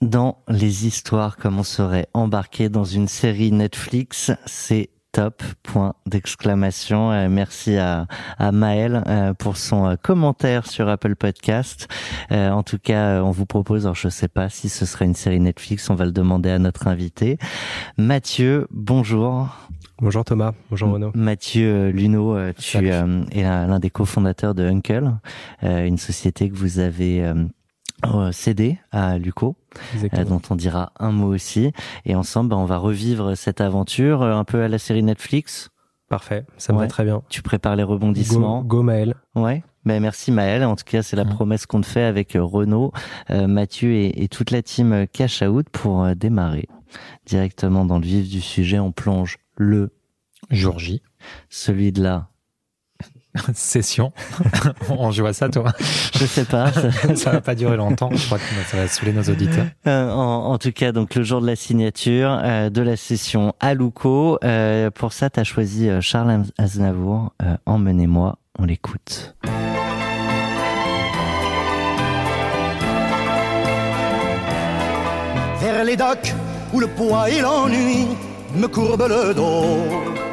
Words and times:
dans 0.00 0.42
les 0.48 0.86
histoires 0.86 1.36
comme 1.36 1.58
on 1.58 1.64
serait 1.64 2.08
embarqué 2.14 2.68
dans 2.68 2.84
une 2.84 3.08
série 3.08 3.52
Netflix. 3.52 4.30
C'est 4.46 4.90
top, 5.12 5.42
point 5.62 5.94
d'exclamation. 6.06 7.10
Euh, 7.10 7.28
merci 7.28 7.76
à, 7.76 8.06
à 8.38 8.52
Maël 8.52 9.02
euh, 9.08 9.34
pour 9.34 9.56
son 9.56 9.86
euh, 9.86 9.96
commentaire 9.96 10.66
sur 10.66 10.88
Apple 10.88 11.16
Podcast. 11.16 11.88
en 12.30 12.62
tout 12.62 12.78
cas, 12.78 13.22
on 13.22 13.30
vous 13.30 13.46
propose, 13.46 13.86
alors 13.86 13.94
je 13.94 14.08
sais 14.08 14.28
pas 14.28 14.48
si 14.48 14.68
ce 14.68 14.86
serait 14.86 15.06
une 15.06 15.14
série 15.14 15.40
Netflix, 15.40 15.88
on 15.90 15.94
va 15.94 16.04
le 16.04 16.12
demander 16.12 16.50
à 16.50 16.58
notre 16.58 16.86
invité. 16.86 17.38
Mathieu, 17.96 18.66
bonjour. 18.70 19.48
Bonjour 20.00 20.24
Thomas, 20.24 20.52
bonjour 20.70 20.92
Renaud. 20.92 21.10
Mathieu 21.14 21.88
Luno, 21.88 22.52
tu 22.52 22.86
es 22.86 23.42
l'un 23.42 23.78
des 23.80 23.90
cofondateurs 23.90 24.54
de 24.54 24.62
Uncle, 24.62 25.10
une 25.62 25.98
société 25.98 26.48
que 26.48 26.54
vous 26.54 26.78
avez 26.78 27.32
euh, 28.06 28.30
cédé 28.30 28.78
à 28.92 29.18
Luco, 29.18 29.56
euh, 30.14 30.24
dont 30.24 30.40
on 30.50 30.56
dira 30.56 30.92
un 30.98 31.10
mot 31.10 31.32
aussi. 31.32 31.72
Et 32.04 32.14
ensemble, 32.14 32.50
bah, 32.50 32.56
on 32.56 32.64
va 32.64 32.78
revivre 32.78 33.36
cette 33.36 33.60
aventure 33.60 34.22
euh, 34.22 34.34
un 34.34 34.44
peu 34.44 34.62
à 34.62 34.68
la 34.68 34.78
série 34.78 35.02
Netflix. 35.02 35.70
Parfait, 36.08 36.46
ça 36.56 36.72
me 36.72 36.78
va 36.78 36.86
très 36.86 37.04
bien. 37.04 37.22
Tu 37.28 37.42
prépares 37.42 37.76
les 37.76 37.82
rebondissements. 37.82 38.62
Go, 38.62 38.82
Maël. 38.82 39.14
Ouais. 39.34 39.62
Ben 39.84 40.00
merci 40.00 40.32
Maël. 40.32 40.64
En 40.64 40.74
tout 40.74 40.84
cas, 40.86 41.02
c'est 41.02 41.16
la 41.16 41.24
mmh. 41.24 41.34
promesse 41.34 41.66
qu'on 41.66 41.82
te 41.82 41.86
fait 41.86 42.02
avec 42.02 42.32
Renaud, 42.34 42.92
Mathieu 43.30 43.92
et, 43.92 44.22
et, 44.22 44.28
toute 44.28 44.50
la 44.50 44.62
team 44.62 45.06
Cash 45.12 45.42
Out 45.42 45.68
pour 45.70 46.06
démarrer 46.16 46.66
directement 47.26 47.84
dans 47.84 47.98
le 47.98 48.06
vif 48.06 48.28
du 48.28 48.40
sujet. 48.40 48.78
On 48.78 48.90
plonge 48.90 49.36
le 49.56 49.90
jour 50.50 50.78
J, 50.78 51.02
celui 51.50 51.92
de 51.92 52.02
la 52.02 52.28
session. 53.54 54.12
on 54.90 55.10
joue 55.10 55.26
à 55.26 55.32
ça, 55.32 55.48
toi 55.48 55.72
Je 56.14 56.24
sais 56.26 56.44
pas. 56.44 56.72
ça 57.14 57.30
va 57.30 57.40
pas 57.40 57.54
durer 57.54 57.76
longtemps. 57.76 58.10
Je 58.12 58.24
crois 58.26 58.38
que 58.38 58.44
ça 58.70 58.76
va 58.76 58.88
saouler 58.88 59.12
nos 59.12 59.22
auditeurs. 59.22 59.66
Euh, 59.86 60.10
en, 60.10 60.58
tout 60.58 60.72
cas, 60.72 60.92
donc 60.92 61.14
le 61.14 61.22
jour 61.22 61.40
de 61.40 61.46
la 61.46 61.56
signature 61.56 62.40
euh, 62.42 62.70
de 62.70 62.82
la 62.82 62.96
session 62.96 63.54
à 63.60 63.74
Luco. 63.74 64.38
Euh, 64.44 64.90
pour 64.90 65.12
ça, 65.12 65.30
tu 65.30 65.40
as 65.40 65.44
choisi 65.44 65.88
Charles 66.00 66.44
Aznavour. 66.58 67.32
Emmenez-moi, 67.66 68.36
on 68.58 68.64
l'écoute. 68.64 69.34
Vers 75.60 75.84
les 75.84 75.96
docks 75.96 76.34
où 76.72 76.80
le 76.80 76.86
poids 76.86 77.28
et 77.30 77.40
l'ennui 77.40 78.06
me 78.54 78.66
courbent 78.68 79.08
le 79.08 79.34
dos 79.34 80.27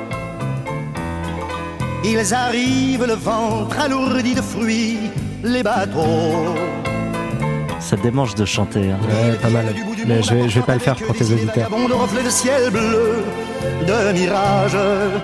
ils 2.11 2.33
arrivent 2.33 3.05
le 3.05 3.15
ventre 3.15 3.79
alourdi 3.79 4.35
de 4.35 4.41
fruits, 4.41 4.99
les 5.43 5.63
bateaux. 5.63 6.55
Ça 7.79 7.95
démange 7.97 8.35
de 8.35 8.45
chanter. 8.45 8.91
Hein. 8.91 8.99
Ouais, 9.07 9.35
pas 9.35 9.49
mal. 9.49 9.65
Mais 10.07 10.21
je 10.23 10.33
vais, 10.33 10.49
je 10.49 10.59
vais 10.59 10.65
pas 10.65 10.73
le 10.73 10.79
faire 10.79 10.95
pour 10.95 11.15
tes 11.15 11.25
auditeurs. 11.25 11.69
de 11.69 12.29
ciel 12.29 12.71
bleu, 12.71 13.23
de 13.87 14.11
mirages. 14.13 14.77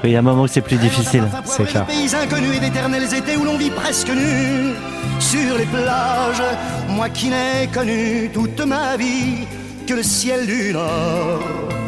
Il 0.04 0.12
y 0.12 0.16
a 0.16 0.20
un 0.20 0.22
moment 0.22 0.44
où 0.44 0.48
c'est 0.48 0.62
plus 0.62 0.78
difficile. 0.78 1.24
C'est 1.46 1.66
clair. 1.66 1.86
Pays 1.86 2.16
inconnus 2.16 2.58
et 2.58 2.60
d'éternels 2.60 3.14
étés 3.14 3.38
où 3.38 3.46
l'on 3.46 3.58
vit 3.58 3.72
presque 3.72 4.10
nu 4.10 4.74
sur 5.20 5.58
les 5.58 5.66
plages. 5.66 6.44
Moi 6.90 7.10
qui 7.10 7.30
n'ai 7.30 7.68
connu 7.74 8.30
toute 8.34 8.60
ma 8.62 8.96
vie 8.98 9.48
que 9.88 9.96
le 9.96 10.04
ciel 10.04 10.46
du 10.46 10.74
Nord. 10.74 11.81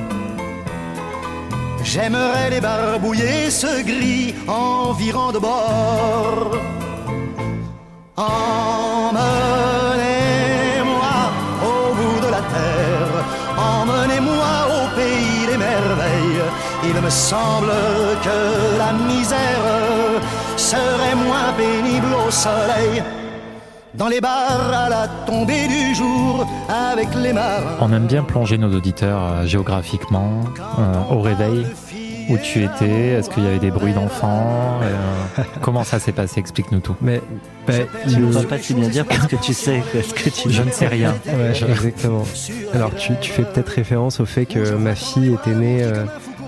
J'aimerais 1.93 2.49
les 2.49 2.59
barbouiller 2.59 3.51
ce 3.51 3.83
gris 3.83 4.33
environ 4.47 5.31
de 5.31 5.37
bord. 5.37 6.49
Emmenez-moi 8.17 9.19
au 11.61 11.93
bout 11.93 12.19
de 12.25 12.31
la 12.31 12.41
terre, 12.55 13.13
emmenez-moi 13.75 14.53
au 14.75 14.83
pays 14.95 15.45
des 15.51 15.57
merveilles. 15.69 16.45
Il 16.83 16.97
me 16.99 17.11
semble 17.11 17.75
que 18.25 18.39
la 18.79 18.91
misère 19.11 20.19
serait 20.57 21.17
moins 21.27 21.53
pénible 21.55 22.11
au 22.25 22.31
soleil 22.31 23.03
dans 23.95 24.07
les 24.07 24.21
bars 24.21 24.71
à 24.73 24.89
la 24.89 25.07
tombée 25.25 25.67
du 25.67 25.93
jour 25.95 26.47
avec 26.69 27.07
les 27.15 27.33
marins. 27.33 27.77
On 27.79 27.91
aime 27.93 28.07
bien 28.07 28.23
plonger 28.23 28.57
nos 28.57 28.73
auditeurs 28.75 29.21
euh, 29.23 29.45
géographiquement, 29.45 30.41
euh, 30.79 31.15
au 31.15 31.21
réveil, 31.21 31.65
où 32.29 32.37
tu 32.37 32.63
étais, 32.63 33.09
est-ce 33.09 33.29
qu'il 33.29 33.43
y 33.43 33.47
avait 33.47 33.59
des 33.59 33.69
bruits 33.69 33.93
d'enfants, 33.93 34.79
euh, 34.81 35.43
comment 35.61 35.83
ça 35.83 35.99
s'est 35.99 36.11
passé, 36.11 36.39
explique-nous 36.39 36.79
tout. 36.79 36.95
Mais 37.01 37.21
tu 38.07 38.19
ne 38.19 38.31
vas 38.31 38.43
pas 38.43 38.57
si 38.57 38.73
bien 38.73 38.89
dire 38.89 39.05
parce 39.05 39.27
que 39.27 39.35
tu 39.35 39.53
sais, 39.53 39.83
ce 39.93 40.13
que 40.13 40.29
tu 40.29 40.49
je 40.49 40.63
ne 40.63 40.71
sais 40.71 40.87
rien. 40.87 41.13
Ouais, 41.27 41.51
exactement. 41.69 42.23
Alors 42.73 42.95
tu, 42.95 43.13
tu 43.21 43.31
fais 43.31 43.43
peut-être 43.43 43.69
référence 43.69 44.19
au 44.19 44.25
fait 44.25 44.45
que 44.45 44.75
ma 44.75 44.95
fille 44.95 45.33
était 45.33 45.53
née 45.53 45.85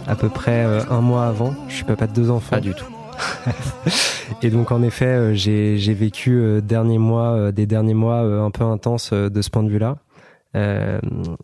à 0.07 0.16
peu 0.16 0.29
près 0.29 0.66
un 0.89 1.01
mois 1.01 1.25
avant. 1.27 1.53
Je 1.67 1.75
suis 1.75 1.83
papa 1.83 2.07
de 2.07 2.13
deux 2.13 2.31
enfants. 2.31 2.51
Pas 2.51 2.62
du 2.62 2.73
tout. 2.73 2.85
et 4.42 4.50
donc 4.50 4.72
en 4.72 4.81
effet, 4.81 5.06
euh, 5.06 5.34
j'ai 5.34 5.94
vécu 5.94 6.31
euh, 6.31 6.62
derniers 6.62 6.98
mois, 6.98 7.31
euh, 7.31 7.52
des 7.52 7.66
derniers 7.66 7.94
mois 7.94 8.20
un 8.20 8.52
peu 8.52 8.64
intenses 8.64 9.14
de 9.14 9.42
ce 9.42 9.50
point 9.50 9.64
de 9.64 9.70
vue-là. 9.70 9.98
Euh, 10.56 11.02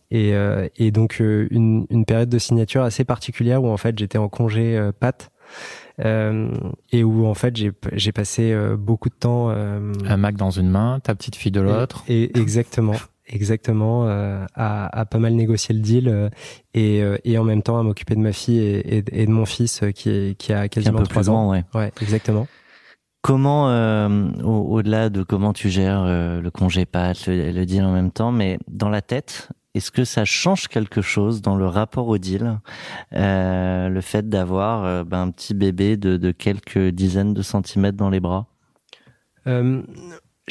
et, 0.10 0.34
et, 0.78 0.92
donc 0.92 1.20
une, 1.20 1.86
une, 1.90 2.06
période 2.06 2.30
de 2.30 2.40
signature 2.40 2.82
assez 2.84 3.04
particulière 3.04 3.62
où 3.62 3.68
en 3.68 3.76
fait 3.76 4.00
j'étais 4.00 4.18
en 4.18 4.30
congé 4.30 4.78
euh, 4.78 4.94
pâte 4.98 5.32
et 6.00 7.04
où 7.04 7.28
en 7.28 7.34
fait 7.34 7.54
j'ai 7.58 8.12
passé 8.14 8.58
beaucoup 8.78 9.10
de 9.10 9.14
temps 9.14 9.50
un 9.50 10.18
Mac 10.18 10.36
dans 10.36 10.50
une 10.50 10.70
main, 10.70 11.00
ta 11.02 11.14
petite 11.14 11.36
fille 11.36 11.52
de 11.52 11.62
l'autre. 11.62 12.04
Et, 12.08 12.36
exactement. 12.40 12.94
Exactement, 13.28 14.08
à, 14.08 14.48
à, 14.56 15.06
pas 15.06 15.20
mal 15.20 15.34
négocier 15.34 15.74
le 15.74 15.82
deal 15.82 16.32
et, 16.74 17.02
et 17.24 17.38
en 17.38 17.44
même 17.44 17.62
temps 17.62 17.78
à 17.78 17.84
m'occuper 17.84 18.16
de 18.16 18.20
ma 18.20 18.34
fille 18.34 18.60
et, 18.60 19.04
et, 19.12 19.26
de 19.26 19.32
mon 19.32 19.46
fils 19.46 19.82
qui, 19.96 20.36
qui 20.38 20.52
a 20.52 20.68
quasiment 20.68 21.04
trois 21.04 21.30
ans. 21.30 21.50
ouais. 21.50 21.64
ouais, 21.74 21.92
exactement. 22.02 22.48
Comment, 23.22 23.70
euh, 23.70 24.32
au-delà 24.44 25.10
de 25.10 25.22
comment 25.22 25.54
tu 25.54 25.70
gères 25.70 26.02
euh, 26.02 26.42
le 26.42 26.50
congé 26.50 26.86
pat, 26.88 27.28
le, 27.28 27.52
le, 27.52 27.66
deal 27.68 27.84
en 27.84 27.94
même 27.94 28.12
temps, 28.12 28.32
mais 28.32 28.58
dans 28.68 28.90
la 28.90 29.04
tête, 29.04 29.50
est-ce 29.76 29.92
que 29.92 30.04
ça 30.04 30.26
change 30.26 30.68
quelque 30.68 31.02
chose 31.02 31.44
dans 31.44 31.56
le 31.56 31.68
rapport 31.68 32.08
au 32.08 32.18
deal, 32.18 32.60
euh, 33.14 33.90
le 33.90 34.02
fait 34.02 34.28
d'avoir 34.28 34.84
euh, 34.84 35.04
ben, 35.04 35.22
un 35.22 35.32
petit 35.32 35.54
bébé 35.54 35.98
de, 35.98 36.18
de, 36.18 36.32
quelques 36.32 36.90
dizaines 36.90 37.36
de 37.36 37.44
centimètres 37.44 37.98
dans 37.98 38.10
les 38.10 38.20
bras? 38.20 38.48
Euh, 39.46 39.84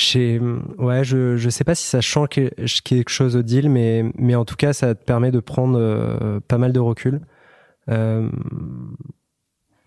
chez, 0.01 0.41
ouais, 0.79 1.05
je 1.05 1.37
je 1.37 1.51
sais 1.51 1.65
pas 1.65 1.75
si 1.75 1.85
ça 1.87 2.01
change 2.01 2.29
quelque 2.29 3.11
chose 3.11 3.37
au 3.37 3.43
deal, 3.43 3.71
mais 3.71 4.05
mais 4.17 4.35
en 4.35 4.45
tout 4.45 4.57
cas, 4.57 4.73
ça 4.73 4.95
te 4.95 5.05
permet 5.05 5.31
de 5.31 5.41
prendre 5.41 6.41
pas 6.49 6.59
mal 6.59 6.73
de 6.73 6.81
recul. 6.81 7.21
Euh, 7.89 8.29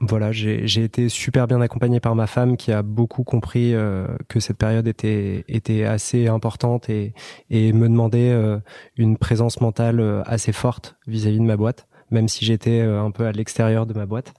voilà, 0.05 0.31
j'ai 0.33 0.83
été 0.83 1.07
super 1.07 1.47
bien 1.47 1.61
accompagné 1.61 2.01
par 2.01 2.13
ma 2.13 2.27
femme 2.27 2.57
qui 2.57 2.71
a 2.73 2.81
beaucoup 2.81 3.23
compris 3.23 3.73
euh, 3.73 4.05
que 4.27 4.41
cette 4.41 4.57
période 4.57 4.85
était, 4.87 5.45
était 5.47 5.85
assez 5.85 6.27
importante 6.27 6.89
et, 6.89 7.13
et 7.49 7.71
me 7.71 7.87
demandait 7.87 8.31
euh, 8.31 8.57
une 8.97 9.17
présence 9.17 9.61
mentale 9.61 10.01
euh, 10.01 10.21
assez 10.25 10.51
forte 10.51 10.97
vis-à-vis 11.07 11.39
de 11.39 11.45
ma 11.45 11.55
boîte, 11.55 11.87
même 12.11 12.27
si 12.27 12.43
j'étais 12.43 12.81
un 12.81 13.11
peu 13.11 13.25
à 13.25 13.31
l'extérieur 13.31 13.85
de 13.85 13.93
ma 13.93 14.05
boîte. 14.05 14.33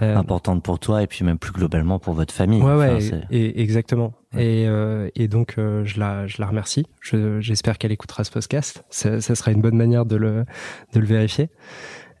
Importante 0.00 0.62
pour 0.62 0.78
toi 0.78 1.02
et 1.02 1.06
puis 1.06 1.24
même 1.24 1.38
plus 1.38 1.52
globalement 1.52 1.98
pour 1.98 2.14
votre 2.14 2.34
famille. 2.34 2.60
Ouais, 2.60 2.74
ouais, 2.74 2.98
et, 3.30 3.62
exactement. 3.62 4.12
Et, 4.36 4.66
et 5.14 5.28
donc 5.28 5.54
je 5.56 5.98
la, 5.98 6.26
je 6.26 6.36
la 6.40 6.46
remercie. 6.46 6.86
J'espère 7.40 7.78
qu'elle 7.78 7.92
écoutera 7.92 8.24
ce 8.24 8.30
podcast. 8.30 8.84
Ça, 8.90 9.20
ça 9.20 9.34
sera 9.34 9.52
une 9.52 9.62
bonne 9.62 9.76
manière 9.76 10.04
de 10.04 10.16
le, 10.16 10.44
de 10.92 11.00
le 11.00 11.06
vérifier. 11.06 11.48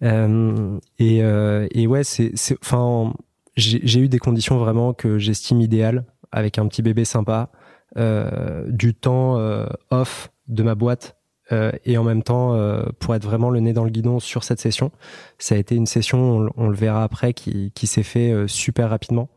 Euh, 0.02 0.78
et, 0.98 1.22
euh, 1.22 1.66
et 1.70 1.86
ouais, 1.86 2.04
c'est, 2.04 2.32
enfin, 2.62 3.14
j'ai 3.56 4.00
eu 4.00 4.08
des 4.08 4.18
conditions 4.18 4.58
vraiment 4.58 4.92
que 4.92 5.18
j'estime 5.18 5.60
idéales 5.60 6.04
avec 6.32 6.58
un 6.58 6.66
petit 6.66 6.82
bébé 6.82 7.04
sympa, 7.04 7.50
euh, 7.96 8.64
du 8.68 8.94
temps 8.94 9.38
euh, 9.38 9.66
off 9.90 10.30
de 10.48 10.62
ma 10.62 10.74
boîte 10.74 11.15
euh, 11.52 11.70
et 11.84 11.96
en 11.96 12.02
même 12.02 12.24
temps 12.24 12.54
euh, 12.54 12.82
pour 12.98 13.14
être 13.14 13.22
vraiment 13.22 13.50
le 13.50 13.60
nez 13.60 13.72
dans 13.72 13.84
le 13.84 13.90
guidon 13.90 14.18
sur 14.18 14.42
cette 14.42 14.58
session. 14.58 14.90
Ça 15.38 15.54
a 15.54 15.58
été 15.58 15.76
une 15.76 15.86
session, 15.86 16.48
on, 16.56 16.68
le 16.68 16.74
verra 16.74 17.04
après, 17.04 17.34
qui, 17.34 17.70
qui 17.72 17.86
s'est 17.86 18.02
fait 18.02 18.34
super 18.48 18.90
rapidement. 18.90 19.28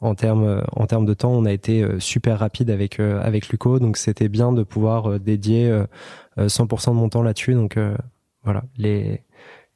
En 0.00 0.14
termes 0.14 0.62
en 0.76 0.86
termes 0.86 1.06
de 1.06 1.14
temps, 1.14 1.32
on 1.32 1.44
a 1.44 1.52
été 1.52 1.84
super 1.98 2.38
rapide 2.38 2.70
avec 2.70 3.00
avec 3.00 3.48
Luco, 3.48 3.80
donc 3.80 3.96
c'était 3.96 4.28
bien 4.28 4.52
de 4.52 4.62
pouvoir 4.62 5.18
dédier 5.18 5.76
100% 6.38 6.90
de 6.90 6.92
mon 6.92 7.08
temps 7.08 7.22
là-dessus. 7.22 7.54
Donc 7.54 7.76
voilà, 8.44 8.62
les 8.76 9.24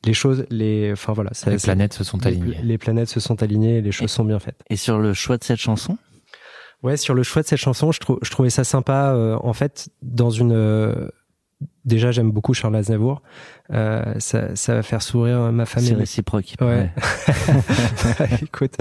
les 0.04 0.14
choses, 0.14 0.46
les, 0.48 0.92
enfin 0.92 1.12
voilà, 1.12 1.30
ça, 1.34 1.50
les 1.50 1.56
planètes 1.56 1.92
se 1.92 2.04
sont 2.04 2.24
alignées. 2.24 2.60
Les, 2.62 2.78
planètes 2.78 3.08
se 3.08 3.18
sont 3.18 3.42
alignées, 3.42 3.78
et 3.78 3.80
les 3.82 3.90
choses 3.90 4.12
sont 4.12 4.24
bien 4.24 4.38
faites. 4.38 4.62
Et 4.70 4.76
sur 4.76 5.00
le 5.00 5.12
choix 5.12 5.38
de 5.38 5.44
cette 5.44 5.58
chanson? 5.58 5.98
Ouais, 6.84 6.96
sur 6.96 7.14
le 7.14 7.24
choix 7.24 7.42
de 7.42 7.48
cette 7.48 7.58
chanson, 7.58 7.90
je, 7.90 7.98
je 8.22 8.30
trouvais 8.30 8.50
ça 8.50 8.62
sympa. 8.62 9.36
en 9.42 9.52
fait, 9.52 9.90
dans 10.02 10.30
une 10.30 11.10
déjà 11.84 12.10
j'aime 12.10 12.30
beaucoup 12.30 12.54
Charles 12.54 12.76
Aznavour. 12.76 13.22
Euh, 13.72 14.14
ça, 14.18 14.54
ça 14.54 14.74
va 14.74 14.82
faire 14.82 15.02
sourire 15.02 15.52
ma 15.52 15.66
famille. 15.66 15.90
C'est 15.90 15.94
réciproque. 15.94 16.54
Ouais. 16.62 16.90
Écoute, 18.42 18.74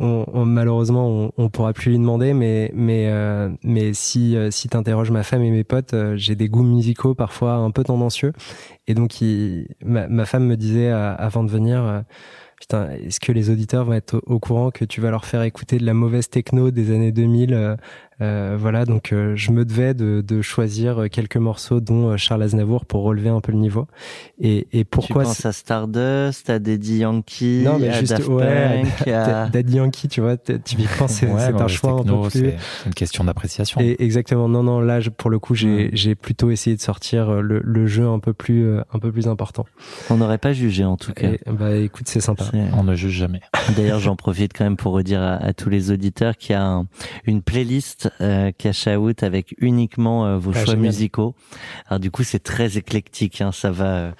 on, 0.00 0.24
on, 0.32 0.44
malheureusement 0.44 1.08
on, 1.08 1.32
on 1.36 1.48
pourra 1.48 1.72
plus 1.72 1.90
lui 1.90 1.98
demander, 1.98 2.34
mais 2.34 2.70
mais 2.74 3.08
euh, 3.08 3.48
mais 3.62 3.92
si 3.94 4.36
euh, 4.36 4.50
si 4.50 4.68
t'interroges 4.68 5.10
ma 5.10 5.22
femme 5.22 5.42
et 5.42 5.50
mes 5.50 5.64
potes, 5.64 5.94
euh, 5.94 6.16
j'ai 6.16 6.34
des 6.34 6.48
goûts 6.48 6.64
musicaux 6.64 7.14
parfois 7.14 7.54
un 7.54 7.70
peu 7.70 7.84
tendancieux, 7.84 8.32
et 8.86 8.94
donc 8.94 9.20
il, 9.20 9.68
ma, 9.84 10.08
ma 10.08 10.26
femme 10.26 10.46
me 10.46 10.56
disait 10.56 10.88
avant 10.88 11.44
de 11.44 11.50
venir 11.50 12.04
putain, 12.60 12.90
est-ce 12.90 13.20
que 13.20 13.30
les 13.30 13.50
auditeurs 13.50 13.84
vont 13.84 13.92
être 13.92 14.20
au, 14.26 14.40
courant 14.40 14.70
que 14.70 14.84
tu 14.84 15.00
vas 15.00 15.10
leur 15.10 15.24
faire 15.24 15.42
écouter 15.42 15.78
de 15.78 15.86
la 15.86 15.94
mauvaise 15.94 16.28
techno 16.28 16.70
des 16.70 16.90
années 16.92 17.12
2000 17.12 17.76
euh, 18.20 18.54
euh, 18.54 18.56
Voilà, 18.58 18.84
donc 18.84 19.12
euh, 19.12 19.34
je 19.36 19.52
me 19.52 19.64
devais 19.64 19.94
de, 19.94 20.22
de, 20.26 20.42
choisir 20.42 21.06
quelques 21.10 21.36
morceaux, 21.36 21.80
dont 21.80 22.16
Charles 22.16 22.42
Aznavour, 22.42 22.84
pour 22.84 23.02
relever 23.02 23.28
un 23.28 23.40
peu 23.40 23.52
le 23.52 23.58
niveau. 23.58 23.86
Et, 24.40 24.66
et 24.72 24.84
pourquoi 24.84 25.22
Tu 25.24 25.28
penses 25.28 25.46
à 25.46 25.52
Stardust, 25.52 26.50
à 26.50 26.58
Daddy 26.58 26.98
Yankee, 26.98 27.62
non, 27.64 27.78
mais 27.78 27.88
à 27.88 28.00
juste, 28.00 28.12
Daft 28.12 28.28
ouais, 28.28 28.82
Punk, 28.82 29.08
à... 29.08 29.48
Daddy 29.48 29.76
Yankee, 29.76 30.08
tu 30.08 30.20
vois, 30.20 30.36
typiquement 30.36 31.08
c'est 31.08 31.26
ouais, 31.26 31.42
un 31.42 31.68
choix 31.68 31.96
techno, 31.96 32.20
un 32.20 32.22
peu 32.24 32.30
plus. 32.30 32.40
C'est 32.40 32.86
une 32.86 32.94
question 32.94 33.24
d'appréciation. 33.24 33.80
Exactement. 33.80 34.48
Non, 34.48 34.62
non, 34.62 34.80
là, 34.80 35.00
pour 35.16 35.30
le 35.30 35.38
coup, 35.38 35.54
j'ai 35.54 35.90
j'ai 35.92 36.14
plutôt 36.14 36.50
essayé 36.50 36.76
de 36.76 36.80
sortir 36.80 37.42
le, 37.42 37.60
le, 37.64 37.86
jeu 37.86 38.06
un 38.06 38.18
peu 38.18 38.32
plus 38.32 38.78
un 38.78 38.98
peu 38.98 39.10
plus 39.10 39.28
important. 39.28 39.64
On 40.10 40.16
n'aurait 40.16 40.38
pas 40.38 40.52
jugé 40.52 40.84
en 40.84 40.96
tout 40.96 41.12
cas. 41.12 41.28
Et, 41.28 41.40
bah 41.50 41.76
écoute, 41.76 42.08
c'est 42.08 42.20
sympa. 42.20 42.44
On 42.76 42.84
ne 42.84 42.94
juge 42.94 43.12
jamais. 43.12 43.40
D'ailleurs, 43.76 44.00
j'en 44.00 44.16
profite 44.16 44.52
quand 44.52 44.64
même 44.64 44.76
pour 44.76 44.92
redire 44.92 45.22
à, 45.22 45.34
à 45.34 45.52
tous 45.52 45.70
les 45.70 45.90
auditeurs 45.90 46.36
qu'il 46.36 46.52
y 46.52 46.56
a 46.56 46.64
un, 46.64 46.86
une 47.24 47.42
playlist 47.42 48.07
euh, 48.20 48.50
Cash 48.56 48.86
Out 48.86 49.22
avec 49.22 49.54
uniquement 49.58 50.26
euh, 50.26 50.38
vos 50.38 50.50
Ah, 50.54 50.58
choix 50.64 50.74
génial. 50.74 50.86
musicaux. 50.86 51.34
Alors 51.86 52.00
du 52.00 52.10
coup, 52.10 52.22
c'est 52.22 52.38
très 52.42 52.76
éclectique. 52.78 53.40
Hein, 53.40 53.52
ça 53.52 53.70
va 53.70 53.96
euh, 53.98 54.12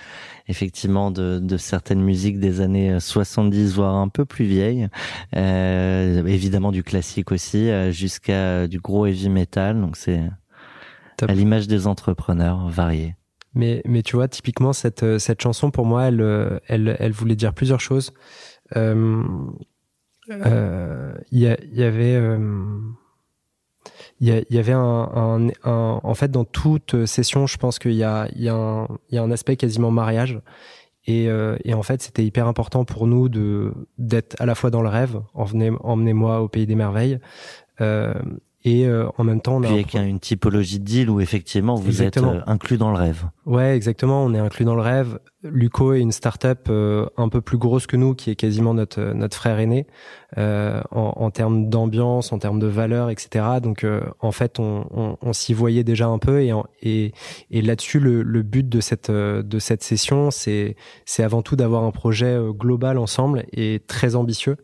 effectivement 0.49 1.11
de, 1.11 1.39
de 1.41 1.57
certaines 1.57 2.03
musiques 2.03 2.39
des 2.39 2.61
années 2.61 2.93
euh, 2.93 3.01
70, 3.01 3.75
voire 3.75 3.97
un 3.97 4.09
peu 4.09 4.25
plus 4.25 4.45
vieilles. 4.45 4.89
Évidemment 5.35 6.73
du 6.73 6.83
classique 6.83 7.33
aussi, 7.33 7.71
jusqu'à 7.93 8.67
du 8.67 8.79
gros 8.81 9.07
heavy 9.07 9.29
metal. 9.29 9.81
Donc 9.81 9.97
c'est 9.97 10.21
à 11.23 11.33
l'image 11.35 11.67
des 11.69 11.87
entrepreneurs 11.87 12.69
variés. 12.69 13.15
Mais, 13.55 13.83
mais 13.87 14.03
tu 14.03 14.15
vois, 14.17 14.29
typiquement, 14.29 14.73
cette, 14.73 15.19
cette 15.19 15.43
chanson, 15.43 15.71
pour 15.71 15.85
moi, 15.87 16.05
elle, 16.05 16.61
elle, 16.69 16.97
elle 17.01 17.13
voulait 17.13 17.35
dire 17.35 17.55
plusieurs 17.55 17.81
choses. 17.81 18.13
Euh, 18.77 19.23
Il 21.33 21.41
y, 21.41 21.47
avait. 21.83 22.15
euh, 22.15 22.79
Il 24.21 24.45
y, 24.51 24.59
avait 24.59 24.73
un, 24.73 24.81
un, 25.15 25.49
un- 25.65 26.01
En 26.03 26.15
fait, 26.15 26.31
dans 26.31 26.45
toute 26.45 27.07
session, 27.07 27.47
je 27.47 27.57
pense 27.57 27.79
qu'il 27.79 27.93
y 27.93 28.03
a, 28.03 28.29
il 28.35 28.43
y, 28.43 28.49
a 28.49 28.55
un- 28.55 28.89
il 29.11 29.15
y 29.15 29.19
a 29.19 29.23
un 29.23 29.31
aspect 29.31 29.57
quasiment 29.57 29.91
mariage. 29.93 30.41
Et, 31.07 31.29
euh, 31.29 31.57
et 31.65 31.73
en 31.75 31.83
fait, 31.83 32.03
c'était 32.03 32.25
hyper 32.25 32.47
important 32.49 32.85
pour 32.85 33.07
nous 33.07 33.29
de 33.29 33.73
d'être 33.99 34.37
à 34.41 34.47
la 34.47 34.55
fois 34.55 34.71
dans 34.71 34.83
le 34.83 34.89
rêve, 34.91 35.21
emmenez- 35.35 35.73
emmenez-moi 35.81 36.41
au 36.43 36.49
pays 36.49 36.67
des 36.67 36.75
merveilles, 36.75 37.19
euh, 37.81 38.13
et 38.65 38.87
euh, 38.87 39.07
en 39.19 39.25
même 39.25 39.41
temps, 39.41 39.57
on 39.57 39.63
a 39.63 39.69
Puis 39.69 39.99
un 39.99 40.05
une 40.05 40.19
typologie 40.19 40.81
de 40.81 40.85
deal 40.85 41.11
où 41.11 41.21
effectivement 41.21 41.77
vous 41.77 41.87
Exactement. 41.89 42.35
êtes 42.35 42.41
euh, 42.41 42.51
inclus 42.53 42.77
dans 42.77 42.91
le 42.91 42.97
rêve. 42.99 43.25
Ouais, 43.47 43.77
exactement. 43.77 44.25
On 44.25 44.35
est 44.35 44.39
inclus 44.39 44.65
dans 44.65 44.75
le 44.75 44.83
rêve. 44.83 45.21
Luco 45.45 45.93
est 45.93 46.01
une 46.01 46.11
start-up 46.11 46.67
euh, 46.69 47.07
un 47.17 47.29
peu 47.29 47.41
plus 47.41 47.57
grosse 47.57 47.87
que 47.87 47.97
nous, 47.97 48.15
qui 48.17 48.31
est 48.31 48.35
quasiment 48.35 48.75
notre 48.75 49.01
notre 49.15 49.37
frère 49.37 49.61
aîné 49.61 49.87
euh, 50.39 50.83
en, 50.91 51.13
en 51.17 51.31
termes 51.31 51.69
d'ambiance, 51.71 52.33
en 52.33 52.41
termes 52.41 52.59
de 52.59 52.67
valeur, 52.67 53.11
etc. 53.11 53.45
Donc, 53.63 53.85
euh, 53.85 54.01
en 54.19 54.33
fait, 54.33 54.59
on, 54.59 54.85
on, 54.91 55.17
on 55.23 55.33
s'y 55.33 55.55
voyait 55.55 55.85
déjà 55.85 56.09
un 56.09 56.19
peu, 56.19 56.43
et 56.43 56.53
en- 56.53 56.67
et, 56.83 57.13
et 57.53 57.63
là-dessus, 57.63 58.01
le, 58.01 58.23
le 58.25 58.43
but 58.43 58.69
de 58.69 58.81
cette 58.81 59.09
euh, 59.11 59.43
de 59.45 59.61
cette 59.61 59.85
session, 59.85 60.33
c'est 60.33 60.75
c'est 61.05 61.23
avant 61.23 61.43
tout 61.43 61.55
d'avoir 61.55 61.85
un 61.85 61.93
projet 61.93 62.27
euh, 62.35 62.51
global 62.53 62.99
ensemble 62.99 63.45
et 63.53 63.81
très 63.87 64.17
ambitieux. 64.17 64.57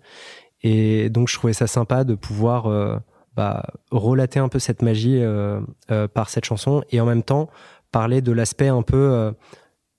Et 0.64 1.10
donc, 1.10 1.28
je 1.28 1.34
trouvais 1.34 1.52
ça 1.52 1.66
sympa 1.68 2.02
de 2.04 2.14
pouvoir 2.16 2.66
euh, 2.66 2.96
bah, 3.36 3.64
relater 3.90 4.38
un 4.38 4.48
peu 4.48 4.58
cette 4.58 4.82
magie 4.82 5.18
euh, 5.20 5.60
euh, 5.90 6.08
par 6.08 6.30
cette 6.30 6.44
chanson, 6.44 6.82
et 6.90 7.00
en 7.00 7.06
même 7.06 7.22
temps 7.22 7.50
parler 7.94 8.22
de 8.22 8.32
l'aspect 8.32 8.66
un 8.66 8.82
peu 8.82 8.96
euh, 8.96 9.30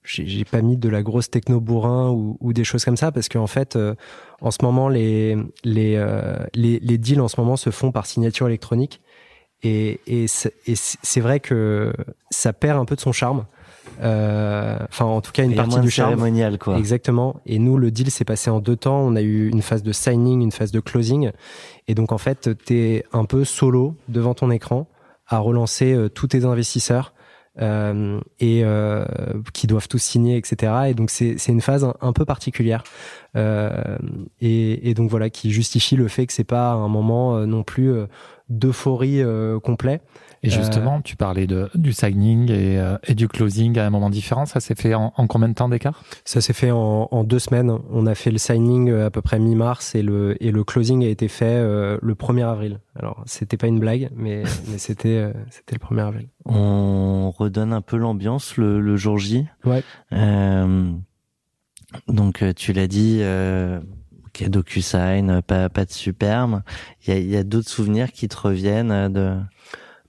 j'ai 0.04 0.44
pas 0.44 0.62
mis 0.62 0.76
de 0.76 0.90
la 0.90 1.02
grosse 1.02 1.30
techno 1.32 1.62
bourrin 1.62 2.10
ou, 2.10 2.38
ou 2.42 2.52
des 2.52 2.66
choses 2.66 2.84
comme 2.84 2.98
ça 2.98 3.14
parce 3.14 3.30
qu'en 3.30 3.48
fait 3.48 3.78
euh, 3.78 3.96
en 4.42 4.52
ce 4.52 4.58
moment 4.64 4.90
les 4.90 5.38
les, 5.64 5.96
euh, 5.96 6.36
les 6.54 6.80
les 6.80 6.98
deals 6.98 7.22
en 7.22 7.30
ce 7.30 7.40
moment 7.40 7.56
se 7.56 7.70
font 7.70 7.94
par 7.94 8.06
signature 8.06 8.48
électronique 8.48 9.02
et 9.64 10.02
et 10.08 10.28
c'est 10.28 11.22
vrai 11.22 11.40
que 11.40 11.94
ça 12.30 12.52
perd 12.52 12.78
un 12.78 12.86
peu 12.86 12.98
de 12.98 13.02
son 13.02 13.14
charme 13.14 13.46
enfin 14.00 15.06
en 15.06 15.22
tout 15.22 15.32
cas 15.32 15.44
une 15.44 15.56
partie 15.56 15.80
du 15.80 15.90
charme 15.90 16.12
cérémonial 16.12 16.58
quoi. 16.58 16.78
Exactement. 16.78 17.42
Et 17.46 17.60
nous, 17.60 17.78
le 17.78 17.92
deal 17.92 18.12
s'est 18.12 18.26
passé 18.26 18.50
en 18.50 18.60
deux 18.60 18.76
temps. 18.76 19.00
On 19.00 19.16
a 19.16 19.22
eu 19.22 19.50
une 19.50 19.62
phase 19.62 19.84
de 19.84 19.92
signing, 19.92 20.42
une 20.42 20.52
phase 20.52 20.72
de 20.72 20.80
closing. 20.80 21.32
Et 21.88 21.96
donc, 21.96 22.12
en 22.12 22.18
fait, 22.18 22.50
tu 22.66 22.78
es 22.78 23.06
un 23.14 23.26
peu 23.26 23.46
solo 23.46 23.96
devant 24.08 24.34
ton 24.34 24.52
écran 24.52 24.88
à 25.28 25.40
relancer 25.40 25.94
euh, 25.94 26.10
tous 26.10 26.28
tes 26.28 26.46
investisseurs 26.46 27.14
euh, 27.62 28.20
et 28.40 28.62
euh, 28.64 29.06
qui 29.54 29.66
doivent 29.68 29.88
tous 29.88 30.00
signer, 30.00 30.38
etc. 30.38 30.74
Et 30.90 30.94
donc, 30.94 31.10
c'est 31.10 31.38
une 31.48 31.62
phase 31.62 31.84
un, 31.84 31.96
un 32.02 32.12
peu 32.12 32.26
particulière. 32.26 32.84
Euh, 33.36 33.98
et, 34.42 34.90
et 34.90 34.94
donc, 34.94 35.10
voilà, 35.10 35.30
qui 35.30 35.52
justifie 35.52 35.96
le 35.96 36.08
fait 36.08 36.26
que 36.26 36.34
c'est 36.34 36.44
pas 36.44 36.72
un 36.72 36.88
moment 36.88 37.38
euh, 37.38 37.46
non 37.46 37.64
plus 37.64 37.92
euh, 37.92 38.08
d'euphorie 38.50 39.22
euh, 39.22 39.60
complet. 39.60 40.02
Et 40.46 40.50
justement, 40.50 41.02
tu 41.02 41.16
parlais 41.16 41.48
de, 41.48 41.70
du 41.76 41.92
signing 41.94 42.52
et, 42.52 42.80
euh, 42.80 42.98
et 43.08 43.16
du 43.16 43.28
closing 43.28 43.78
à 43.80 43.86
un 43.86 43.90
moment 43.90 44.10
différent. 44.10 44.46
Ça 44.46 44.60
s'est 44.60 44.76
fait 44.76 44.94
en, 44.94 45.14
en 45.16 45.28
combien 45.28 45.50
de 45.50 45.54
temps 45.54 45.70
d'écart? 45.70 46.04
Ça 46.24 46.42
s'est 46.42 46.54
fait 46.54 46.72
en, 46.72 47.08
en 47.12 47.24
deux 47.24 47.40
semaines. 47.40 47.72
On 47.92 48.06
a 48.06 48.16
fait 48.16 48.32
le 48.32 48.38
signing 48.38 48.90
euh, 48.90 49.08
à 49.08 49.10
peu 49.10 49.22
près 49.22 49.40
mi-mars 49.40 49.96
et 49.96 50.02
le, 50.02 50.42
et 50.44 50.52
le 50.52 50.64
closing 50.64 51.04
a 51.04 51.10
été 51.10 51.28
fait 51.28 51.46
euh, 51.46 51.98
le 52.02 52.14
1er 52.14 52.46
avril. 52.46 52.80
Alors, 52.98 53.24
c'était 53.26 53.58
pas 53.58 53.68
une 53.68 53.80
blague, 53.80 54.10
mais, 54.16 54.44
mais 54.72 54.78
c'était, 54.78 55.18
euh, 55.18 55.34
c'était 55.50 55.76
le 55.82 55.96
1er 55.96 56.08
avril. 56.08 56.30
On 56.46 57.32
redonne 57.32 57.74
un 57.74 57.82
peu 57.82 57.98
l'ambiance 57.98 58.58
le, 58.58 58.80
le 58.80 58.96
jour 58.98 59.18
J? 59.18 59.48
Ouais. 59.66 59.84
Euh, 60.14 60.92
donc 62.08 62.42
euh, 62.42 62.54
tu 62.54 62.74
l'as 62.74 62.88
dit, 62.88 63.20
euh, 63.22 63.80
ok, 64.28 64.50
DocuSign, 64.50 65.42
pas, 65.42 65.70
pas 65.70 65.86
de 65.86 65.92
superbe. 65.92 66.62
Il 67.06 67.14
y 67.14 67.18
a, 67.18 67.20
il 67.20 67.30
y 67.30 67.38
a 67.38 67.44
d'autres 67.44 67.70
souvenirs 67.70 68.12
qui 68.12 68.28
te 68.28 68.38
reviennent 68.38 68.92
euh, 68.92 69.10
de. 69.10 69.38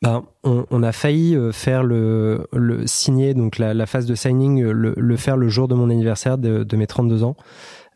Ben, 0.06 0.22
on, 0.44 0.66
on 0.70 0.84
a 0.84 0.92
failli 0.92 1.34
euh, 1.34 1.50
faire 1.50 1.82
le, 1.82 2.46
le 2.52 2.86
signer, 2.86 3.34
donc 3.34 3.58
la, 3.58 3.74
la 3.74 3.86
phase 3.86 4.06
de 4.06 4.14
signing, 4.14 4.62
euh, 4.62 4.70
le, 4.70 4.94
le 4.96 5.16
faire 5.16 5.36
le 5.36 5.48
jour 5.48 5.66
de 5.66 5.74
mon 5.74 5.90
anniversaire 5.90 6.38
de, 6.38 6.62
de 6.62 6.76
mes 6.76 6.86
32 6.86 7.24
ans. 7.24 7.34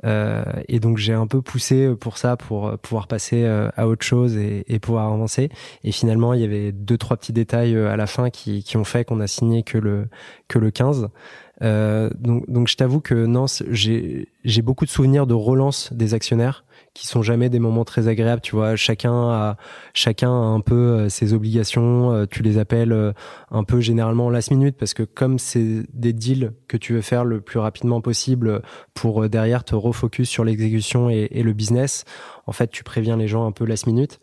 Euh, 0.04 0.42
et 0.66 0.80
donc 0.80 0.98
j'ai 0.98 1.12
un 1.12 1.28
peu 1.28 1.40
poussé 1.40 1.94
pour 1.94 2.18
ça, 2.18 2.36
pour 2.36 2.66
euh, 2.66 2.76
pouvoir 2.76 3.06
passer 3.06 3.46
à 3.46 3.86
autre 3.86 4.04
chose 4.04 4.36
et, 4.36 4.64
et 4.66 4.80
pouvoir 4.80 5.12
avancer. 5.12 5.50
Et 5.84 5.92
finalement, 5.92 6.34
il 6.34 6.40
y 6.40 6.44
avait 6.44 6.72
deux 6.72 6.98
trois 6.98 7.16
petits 7.16 7.32
détails 7.32 7.76
à 7.76 7.94
la 7.94 8.08
fin 8.08 8.28
qui, 8.28 8.64
qui 8.64 8.76
ont 8.76 8.82
fait 8.84 9.04
qu'on 9.04 9.20
a 9.20 9.28
signé 9.28 9.62
que 9.62 9.78
le 9.78 10.08
que 10.48 10.58
le 10.58 10.72
15. 10.72 11.10
Euh, 11.62 12.10
donc, 12.18 12.50
donc 12.50 12.68
je 12.68 12.76
t'avoue 12.76 13.00
que 13.00 13.26
j'ai 13.70 14.28
j'ai 14.44 14.62
beaucoup 14.62 14.84
de 14.84 14.90
souvenirs 14.90 15.26
de 15.26 15.34
relance 15.34 15.92
des 15.92 16.14
actionnaires 16.14 16.64
qui 16.94 17.06
sont 17.06 17.22
jamais 17.22 17.48
des 17.48 17.58
moments 17.60 17.84
très 17.84 18.08
agréables. 18.08 18.42
Tu 18.42 18.56
vois, 18.56 18.74
chacun 18.76 19.30
a 19.30 19.56
chacun 19.94 20.30
a 20.30 20.32
un 20.32 20.60
peu 20.60 20.74
euh, 20.74 21.08
ses 21.08 21.32
obligations. 21.32 22.12
euh, 22.12 22.26
tu 22.28 22.42
les 22.42 22.58
appelles 22.58 22.92
euh, 22.92 23.12
un 23.50 23.64
peu 23.64 23.80
généralement 23.80 24.28
last 24.30 24.50
minute 24.50 24.76
parce 24.76 24.92
que 24.94 25.02
comme 25.04 25.38
c'est 25.38 25.84
des 25.92 26.12
deals 26.12 26.52
que 26.68 26.76
tu 26.76 26.92
veux 26.94 27.00
faire 27.00 27.24
le 27.24 27.40
plus 27.40 27.58
rapidement 27.58 28.00
possible 28.00 28.62
pour 28.94 29.22
euh, 29.22 29.28
derrière 29.28 29.62
te 29.64 29.74
refocus 29.74 30.28
sur 30.28 30.44
l'exécution 30.44 31.10
et, 31.10 31.28
et 31.30 31.42
le 31.42 31.52
business, 31.52 32.04
en 32.46 32.52
fait, 32.52 32.70
tu 32.70 32.82
préviens 32.84 33.16
les 33.16 33.28
gens 33.28 33.46
un 33.46 33.52
peu 33.52 33.64
last 33.64 33.86
minute. 33.86 34.18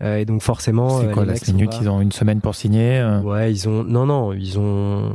Euh, 0.00 0.16
et 0.16 0.24
donc 0.24 0.42
forcément, 0.42 1.00
C'est 1.00 1.10
quoi 1.12 1.24
la 1.24 1.34
minute? 1.48 1.72
Ils 1.80 1.88
ont 1.88 2.00
une 2.00 2.12
semaine 2.12 2.40
pour 2.40 2.54
signer. 2.54 3.02
Ouais, 3.24 3.50
ils 3.52 3.68
ont 3.68 3.84
non 3.84 4.06
non, 4.06 4.32
ils 4.32 4.58
ont 4.58 5.12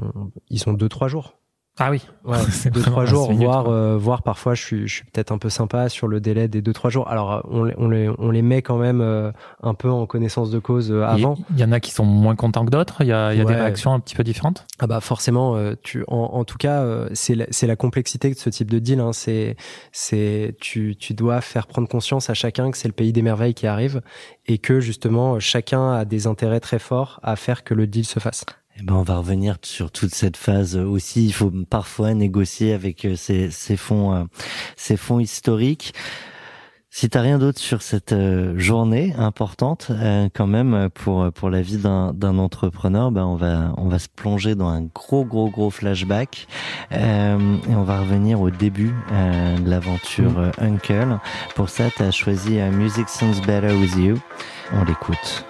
ils 0.49 0.67
ont 0.69 0.73
deux 0.73 0.89
trois 0.89 1.07
jours. 1.07 1.33
Ah 1.79 1.91
oui. 1.91 2.01
Ouais, 2.25 2.37
C'est 2.51 2.71
deux 2.71 2.81
trois 2.81 3.05
jours, 3.05 3.31
voire 3.31 3.69
euh, 3.69 3.97
voire 3.97 4.23
parfois 4.23 4.55
je 4.55 4.63
suis 4.63 4.87
je 4.87 4.93
suis 4.95 5.03
peut-être 5.05 5.31
un 5.31 5.37
peu 5.37 5.49
sympa 5.49 5.89
sur 5.89 6.07
le 6.07 6.19
délai 6.19 6.47
des 6.47 6.61
deux 6.61 6.73
trois 6.73 6.89
jours. 6.89 7.07
Alors 7.07 7.31
euh, 7.33 7.39
on 7.49 7.63
les 7.65 7.73
on 7.77 7.87
les 7.89 8.09
on 8.17 8.31
les 8.31 8.41
met 8.41 8.61
quand 8.61 8.77
même 8.77 8.99
euh, 9.01 9.31
un 9.61 9.73
peu 9.75 9.89
en 9.89 10.05
connaissance 10.07 10.49
de 10.49 10.59
cause 10.59 10.91
euh, 10.91 11.03
avant. 11.03 11.37
Il 11.51 11.59
y 11.59 11.63
en 11.63 11.71
a 11.71 11.79
qui 11.79 11.91
sont 11.91 12.03
moins 12.05 12.35
contents 12.35 12.65
que 12.65 12.71
d'autres? 12.71 13.01
Il 13.01 13.07
y 13.07 13.13
a, 13.13 13.33
il 13.33 13.37
y 13.37 13.41
a 13.41 13.45
des 13.45 13.53
réactions 13.53 13.93
un 13.93 13.99
petit 13.99 14.15
peu 14.15 14.23
différentes? 14.23 14.65
Ah 14.79 14.87
bah 14.87 14.99
forcément, 15.01 15.55
euh, 15.55 15.75
tu 15.83 16.03
en, 16.07 16.15
en 16.33 16.43
tout 16.43 16.57
cas 16.57 16.81
euh, 16.81 17.09
c'est 17.13 17.35
la, 17.35 17.45
c'est 17.51 17.67
la 17.67 17.75
complexité 17.75 18.31
de 18.33 18.37
ce 18.37 18.49
type 18.49 18.71
de 18.71 18.79
deal. 18.79 18.99
Hein, 18.99 19.13
c'est 19.13 19.55
c'est 19.91 20.55
tu 20.59 20.95
tu 20.97 21.13
dois 21.13 21.41
faire 21.41 21.67
prendre 21.67 21.87
conscience 21.87 22.29
à 22.29 22.33
chacun 22.33 22.71
que 22.71 22.77
c'est 22.77 22.87
le 22.87 22.93
pays 22.93 23.13
des 23.13 23.21
merveilles 23.21 23.53
qui 23.53 23.67
arrive 23.67 24.01
et 24.47 24.57
que 24.57 24.79
justement 24.79 25.39
chacun 25.39 25.93
a 25.93 26.05
des 26.05 26.25
intérêts 26.27 26.59
très 26.59 26.79
forts 26.79 27.19
à 27.21 27.35
faire 27.35 27.63
que 27.63 27.73
le 27.75 27.85
deal 27.85 28.05
se 28.05 28.19
fasse. 28.19 28.45
Eh 28.79 28.83
ben, 28.83 28.93
on 28.93 29.01
va 29.01 29.17
revenir 29.17 29.57
sur 29.63 29.91
toute 29.91 30.13
cette 30.13 30.37
phase 30.37 30.77
aussi. 30.77 31.25
Il 31.25 31.33
faut 31.33 31.51
parfois 31.67 32.13
négocier 32.13 32.73
avec 32.73 33.05
euh, 33.05 33.15
ces, 33.15 33.49
ces 33.49 33.75
fonds, 33.75 34.13
euh, 34.13 34.23
ces 34.75 34.97
fonds 34.97 35.19
historiques. 35.19 35.95
Si 36.89 37.09
t'as 37.09 37.21
rien 37.21 37.39
d'autre 37.39 37.59
sur 37.59 37.81
cette 37.81 38.13
euh, 38.13 38.57
journée 38.57 39.13
importante, 39.17 39.91
quand 40.33 40.47
même 40.47 40.89
pour 40.93 41.31
pour 41.33 41.49
la 41.49 41.61
vie 41.61 41.77
d'un 41.77 42.13
d'un 42.13 42.39
entrepreneur, 42.39 43.11
ben 43.11 43.25
on 43.25 43.35
va 43.35 43.73
on 43.77 43.87
va 43.87 43.99
se 43.99 44.07
plonger 44.07 44.55
dans 44.55 44.69
un 44.69 44.81
gros 44.81 45.25
gros 45.25 45.49
gros 45.49 45.69
flashback 45.69 46.47
et 46.91 46.95
on 46.97 47.83
va 47.83 47.99
revenir 47.99 48.41
au 48.41 48.49
début 48.49 48.95
de 49.11 49.69
l'aventure 49.69 50.31
mm. 50.31 50.51
Uncle. 50.59 51.19
Pour 51.55 51.69
ça, 51.69 51.89
t'as 51.95 52.09
choisi 52.09 52.57
Music 52.71 53.09
Sounds 53.09 53.41
Better 53.45 53.75
with 53.75 53.95
You. 53.97 54.17
On 54.73 54.83
l'écoute. 54.85 55.46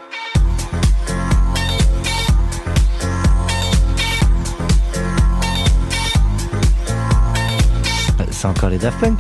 C'est 8.48 8.60
encore 8.60 8.70
les 8.70 8.78
Daft 8.78 9.00
Punk 9.00 9.20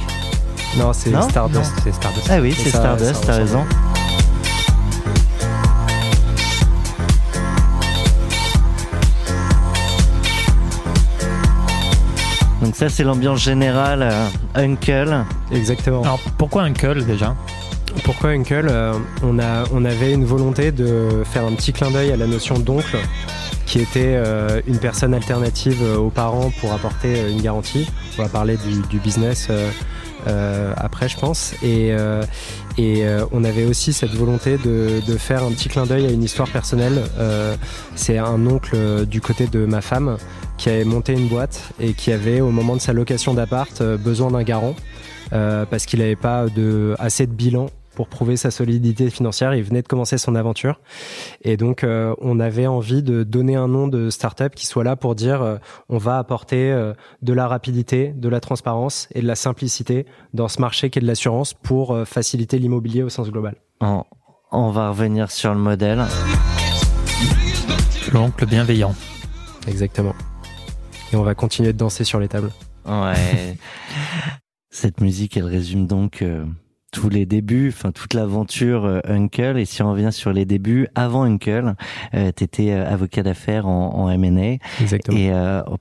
Non, 0.77 0.93
c'est 0.93 1.09
Stardust. 1.21 1.73
C'est 1.83 1.93
Stardust. 1.93 2.27
Ah 2.29 2.39
oui, 2.39 2.55
c'est 2.57 2.69
Stardust, 2.69 3.23
t'as 3.25 3.35
raison. 3.35 3.65
Donc 12.61 12.75
ça, 12.75 12.89
c'est 12.89 13.03
l'ambiance 13.03 13.41
générale. 13.41 14.01
Euh, 14.03 14.27
Uncle. 14.55 15.23
Exactement. 15.51 16.01
Alors, 16.03 16.19
pourquoi 16.37 16.63
Uncle 16.63 17.03
déjà? 17.03 17.35
Pourquoi 18.03 18.31
Uncle? 18.31 18.67
Euh, 18.69 18.93
on, 19.23 19.39
a, 19.39 19.63
on 19.73 19.83
avait 19.85 20.13
une 20.13 20.25
volonté 20.25 20.71
de 20.71 21.23
faire 21.25 21.45
un 21.45 21.53
petit 21.53 21.73
clin 21.73 21.91
d'œil 21.91 22.11
à 22.11 22.17
la 22.17 22.27
notion 22.27 22.59
d'oncle, 22.59 22.97
qui 23.67 23.79
était 23.79 24.15
euh, 24.15 24.61
une 24.65 24.79
personne 24.79 25.13
alternative 25.13 25.83
aux 25.97 26.09
parents 26.09 26.49
pour 26.61 26.73
apporter 26.73 27.29
une 27.29 27.41
garantie. 27.41 27.87
On 28.17 28.23
va 28.23 28.29
parler 28.29 28.57
du, 28.89 28.97
business 28.99 29.49
euh, 29.49 30.73
après, 30.77 31.07
je 31.09 31.17
pense. 31.17 31.53
Et, 31.61 31.93
et 32.77 33.05
on 33.31 33.43
avait 33.43 33.65
aussi 33.65 33.93
cette 33.93 34.11
volonté 34.11 34.57
de, 34.57 35.01
de 35.05 35.17
faire 35.17 35.43
un 35.43 35.51
petit 35.51 35.69
clin 35.69 35.85
d'œil 35.85 36.05
à 36.05 36.09
une 36.09 36.23
histoire 36.23 36.49
personnelle. 36.49 37.01
C'est 37.95 38.17
un 38.17 38.45
oncle 38.47 39.05
du 39.05 39.21
côté 39.21 39.47
de 39.47 39.65
ma 39.65 39.81
femme 39.81 40.17
qui 40.57 40.69
avait 40.69 40.83
monté 40.85 41.13
une 41.13 41.27
boîte 41.27 41.69
et 41.79 41.93
qui 41.93 42.11
avait, 42.11 42.41
au 42.41 42.49
moment 42.49 42.75
de 42.75 42.81
sa 42.81 42.93
location 42.93 43.33
d'appart, 43.33 43.83
besoin 43.83 44.31
d'un 44.31 44.43
garant. 44.43 44.75
parce 45.29 45.85
qu'il 45.85 45.99
n'avait 45.99 46.15
pas 46.15 46.47
de, 46.47 46.95
assez 46.99 47.27
de 47.27 47.33
bilan 47.33 47.67
pour 47.97 48.09
prouver 48.09 48.37
sa 48.37 48.51
solidité 48.51 49.09
financière. 49.09 49.55
Il 49.55 49.63
venait 49.63 49.81
de 49.81 49.87
commencer 49.87 50.19
son 50.19 50.35
aventure. 50.35 50.79
Et 51.41 51.57
donc, 51.57 51.83
euh, 51.83 52.13
on 52.21 52.39
avait 52.39 52.67
envie 52.67 53.01
de 53.01 53.23
donner 53.23 53.55
un 53.55 53.67
nom 53.67 53.87
de 53.87 54.11
startup 54.11 54.53
qui 54.53 54.67
soit 54.67 54.83
là 54.83 54.95
pour 54.95 55.15
dire 55.15 55.41
euh, 55.41 55.57
on 55.89 55.97
va 55.97 56.19
apporter 56.19 56.71
euh, 56.71 56.93
de 57.23 57.33
la 57.33 57.47
rapidité, 57.47 58.13
de 58.15 58.29
la 58.29 58.39
transparence 58.39 59.07
et 59.15 59.21
de 59.23 59.25
la 59.25 59.33
simplicité 59.33 60.05
dans 60.35 60.47
ce 60.47 60.61
marché 60.61 60.91
qui 60.91 60.99
est 60.99 61.01
de 61.01 61.07
l'assurance 61.07 61.55
pour 61.55 61.97
faciliter 62.05 62.59
l'immobilier 62.59 63.01
au 63.01 63.09
sens 63.09 63.31
global. 63.31 63.55
On, 63.81 64.03
on 64.51 64.69
va 64.69 64.89
revenir 64.89 65.31
sur 65.31 65.55
le 65.55 65.59
modèle. 65.59 66.05
L'oncle 68.13 68.45
bienveillant. 68.45 68.93
Exactement. 69.67 70.13
Et 71.11 71.15
on 71.15 71.23
va 71.23 71.33
continuer 71.33 71.73
de 71.73 71.79
danser 71.79 72.03
sur 72.03 72.19
les 72.19 72.27
tables. 72.27 72.51
Ouais. 72.85 73.57
Cette 74.69 75.01
musique, 75.01 75.35
elle 75.35 75.45
résume 75.45 75.87
donc 75.87 76.23
tous 76.97 77.09
les 77.09 77.27
débuts, 77.27 77.71
enfin 77.71 77.91
toute 77.91 78.15
l'aventure 78.15 78.85
euh, 78.85 78.99
Uncle. 79.07 79.57
Et 79.57 79.65
si 79.65 79.83
on 79.83 79.91
revient 79.91 80.11
sur 80.11 80.33
les 80.33 80.45
débuts, 80.45 80.87
avant 80.95 81.21
Uncle, 81.21 81.75
euh, 82.15 82.31
tu 82.35 82.43
étais 82.43 82.71
euh, 82.71 82.91
avocat 82.91 83.21
d'affaires 83.21 83.67
en, 83.67 83.93
en 83.93 84.09
M&A. 84.09 84.57
Exactement. 84.81 85.15
Et 85.15 85.31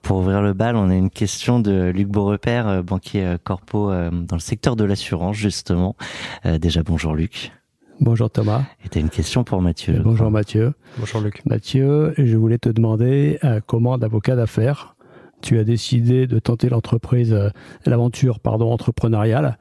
pour 0.02 0.18
ouvrir 0.18 0.42
le 0.42 0.52
bal, 0.52 0.76
on 0.76 0.90
a 0.90 0.94
une 0.94 1.08
question 1.08 1.58
de 1.58 1.90
Luc 1.94 2.08
Beaurepaire, 2.08 2.82
banquier 2.84 3.36
corpo 3.44 3.90
dans 3.90 4.36
le 4.36 4.40
secteur 4.40 4.76
de 4.76 4.84
l'assurance 4.84 5.36
justement. 5.36 5.96
déjà 6.44 6.82
bonjour 6.82 7.14
Luc. 7.14 7.52
Bonjour 8.00 8.30
Thomas. 8.30 8.64
Et 8.84 8.88
tu 8.90 8.98
as 8.98 9.00
une 9.00 9.08
question 9.08 9.42
pour 9.42 9.62
Mathieu. 9.62 10.00
Bonjour 10.04 10.30
Mathieu. 10.30 10.74
Bonjour 10.98 11.20
Luc. 11.20 11.44
Mathieu, 11.46 12.12
je 12.18 12.36
voulais 12.36 12.58
te 12.58 12.68
demander 12.68 13.38
comment 13.66 13.96
d'avocat 13.96 14.36
d'affaires 14.36 14.95
tu 15.42 15.58
as 15.58 15.64
décidé 15.64 16.26
de 16.26 16.38
tenter 16.38 16.68
l'entreprise, 16.68 17.32
euh, 17.32 17.50
l'aventure 17.84 18.40
pardon 18.40 18.72
entrepreneuriale 18.72 19.58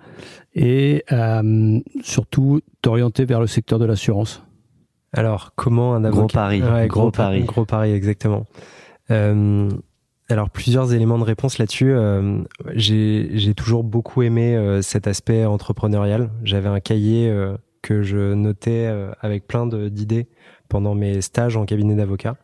et 0.53 1.03
euh, 1.11 1.79
surtout 2.01 2.61
t'orienter 2.81 3.25
vers 3.25 3.39
le 3.39 3.47
secteur 3.47 3.79
de 3.79 3.85
l'assurance. 3.85 4.43
Alors 5.13 5.53
comment 5.55 5.95
un 5.95 6.03
avocat 6.03 6.19
gros 6.19 6.27
pari, 6.27 6.87
gros, 6.87 7.11
pari, 7.11 7.43
gros 7.43 7.65
pari 7.65 7.91
exactement. 7.91 8.45
Euh, 9.11 9.69
alors 10.27 10.49
plusieurs 10.49 10.93
éléments 10.93 11.19
de 11.19 11.23
réponse 11.23 11.59
là-dessus. 11.59 11.93
j'ai 12.73 13.53
toujours 13.55 13.83
beaucoup 13.83 14.23
aimé 14.23 14.79
cet 14.81 15.07
aspect 15.07 15.45
entrepreneurial. 15.45 16.31
J'avais 16.43 16.67
un 16.69 16.79
cahier 16.79 17.31
que 17.83 18.01
je 18.01 18.33
notais 18.33 18.91
avec 19.21 19.45
plein 19.45 19.67
d'idées 19.67 20.27
pendant 20.67 20.95
mes 20.95 21.21
stages 21.21 21.55
en 21.57 21.65
cabinet 21.65 21.93
d'avocat. 21.93 22.37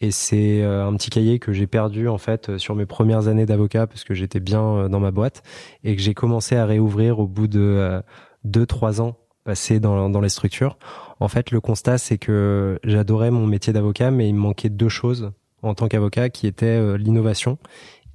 Et 0.00 0.12
c'est 0.12 0.62
euh, 0.62 0.86
un 0.86 0.94
petit 0.96 1.10
cahier 1.10 1.38
que 1.38 1.52
j'ai 1.52 1.66
perdu 1.66 2.08
en 2.08 2.18
fait 2.18 2.50
euh, 2.50 2.58
sur 2.58 2.76
mes 2.76 2.86
premières 2.86 3.26
années 3.26 3.46
d'avocat 3.46 3.88
parce 3.88 4.04
que 4.04 4.14
j'étais 4.14 4.38
bien 4.38 4.62
euh, 4.62 4.88
dans 4.88 5.00
ma 5.00 5.10
boîte 5.10 5.42
et 5.82 5.96
que 5.96 6.02
j'ai 6.02 6.14
commencé 6.14 6.54
à 6.54 6.66
réouvrir 6.66 7.18
au 7.18 7.26
bout 7.26 7.48
de 7.48 8.00
deux 8.44 8.66
trois 8.66 9.00
ans 9.00 9.16
passés 9.44 9.80
dans, 9.80 10.08
dans 10.08 10.20
les 10.20 10.28
structures. 10.28 10.78
En 11.18 11.26
fait, 11.26 11.50
le 11.50 11.60
constat 11.60 11.98
c'est 11.98 12.18
que 12.18 12.78
j'adorais 12.84 13.32
mon 13.32 13.46
métier 13.46 13.72
d'avocat, 13.72 14.12
mais 14.12 14.28
il 14.28 14.34
me 14.34 14.40
manquait 14.40 14.68
deux 14.68 14.88
choses 14.88 15.32
en 15.62 15.74
tant 15.74 15.88
qu'avocat 15.88 16.28
qui 16.28 16.46
étaient 16.46 16.96
l'innovation 16.96 17.58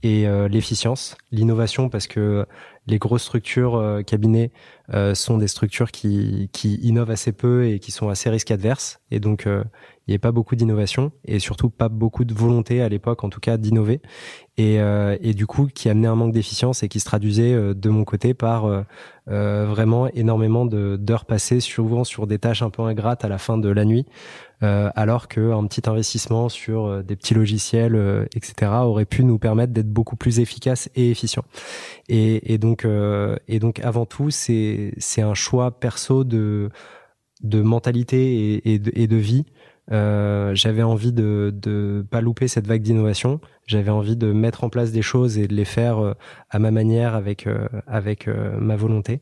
et 0.04 0.26
l'efficience. 0.50 1.18
L'innovation 1.32 1.90
parce 1.90 2.08
que 2.08 2.46
les 2.88 3.00
grosses 3.00 3.24
structures 3.24 4.02
cabinets 4.06 4.52
sont 5.14 5.38
des 5.38 5.48
structures 5.48 5.92
qui, 5.92 6.50
qui 6.54 6.76
innovent 6.76 7.12
assez 7.12 7.32
peu 7.34 7.68
et 7.68 7.80
qui 7.80 7.92
sont 7.92 8.10
assez 8.10 8.30
risques 8.30 8.52
adverses 8.52 9.00
et 9.12 9.20
donc 9.20 9.48
il 10.06 10.12
n'y 10.12 10.16
avait 10.16 10.20
pas 10.20 10.34
beaucoup 10.34 10.58
d'innovation 10.58 11.14
et 11.24 11.40
surtout 11.40 11.70
pas 11.70 11.88
beaucoup 11.88 12.26
de 12.26 12.34
volonté 12.34 12.82
à 12.82 12.90
l'époque, 12.90 13.24
en 13.24 13.30
tout 13.30 13.40
cas, 13.40 13.56
d'innover. 13.56 14.02
Et, 14.58 14.82
euh, 14.82 15.18
et, 15.22 15.34
du 15.34 15.48
coup, 15.48 15.68
qui 15.74 15.88
amenait 15.88 16.10
un 16.10 16.16
manque 16.16 16.34
d'efficience 16.34 16.84
et 16.84 16.90
qui 16.90 17.00
se 17.00 17.06
traduisait 17.06 17.54
euh, 17.54 17.74
de 17.74 17.90
mon 17.90 18.04
côté 18.04 18.34
par 18.34 18.66
euh, 18.66 18.82
euh 19.30 19.66
vraiment 19.66 20.10
énormément 20.10 20.66
d'heures 20.66 21.24
passées, 21.24 21.62
souvent 21.62 22.04
sur 22.04 22.28
des 22.28 22.38
tâches 22.38 22.62
un 22.62 22.70
peu 22.70 22.82
ingrates 22.82 23.24
à 23.24 23.30
la 23.30 23.38
fin 23.38 23.58
de 23.58 23.70
la 23.70 23.86
nuit, 23.86 24.06
euh, 24.62 24.90
alors 24.96 25.30
qu'un 25.30 25.66
petit 25.68 25.90
investissement 25.90 26.50
sur 26.50 27.02
des 27.02 27.16
petits 27.16 27.34
logiciels, 27.34 28.28
etc., 28.36 28.72
aurait 28.82 29.06
pu 29.06 29.24
nous 29.24 29.40
permettre 29.40 29.72
d'être 29.72 29.92
beaucoup 29.92 30.18
plus 30.18 30.42
efficaces 30.42 30.90
et 30.96 31.12
efficients. 31.12 31.46
Et, 32.10 32.54
et 32.54 32.58
donc, 32.58 32.86
et 33.48 33.60
donc, 33.60 33.80
avant 33.80 34.06
tout, 34.06 34.32
c'est 34.32 34.94
un 35.18 35.34
choix 35.34 35.72
perso 35.72 36.26
de 36.26 36.70
de 37.42 37.62
mentalité 37.62 38.62
et 38.66 39.08
de 39.08 39.18
vie 39.18 39.46
euh, 39.92 40.56
j'avais 40.56 40.84
envie 40.84 41.12
de 41.12 41.54
de 41.54 42.06
pas 42.10 42.22
louper 42.22 42.48
cette 42.48 42.68
vague 42.68 42.82
d'innovation. 42.82 43.42
J'avais 43.68 43.92
envie 43.92 44.16
de 44.16 44.32
mettre 44.32 44.64
en 44.64 44.70
place 44.70 44.92
des 44.92 45.02
choses 45.02 45.38
et 45.38 45.48
de 45.48 45.54
les 45.54 45.66
faire 45.66 46.00
euh, 46.00 46.14
à 46.50 46.60
ma 46.60 46.72
manière 46.72 47.16
avec 47.16 47.48
euh, 47.48 47.68
avec 47.86 48.28
ma 48.28 48.76
volonté. 48.76 49.22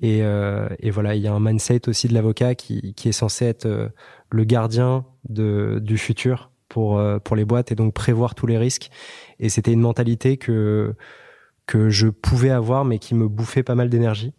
Et, 0.00 0.18
et 0.18 0.90
voilà, 0.90 1.14
il 1.14 1.22
y 1.22 1.28
a 1.28 1.32
un 1.32 1.40
mindset 1.40 1.88
aussi 1.88 2.08
de 2.08 2.14
l'avocat 2.14 2.54
qui 2.54 2.94
qui 2.94 3.08
est 3.08 3.12
censé 3.12 3.46
être 3.46 3.92
le 4.30 4.44
gardien 4.44 5.06
de 5.28 5.78
du 5.80 5.96
futur 5.96 6.50
pour 6.68 7.00
pour 7.24 7.36
les 7.36 7.44
boîtes 7.44 7.72
et 7.72 7.74
donc 7.74 7.94
prévoir 7.94 8.34
tous 8.34 8.46
les 8.46 8.58
risques. 8.58 8.90
Et 9.38 9.48
c'était 9.48 9.72
une 9.72 9.80
mentalité 9.80 10.36
que 10.36 10.94
que 11.66 11.88
je 11.88 12.08
pouvais 12.08 12.50
avoir 12.50 12.84
mais 12.84 12.98
qui 12.98 13.14
me 13.14 13.28
bouffait 13.28 13.62
pas 13.62 13.74
mal 13.76 13.88
d'énergie. 13.88 14.34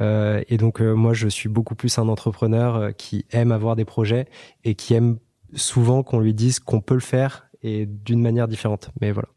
Euh, 0.00 0.42
et 0.48 0.56
donc 0.56 0.80
euh, 0.80 0.94
moi, 0.94 1.14
je 1.14 1.28
suis 1.28 1.48
beaucoup 1.48 1.74
plus 1.74 1.98
un 1.98 2.08
entrepreneur 2.08 2.76
euh, 2.76 2.90
qui 2.92 3.26
aime 3.30 3.52
avoir 3.52 3.76
des 3.76 3.84
projets 3.84 4.26
et 4.64 4.74
qui 4.74 4.94
aime 4.94 5.18
souvent 5.54 6.02
qu'on 6.02 6.20
lui 6.20 6.34
dise 6.34 6.60
qu'on 6.60 6.80
peut 6.80 6.94
le 6.94 7.00
faire 7.00 7.48
et 7.62 7.86
d'une 7.86 8.20
manière 8.20 8.48
différente. 8.48 8.90
Mais 9.00 9.12
voilà. 9.12 9.28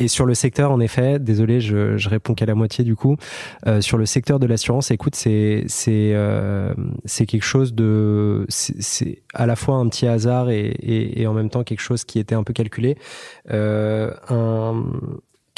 Et 0.00 0.06
sur 0.06 0.26
le 0.26 0.34
secteur, 0.34 0.70
en 0.70 0.78
effet, 0.78 1.18
désolé, 1.18 1.60
je, 1.60 2.08
réponds 2.08 2.34
qu'à 2.34 2.46
la 2.46 2.54
moitié 2.54 2.84
du 2.84 2.94
coup. 2.94 3.16
Sur 3.80 3.98
le 3.98 4.06
secteur 4.06 4.38
de 4.38 4.46
l'assurance, 4.46 4.92
écoute, 4.92 5.16
c'est 5.16 5.64
c'est 5.66 6.14
c'est 7.04 7.26
quelque 7.26 7.42
chose 7.42 7.74
de 7.74 8.46
c'est 8.48 9.24
à 9.34 9.44
la 9.46 9.56
fois 9.56 9.74
un 9.74 9.88
petit 9.88 10.06
hasard 10.06 10.50
et, 10.50 10.72
et, 10.80 11.26
en 11.26 11.34
même 11.34 11.50
temps 11.50 11.64
quelque 11.64 11.80
chose 11.80 12.04
qui 12.04 12.20
était 12.20 12.36
un 12.36 12.44
peu 12.44 12.52
calculé. 12.52 12.96
Un 13.50 14.84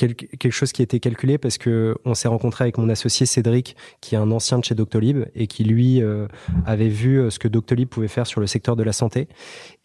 quelque 0.09 0.51
chose 0.51 0.73
qui 0.73 0.83
était 0.83 1.01
calculé 1.01 1.39
parce 1.39 1.59
que 1.59 1.97
on 2.05 2.15
s'est 2.15 2.29
rencontré 2.29 2.65
avec 2.65 2.79
mon 2.79 2.89
associé 2.89 3.27
Cédric, 3.27 3.77
qui 4.01 4.15
est 4.15 4.19
un 4.19 4.31
ancien 4.31 4.59
de 4.59 4.65
chez 4.65 4.75
Doctolib 4.75 5.25
et 5.35 5.47
qui 5.47 5.65
lui 5.65 6.03
euh, 6.03 6.27
avait 6.67 6.89
vu 6.89 7.19
euh, 7.19 7.31
ce 7.31 7.39
que 7.39 7.49
Doctolib 7.49 7.89
pouvait 7.89 8.09
faire 8.09 8.27
sur 8.27 8.41
le 8.41 8.47
secteur 8.47 8.77
de 8.77 8.83
la 8.83 8.93
santé 8.93 9.29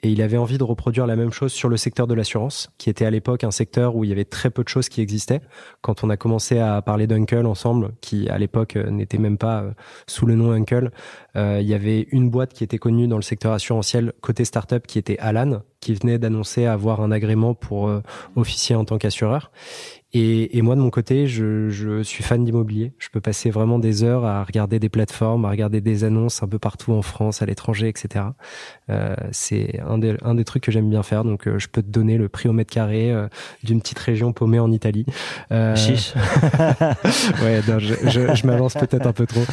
et 0.04 0.10
il 0.10 0.22
avait 0.22 0.38
envie 0.38 0.58
de 0.58 0.64
reproduire 0.64 1.08
la 1.08 1.16
même 1.16 1.32
chose 1.32 1.52
sur 1.52 1.68
le 1.68 1.78
secteur 1.78 2.08
de 2.08 2.14
l'assurance, 2.14 2.70
qui 2.78 2.90
était 2.90 3.06
à 3.06 3.10
l'époque 3.10 3.44
un 3.44 3.52
secteur 3.52 3.96
où 3.96 4.04
il 4.04 4.10
y 4.10 4.14
avait 4.14 4.26
très 4.26 4.50
peu 4.50 4.64
de 4.64 4.70
choses 4.70 4.88
qui 4.88 5.02
existaient. 5.02 5.42
Quand 5.82 6.04
on 6.04 6.10
a 6.10 6.18
commencé 6.18 6.60
à 6.60 6.82
parler 6.82 7.08
d'Uncle 7.08 7.46
ensemble, 7.46 7.92
qui 8.02 8.30
à 8.30 8.38
l'époque 8.38 8.76
euh, 8.76 8.90
n'était 8.90 9.18
même 9.18 9.38
pas 9.38 9.66
sous 10.08 10.26
le 10.26 10.36
nom 10.36 10.52
Uncle, 10.52 10.92
il 11.36 11.68
y 11.68 11.74
avait 11.74 12.08
une 12.12 12.30
boîte 12.30 12.54
qui 12.54 12.64
était 12.64 12.78
connue 12.78 13.08
dans 13.08 13.18
le 13.18 13.22
secteur 13.22 13.52
assurantiel 13.52 14.14
côté 14.22 14.46
startup 14.46 14.88
qui 14.88 14.98
était 14.98 15.18
Alan, 15.20 15.64
qui 15.82 15.94
venait 15.94 16.18
d'annoncer 16.18 16.66
avoir 16.66 17.02
un 17.02 17.12
agrément 17.12 17.54
pour 17.54 17.92
officier 18.38 18.76
en 18.76 18.86
tant 18.86 18.98
qu'assureur. 18.98 19.52
Et, 20.18 20.58
et, 20.58 20.62
moi, 20.62 20.76
de 20.76 20.80
mon 20.80 20.92
côté, 20.92 21.28
je, 21.28 21.68
je 21.68 22.02
suis 22.02 22.24
fan 22.24 22.46
d'immobilier. 22.46 22.94
Je 23.00 23.10
peux 23.10 23.20
passer 23.20 23.50
vraiment 23.50 23.80
des 23.80 24.06
heures 24.06 24.24
à 24.24 24.46
regarder 24.46 24.80
des 24.80 24.88
plateformes, 24.88 25.44
à 25.44 25.50
regarder 25.50 25.82
des 25.82 26.06
annonces 26.06 26.42
un 26.42 26.48
peu 26.48 26.58
partout 26.58 26.94
en 26.94 27.02
France, 27.02 27.42
à 27.42 27.46
l'étranger, 27.46 27.90
etc. 27.90 28.24
Euh, 28.90 29.14
c'est 29.32 29.82
un 29.82 29.98
des, 29.98 30.16
un 30.24 30.36
des 30.36 30.46
trucs 30.46 30.64
que 30.64 30.72
j'aime 30.72 30.90
bien 30.90 31.04
faire. 31.04 31.26
Donc, 31.26 31.50
euh, 31.50 31.60
je 31.60 31.68
peux 31.68 31.82
te 31.82 31.90
donner 31.90 32.18
le 32.18 32.30
prix 32.30 32.48
au 32.48 32.54
mètre 32.54 32.74
carré 32.74 33.12
euh, 33.12 33.28
d'une 33.66 33.82
petite 33.82 34.00
région 34.00 34.32
paumée 34.32 34.60
en 34.60 34.72
Italie. 34.72 35.06
Euh, 35.52 35.76
Chiche. 35.76 36.14
ouais, 37.44 37.60
non, 37.68 37.80
je, 37.80 37.96
je, 38.06 38.36
je 38.36 38.48
m'avance 38.48 38.76
peut-être 38.76 39.08
un 39.08 39.14
peu 39.14 39.26
trop. 39.26 39.44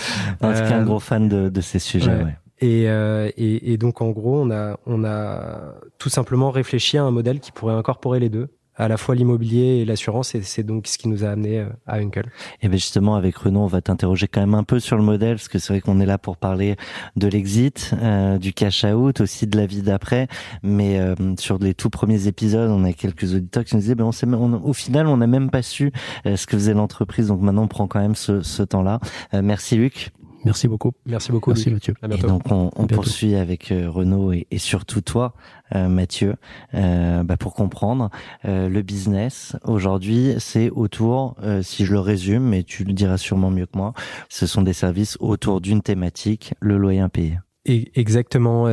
En 0.43 0.53
tout 0.53 0.61
cas, 0.61 0.77
un 0.77 0.85
gros 0.85 1.01
fan 1.01 1.29
de, 1.29 1.49
de 1.49 1.61
ces 1.61 1.81
sujets. 1.81 2.07
Ouais. 2.07 2.23
ouais. 2.23 2.37
Et, 2.61 2.89
euh, 2.89 3.29
et, 3.37 3.73
et, 3.73 3.77
donc 3.77 4.01
en 4.01 4.11
gros, 4.11 4.41
on 4.41 4.53
a, 4.53 4.79
on 4.87 5.05
a 5.05 5.75
tout 5.99 6.09
simplement 6.09 6.53
réfléchi 6.53 6.97
à 6.97 7.03
un 7.03 7.11
modèle 7.11 7.41
qui 7.41 7.51
pourrait 7.51 7.75
incorporer 7.75 8.21
les 8.21 8.29
deux, 8.29 8.51
à 8.83 8.89
la 8.89 8.97
fois 8.97 9.15
l'immobilier 9.15 9.81
et 9.81 9.85
l'assurance 9.85 10.35
et 10.35 10.43
c'est 10.43 10.65
donc 10.65 10.89
ce 10.89 10.99
qui 10.99 11.09
nous 11.09 11.25
a 11.25 11.29
amené 11.29 11.61
euh, 11.61 11.69
à 11.87 11.99
Uncle. 11.99 12.29
Et 12.63 12.69
bien 12.69 12.79
justement 12.79 13.15
avec 13.15 13.37
Renaud 13.37 13.61
on 13.61 13.67
va 13.67 13.81
t'interroger 13.81 14.27
quand 14.27 14.41
même 14.41 14.55
un 14.55 14.65
peu 14.65 14.81
sur 14.81 14.97
le 14.97 15.05
modèle 15.05 15.37
parce 15.37 15.49
que 15.49 15.59
c'est 15.61 15.73
vrai 15.73 15.81
qu'on 15.81 16.01
est 16.01 16.07
là 16.07 16.19
pour 16.19 16.37
parler 16.37 16.77
de 17.15 17.29
l'exit, 17.29 17.95
euh, 18.03 18.39
du 18.39 18.53
cash 18.53 18.85
out, 18.85 19.21
aussi 19.21 19.47
de 19.47 19.57
la 19.57 19.67
vie 19.67 19.83
d'après, 19.83 20.27
mais 20.65 20.99
euh, 20.99 21.15
sur 21.39 21.59
les 21.59 21.75
tout 21.75 21.91
premiers 21.91 22.27
épisodes 22.27 22.71
on 22.71 22.83
a 22.85 22.93
quelques 22.93 23.35
auditeurs 23.35 23.65
qui 23.65 23.77
nous 23.77 23.83
disaient 23.83 23.95
ben 23.95 24.05
on, 24.05 24.13
sait, 24.13 24.27
on 24.27 24.65
au 24.65 24.73
final 24.73 25.07
on 25.07 25.17
n'a 25.17 25.29
même 25.29 25.51
pas 25.51 25.63
su 25.63 25.93
euh, 26.27 26.37
ce 26.37 26.47
que 26.47 26.57
faisait 26.57 26.75
l'entreprise 26.75 27.29
donc 27.29 27.41
maintenant 27.41 27.63
on 27.63 27.69
prend 27.69 27.87
quand 27.87 28.01
même 28.01 28.17
ce, 28.17 28.43
ce 28.43 28.63
temps-là. 28.65 28.99
Merci 29.33 29.77
Luc. 29.77 30.13
Merci 30.45 30.69
beaucoup. 30.69 30.93
Merci 31.07 31.31
beaucoup. 31.31 31.51
Merci 31.51 31.71
Mathieu. 31.71 31.95
Et 32.03 32.19
donc 32.19 32.43
on, 32.51 32.71
on 32.75 32.87
poursuit 32.87 33.35
avec 33.35 33.71
euh, 33.71 33.89
Renaud 33.89 34.33
et, 34.33 34.47
et, 34.51 34.59
surtout 34.59 35.01
toi, 35.01 35.35
euh, 35.75 35.89
Mathieu, 35.89 36.35
euh, 36.75 37.23
bah 37.23 37.37
pour 37.37 37.55
comprendre 37.55 38.11
euh, 38.45 38.69
le 38.69 38.83
business. 38.83 39.57
Aujourd'hui, 39.65 40.35
c'est 40.39 40.71
autour, 40.71 41.37
euh, 41.43 41.63
si 41.63 41.85
je 41.85 41.93
le 41.93 42.01
résume, 42.01 42.43
mais 42.43 42.63
tu 42.63 42.85
le 42.85 42.93
diras 42.93 43.19
sûrement 43.19 43.51
mieux 43.51 43.67
que 43.67 43.77
moi, 43.77 43.93
ce 44.29 44.47
sont 44.47 44.63
des 44.63 44.73
services 44.73 45.17
autour 45.21 45.61
d'une 45.61 45.83
thématique, 45.83 46.55
le 46.61 46.77
loyer 46.77 47.01
impayé. 47.01 47.39
Et 47.65 47.93
exactement. 47.99 48.67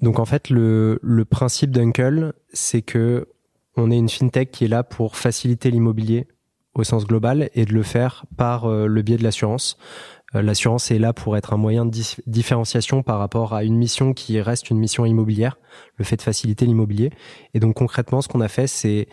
donc 0.00 0.18
en 0.18 0.24
fait, 0.24 0.50
le, 0.50 0.98
le 1.02 1.24
principe 1.24 1.70
d'Uncle, 1.70 2.32
c'est 2.52 2.82
que 2.82 3.28
on 3.76 3.90
est 3.90 3.96
une 3.96 4.08
fintech 4.08 4.50
qui 4.50 4.64
est 4.64 4.68
là 4.68 4.82
pour 4.82 5.16
faciliter 5.16 5.70
l'immobilier 5.70 6.26
au 6.74 6.82
sens 6.84 7.06
global 7.06 7.50
et 7.54 7.64
de 7.64 7.72
le 7.72 7.82
faire 7.82 8.26
par 8.36 8.68
le 8.68 9.02
biais 9.02 9.16
de 9.16 9.22
l'assurance. 9.22 9.78
Euh, 10.34 10.42
l'assurance 10.42 10.90
est 10.90 10.98
là 10.98 11.12
pour 11.12 11.36
être 11.36 11.52
un 11.52 11.56
moyen 11.56 11.84
de 11.84 11.96
différenciation 12.26 13.02
par 13.02 13.18
rapport 13.18 13.54
à 13.54 13.64
une 13.64 13.76
mission 13.76 14.12
qui 14.12 14.40
reste 14.40 14.70
une 14.70 14.78
mission 14.78 15.04
immobilière, 15.04 15.58
le 15.96 16.04
fait 16.04 16.16
de 16.16 16.22
faciliter 16.22 16.66
l'immobilier. 16.66 17.10
Et 17.54 17.60
donc 17.60 17.74
concrètement, 17.74 18.22
ce 18.22 18.28
qu'on 18.28 18.40
a 18.40 18.48
fait, 18.48 18.66
c'est 18.66 19.08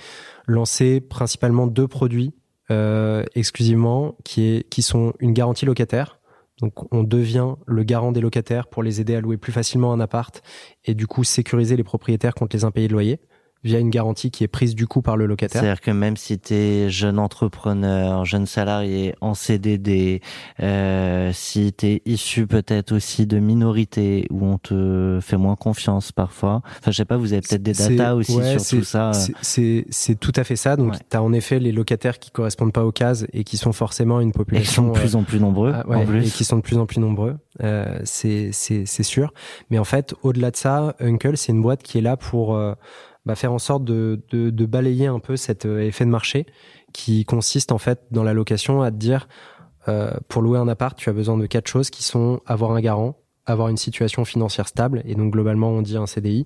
lancer 0.48 1.02
principalement 1.02 1.68
deux 1.68 1.88
produits 1.88 2.34
euh, 2.72 3.24
exclusivement, 3.36 4.16
qui, 4.24 4.66
qui 4.70 4.82
sont 4.82 5.14
une 5.20 5.34
garantie 5.34 5.66
locataire. 5.66 6.20
Donc 6.62 6.94
on 6.94 7.04
devient 7.04 7.56
le 7.66 7.84
garant 7.84 8.12
des 8.12 8.22
locataires 8.22 8.68
pour 8.68 8.84
les 8.84 9.02
aider 9.02 9.16
à 9.16 9.22
louer 9.22 9.38
plus 9.38 9.52
facilement 9.52 9.94
un 9.94 10.00
appart 10.00 10.42
et 10.86 10.94
du 10.94 11.08
coup 11.08 11.24
sécuriser 11.24 11.78
les 11.78 11.84
propriétaires 11.84 12.36
contre 12.36 12.56
les 12.56 12.66
impayés 12.66 12.88
de 12.88 12.94
loyer 12.94 13.20
via 13.64 13.80
une 13.80 13.90
garantie 13.90 14.32
qui 14.32 14.44
est 14.44 14.48
prise 14.48 14.74
du 14.74 14.88
coup 14.88 15.02
par 15.02 15.18
le 15.18 15.26
locataire. 15.26 15.62
C'est-à-dire 15.62 15.82
que 15.82 15.92
même 15.92 16.16
si 16.16 16.40
tu 16.40 16.54
es 16.54 16.90
jeune 16.90 17.20
entrepreneur, 17.20 18.24
jeune 18.24 18.46
salarié 18.46 19.16
en 19.20 19.34
CDD, 19.34 20.22
euh, 20.62 21.32
si 21.34 21.74
tu 21.74 21.88
es 21.88 22.02
issu 22.06 22.48
peut-être 22.48 22.94
aussi 22.94 23.28
de 23.28 23.40
minorités 23.40 24.28
où 24.30 24.46
on 24.46 24.58
te 24.58 25.20
fait 25.22 25.38
moins 25.38 25.56
confiance 25.56 26.12
parfois, 26.12 26.62
enfin 26.80 26.92
je 26.92 26.98
sais 26.98 27.06
pas, 27.06 27.18
vous 27.18 27.34
avez 27.34 27.42
peut-être 27.42 27.64
des 27.64 27.74
datas 27.74 28.16
aussi 28.16 28.38
ouais, 28.38 28.60
sur 28.60 28.80
tout 28.80 28.86
ça. 28.86 29.12
C'est 29.42 30.20
tout 30.20 30.34
à 30.36 30.44
fait 30.44 30.56
ça. 30.56 30.78
Donc 30.78 30.94
ouais. 30.94 31.00
tu 31.10 31.18
as 31.18 31.22
en 31.22 31.34
effet 31.34 31.60
les 31.60 31.72
locataires 31.72 32.20
qui 32.20 32.32
correspondent 32.32 32.74
pas 32.74 32.86
aux 32.86 32.92
cases 32.92 33.26
et 33.34 33.44
qui 33.44 33.58
sont 33.58 33.74
forcément 33.74 34.22
une 34.22 34.32
population... 34.32 34.60
Et 34.60 34.66
qui 34.68 34.74
sont 34.74 34.88
de 34.94 35.00
plus 35.00 35.16
en 35.16 35.24
plus 35.24 35.40
nombreux. 35.40 35.74
Euh, 35.74 35.84
ouais, 35.84 35.98
en 35.98 36.06
plus. 36.06 36.28
Et 36.28 36.32
qui 36.32 36.46
sont 36.46 36.58
de 36.58 36.62
plus 36.62 36.78
en 36.78 36.86
plus 36.86 37.00
nombreux, 37.00 37.38
euh, 37.62 38.00
c'est 38.04 38.54
sûr. 39.04 39.34
Mais 39.70 39.80
en 39.80 39.84
fait, 39.84 40.16
au-delà 40.24 40.52
de 40.52 40.56
ça, 40.56 40.96
Uncle, 41.00 41.36
c'est 41.36 41.52
une 41.52 41.62
boîte 41.62 41.84
qui 41.84 41.98
est 41.98 42.02
là 42.02 42.16
pour... 42.16 42.58
Bah, 43.26 43.36
faire 43.36 43.52
en 43.52 43.60
sorte 43.60 43.84
de, 43.84 44.24
de, 44.30 44.50
de, 44.50 44.66
balayer 44.66 45.08
un 45.08 45.20
peu 45.20 45.36
cet 45.36 45.66
euh, 45.66 45.82
effet 45.82 46.06
de 46.06 46.10
marché 46.10 46.46
qui 46.94 47.26
consiste 47.26 47.72
en 47.72 47.78
fait 47.78 48.00
dans 48.12 48.24
la 48.24 48.34
location 48.34 48.82
à 48.82 48.92
te 48.92 48.96
dire 48.96 49.28
euh, 49.88 50.12
pour 50.30 50.42
louer 50.42 50.58
un 50.58 50.68
appart, 50.68 50.98
tu 50.98 51.10
as 51.10 51.14
besoin 51.14 51.38
de 51.38 51.46
quatre 51.46 51.68
choses 51.68 51.90
qui 51.90 52.04
sont 52.04 52.42
avoir 52.46 52.72
un 52.72 52.80
garant, 52.80 53.18
avoir 53.50 53.70
une 53.70 53.78
situation 53.78 54.26
financière 54.26 54.68
stable 54.68 55.02
et 55.06 55.16
donc 55.16 55.34
globalement 55.34 55.70
on 55.70 55.82
dit 55.82 55.98
un 55.98 56.06
CDI, 56.06 56.46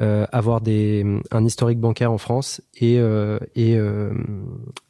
euh, 0.00 0.26
avoir 0.32 0.60
des 0.60 1.04
un 1.30 1.44
historique 1.44 1.80
bancaire 1.80 2.12
en 2.12 2.18
France 2.18 2.60
et 2.80 2.98
euh, 2.98 3.38
et 3.54 3.76
euh, 3.76 4.12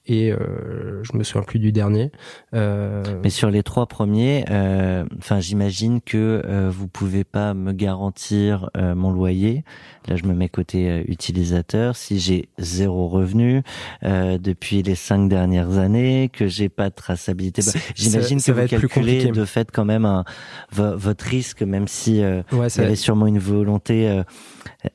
et 0.06 0.32
euh, 0.32 1.02
je 1.04 1.16
me 1.16 1.22
souviens 1.22 1.44
plus 1.44 1.60
du 1.60 1.70
dernier. 1.70 2.10
Euh... 2.54 3.04
Mais 3.22 3.30
sur 3.30 3.50
les 3.50 3.62
trois 3.62 3.86
premiers, 3.86 4.44
euh, 4.50 5.04
enfin 5.18 5.38
j'imagine 5.38 6.00
que 6.00 6.42
euh, 6.44 6.70
vous 6.72 6.88
pouvez 6.88 7.22
pas 7.22 7.54
me 7.54 7.72
garantir 7.72 8.68
euh, 8.76 8.96
mon 8.96 9.12
loyer. 9.12 9.64
Là 10.08 10.16
je 10.16 10.24
me 10.24 10.34
mets 10.34 10.48
côté 10.48 10.90
euh, 10.90 11.04
utilisateur. 11.06 11.94
Si 11.94 12.18
j'ai 12.18 12.48
zéro 12.58 13.08
revenu 13.08 13.62
depuis 14.02 14.82
les 14.82 14.94
cinq 14.94 15.28
dernières 15.28 15.78
années, 15.78 16.30
que 16.32 16.48
j'ai 16.48 16.68
pas 16.68 16.90
de 16.90 16.94
traçabilité, 16.94 17.62
bah, 17.62 17.78
j'imagine 17.94 18.40
que 18.42 18.52
vous 18.52 18.66
calculez 18.66 19.30
de 19.30 19.44
fait 19.44 19.70
quand 19.70 19.84
même 19.84 20.04
un, 20.04 20.24
votre 20.72 21.24
risque, 21.24 21.51
même 21.60 21.88
si 21.88 22.20
ouais, 22.20 22.42
il 22.52 22.80
y 22.80 22.84
avait 22.84 22.96
sûrement 22.96 23.26
une 23.26 23.38
volonté 23.38 24.22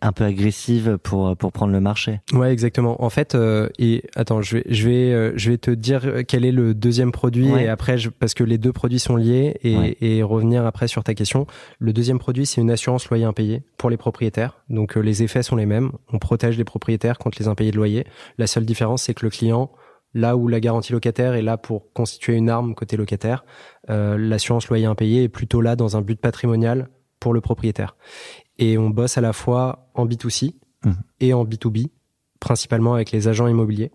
un 0.02 0.12
peu 0.12 0.24
agressive 0.24 0.98
pour 1.02 1.36
pour 1.38 1.52
prendre 1.52 1.74
le 1.74 1.80
marché. 1.80 2.20
Ouais 2.34 2.52
exactement. 2.52 3.04
En 3.04 3.10
fait 3.10 3.38
et 3.80 4.04
attends 4.15 4.41
je 4.41 4.58
vais 4.58 4.63
je 4.70 4.89
vais 4.89 5.13
euh, 5.13 5.34
je 5.36 5.52
vais 5.52 5.58
te 5.58 5.72
dire 5.72 6.24
quel 6.28 6.46
est 6.46 6.52
le 6.52 6.74
deuxième 6.74 7.12
produit 7.12 7.52
ouais. 7.52 7.65
et 7.65 7.67
après, 7.67 7.98
je, 7.98 8.10
parce 8.10 8.34
que 8.34 8.43
les 8.43 8.58
deux 8.58 8.74
produits 8.74 9.00
sont 9.00 9.15
liés 9.15 9.58
et, 9.63 9.78
ouais. 9.78 9.98
et, 10.02 10.24
revenir 10.24 10.65
après 10.65 10.88
sur 10.88 11.04
ta 11.04 11.13
question. 11.13 11.48
Le 11.80 11.93
deuxième 11.93 12.20
produit, 12.20 12.46
c'est 12.46 12.62
une 12.62 12.72
assurance 12.72 13.10
loyer 13.10 13.26
impayé 13.26 13.63
pour 13.78 13.89
les 13.89 13.98
propriétaires. 13.98 14.60
Donc 14.70 14.98
euh, 14.98 15.02
les 15.02 15.24
effets 15.24 15.43
sont 15.43 15.56
les 15.56 15.65
mêmes. 15.65 15.91
On 16.12 16.20
protège 16.20 16.58
les 16.58 16.63
propriétaires 16.63 17.17
contre 17.17 17.38
les 17.39 17.48
impayés 17.48 17.72
de 17.72 17.78
loyer. 17.78 18.06
La 18.38 18.48
seule 18.48 18.65
différence, 18.65 19.04
c'est 19.04 19.13
que 19.13 19.26
le 19.26 19.30
client 19.30 19.72
là 20.13 20.36
où 20.36 20.48
la 20.48 20.60
garantie 20.60 20.93
locataire 20.93 21.34
est 21.34 21.41
là 21.41 21.58
pour 21.58 21.91
constituer 21.93 22.34
une 22.34 22.50
arme 22.50 22.76
côté 22.76 22.98
locataire, 22.98 23.46
euh, 23.89 24.17
l'assurance 24.17 24.67
loyer 24.67 24.86
impayé 24.86 25.24
est 25.24 25.30
plutôt 25.30 25.62
là 25.62 25.76
dans 25.76 25.98
un 25.98 26.02
but 26.02 26.20
patrimonial 26.20 26.89
pour 27.20 27.34
le 27.34 27.41
propriétaire. 27.41 27.96
Et 28.58 28.78
on 28.78 28.89
bosse 28.89 29.17
à 29.17 29.22
la 29.22 29.34
fois 29.34 29.89
en 29.93 30.06
B2C 30.06 30.56
mmh. 30.84 30.91
et 31.20 31.34
en 31.34 31.46
B2B, 31.46 31.89
principalement 32.39 32.93
avec 32.93 33.12
les 33.12 33.28
agents 33.28 33.48
immobiliers 33.48 33.91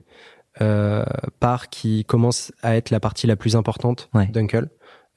euh, 0.60 1.04
part 1.40 1.70
qui 1.70 2.04
commence 2.04 2.52
à 2.62 2.76
être 2.76 2.90
la 2.90 3.00
partie 3.00 3.26
la 3.26 3.36
plus 3.36 3.56
importante 3.56 4.10
ouais. 4.12 4.26
d'Uncle. 4.26 4.68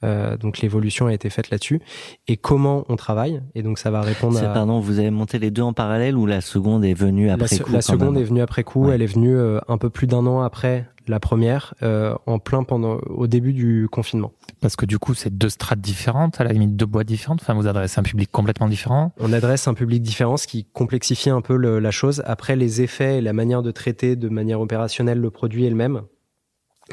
Euh, 0.04 0.36
donc 0.36 0.60
l'évolution 0.60 1.06
a 1.06 1.14
été 1.14 1.30
faite 1.30 1.50
là-dessus. 1.50 1.80
Et 2.28 2.36
comment 2.36 2.84
on 2.88 2.96
travaille? 2.96 3.42
Et 3.54 3.62
donc 3.62 3.78
ça 3.78 3.90
va 3.90 4.02
répondre. 4.02 4.38
À... 4.42 4.48
Pardon, 4.48 4.80
vous 4.80 4.98
avez 4.98 5.10
monté 5.10 5.38
les 5.38 5.50
deux 5.50 5.62
en 5.62 5.72
parallèle 5.72 6.16
ou 6.16 6.26
la 6.26 6.40
seconde 6.40 6.84
est 6.84 6.94
venue 6.94 7.30
après 7.30 7.56
la 7.56 7.64
coup 7.64 7.72
La 7.72 7.82
seconde 7.82 8.14
même 8.14 8.22
est 8.22 8.26
venue 8.26 8.42
après 8.42 8.64
coup. 8.64 8.86
Ouais. 8.86 8.94
Elle 8.94 9.02
est 9.02 9.06
venue 9.06 9.36
euh, 9.36 9.58
un 9.68 9.78
peu 9.78 9.90
plus 9.90 10.06
d'un 10.06 10.26
an 10.26 10.42
après 10.42 10.86
la 11.08 11.20
première, 11.20 11.74
euh, 11.82 12.14
en 12.26 12.38
plein 12.38 12.64
pendant 12.64 12.98
au 13.06 13.26
début 13.26 13.52
du 13.52 13.88
confinement. 13.90 14.32
Parce 14.60 14.76
que 14.76 14.86
du 14.86 14.98
coup, 14.98 15.14
c'est 15.14 15.36
deux 15.36 15.48
strates 15.48 15.80
différentes, 15.80 16.40
à 16.40 16.44
la 16.44 16.52
limite 16.52 16.76
deux 16.76 16.86
boîtes 16.86 17.06
différentes. 17.06 17.40
Enfin, 17.42 17.54
vous 17.54 17.66
adressez 17.66 18.00
un 18.00 18.02
public 18.02 18.30
complètement 18.30 18.68
différent. 18.68 19.12
On 19.20 19.32
adresse 19.32 19.68
un 19.68 19.74
public 19.74 20.02
différent, 20.02 20.36
ce 20.36 20.46
qui 20.46 20.64
complexifie 20.64 21.30
un 21.30 21.40
peu 21.40 21.56
le, 21.56 21.78
la 21.78 21.90
chose. 21.90 22.22
Après, 22.26 22.56
les 22.56 22.82
effets 22.82 23.18
et 23.18 23.20
la 23.20 23.32
manière 23.32 23.62
de 23.62 23.70
traiter 23.70 24.16
de 24.16 24.28
manière 24.28 24.60
opérationnelle 24.60 25.20
le 25.20 25.30
produit 25.30 25.64
est 25.64 25.70
le 25.70 25.76
même. 25.76 26.02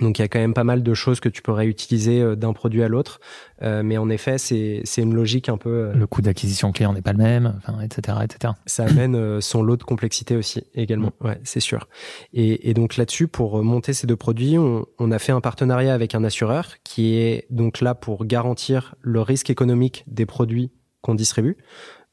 Donc 0.02 0.18
il 0.18 0.24
y 0.24 0.26
a 0.26 0.28
quand 0.28 0.40
même 0.40 0.56
pas 0.56 0.64
mal 0.64 0.82
de 0.82 0.94
choses 0.94 1.20
que 1.20 1.30
tu 1.30 1.42
peux 1.42 1.52
réutiliser 1.52 2.36
d'un 2.36 2.54
produit 2.54 2.82
à 2.82 2.88
l'autre, 2.88 3.20
euh, 3.62 3.84
mais 3.84 3.98
en 3.98 4.10
effet 4.10 4.38
c'est 4.38 4.82
c'est 4.84 5.02
une 5.02 5.14
logique 5.14 5.50
un 5.50 5.58
peu. 5.58 5.70
Euh, 5.70 5.94
le 5.94 6.08
coût 6.08 6.22
d'acquisition 6.22 6.72
client 6.72 6.94
n'est 6.94 7.02
pas 7.02 7.14
le 7.14 7.20
même, 7.20 7.54
enfin 7.58 7.80
etc 7.82 8.18
etc. 8.24 8.54
Ça 8.66 8.86
amène 8.86 9.16
euh, 9.16 9.40
son 9.40 9.62
lot 9.62 9.78
de 9.78 9.84
complexité 9.84 10.36
aussi 10.36 10.64
également, 10.74 11.12
mmh. 11.22 11.28
ouais 11.28 11.40
c'est 11.44 11.60
sûr. 11.60 11.88
Et, 12.34 12.70
et 12.70 12.74
donc 12.74 12.98
là-dessus 12.98 13.28
pour 13.28 13.64
monter 13.64 13.94
ces 13.94 14.08
deux 14.08 14.16
produits, 14.16 14.58
on, 14.58 14.86
on, 14.98 15.12
a 15.12 15.20
fait 15.20 15.32
un 15.32 15.42
partenariat 15.42 15.94
avec 15.94 16.16
un 16.16 16.24
assureur 16.24 16.76
qui 16.84 17.16
est 17.16 17.46
donc 17.52 17.80
là 17.80 17.94
pour 17.94 18.26
garantir 18.26 18.96
le 19.02 19.22
risque 19.22 19.50
économique 19.50 20.04
des 20.08 20.26
produits 20.26 20.72
qu'on 21.02 21.16
distribue. 21.16 21.58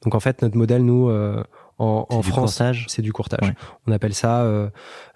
Donc 0.03 0.15
en 0.15 0.21
fait 0.21 0.43
notre 0.43 0.57
modèle 0.57 0.85
nous 0.85 1.11
en, 1.81 2.07
en 2.11 2.23
France, 2.23 2.63
c'est 2.89 3.03
du 3.03 3.13
courtage. 3.13 3.49
Ouais. 3.49 3.55
On 3.87 3.93
appelle 3.93 4.13
ça, 4.13 4.43
euh, 4.43 4.69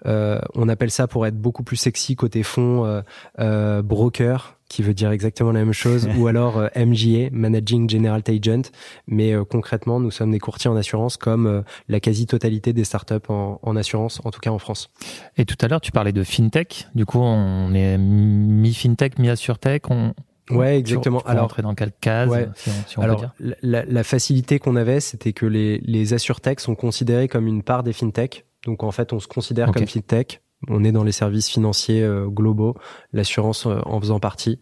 euh, 0.07 0.39
on 0.55 0.67
appelle 0.67 0.89
ça 0.89 1.07
pour 1.07 1.27
être 1.27 1.39
beaucoup 1.39 1.63
plus 1.63 1.75
sexy 1.77 2.15
côté 2.15 2.41
fonds, 2.41 3.03
euh, 3.39 3.81
broker. 3.83 4.57
qui 4.67 4.81
veut 4.81 4.95
dire 4.95 5.11
exactement 5.11 5.51
la 5.51 5.59
même 5.59 5.73
chose, 5.73 6.09
ou 6.17 6.25
alors 6.25 6.57
euh, 6.57 6.67
MGA, 6.75 7.29
Managing 7.31 7.87
General 7.87 8.21
Agent. 8.27 8.71
Mais 9.07 9.33
euh, 9.33 9.43
concrètement, 9.45 9.99
nous 9.99 10.09
sommes 10.09 10.31
des 10.31 10.39
courtiers 10.39 10.69
en 10.69 10.75
assurance 10.75 11.17
comme 11.17 11.45
euh, 11.45 11.61
la 11.87 11.99
quasi-totalité 11.99 12.73
des 12.73 12.83
startups 12.83 13.29
en, 13.29 13.59
en 13.61 13.75
assurance, 13.75 14.19
en 14.25 14.31
tout 14.31 14.39
cas 14.39 14.49
en 14.49 14.57
France. 14.57 14.89
Et 15.37 15.45
tout 15.45 15.57
à 15.61 15.67
l'heure, 15.67 15.81
tu 15.81 15.91
parlais 15.91 16.13
de 16.13 16.23
fintech. 16.23 16.87
Du 16.95 17.05
coup, 17.05 17.19
on 17.19 17.75
est 17.75 17.97
mi-fintech, 17.99 19.19
mi-assurtech. 19.19 19.91
On, 19.91 20.15
Ouais, 20.51 20.77
exactement. 20.77 21.19
Tu, 21.19 21.25
tu 21.25 21.31
alors, 21.31 21.55
dans 21.61 21.73
quelle 21.73 21.91
case 21.91 22.29
ouais. 22.29 22.47
si 22.55 22.69
on, 22.69 22.87
si 22.87 22.99
on 22.99 23.01
alors, 23.01 23.33
peut 23.35 23.43
dire? 23.43 23.55
la, 23.63 23.83
la, 23.85 24.03
facilité 24.03 24.59
qu'on 24.59 24.75
avait, 24.75 24.99
c'était 24.99 25.33
que 25.33 25.45
les, 25.45 25.79
les 25.79 26.13
assurtech 26.13 26.59
sont 26.59 26.75
considérés 26.75 27.27
comme 27.27 27.47
une 27.47 27.63
part 27.63 27.81
des 27.83 27.93
fintech. 27.93 28.45
Donc 28.65 28.83
en 28.83 28.91
fait, 28.91 29.13
on 29.13 29.19
se 29.19 29.27
considère 29.27 29.71
comme 29.71 29.87
fintech. 29.87 30.41
On 30.67 30.83
est 30.83 30.91
dans 30.91 31.03
les 31.03 31.11
services 31.11 31.49
financiers 31.49 32.03
euh, 32.03 32.27
globaux, 32.27 32.75
l'assurance 33.13 33.65
euh, 33.65 33.79
en 33.85 33.99
faisant 33.99 34.19
partie. 34.19 34.59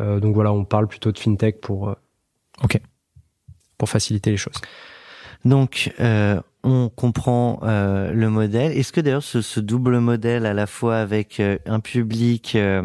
Euh, 0.00 0.20
donc 0.20 0.34
voilà, 0.34 0.52
on 0.52 0.64
parle 0.64 0.88
plutôt 0.88 1.12
de 1.12 1.18
fintech 1.18 1.60
pour 1.60 1.88
euh, 1.88 1.94
Ok. 2.62 2.80
pour 3.78 3.88
faciliter 3.88 4.30
les 4.30 4.36
choses. 4.36 4.60
Donc, 5.44 5.92
euh, 6.00 6.40
on 6.62 6.88
comprend 6.88 7.60
euh, 7.62 8.12
le 8.12 8.30
modèle. 8.30 8.72
Est-ce 8.72 8.92
que 8.92 9.00
d'ailleurs 9.00 9.22
ce, 9.22 9.42
ce 9.42 9.60
double 9.60 9.98
modèle, 9.98 10.46
à 10.46 10.54
la 10.54 10.66
fois 10.66 10.96
avec 10.96 11.38
euh, 11.40 11.58
un 11.66 11.80
public 11.80 12.54
euh, 12.56 12.82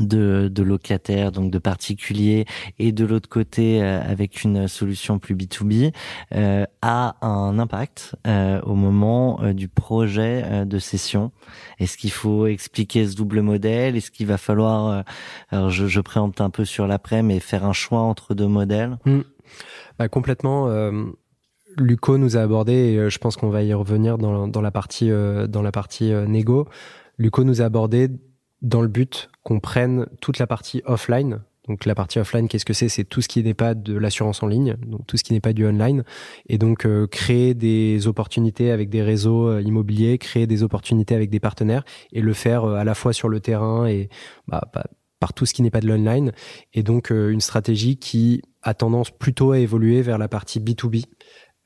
de, 0.00 0.48
de 0.52 0.62
locataires, 0.62 1.32
donc 1.32 1.50
de 1.50 1.58
particuliers, 1.58 2.44
et 2.78 2.92
de 2.92 3.04
l'autre 3.04 3.28
côté 3.28 3.82
euh, 3.82 4.00
avec 4.02 4.42
une 4.42 4.68
solution 4.68 5.18
plus 5.18 5.34
B2B, 5.34 5.92
euh, 6.34 6.64
a 6.82 7.16
un 7.24 7.58
impact 7.58 8.16
euh, 8.26 8.60
au 8.62 8.74
moment 8.74 9.40
euh, 9.42 9.52
du 9.52 9.68
projet 9.68 10.42
euh, 10.44 10.64
de 10.64 10.78
session 10.78 11.32
Est-ce 11.78 11.96
qu'il 11.96 12.10
faut 12.10 12.46
expliquer 12.46 13.06
ce 13.06 13.14
double 13.14 13.40
modèle? 13.40 13.96
Est-ce 13.96 14.10
qu'il 14.10 14.26
va 14.26 14.38
falloir, 14.38 14.88
euh, 14.88 15.02
alors 15.50 15.70
je, 15.70 15.86
je 15.86 16.00
préempte 16.00 16.40
un 16.40 16.50
peu 16.50 16.64
sur 16.64 16.86
l'après, 16.86 17.22
mais 17.22 17.40
faire 17.40 17.64
un 17.64 17.72
choix 17.72 18.00
entre 18.00 18.34
deux 18.34 18.48
modèles? 18.48 18.98
Bah, 19.98 20.08
complètement. 20.08 20.68
Luco 21.76 22.18
nous 22.18 22.36
a 22.36 22.40
abordé, 22.40 22.72
et 22.72 23.10
je 23.10 23.18
pense 23.18 23.36
qu'on 23.36 23.50
va 23.50 23.62
y 23.62 23.72
revenir 23.74 24.18
dans, 24.18 24.48
dans 24.48 24.60
la 24.60 24.70
partie 24.70 25.08
dans 25.08 25.62
la 25.62 25.72
partie 25.72 26.12
négo. 26.26 26.66
Luco 27.18 27.44
nous 27.44 27.62
a 27.62 27.66
abordé 27.66 28.08
dans 28.62 28.80
le 28.80 28.88
but 28.88 29.30
qu'on 29.44 29.60
prenne 29.60 30.06
toute 30.20 30.38
la 30.38 30.46
partie 30.46 30.82
offline. 30.84 31.40
Donc 31.68 31.86
la 31.86 31.94
partie 31.94 32.18
offline, 32.18 32.48
qu'est-ce 32.48 32.64
que 32.64 32.74
c'est? 32.74 32.88
C'est 32.88 33.04
tout 33.04 33.22
ce 33.22 33.28
qui 33.28 33.42
n'est 33.42 33.54
pas 33.54 33.74
de 33.74 33.96
l'assurance 33.96 34.42
en 34.42 34.46
ligne, 34.46 34.76
donc 34.86 35.06
tout 35.06 35.16
ce 35.16 35.24
qui 35.24 35.32
n'est 35.32 35.40
pas 35.40 35.54
du 35.54 35.66
online, 35.66 36.04
et 36.48 36.58
donc 36.58 36.84
euh, 36.84 37.06
créer 37.06 37.54
des 37.54 38.06
opportunités 38.06 38.70
avec 38.70 38.90
des 38.90 39.02
réseaux 39.02 39.48
euh, 39.48 39.62
immobiliers, 39.62 40.18
créer 40.18 40.46
des 40.46 40.62
opportunités 40.62 41.14
avec 41.14 41.30
des 41.30 41.40
partenaires, 41.40 41.84
et 42.12 42.20
le 42.20 42.34
faire 42.34 42.64
euh, 42.64 42.74
à 42.74 42.84
la 42.84 42.94
fois 42.94 43.14
sur 43.14 43.30
le 43.30 43.40
terrain 43.40 43.86
et 43.86 44.10
bah, 44.46 44.70
par 45.20 45.32
tout 45.32 45.46
ce 45.46 45.54
qui 45.54 45.62
n'est 45.62 45.70
pas 45.70 45.80
de 45.80 45.86
l'online, 45.86 46.32
et 46.74 46.82
donc 46.82 47.08
une 47.08 47.40
stratégie 47.40 47.96
qui 47.96 48.42
a 48.60 48.74
tendance 48.74 49.10
plutôt 49.10 49.52
à 49.52 49.58
évoluer 49.58 50.02
vers 50.02 50.18
la 50.18 50.28
partie 50.28 50.60
B2B 50.60 51.04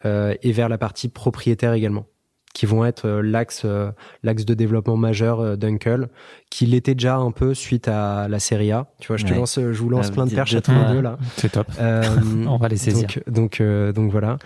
euh, 0.04 0.34
et 0.42 0.52
vers 0.52 0.68
la 0.68 0.78
partie 0.78 1.08
propriétaire 1.08 1.72
également 1.72 2.06
qui 2.54 2.66
vont 2.66 2.84
être 2.84 3.06
euh, 3.06 3.22
l'axe 3.22 3.62
euh, 3.64 3.90
l'axe 4.22 4.44
de 4.44 4.54
développement 4.54 4.96
majeur 4.96 5.40
euh, 5.40 5.56
d'Uncle 5.56 6.08
qui 6.50 6.66
l'était 6.66 6.94
déjà 6.94 7.16
un 7.16 7.30
peu 7.30 7.54
suite 7.54 7.88
à 7.88 8.26
la 8.28 8.38
série 8.40 8.72
A 8.72 8.86
tu 9.00 9.08
vois 9.08 9.16
je 9.16 9.26
te 9.26 9.34
lance 9.34 9.56
je 9.60 9.80
vous 9.80 9.88
lance 9.90 10.06
Ah, 10.10 10.12
plein 10.14 10.26
de 10.26 10.34
perches 10.34 10.54
à 10.54 10.60
tous 10.62 10.72
les 10.72 10.92
deux 10.94 11.00
là 11.00 11.18
C'est 11.36 11.52
top. 11.52 11.66
Euh, 11.78 12.02
On 12.48 12.56
va 12.56 12.68
les 12.68 12.76
saisir. 12.78 13.06
donc 13.06 13.22
donc 13.28 13.60
euh, 13.60 13.92
donc 13.92 14.10
voilà 14.10 14.38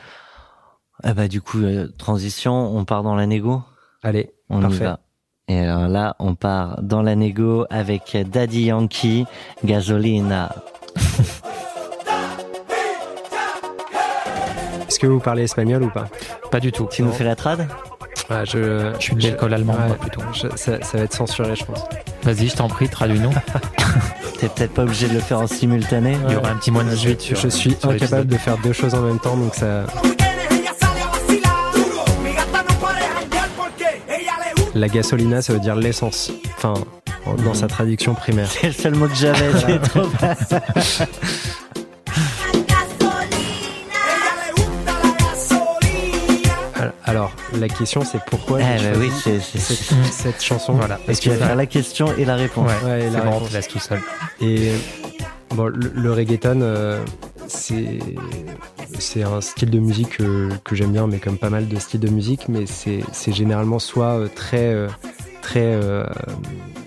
Ah 1.02 1.14
bah 1.14 1.28
du 1.28 1.40
coup, 1.40 1.62
euh, 1.62 1.88
transition, 1.96 2.76
on 2.76 2.84
part 2.84 3.02
dans 3.02 3.14
la 3.14 3.26
négo? 3.26 3.62
Allez 4.02 4.30
On 4.50 4.58
y 4.58 4.62
Parfait. 4.62 4.84
va. 4.84 5.00
Et 5.48 5.58
alors 5.60 5.88
là, 5.88 6.14
on 6.18 6.34
part 6.34 6.82
dans 6.82 7.02
la 7.02 7.14
négo 7.16 7.66
avec 7.70 8.16
Daddy 8.30 8.64
Yankee, 8.64 9.26
Gasolina. 9.64 10.54
est-ce 14.86 14.98
que 14.98 15.06
vous 15.06 15.20
parlez 15.20 15.42
espagnol 15.44 15.82
ou 15.82 15.90
pas? 15.90 16.08
Pas 16.50 16.60
du 16.60 16.70
tout. 16.72 16.88
Tu 16.90 17.02
nous 17.02 17.12
fais 17.12 17.24
la 17.24 17.34
trad? 17.36 17.66
Ah, 18.32 18.44
je 18.44 18.92
Je 18.98 19.02
suis 19.02 19.14
de 19.16 19.20
l'école 19.22 19.52
allemande, 19.54 19.76
ouais, 19.80 19.86
moi, 19.88 19.96
plutôt. 19.96 20.20
je- 20.32 20.56
ça, 20.56 20.82
ça 20.82 20.98
va 20.98 21.04
être 21.04 21.12
censuré 21.14 21.54
je 21.56 21.64
pense 21.64 21.80
Vas-y, 22.22 22.48
je 22.48 22.56
t'en 22.56 22.68
prie, 22.68 22.88
traduis-nous. 22.88 23.30
T'es 24.40 24.48
peut-être 24.48 24.72
pas 24.74 24.82
obligé 24.82 25.08
de 25.08 25.14
le 25.14 25.20
faire 25.20 25.40
en 25.40 25.46
simultané 25.46 26.16
Il 26.28 26.32
y 26.32 26.36
aura 26.36 26.50
un 26.50 26.56
petit 26.56 26.70
moins 26.70 26.84
de 26.84 26.90
18 26.90 27.20
sur 27.20 27.36
je 27.36 27.48
suis 27.48 27.76
sur 27.78 27.90
incapable 27.90 28.26
de 28.26 28.36
faire 28.36 28.56
deux 28.58 28.72
choses 28.72 28.94
en 28.94 29.02
même 29.02 29.18
temps 29.20 29.36
donc 29.36 29.54
ça 29.54 29.84
la 34.74 34.88
gasolina 34.88 35.42
ça 35.42 35.52
veut 35.52 35.60
dire 35.60 35.76
l'essence 35.76 36.32
enfin 36.56 36.74
en- 37.26 37.34
dans 37.34 37.54
sa 37.54 37.66
traduction 37.68 38.14
primaire 38.14 38.50
C'est 38.50 38.66
le 38.68 38.72
seul 38.72 38.94
mot 38.96 39.06
que 39.06 39.14
j'avais. 39.14 39.50
c'est 39.66 39.78
trop 39.80 40.02
alors 47.04 47.32
la 47.58 47.68
question 47.68 48.04
c'est 48.04 48.20
pourquoi 48.26 48.60
j'ai 48.60 48.64
bah 48.64 48.94
choisi 48.94 48.98
oui, 49.00 49.10
c'est 49.22 49.40
c'est- 49.40 49.58
cette, 49.58 49.76
c'est- 49.78 50.12
cette 50.12 50.42
chanson 50.42 50.72
Voilà. 50.74 50.98
Parce 51.06 51.18
que 51.18 51.24
tu 51.24 51.30
vas 51.30 51.36
faire 51.46 51.56
la 51.56 51.66
question 51.66 52.14
et 52.16 52.24
la 52.24 52.36
réponse. 52.36 52.70
Ouais, 52.84 52.88
Ouais, 52.90 53.00
c'est 53.02 53.10
la 53.16 53.20
bon, 53.24 53.30
on 53.30 53.38
réponse. 53.44 53.68
tout 53.68 53.78
seul. 53.78 54.00
Et 54.40 54.72
bon, 55.54 55.66
le, 55.66 55.90
le 55.94 56.12
reggaeton, 56.12 56.60
euh, 56.62 57.00
c'est 57.48 57.98
c'est 58.98 59.22
un 59.24 59.40
style 59.40 59.70
de 59.70 59.78
musique 59.78 60.18
que, 60.18 60.50
que 60.64 60.76
j'aime 60.76 60.92
bien, 60.92 61.06
mais 61.06 61.18
comme 61.18 61.38
pas 61.38 61.50
mal 61.50 61.66
de 61.68 61.76
styles 61.78 62.00
de 62.00 62.08
musique, 62.10 62.48
mais 62.48 62.66
c'est 62.66 63.00
c'est 63.12 63.32
généralement 63.32 63.78
soit 63.78 64.18
euh, 64.18 64.28
très 64.34 64.72
euh, 64.72 64.88
très 65.42 65.76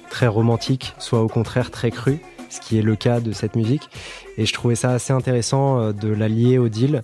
très 0.10 0.28
romantique, 0.28 0.94
soit 0.98 1.22
au 1.22 1.28
contraire 1.28 1.72
très 1.72 1.92
cru, 1.92 2.20
ce 2.50 2.62
qui 2.62 2.78
est 2.80 2.82
le 2.82 2.96
cas 2.96 3.20
de 3.20 3.32
cette 3.34 3.56
musique. 3.56 3.90
Et 4.38 4.46
je 4.46 4.54
trouvais 4.54 4.76
ça 4.76 4.92
assez 4.92 5.12
intéressant 5.14 5.92
de 5.92 6.08
la 6.10 6.28
lier 6.30 6.58
au 6.58 6.70
deal, 6.70 7.02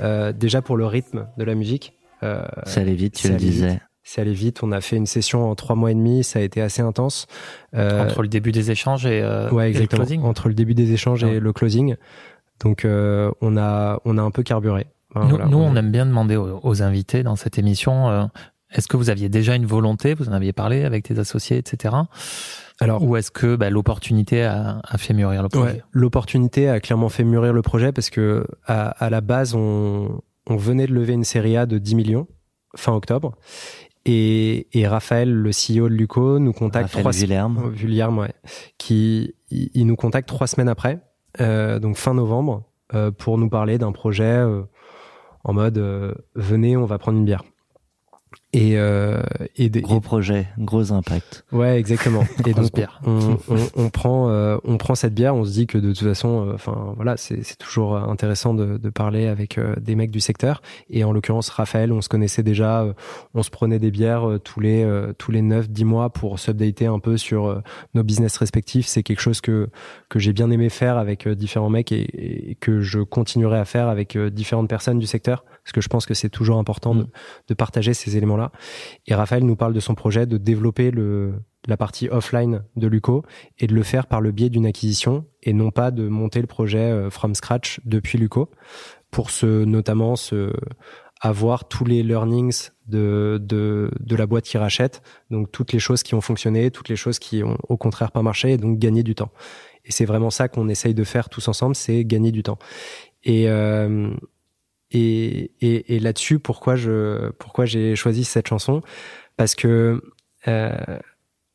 euh, 0.00 0.32
déjà 0.32 0.62
pour 0.62 0.76
le 0.76 0.86
rythme 0.86 1.26
de 1.38 1.44
la 1.44 1.54
musique. 1.54 1.94
Euh, 2.22 2.44
Ça 2.64 2.80
allait 2.80 2.94
vite, 2.94 3.14
tu 3.14 3.22
ça 3.22 3.28
le 3.30 3.34
allait 3.36 3.44
vite. 3.44 3.52
disais. 3.54 3.80
c'est 4.02 4.20
allé 4.20 4.32
vite. 4.32 4.62
On 4.62 4.72
a 4.72 4.80
fait 4.80 4.96
une 4.96 5.06
session 5.06 5.50
en 5.50 5.54
trois 5.54 5.76
mois 5.76 5.90
et 5.90 5.94
demi. 5.94 6.22
Ça 6.24 6.38
a 6.38 6.42
été 6.42 6.60
assez 6.60 6.82
intense. 6.82 7.26
Euh, 7.74 8.04
Entre 8.04 8.22
le 8.22 8.28
début 8.28 8.52
des 8.52 8.70
échanges 8.70 9.06
et, 9.06 9.20
euh, 9.22 9.50
ouais, 9.50 9.70
et 9.70 9.72
le 9.72 9.80
exactement. 9.80 10.04
closing. 10.04 10.22
Entre 10.22 10.48
le 10.48 10.54
début 10.54 10.74
des 10.74 10.92
échanges 10.92 11.24
Ouais. 11.24 11.34
et 11.34 11.40
le 11.40 11.52
closing. 11.52 11.96
Donc, 12.60 12.84
euh, 12.84 13.30
on 13.40 13.56
a, 13.56 14.00
on 14.04 14.18
a 14.18 14.22
un 14.22 14.30
peu 14.30 14.42
carburé. 14.42 14.86
Enfin, 15.14 15.24
Nous, 15.26 15.30
voilà, 15.30 15.46
nous, 15.46 15.58
on 15.58 15.74
aime 15.76 15.90
bien 15.90 16.06
demander 16.06 16.36
aux, 16.36 16.60
aux 16.62 16.82
invités 16.82 17.22
dans 17.22 17.36
cette 17.36 17.58
émission 17.58 18.08
euh, 18.08 18.24
est-ce 18.74 18.88
que 18.88 18.96
vous 18.96 19.10
aviez 19.10 19.28
déjà 19.28 19.54
une 19.54 19.66
volonté? 19.66 20.14
Vous 20.14 20.30
en 20.30 20.32
aviez 20.32 20.54
parlé 20.54 20.84
avec 20.84 21.04
tes 21.04 21.18
associés, 21.18 21.58
etc. 21.58 21.94
Alors, 22.80 23.02
Ou 23.02 23.16
est-ce 23.18 23.30
que 23.30 23.54
bah, 23.54 23.68
l'opportunité 23.68 24.44
a, 24.44 24.80
a 24.82 24.96
fait 24.98 25.12
mûrir 25.12 25.42
le 25.42 25.50
projet? 25.50 25.72
Ouais, 25.72 25.82
l'opportunité 25.92 26.70
a 26.70 26.80
clairement 26.80 27.10
fait 27.10 27.22
mûrir 27.24 27.52
le 27.52 27.60
projet 27.60 27.92
parce 27.92 28.08
que 28.08 28.46
à, 28.66 28.88
à 28.88 29.10
la 29.10 29.20
base, 29.20 29.54
on, 29.54 30.22
on 30.48 30.56
venait 30.56 30.86
de 30.86 30.94
lever 30.94 31.12
une 31.12 31.24
série 31.24 31.56
A 31.56 31.66
de 31.66 31.78
10 31.78 31.94
millions 31.94 32.28
fin 32.76 32.92
octobre. 32.94 33.36
Et, 34.04 34.66
et 34.78 34.88
Raphaël, 34.88 35.32
le 35.32 35.50
CEO 35.50 35.88
de 35.88 35.94
Luco, 35.94 36.38
nous 36.38 36.52
contacte 36.52 36.86
Raphaël 36.86 37.02
trois 37.02 37.12
Villerme. 37.12 37.70
Vulliarme, 37.70 38.18
ouais. 38.18 38.32
Qui, 38.78 39.34
il, 39.50 39.70
il 39.74 39.86
nous 39.86 39.96
contacte 39.96 40.28
trois 40.28 40.46
semaines 40.46 40.68
après, 40.68 41.00
euh, 41.40 41.78
donc 41.78 41.96
fin 41.96 42.14
novembre, 42.14 42.64
euh, 42.94 43.10
pour 43.10 43.38
nous 43.38 43.48
parler 43.48 43.78
d'un 43.78 43.92
projet 43.92 44.24
euh, 44.24 44.62
en 45.44 45.52
mode 45.52 45.78
venez, 46.34 46.76
on 46.76 46.84
va 46.84 46.98
prendre 46.98 47.18
une 47.18 47.24
bière. 47.24 47.44
Et, 48.54 48.76
euh, 48.76 49.22
et, 49.56 49.70
des- 49.70 49.80
Gros 49.80 50.00
projet, 50.00 50.46
gros 50.58 50.92
impact. 50.92 51.42
ouais, 51.52 51.78
exactement. 51.78 52.22
et 52.46 52.52
donc 52.52 52.70
bière. 52.74 53.00
on, 53.06 53.38
on, 53.48 53.56
on 53.76 53.88
prend, 53.88 54.28
euh, 54.28 54.58
on 54.64 54.76
prend 54.76 54.94
cette 54.94 55.14
bière, 55.14 55.34
on 55.34 55.44
se 55.44 55.52
dit 55.52 55.66
que 55.66 55.78
de 55.78 55.88
toute 55.94 56.06
façon, 56.06 56.48
euh, 56.48 56.52
enfin 56.54 56.92
voilà, 56.96 57.16
c'est 57.16 57.56
toujours 57.58 57.96
intéressant 57.96 58.52
de, 58.52 58.76
de 58.76 58.90
parler 58.90 59.26
avec 59.26 59.56
euh, 59.56 59.74
des 59.80 59.94
mecs 59.94 60.10
du 60.10 60.20
secteur. 60.20 60.60
Et 60.90 61.02
en 61.02 61.12
l'occurrence, 61.12 61.48
Raphaël, 61.48 61.92
on 61.92 62.02
se 62.02 62.10
connaissait 62.10 62.42
déjà, 62.42 62.82
euh, 62.82 62.92
on 63.32 63.42
se 63.42 63.48
prenait 63.48 63.78
des 63.78 63.90
bières 63.90 64.26
tous 64.44 64.60
les 64.60 64.86
tous 65.16 65.30
les 65.32 65.40
9 65.40 65.70
10 65.70 65.84
mois 65.86 66.10
pour 66.10 66.38
s'updater 66.38 66.84
un 66.84 66.98
peu 66.98 67.16
sur 67.16 67.62
nos 67.94 68.02
business 68.02 68.36
respectifs. 68.36 68.86
C'est 68.86 69.02
quelque 69.02 69.20
chose 69.20 69.40
que 69.40 69.70
que 70.10 70.18
j'ai 70.18 70.34
bien 70.34 70.50
aimé 70.50 70.68
faire 70.68 70.98
avec 70.98 71.26
différents 71.26 71.70
mecs 71.70 71.90
et, 71.90 72.50
et 72.50 72.54
que 72.56 72.82
je 72.82 72.98
continuerai 73.00 73.58
à 73.58 73.64
faire 73.64 73.88
avec 73.88 74.18
différentes 74.18 74.68
personnes 74.68 74.98
du 74.98 75.06
secteur 75.06 75.44
parce 75.64 75.72
que 75.72 75.80
je 75.80 75.88
pense 75.88 76.06
que 76.06 76.14
c'est 76.14 76.28
toujours 76.28 76.58
important 76.58 76.94
de, 76.94 77.06
de 77.48 77.54
partager 77.54 77.94
ces 77.94 78.16
éléments-là. 78.16 78.41
Et 79.06 79.14
Raphaël 79.14 79.44
nous 79.44 79.56
parle 79.56 79.72
de 79.72 79.80
son 79.80 79.94
projet 79.94 80.26
de 80.26 80.38
développer 80.38 80.90
la 81.66 81.76
partie 81.76 82.08
offline 82.08 82.64
de 82.76 82.86
Luco 82.88 83.22
et 83.58 83.66
de 83.66 83.74
le 83.74 83.82
faire 83.82 84.06
par 84.06 84.20
le 84.20 84.32
biais 84.32 84.50
d'une 84.50 84.66
acquisition 84.66 85.26
et 85.42 85.52
non 85.52 85.70
pas 85.70 85.90
de 85.90 86.08
monter 86.08 86.40
le 86.40 86.46
projet 86.46 86.78
euh, 86.78 87.10
from 87.10 87.34
scratch 87.34 87.80
depuis 87.84 88.18
Luco 88.18 88.50
pour 89.10 89.28
notamment 89.42 90.14
avoir 91.20 91.68
tous 91.68 91.84
les 91.84 92.02
learnings 92.02 92.70
de, 92.88 93.90
la 94.10 94.26
boîte 94.26 94.44
qui 94.44 94.58
rachète, 94.58 95.02
donc 95.30 95.52
toutes 95.52 95.72
les 95.72 95.78
choses 95.78 96.02
qui 96.02 96.14
ont 96.14 96.20
fonctionné, 96.20 96.70
toutes 96.70 96.88
les 96.88 96.96
choses 96.96 97.18
qui 97.18 97.44
ont 97.44 97.56
au 97.68 97.76
contraire 97.76 98.10
pas 98.10 98.22
marché, 98.22 98.52
et 98.52 98.56
donc 98.56 98.78
gagner 98.78 99.02
du 99.02 99.14
temps. 99.14 99.30
Et 99.84 99.92
c'est 99.92 100.04
vraiment 100.04 100.30
ça 100.30 100.48
qu'on 100.48 100.68
essaye 100.68 100.94
de 100.94 101.04
faire 101.04 101.28
tous 101.28 101.46
ensemble, 101.48 101.76
c'est 101.76 102.04
gagner 102.04 102.32
du 102.32 102.42
temps. 102.42 102.58
Euh, 103.28 104.14
et, 104.92 105.50
et, 105.60 105.96
et 105.96 105.98
là-dessus, 106.00 106.38
pourquoi 106.38 106.76
je 106.76 107.30
pourquoi 107.38 107.64
j'ai 107.64 107.96
choisi 107.96 108.24
cette 108.24 108.48
chanson? 108.48 108.82
Parce 109.36 109.54
que 109.54 110.02
euh, 110.48 110.70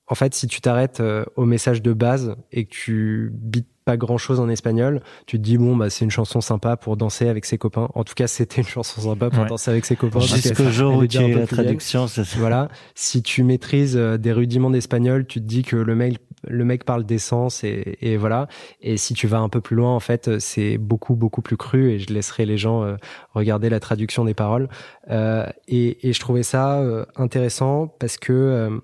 en 0.08 0.16
fait, 0.16 0.34
si 0.34 0.48
tu 0.48 0.62
t'arrêtes 0.62 1.00
euh, 1.02 1.26
au 1.36 1.46
message 1.46 1.82
de 1.82 1.94
base 1.94 2.36
et 2.52 2.66
que 2.66 2.70
tu 2.72 3.30
bites 3.34 3.68
pas 3.84 3.96
grand 3.98 4.18
chose 4.18 4.40
en 4.42 4.50
espagnol, 4.50 5.02
tu 5.28 5.38
te 5.38 5.42
dis 5.44 5.58
bon 5.58 5.76
bah 5.78 5.90
c'est 5.90 6.04
une 6.04 6.12
chanson 6.12 6.42
sympa 6.42 6.76
pour 6.76 6.98
danser 6.98 7.30
avec 7.30 7.46
ses 7.46 7.58
copains. 7.58 7.90
En 7.96 8.04
tout 8.04 8.16
cas, 8.16 8.28
c'était 8.28 8.62
une 8.62 8.68
chanson 8.68 9.00
sympa 9.02 9.30
pour 9.30 9.44
Ouais. 9.44 9.50
danser 9.50 9.72
avec 9.72 9.86
ses 9.86 9.96
copains. 9.96 10.20
Jusqu'au 10.20 10.70
jour 10.70 10.98
où 10.98 11.08
tu 11.08 11.18
as 11.18 11.28
la 11.28 11.48
traduction, 11.48 12.08
c'est 12.08 12.26
ça. 12.26 12.38
Voilà. 12.38 12.68
Si 12.96 13.22
tu 13.24 13.44
maîtrises 13.44 13.96
euh, 13.96 14.18
des 14.18 14.34
rudiments 14.34 14.70
d'espagnol, 14.72 15.26
tu 15.26 15.40
te 15.40 15.46
dis 15.46 15.64
que 15.64 15.78
le 15.78 15.96
mec, 15.96 16.18
le 16.48 16.64
mec 16.66 16.84
parle 16.84 17.04
d'essence 17.06 17.64
et, 17.64 17.98
et 18.02 18.18
voilà. 18.18 18.48
Et 18.82 18.98
si 18.98 19.14
tu 19.14 19.28
vas 19.28 19.40
un 19.40 19.50
peu 19.50 19.62
plus 19.62 19.76
loin, 19.76 19.96
en 19.96 20.00
fait, 20.00 20.40
c'est 20.40 20.78
beaucoup, 20.78 21.16
beaucoup 21.16 21.42
plus 21.42 21.58
cru 21.58 21.92
et 21.92 22.00
je 22.00 22.14
laisserai 22.14 22.46
les 22.46 22.58
gens 22.58 22.84
euh, 22.84 22.96
regarder 23.34 23.70
la 23.70 23.80
traduction 23.80 24.24
des 24.26 24.34
paroles. 24.34 24.70
Euh, 25.10 25.46
et, 25.68 26.08
et 26.08 26.14
je 26.14 26.20
trouvais 26.20 26.44
ça 26.44 26.80
euh, 26.80 27.06
intéressant 27.16 27.88
parce 27.88 28.18
que 28.18 28.34
euh, 28.34 28.80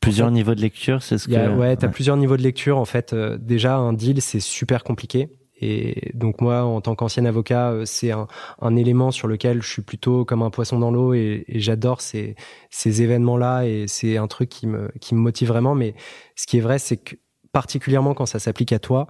Plusieurs 0.00 0.30
niveaux 0.30 0.54
de 0.54 0.60
lecture, 0.60 1.02
c'est 1.02 1.18
ce 1.18 1.28
y 1.28 1.36
a- 1.36 1.48
que. 1.48 1.54
ouais, 1.56 1.76
t'as 1.76 1.88
plusieurs 1.88 2.16
niveaux 2.16 2.36
de 2.36 2.42
lecture. 2.42 2.78
En 2.78 2.84
fait, 2.84 3.12
Euh, 3.12 3.36
déjà 3.40 3.76
un 3.76 3.92
deal, 3.92 4.22
c'est 4.22 4.40
super 4.40 4.84
compliqué. 4.84 5.28
Et 5.60 6.10
donc 6.14 6.40
moi, 6.40 6.64
en 6.64 6.80
tant 6.80 6.94
qu'ancien 6.94 7.24
avocat, 7.24 7.70
euh, 7.70 7.84
c'est 7.86 8.10
un, 8.10 8.26
un 8.60 8.76
élément 8.76 9.10
sur 9.10 9.26
lequel 9.28 9.62
je 9.62 9.68
suis 9.70 9.82
plutôt 9.82 10.24
comme 10.24 10.42
un 10.42 10.50
poisson 10.50 10.78
dans 10.78 10.90
l'eau 10.90 11.14
et, 11.14 11.44
et 11.48 11.60
j'adore 11.60 12.00
ces, 12.02 12.36
ces 12.70 13.00
événements-là 13.02 13.62
et 13.64 13.86
c'est 13.88 14.18
un 14.18 14.26
truc 14.26 14.48
qui 14.50 14.66
me, 14.66 14.90
qui 15.00 15.14
me 15.14 15.20
motive 15.20 15.48
vraiment. 15.48 15.74
Mais 15.74 15.94
ce 16.34 16.46
qui 16.46 16.58
est 16.58 16.60
vrai, 16.60 16.78
c'est 16.78 16.98
que 16.98 17.16
particulièrement 17.52 18.12
quand 18.12 18.26
ça 18.26 18.38
s'applique 18.38 18.72
à 18.72 18.78
toi, 18.78 19.06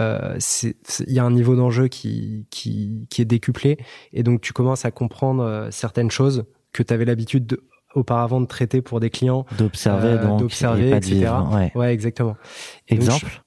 euh, 0.00 0.38
il 1.06 1.12
y 1.12 1.18
a 1.18 1.24
un 1.24 1.30
niveau 1.30 1.54
d'enjeu 1.54 1.88
qui, 1.88 2.46
qui, 2.50 3.06
qui 3.10 3.22
est 3.22 3.26
décuplé 3.26 3.76
et 4.12 4.22
donc 4.22 4.40
tu 4.40 4.52
commences 4.52 4.84
à 4.84 4.90
comprendre 4.90 5.42
euh, 5.44 5.70
certaines 5.70 6.10
choses 6.10 6.46
que 6.72 6.82
tu 6.82 6.92
avais 6.92 7.04
l'habitude 7.04 7.46
de- 7.46 7.62
auparavant 7.94 8.40
de 8.40 8.46
traiter 8.46 8.82
pour 8.82 8.98
des 8.98 9.10
clients 9.10 9.46
D'observer, 9.56 10.08
euh, 10.08 10.18
donc. 10.26 10.40
d'observer, 10.40 10.90
etc. 10.96 11.14
vivre. 11.14 11.54
Ouais. 11.54 11.70
Ouais, 11.76 11.92
exactement. 11.92 12.36
Et 12.88 12.96
donc, 12.96 13.04
Exemple? 13.04 13.42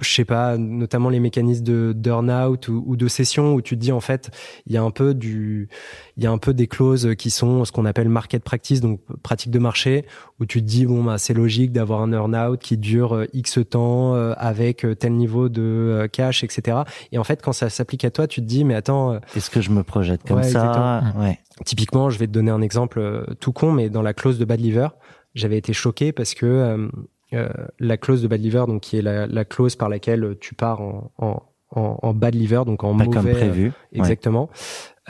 Je 0.00 0.12
sais 0.12 0.24
pas, 0.24 0.58
notamment 0.58 1.08
les 1.08 1.20
mécanismes 1.20 1.64
de 1.64 1.92
burn-out 1.96 2.68
ou, 2.68 2.84
ou 2.86 2.96
de 2.96 3.08
session 3.08 3.54
où 3.54 3.62
tu 3.62 3.76
te 3.76 3.80
dis 3.80 3.92
en 3.92 4.00
fait, 4.00 4.30
il 4.66 4.72
y 4.72 4.76
a 4.76 4.82
un 4.82 4.90
peu 4.90 5.14
du, 5.14 5.68
il 6.16 6.24
y 6.24 6.26
a 6.26 6.30
un 6.30 6.38
peu 6.38 6.52
des 6.52 6.66
clauses 6.66 7.14
qui 7.16 7.30
sont 7.30 7.64
ce 7.64 7.72
qu'on 7.72 7.86
appelle 7.86 8.08
market 8.08 8.42
practice, 8.42 8.80
donc 8.80 9.00
pratique 9.22 9.50
de 9.50 9.58
marché, 9.58 10.04
où 10.40 10.46
tu 10.46 10.60
te 10.60 10.66
dis 10.66 10.86
bon 10.86 11.02
bah 11.02 11.18
c'est 11.18 11.34
logique 11.34 11.72
d'avoir 11.72 12.02
un 12.02 12.08
burn-out 12.08 12.60
qui 12.60 12.76
dure 12.76 13.14
euh, 13.14 13.26
x 13.32 13.58
temps 13.68 14.14
euh, 14.14 14.34
avec 14.36 14.84
euh, 14.84 14.94
tel 14.94 15.12
niveau 15.12 15.48
de 15.48 16.08
cash, 16.12 16.44
etc. 16.44 16.78
Et 17.12 17.18
en 17.18 17.24
fait, 17.24 17.42
quand 17.42 17.52
ça 17.52 17.70
s'applique 17.70 18.04
à 18.04 18.10
toi, 18.10 18.26
tu 18.26 18.40
te 18.40 18.46
dis 18.46 18.64
mais 18.64 18.74
attends, 18.74 19.18
Est-ce 19.34 19.50
que 19.50 19.60
je 19.60 19.70
me 19.70 19.82
projette 19.82 20.22
comme 20.24 20.38
Ouais, 20.38 20.42
ça. 20.42 21.02
Ouais. 21.18 21.38
Typiquement, 21.64 22.10
je 22.10 22.18
vais 22.18 22.26
te 22.26 22.32
donner 22.32 22.50
un 22.50 22.60
exemple 22.60 23.24
tout 23.40 23.52
con, 23.52 23.72
mais 23.72 23.88
dans 23.88 24.02
la 24.02 24.12
clause 24.12 24.38
de 24.38 24.44
bad 24.44 24.60
liver, 24.60 24.88
j'avais 25.36 25.58
été 25.58 25.72
choqué 25.72 26.12
parce 26.12 26.34
que 26.34 26.46
euh, 26.46 26.88
euh, 27.32 27.48
la 27.78 27.96
clause 27.96 28.22
de 28.22 28.28
bad 28.28 28.40
liver, 28.40 28.64
donc 28.66 28.82
qui 28.82 28.98
est 28.98 29.02
la, 29.02 29.26
la 29.26 29.44
clause 29.44 29.76
par 29.76 29.88
laquelle 29.88 30.36
tu 30.40 30.54
pars 30.54 30.80
en, 30.80 31.10
en, 31.18 31.42
en, 31.70 31.98
en 32.02 32.14
bad 32.14 32.34
liver, 32.34 32.62
donc 32.66 32.84
en 32.84 32.96
Pas 32.96 33.04
mauvais, 33.04 33.10
comme 33.16 33.30
prévu. 33.30 33.66
euh, 33.68 33.98
exactement, 33.98 34.48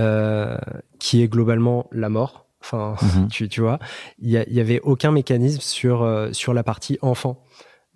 euh, 0.01 0.57
qui 0.99 1.23
est 1.23 1.29
globalement 1.29 1.87
la 1.93 2.09
mort. 2.09 2.47
Enfin, 2.61 2.97
Mhm. 3.03 3.29
tu, 3.29 3.49
tu 3.49 3.61
vois, 3.61 3.79
il 4.19 4.29
y, 4.31 4.33
y 4.55 4.61
avait 4.61 4.81
aucun 4.81 5.13
mécanisme 5.13 5.61
sur 5.61 6.03
euh, 6.03 6.33
sur 6.33 6.53
la 6.55 6.63
partie 6.65 6.99
enfant. 7.03 7.43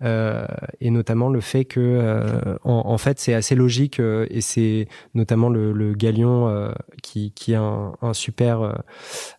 Euh, 0.03 0.47
et 0.79 0.89
notamment 0.89 1.29
le 1.29 1.41
fait 1.41 1.63
que 1.65 1.79
euh, 1.79 2.57
en, 2.63 2.81
en 2.85 2.97
fait 2.97 3.19
c'est 3.19 3.35
assez 3.35 3.53
logique 3.53 3.99
euh, 3.99 4.25
et 4.31 4.41
c'est 4.41 4.87
notamment 5.13 5.47
le, 5.47 5.73
le 5.73 5.93
Galion 5.93 6.47
euh, 6.49 6.71
qui, 7.03 7.31
qui 7.33 7.53
a 7.53 7.61
un, 7.61 7.93
un 8.01 8.13
super 8.13 8.61
euh, 8.61 8.73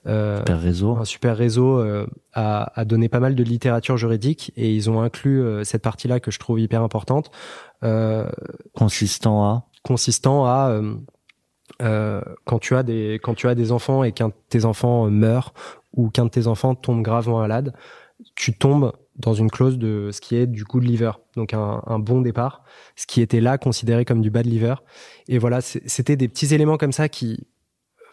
euh, 0.07 0.39
Super 0.39 0.61
réseau. 0.61 0.97
un 0.99 1.05
super 1.05 1.37
réseau 1.37 1.79
euh, 1.81 2.07
a, 2.33 2.73
a 2.81 2.85
donné 2.85 3.09
pas 3.09 3.19
mal 3.19 3.35
de 3.35 3.43
littérature 3.43 3.97
juridique 3.97 4.53
et 4.57 4.73
ils 4.73 4.89
ont 4.89 5.01
inclus 5.03 5.43
euh, 5.43 5.65
cette 5.65 5.83
partie-là 5.83 6.21
que 6.21 6.31
je 6.31 6.39
trouve 6.39 6.61
hyper 6.61 6.83
importante, 6.83 7.33
euh, 7.83 8.31
Consistant 8.77 9.45
à. 9.45 9.67
consistant 9.83 10.47
à 10.47 10.69
euh, 10.71 10.95
euh, 11.81 12.21
quand 12.45 12.61
tu 12.61 12.77
as 12.77 12.85
des 12.85 13.19
quand 13.21 13.35
tu 13.35 13.49
as 13.49 13.55
des 13.57 13.73
enfants 13.73 14.05
et 14.05 14.13
qu'un 14.13 14.29
de 14.29 14.35
tes 14.49 14.65
enfants 14.65 15.11
meurt 15.11 15.57
ou 15.93 16.09
qu'un 16.11 16.27
de 16.27 16.31
tes 16.31 16.47
enfants 16.47 16.75
tombe 16.77 17.03
gravement 17.03 17.41
malade, 17.41 17.75
tu 18.37 18.57
tombes 18.57 18.93
dans 19.17 19.35
une 19.35 19.51
clause 19.51 19.79
de 19.79 20.11
ce 20.13 20.21
qui 20.21 20.37
est 20.37 20.47
du 20.47 20.65
good 20.65 20.85
liver, 20.85 21.13
donc 21.37 21.53
un, 21.55 21.83
un 21.87 21.99
bon 21.99 22.23
départ, 22.23 22.63
ce 22.97 23.07
qui 23.07 23.21
était 23.21 23.41
là 23.41 23.59
considéré 23.59 24.05
comme 24.05 24.21
du 24.23 24.31
bad 24.31 24.47
liver. 24.47 24.75
Et 25.29 25.39
voilà, 25.39 25.61
c'était 25.61 26.17
des 26.17 26.29
petits 26.29 26.55
éléments 26.55 26.79
comme 26.79 26.93
ça 26.93 27.09
qui, 27.09 27.47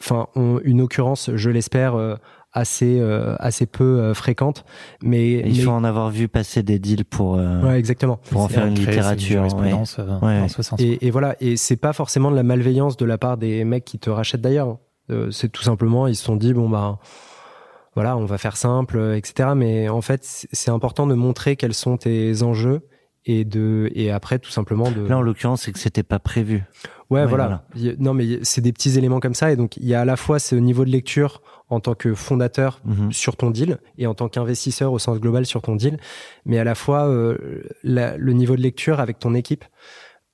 enfin, 0.01 0.27
ont 0.35 0.59
une 0.63 0.81
occurrence, 0.81 1.31
je 1.33 1.49
l'espère, 1.49 1.95
euh, 1.95 2.15
assez 2.51 2.99
euh, 2.99 3.35
assez 3.38 3.65
peu 3.67 3.99
euh, 3.99 4.13
fréquente, 4.15 4.65
mais, 5.03 5.33
Il 5.45 5.57
mais- 5.57 5.62
faut 5.62 5.69
en 5.71 5.83
avoir 5.83 6.09
vu 6.09 6.27
passer 6.27 6.63
des 6.63 6.79
deals 6.79 7.05
pour, 7.05 7.35
euh, 7.38 7.62
ouais, 7.62 7.77
exactement. 7.77 8.17
pour 8.31 8.41
en 8.41 8.47
faire 8.47 8.65
une 8.65 8.73
littérature. 8.73 9.43
ouais. 9.43 9.71
euh, 9.99 10.19
Ouais. 10.19 10.39
dans 10.39 10.47
ce 10.47 10.63
sens. 10.63 10.79
Et, 10.81 11.05
et 11.05 11.12
voilà, 11.12 11.35
et 11.41 11.57
c'est 11.57 11.77
pas 11.77 11.93
forcément 11.93 12.31
de 12.31 12.35
la 12.35 12.43
malveillance 12.43 12.97
de 12.97 13.05
la 13.05 13.17
part 13.19 13.38
des 13.38 13.63
mecs 13.65 13.85
qui 13.85 13.99
te 13.99 14.09
rachètent 14.09 14.41
d'ailleurs. 14.41 14.77
Euh, 15.12 15.29
c'est 15.31 15.49
tout 15.49 15.62
simplement, 15.63 16.07
ils 16.07 16.15
se 16.15 16.23
sont 16.23 16.35
dit 16.35 16.53
bon 16.53 16.67
bah 16.69 16.97
voilà, 17.99 18.15
on 18.17 18.25
va 18.25 18.38
faire 18.38 18.55
simple, 18.57 18.97
euh, 18.97 19.17
etc. 19.17 19.49
Mais 19.55 19.89
en 19.89 20.01
fait, 20.01 20.21
c'est 20.23 20.71
important 20.71 21.05
de 21.07 21.15
montrer 21.15 21.55
quels 21.55 21.73
sont 21.73 21.97
tes 21.97 22.41
enjeux 22.43 22.81
et 23.25 23.43
de 23.45 23.89
et 23.93 24.12
après 24.12 24.39
tout 24.39 24.49
simplement 24.51 24.89
de 24.91 25.01
Là, 25.05 25.17
en 25.17 25.21
l'occurrence, 25.21 25.63
c'est 25.63 25.73
que 25.73 25.79
c'était 25.79 26.03
pas 26.03 26.19
prévu. 26.19 26.63
ouais, 27.09 27.21
ouais, 27.21 27.25
voilà. 27.27 27.65
non 27.99 28.13
mais 28.13 28.39
c'est 28.43 28.62
des 28.62 28.71
petits 28.71 28.97
éléments 28.97 29.19
comme 29.19 29.33
ça 29.33 29.51
et 29.51 29.55
donc 29.57 29.75
il 29.77 29.85
y 29.85 29.93
a 29.93 30.01
à 30.01 30.05
la 30.05 30.15
fois 30.15 30.39
ce 30.39 30.55
niveau 30.55 30.85
de 30.85 30.89
lecture 30.89 31.41
en 31.67 31.79
tant 31.81 31.93
que 31.95 32.13
fondateur 32.15 32.79
Mhm. 32.85 33.12
sur 33.12 33.35
ton 33.35 33.51
deal 33.51 33.77
et 33.97 34.07
en 34.07 34.13
tant 34.15 34.29
qu'investisseur 34.29 34.91
au 34.93 34.99
sens 34.99 35.19
global 35.19 35.45
sur 35.45 35.62
ton 35.62 35.75
deal, 35.75 35.97
mais 36.45 36.57
à 36.59 36.63
la 36.63 36.75
fois 36.75 37.07
euh, 37.07 37.62
la- 37.83 38.15
le 38.17 38.33
niveau 38.33 38.55
de 38.55 38.62
lecture 38.62 38.99
avec 39.01 39.19
ton 39.19 39.35
équipe 39.35 39.65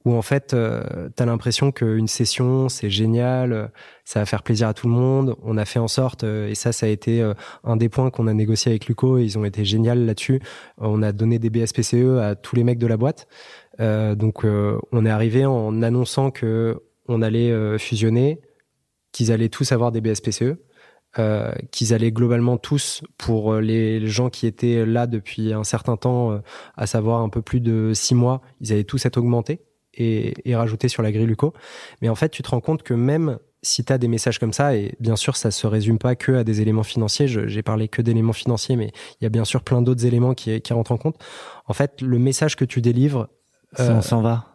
où 0.05 0.13
en 0.13 0.21
fait 0.21 0.53
euh, 0.53 1.09
tu 1.15 1.23
as 1.23 1.25
l'impression 1.25 1.71
qu'une 1.71 2.07
session 2.07 2.69
c'est 2.69 2.89
génial, 2.89 3.51
euh, 3.53 3.67
ça 4.05 4.19
va 4.19 4.25
faire 4.25 4.43
plaisir 4.43 4.67
à 4.67 4.73
tout 4.73 4.87
le 4.87 4.93
monde, 4.93 5.35
on 5.43 5.57
a 5.57 5.65
fait 5.65 5.79
en 5.79 5.87
sorte 5.87 6.23
euh, 6.23 6.47
et 6.47 6.55
ça 6.55 6.71
ça 6.71 6.85
a 6.85 6.89
été 6.89 7.21
euh, 7.21 7.33
un 7.63 7.75
des 7.75 7.89
points 7.89 8.09
qu'on 8.11 8.27
a 8.27 8.33
négocié 8.33 8.71
avec 8.71 8.87
Luco, 8.87 9.17
et 9.17 9.23
ils 9.23 9.37
ont 9.37 9.45
été 9.45 9.65
géniaux 9.65 9.95
là-dessus. 9.95 10.41
On 10.77 11.01
a 11.03 11.11
donné 11.11 11.39
des 11.39 11.49
BSPCE 11.49 12.19
à 12.21 12.35
tous 12.35 12.55
les 12.55 12.63
mecs 12.63 12.79
de 12.79 12.87
la 12.87 12.97
boîte. 12.97 13.27
Euh, 13.79 14.15
donc 14.15 14.45
euh, 14.45 14.79
on 14.91 15.05
est 15.05 15.09
arrivé 15.09 15.45
en 15.45 15.81
annonçant 15.81 16.31
que 16.31 16.81
on 17.07 17.21
allait 17.21 17.77
fusionner, 17.77 18.41
qu'ils 19.11 19.31
allaient 19.31 19.49
tous 19.49 19.71
avoir 19.71 19.91
des 19.91 20.01
BSPCE 20.01 20.55
euh, 21.17 21.53
qu'ils 21.71 21.93
allaient 21.93 22.11
globalement 22.11 22.57
tous, 22.57 23.01
pour 23.17 23.55
les 23.55 24.05
gens 24.05 24.29
qui 24.29 24.47
étaient 24.47 24.85
là 24.85 25.07
depuis 25.07 25.53
un 25.53 25.63
certain 25.63 25.95
temps, 25.95 26.33
euh, 26.33 26.39
à 26.75 26.87
savoir 26.87 27.21
un 27.21 27.29
peu 27.29 27.41
plus 27.41 27.61
de 27.61 27.93
six 27.93 28.15
mois, 28.15 28.41
ils 28.59 28.73
allaient 28.73 28.83
tous 28.83 29.05
être 29.05 29.15
augmentés 29.15 29.61
et, 29.95 30.33
et 30.49 30.55
rajoutés 30.55 30.87
sur 30.87 31.03
la 31.03 31.11
grille 31.11 31.25
Luco. 31.25 31.53
Mais 32.01 32.09
en 32.09 32.15
fait, 32.15 32.29
tu 32.29 32.43
te 32.43 32.49
rends 32.49 32.61
compte 32.61 32.83
que 32.83 32.93
même 32.93 33.37
si 33.61 33.83
tu 33.83 33.91
as 33.91 33.97
des 33.97 34.07
messages 34.07 34.37
comme 34.37 34.53
ça, 34.53 34.75
et 34.75 34.95
bien 34.99 35.15
sûr, 35.15 35.35
ça 35.35 35.49
se 35.49 35.65
résume 35.65 35.97
pas 35.97 36.15
que 36.15 36.33
à 36.33 36.43
des 36.43 36.61
éléments 36.61 36.83
financiers, 36.83 37.27
j'ai 37.27 37.63
parlé 37.63 37.87
que 37.87 38.01
d'éléments 38.01 38.33
financiers, 38.33 38.75
mais 38.75 38.91
il 39.19 39.23
y 39.23 39.25
a 39.25 39.29
bien 39.29 39.45
sûr 39.45 39.63
plein 39.63 39.81
d'autres 39.81 40.05
éléments 40.05 40.33
qui, 40.35 40.61
qui 40.61 40.73
rentrent 40.73 40.91
en 40.91 40.97
compte. 40.97 41.17
En 41.65 41.73
fait, 41.73 42.01
le 42.01 42.19
message 42.19 42.55
que 42.55 42.65
tu 42.65 42.81
délivres, 42.81 43.27
Ça, 43.75 43.83
Euh, 43.83 43.97
on 43.97 44.01
s'en 44.01 44.21
va. 44.21 44.54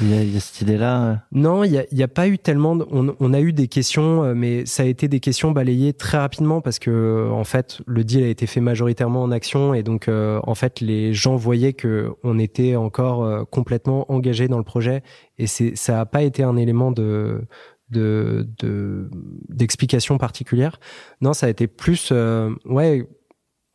Il 0.00 0.14
y 0.14 0.18
il 0.22 0.34
y 0.34 0.36
a 0.36 0.40
cette 0.40 0.60
idée-là. 0.62 1.02
euh, 1.10 1.14
non, 1.32 1.64
il 1.64 1.72
n'y 1.92 2.02
a, 2.02 2.04
a 2.04 2.08
pas 2.08 2.28
eu 2.28 2.38
tellement. 2.38 2.76
de- 2.76 2.86
on, 2.90 3.14
on 3.18 3.32
a 3.34 3.40
eu 3.40 3.52
des 3.52 3.68
questions, 3.68 4.22
euh, 4.24 4.34
mais 4.34 4.64
ça 4.64 4.82
a 4.84 4.86
été 4.86 5.08
des 5.08 5.20
questions 5.20 5.50
balayées 5.50 5.92
très 5.92 6.16
rapidement 6.18 6.60
parce 6.60 6.78
que 6.78 6.90
euh, 6.90 7.30
en 7.30 7.44
fait, 7.44 7.80
le 7.86 8.04
deal 8.04 8.22
a 8.24 8.28
été 8.28 8.46
fait 8.46 8.60
majoritairement 8.60 9.22
en 9.22 9.30
action 9.30 9.74
et 9.74 9.82
donc 9.82 10.08
euh, 10.08 10.40
en 10.44 10.54
fait, 10.54 10.80
les 10.80 11.12
gens 11.12 11.36
voyaient 11.36 11.72
que 11.72 12.10
on 12.22 12.38
était 12.38 12.76
encore 12.76 13.48
complètement 13.50 14.10
engagé 14.10 14.48
dans 14.48 14.58
le 14.58 14.64
projet 14.64 15.02
et 15.38 15.46
ça 15.46 15.92
n'a 15.92 16.06
pas 16.06 16.22
été 16.22 16.42
un 16.42 16.56
élément 16.56 16.92
de 16.92 17.42
de 17.90 18.46
de- 18.58 19.10
d'explication 19.48 20.16
particulière. 20.18 20.78
Non, 21.20 21.32
ça 21.32 21.46
a 21.46 21.48
été 21.50 21.66
plus 21.66 22.10
euh, 22.12 22.50
ouais. 22.64 23.06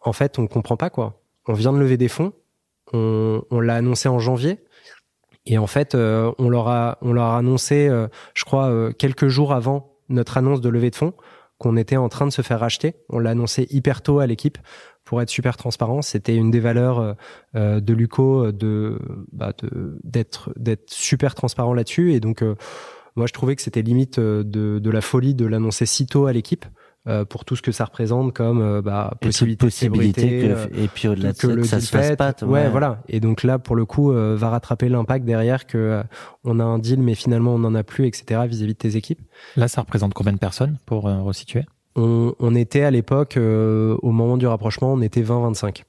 En 0.01 0.13
fait, 0.13 0.39
on 0.39 0.47
comprend 0.47 0.77
pas 0.77 0.89
quoi. 0.89 1.21
On 1.47 1.53
vient 1.53 1.73
de 1.73 1.79
lever 1.79 1.97
des 1.97 2.07
fonds. 2.07 2.31
On, 2.93 3.41
on 3.51 3.59
l'a 3.59 3.75
annoncé 3.75 4.07
en 4.07 4.19
janvier. 4.19 4.59
Et 5.45 5.57
en 5.57 5.67
fait, 5.67 5.95
euh, 5.95 6.31
on 6.39 6.49
leur 6.49 6.67
a, 6.67 6.97
on 7.01 7.13
leur 7.13 7.25
a 7.25 7.37
annoncé, 7.37 7.87
euh, 7.87 8.07
je 8.33 8.45
crois, 8.45 8.69
euh, 8.69 8.91
quelques 8.91 9.27
jours 9.27 9.53
avant 9.53 9.95
notre 10.09 10.37
annonce 10.37 10.61
de 10.61 10.69
levée 10.69 10.89
de 10.89 10.95
fonds, 10.95 11.13
qu'on 11.57 11.77
était 11.77 11.97
en 11.97 12.09
train 12.09 12.25
de 12.25 12.31
se 12.31 12.41
faire 12.41 12.59
racheter. 12.59 12.95
On 13.09 13.19
l'a 13.19 13.31
annoncé 13.31 13.67
hyper 13.69 14.01
tôt 14.01 14.19
à 14.19 14.27
l'équipe 14.27 14.57
pour 15.05 15.21
être 15.21 15.29
super 15.29 15.55
transparent. 15.55 16.01
C'était 16.01 16.35
une 16.35 16.51
des 16.51 16.59
valeurs 16.59 16.99
euh, 16.99 17.13
euh, 17.55 17.79
de 17.79 17.93
Luco 17.93 18.45
euh, 18.45 18.51
de, 18.51 18.99
bah, 19.31 19.53
d'être 20.03 20.51
d'être 20.57 20.89
super 20.91 21.35
transparent 21.35 21.73
là-dessus. 21.73 22.13
Et 22.13 22.19
donc, 22.19 22.43
moi, 23.15 23.27
je 23.27 23.33
trouvais 23.33 23.55
que 23.55 23.61
c'était 23.61 23.83
limite 23.83 24.19
de, 24.19 24.43
de 24.43 24.89
la 24.89 25.01
folie 25.01 25.35
de 25.35 25.45
l'annoncer 25.45 25.85
si 25.85 26.07
tôt 26.07 26.25
à 26.25 26.33
l'équipe. 26.33 26.65
Euh, 27.07 27.23
pour 27.25 27.45
tout 27.45 27.55
ce 27.55 27.61
que 27.61 27.71
ça 27.71 27.85
représente 27.85 28.33
comme 28.33 28.61
euh, 28.61 28.81
bah, 28.81 29.13
possibilité, 29.21 29.65
de 29.65 29.67
possibilité 29.69 30.21
célébrité, 30.21 30.47
que, 30.47 30.77
euh, 30.79 30.83
et 30.83 30.87
puis 30.87 31.07
au-delà 31.07 31.33
de 31.33 31.37
que 31.37 31.47
ça, 31.47 31.53
le 31.55 31.61
que 31.61 31.67
ça 31.67 31.77
deal 31.77 31.85
se 31.85 31.91
fasse 31.91 32.15
pas. 32.15 32.33
ouais, 32.45 32.69
voilà. 32.69 33.01
Et 33.07 33.19
donc 33.19 33.43
là, 33.43 33.59
pour 33.59 33.75
le 33.75 33.85
coup, 33.85 34.11
euh, 34.11 34.35
va 34.37 34.49
rattraper 34.49 34.89
l'impact 34.89 35.25
derrière 35.25 35.67
que 35.67 35.77
euh, 35.77 36.03
on 36.43 36.59
a 36.59 36.63
un 36.63 36.79
deal, 36.79 36.99
mais 37.01 37.15
finalement 37.15 37.53
on 37.55 37.59
n'en 37.59 37.75
a 37.75 37.83
plus, 37.83 38.07
etc. 38.07 38.41
Vis-à-vis 38.47 38.73
de 38.73 38.77
tes 38.79 38.95
équipes. 38.95 39.21
Là, 39.55 39.67
ça 39.67 39.81
représente 39.81 40.13
combien 40.13 40.33
de 40.33 40.39
personnes 40.39 40.77
pour 40.85 41.07
euh, 41.07 41.21
resituer? 41.21 41.65
On, 41.95 42.33
on 42.39 42.55
était 42.55 42.83
à 42.83 42.91
l'époque, 42.91 43.37
euh, 43.37 43.95
au 44.01 44.11
moment 44.11 44.35
du 44.37 44.47
rapprochement, 44.47 44.91
on 44.93 45.01
était 45.01 45.21
20-25. 45.21 45.83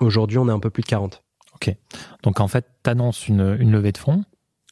Aujourd'hui, 0.00 0.38
on 0.38 0.48
est 0.48 0.52
un 0.52 0.58
peu 0.58 0.70
plus 0.70 0.82
de 0.82 0.88
40. 0.88 1.22
Donc 2.24 2.40
en 2.40 2.48
fait, 2.48 2.66
tu 2.82 2.90
annonces 2.90 3.28
une, 3.28 3.56
une 3.60 3.70
levée 3.70 3.92
de 3.92 3.98
fonds 3.98 4.24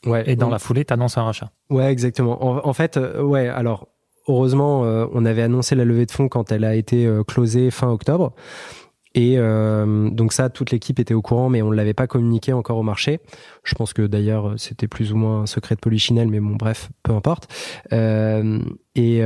Ouais. 0.06 0.24
et 0.28 0.34
dans 0.34 0.48
la 0.48 0.58
foulée, 0.58 0.84
tu 0.84 0.92
annonces 0.92 1.18
un 1.18 1.22
rachat. 1.22 1.52
Ouais, 1.68 1.92
exactement. 1.92 2.42
En, 2.44 2.66
en 2.68 2.72
fait, 2.72 2.96
euh, 2.96 3.22
ouais, 3.22 3.46
alors, 3.48 3.86
heureusement, 4.30 4.84
euh, 4.84 5.06
on 5.12 5.24
avait 5.24 5.42
annoncé 5.42 5.74
la 5.74 5.84
levée 5.84 6.06
de 6.06 6.10
fonds 6.10 6.28
quand 6.28 6.52
elle 6.52 6.64
a 6.64 6.74
été 6.74 7.06
euh, 7.06 7.22
closée 7.24 7.70
fin 7.70 7.88
octobre. 7.88 8.32
Et 9.14 9.34
euh, 9.38 10.08
donc 10.10 10.32
ça, 10.32 10.50
toute 10.50 10.70
l'équipe 10.70 11.00
était 11.00 11.14
au 11.14 11.22
courant, 11.22 11.48
mais 11.48 11.62
on 11.62 11.70
ne 11.70 11.74
l'avait 11.74 11.94
pas 11.94 12.06
communiqué 12.06 12.52
encore 12.52 12.78
au 12.78 12.84
marché. 12.84 13.18
Je 13.64 13.74
pense 13.74 13.92
que 13.92 14.02
d'ailleurs, 14.06 14.54
c'était 14.56 14.86
plus 14.86 15.12
ou 15.12 15.16
moins 15.16 15.42
un 15.42 15.46
secret 15.46 15.74
de 15.74 15.80
Polichinelle, 15.80 16.28
mais 16.28 16.38
bon, 16.38 16.54
bref, 16.54 16.90
peu 17.02 17.12
importe. 17.12 17.48
Et, 18.94 19.22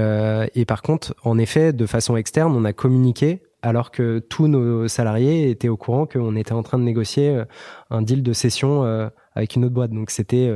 par 0.67 0.83
contre, 0.83 1.15
en 1.23 1.37
effet, 1.37 1.75
de 1.75 1.85
façon 1.85 2.17
externe, 2.17 2.55
on 2.57 2.65
a 2.65 2.73
communiqué 2.73 3.43
alors 3.61 3.91
que 3.91 4.21
tous 4.21 4.47
nos 4.47 4.89
salariés 4.89 5.51
étaient 5.51 5.69
au 5.69 5.77
courant 5.77 6.07
qu'on 6.07 6.37
était 6.37 6.53
en 6.53 6.63
train 6.63 6.79
de 6.79 6.85
négocier 6.85 7.43
un 7.91 8.03
deal 8.03 8.23
de 8.23 8.33
cession 8.33 8.85
euh, 8.85 9.09
avec 9.35 9.57
une 9.57 9.65
autre 9.65 9.75
boîte. 9.75 9.91
Donc 9.91 10.11
c'était 10.11 10.51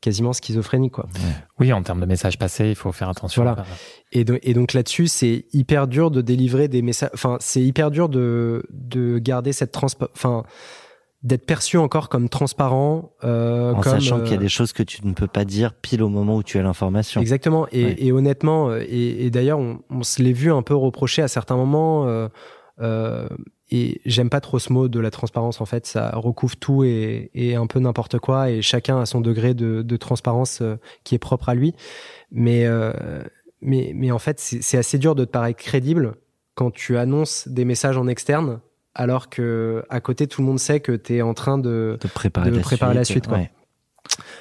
quasiment 0.00 0.32
schizophrénique, 0.32 0.92
quoi. 0.92 1.06
Oui, 1.58 1.72
en 1.72 1.82
termes 1.82 2.00
de 2.00 2.06
messages 2.06 2.38
passés, 2.38 2.68
il 2.68 2.74
faut 2.76 2.92
faire 2.92 3.08
attention. 3.08 3.42
Voilà. 3.42 3.64
Et, 4.12 4.24
do- 4.24 4.38
et 4.42 4.54
donc 4.54 4.72
là-dessus, 4.72 5.06
c'est 5.08 5.46
hyper 5.52 5.86
dur 5.88 6.10
de 6.10 6.20
délivrer 6.20 6.68
des 6.68 6.82
messages. 6.82 7.10
Enfin, 7.14 7.38
c'est 7.40 7.62
hyper 7.62 7.90
dur 7.90 8.08
de, 8.08 8.64
de 8.70 9.18
garder 9.18 9.52
cette 9.52 9.72
transpa... 9.72 10.08
Enfin, 10.14 10.44
d'être 11.22 11.46
perçu 11.46 11.76
encore 11.76 12.08
comme 12.08 12.28
transparent. 12.28 13.10
Euh, 13.24 13.72
En 13.72 13.80
comme, 13.80 13.92
sachant 13.94 14.20
qu'il 14.20 14.30
y 14.30 14.34
a 14.34 14.36
euh, 14.36 14.40
des 14.40 14.48
choses 14.48 14.72
que 14.72 14.84
tu 14.84 15.04
ne 15.04 15.12
peux 15.12 15.26
pas 15.26 15.44
dire 15.44 15.72
pile 15.74 16.02
au 16.02 16.08
moment 16.08 16.36
où 16.36 16.42
tu 16.44 16.56
as 16.58 16.62
l'information. 16.62 17.20
Exactement. 17.20 17.66
Et, 17.72 17.84
Ouais. 17.84 17.94
et 17.98 18.12
honnêtement, 18.12 18.68
euh, 18.70 18.84
et, 18.86 19.24
et 19.26 19.30
d'ailleurs, 19.30 19.58
on, 19.58 19.80
on 19.90 20.02
se 20.04 20.22
l'est 20.22 20.32
vu 20.34 20.52
un 20.52 20.62
peu 20.62 20.76
reprocher 20.76 21.22
à 21.22 21.28
certains 21.28 21.56
moments. 21.56 22.06
euh, 22.06 22.28
euh, 22.80 23.26
et 23.70 24.00
j'aime 24.06 24.30
pas 24.30 24.40
trop 24.40 24.58
ce 24.58 24.72
mot 24.72 24.88
de 24.88 25.00
la 25.00 25.10
transparence. 25.10 25.60
En 25.60 25.66
fait, 25.66 25.86
ça 25.86 26.10
recouvre 26.14 26.56
tout 26.56 26.84
et, 26.84 27.30
et 27.34 27.56
un 27.56 27.66
peu 27.66 27.80
n'importe 27.80 28.18
quoi. 28.18 28.50
Et 28.50 28.62
chacun 28.62 29.00
a 29.00 29.06
son 29.06 29.20
degré 29.20 29.54
de, 29.54 29.82
de 29.82 29.96
transparence 29.96 30.60
euh, 30.62 30.76
qui 31.02 31.16
est 31.16 31.18
propre 31.18 31.48
à 31.48 31.54
lui. 31.54 31.74
Mais, 32.30 32.64
euh, 32.66 32.92
mais, 33.60 33.92
mais 33.94 34.12
en 34.12 34.20
fait, 34.20 34.38
c'est 34.38 34.78
assez 34.78 34.98
dur 34.98 35.16
de 35.16 35.24
te 35.24 35.30
paraître 35.30 35.58
crédible 35.58 36.14
quand 36.54 36.70
tu 36.70 36.96
annonces 36.96 37.48
des 37.48 37.64
messages 37.64 37.98
en 37.98 38.06
externe, 38.06 38.60
alors 38.94 39.28
que 39.28 39.84
à 39.90 40.00
côté, 40.00 40.28
tout 40.28 40.42
le 40.42 40.46
monde 40.46 40.60
sait 40.60 40.80
que 40.80 40.92
tu 40.92 41.16
es 41.16 41.22
en 41.22 41.34
train 41.34 41.58
de 41.58 41.98
De 42.00 42.08
préparer, 42.08 42.50
de 42.50 42.56
la, 42.56 42.62
préparer 42.62 42.92
suite, 42.92 42.98
la 42.98 43.04
suite, 43.04 43.26
quoi. 43.26 43.38
ouais. 43.38 43.50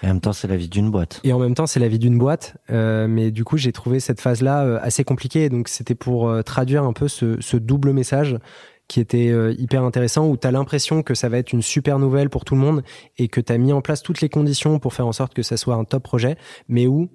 Et 0.04 0.06
en 0.06 0.10
même 0.10 0.22
temps, 0.22 0.34
c'est 0.34 0.48
la 0.48 0.56
vie 0.56 0.70
d'une 0.70 0.92
boîte. 0.92 1.20
Et 1.24 1.34
en 1.34 1.40
même 1.40 1.56
temps, 1.56 1.66
c'est 1.66 1.80
la 1.80 1.88
vie 1.88 1.98
d'une 1.98 2.20
boîte. 2.20 2.56
Euh, 2.70 3.08
mais 3.08 3.32
du 3.32 3.44
coup, 3.44 3.58
j'ai 3.58 3.72
trouvé 3.72 4.00
cette 4.00 4.22
phase-là 4.22 4.80
assez 4.80 5.04
compliquée. 5.04 5.50
Donc, 5.50 5.68
c'était 5.68 5.96
pour 5.96 6.32
traduire 6.44 6.84
un 6.84 6.94
peu 6.94 7.08
ce, 7.08 7.42
ce 7.42 7.58
double 7.58 7.92
message 7.92 8.38
qui 8.88 9.00
était 9.00 9.30
euh, 9.30 9.54
hyper 9.58 9.84
intéressant, 9.84 10.28
où 10.28 10.38
tu 10.38 10.46
as 10.48 10.52
l'impression 10.52 11.02
que 11.04 11.16
ça 11.16 11.28
va 11.30 11.38
être 11.38 11.54
une 11.54 11.62
super 11.62 11.98
nouvelle 12.00 12.30
pour 12.30 12.46
tout 12.46 12.56
le 12.56 12.62
monde 12.62 12.84
et 13.18 13.28
que 13.28 13.42
tu 13.42 13.52
as 13.52 13.58
mis 13.58 13.74
en 13.74 13.82
place 13.82 14.04
toutes 14.04 14.22
les 14.22 14.30
conditions 14.30 14.78
pour 14.80 14.94
faire 14.94 15.08
en 15.08 15.12
sorte 15.12 15.34
que 15.34 15.42
ça 15.44 15.58
soit 15.58 15.76
un 15.76 15.86
top 15.86 16.04
projet, 16.04 16.38
mais 16.68 16.86
où, 16.86 17.10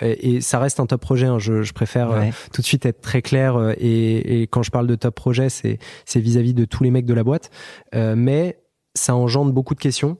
et, 0.00 0.34
et 0.36 0.40
ça 0.40 0.58
reste 0.58 0.80
un 0.80 0.86
top 0.86 1.00
projet, 1.00 1.26
hein, 1.26 1.38
je, 1.38 1.62
je 1.62 1.72
préfère 1.72 2.10
euh, 2.10 2.24
tout 2.52 2.60
de 2.60 2.66
suite 2.66 2.84
être 2.84 3.00
très 3.00 3.22
clair, 3.22 3.56
euh, 3.56 3.72
et, 3.78 4.42
et 4.42 4.46
quand 4.46 4.62
je 4.62 4.70
parle 4.70 4.86
de 4.86 4.96
top 4.96 5.14
projet, 5.14 5.48
c'est 5.48 5.78
c'est 6.04 6.20
vis-à-vis 6.20 6.52
de 6.52 6.64
tous 6.64 6.82
les 6.84 6.90
mecs 6.90 7.06
de 7.06 7.14
la 7.14 7.24
boîte, 7.24 7.50
Euh, 7.94 8.14
mais 8.16 8.58
ça 8.94 9.14
engendre 9.14 9.52
beaucoup 9.52 9.74
de 9.74 9.80
questions, 9.80 10.18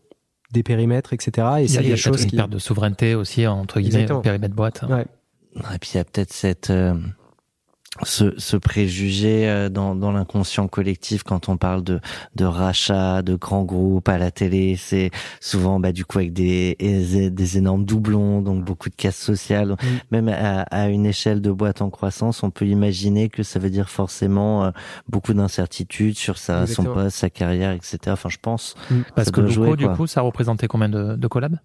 des 0.52 0.62
périmètres, 0.62 1.12
etc. 1.12 1.30
Et 1.58 1.64
Il 1.64 1.70
y 1.72 1.78
a, 1.78 1.82
y 1.82 1.84
a 1.86 1.88
des 1.88 1.88
peut-être 1.88 1.96
choses 1.98 2.22
une 2.22 2.30
qui... 2.30 2.36
perte 2.36 2.50
de 2.50 2.58
souveraineté 2.58 3.14
aussi, 3.14 3.46
entre 3.46 3.80
guillemets, 3.80 4.06
périmètre 4.22 4.54
boîte. 4.54 4.84
Ouais. 4.88 5.04
Et 5.74 5.78
puis 5.80 5.90
il 5.94 5.96
y 5.96 6.00
a 6.00 6.04
peut-être 6.04 6.32
cette 6.32 6.70
euh, 6.70 6.94
ce, 8.02 8.34
ce 8.38 8.56
préjugé 8.56 9.48
euh, 9.48 9.68
dans, 9.68 9.94
dans 9.94 10.10
l'inconscient 10.10 10.66
collectif 10.66 11.22
quand 11.22 11.48
on 11.48 11.56
parle 11.56 11.84
de, 11.84 12.00
de 12.34 12.44
rachat, 12.44 13.22
de 13.22 13.36
grands 13.36 13.62
groupes 13.64 14.08
à 14.08 14.18
la 14.18 14.30
télé, 14.30 14.76
c'est 14.76 15.10
souvent 15.40 15.78
bah, 15.78 15.92
du 15.92 16.04
coup 16.04 16.18
avec 16.18 16.32
des, 16.32 16.76
des 16.78 17.58
énormes 17.58 17.84
doublons, 17.84 18.42
donc 18.42 18.64
beaucoup 18.64 18.90
de 18.90 18.94
casse 18.96 19.16
sociale. 19.16 19.76
Même 20.10 20.28
à, 20.28 20.62
à 20.62 20.88
une 20.88 21.06
échelle 21.06 21.40
de 21.40 21.52
boîte 21.52 21.82
en 21.82 21.90
croissance, 21.90 22.42
on 22.42 22.50
peut 22.50 22.66
imaginer 22.66 23.28
que 23.28 23.42
ça 23.42 23.58
veut 23.58 23.70
dire 23.70 23.88
forcément 23.88 24.64
euh, 24.64 24.70
beaucoup 25.08 25.32
d'incertitudes 25.34 26.16
sur 26.16 26.38
sa, 26.38 26.66
son 26.66 26.84
poste, 26.84 27.16
sa 27.16 27.30
carrière, 27.30 27.70
etc. 27.72 27.98
Enfin, 28.08 28.28
je 28.28 28.38
pense. 28.42 28.74
Parce 29.14 29.26
Ça 29.26 29.30
que 29.32 29.40
Luco, 29.40 29.52
jouer, 29.52 29.76
du 29.76 29.88
coup, 29.88 30.06
ça 30.06 30.20
représentait 30.20 30.66
combien 30.66 30.88
de, 30.88 31.14
de 31.14 31.26
collabs? 31.28 31.58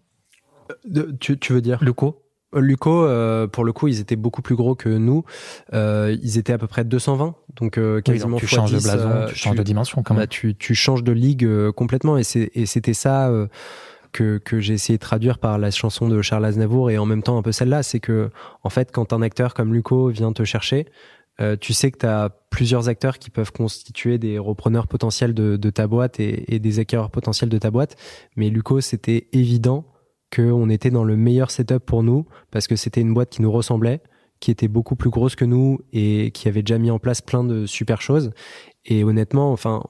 De- 0.86 1.15
tu, 1.20 1.39
tu 1.39 1.54
veux 1.54 1.62
dire? 1.62 1.80
Luco? 1.84 2.08
Euh, 2.08 2.29
Luco, 2.56 3.06
euh, 3.06 3.48
pour 3.48 3.64
le 3.64 3.74
coup, 3.74 3.88
ils 3.88 4.00
étaient 4.00 4.16
beaucoup 4.16 4.42
plus 4.42 4.56
gros 4.56 4.76
que 4.76 4.90
nous. 4.90 5.24
Euh, 5.74 6.16
ils 6.24 6.38
étaient 6.38 6.54
à 6.54 6.58
peu 6.58 6.68
près 6.68 6.84
220, 6.84 7.36
donc 7.58 7.78
euh, 7.78 7.98
Oui, 7.98 8.04
quasiment 8.04 8.32
donc 8.32 8.40
tu 8.40 8.48
fois 8.48 8.60
changes 8.60 8.72
de 8.72 8.78
10, 8.78 8.84
blason, 8.84 9.10
euh, 9.10 9.28
tu 9.28 9.36
changes 9.36 9.56
de 9.56 9.64
dimension 9.64 10.02
quand 10.04 10.16
bah, 10.16 10.22
même. 10.22 10.28
tu, 10.30 10.56
tu 10.56 10.74
changes 10.74 11.04
de 11.04 11.12
ligue 11.12 11.46
euh, 11.46 11.72
complètement 11.72 12.18
et 12.18 12.24
c'est 12.24 12.50
et 12.56 12.66
c'était 12.66 12.96
ça 12.96 13.30
euh, 13.30 13.48
que, 14.12 14.40
que 14.40 14.60
j'ai 14.60 14.74
essayé 14.74 14.98
de 14.98 15.02
traduire 15.02 15.38
par 15.38 15.60
la 15.60 15.70
chanson 15.70 16.08
de 16.08 16.22
Charles 16.24 16.46
Aznavour 16.46 16.90
et 16.90 16.98
en 16.98 17.06
même 17.06 17.22
temps 17.22 17.38
un 17.38 17.44
peu 17.44 17.52
celle-là, 17.52 17.84
c'est 17.84 18.00
que 18.00 18.32
en 18.64 18.70
fait 18.70 18.92
quand 18.92 19.14
un 19.14 19.22
acteur 19.22 19.54
comme 19.54 19.74
Luco 19.74 20.10
vient 20.10 20.34
te 20.34 20.44
chercher, 20.44 20.88
euh, 21.42 21.56
tu 21.56 21.74
sais 21.74 21.92
que 21.92 22.00
tu 22.00 22.08
as 22.08 22.30
plusieurs 22.50 22.90
acteurs 22.90 23.20
qui 23.20 23.30
peuvent 23.30 23.52
constituer 23.52 24.18
des 24.18 24.40
repreneurs 24.40 24.88
potentiels 24.88 25.36
de, 25.36 25.56
de 25.56 25.70
ta 25.70 25.86
boîte 25.86 26.20
et, 26.20 26.54
et 26.54 26.58
des 26.60 26.80
acquéreurs 26.80 27.12
potentiels 27.12 27.50
de 27.50 27.58
ta 27.60 27.70
boîte, 27.70 27.96
mais 28.36 28.50
Luco 28.50 28.82
c'était 28.82 29.28
évident 29.34 29.86
qu'on 30.36 30.70
était 30.70 30.92
dans 30.92 31.04
le 31.04 31.15
meilleur 31.18 31.52
setup 31.52 31.80
pour 31.86 32.04
nous 32.04 32.26
parce 32.52 32.68
que 32.68 32.76
c'était 32.76 33.02
une 33.02 33.13
boîte 33.13 33.30
qui 33.30 33.42
nous 33.42 33.52
ressemblait, 33.52 34.02
qui 34.39 34.52
était 34.52 34.68
beaucoup 34.68 34.96
plus 34.96 35.10
grosse 35.10 35.36
que 35.36 35.46
nous 35.46 35.80
et 35.92 36.32
qui 36.32 36.48
avait 36.48 36.62
déjà 36.63 36.78
mis 36.78 36.92
en 36.92 37.00
place 37.00 37.22
plein 37.22 37.44
de 37.44 37.65
super 37.65 38.02
choses. 38.02 38.32
Et 38.86 39.04
honnêtement, 39.04 39.52
enfin, 39.52 39.84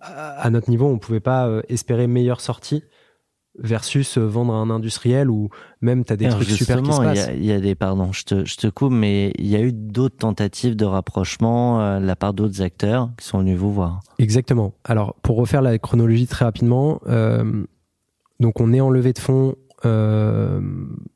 à 0.00 0.50
notre 0.50 0.70
niveau, 0.70 0.86
on 0.86 0.98
pouvait 0.98 1.20
pas 1.20 1.48
euh, 1.48 1.62
espérer 1.68 2.06
meilleure 2.06 2.40
sortie 2.40 2.84
versus 3.58 4.18
euh, 4.18 4.26
vendre 4.26 4.52
à 4.52 4.56
un 4.56 4.68
industriel 4.68 5.30
ou 5.30 5.48
même 5.80 6.04
t'as 6.04 6.16
des 6.16 6.26
Alors, 6.26 6.38
trucs 6.38 6.50
super 6.50 6.82
qui 6.82 6.92
se 6.92 7.00
il 7.02 7.16
y 7.16 7.18
a- 7.18 7.32
il 7.32 7.44
y, 7.44 7.52
a 7.52 7.58
des, 7.58 7.74
pardon, 7.74 8.12
je 8.12 8.22
te, 8.24 8.44
je 8.44 8.56
te 8.56 8.66
coupe, 8.66 8.92
mais 8.92 9.32
il 9.38 9.46
y 9.46 9.56
a 9.56 9.60
eu 9.62 9.72
d'autres 9.72 10.18
tentatives 10.18 10.76
de 10.76 10.84
rapprochement 10.84 11.80
euh, 11.80 11.98
de 11.98 12.04
la 12.06 12.14
part 12.16 12.34
d'autres 12.34 12.60
acteurs 12.62 13.10
qui 13.18 13.26
sont 13.26 13.38
venus 13.38 13.56
vous 13.58 13.72
voir. 13.72 14.00
Exactement. 14.18 14.74
Alors, 14.84 15.14
pour 15.22 15.36
refaire 15.38 15.62
la 15.62 15.78
chronologie 15.78 16.26
très 16.26 16.44
rapidement, 16.44 17.00
euh, 17.08 17.64
donc 18.40 18.60
on 18.60 18.72
est 18.72 18.80
en 18.80 18.90
levée 18.90 19.12
de 19.12 19.18
fonds 19.18 19.54
euh, 19.84 20.60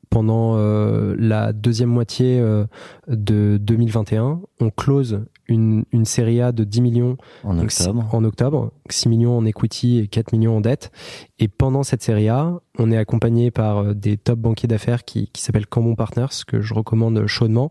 pendant 0.09 0.55
euh, 0.57 1.15
la 1.17 1.51
deuxième 1.53 1.89
moitié 1.89 2.39
euh, 2.39 2.65
de 3.07 3.57
2021. 3.59 4.41
On 4.59 4.69
close 4.69 5.25
une, 5.47 5.83
une 5.91 6.05
série 6.05 6.41
A 6.41 6.51
de 6.51 6.63
10 6.63 6.81
millions 6.81 7.17
En 7.43 7.57
octobre. 7.59 8.05
si- 8.09 8.15
en 8.15 8.23
octobre, 8.23 8.71
6 8.89 9.09
millions 9.09 9.37
en 9.37 9.45
equity 9.45 9.99
et 9.99 10.07
4 10.07 10.31
millions 10.33 10.57
en 10.57 10.61
dette. 10.61 10.91
Et 11.39 11.47
pendant 11.47 11.83
cette 11.83 12.03
série 12.03 12.29
A, 12.29 12.59
on 12.77 12.91
est 12.91 12.97
accompagné 12.97 13.51
par 13.51 13.95
des 13.95 14.17
top 14.17 14.39
banquiers 14.39 14.67
d'affaires 14.67 15.03
qui, 15.05 15.27
qui 15.33 15.41
s'appellent 15.41 15.67
Cambon 15.67 15.95
Partners, 15.95 16.43
que 16.47 16.61
je 16.61 16.73
recommande 16.73 17.25
chaudement. 17.27 17.69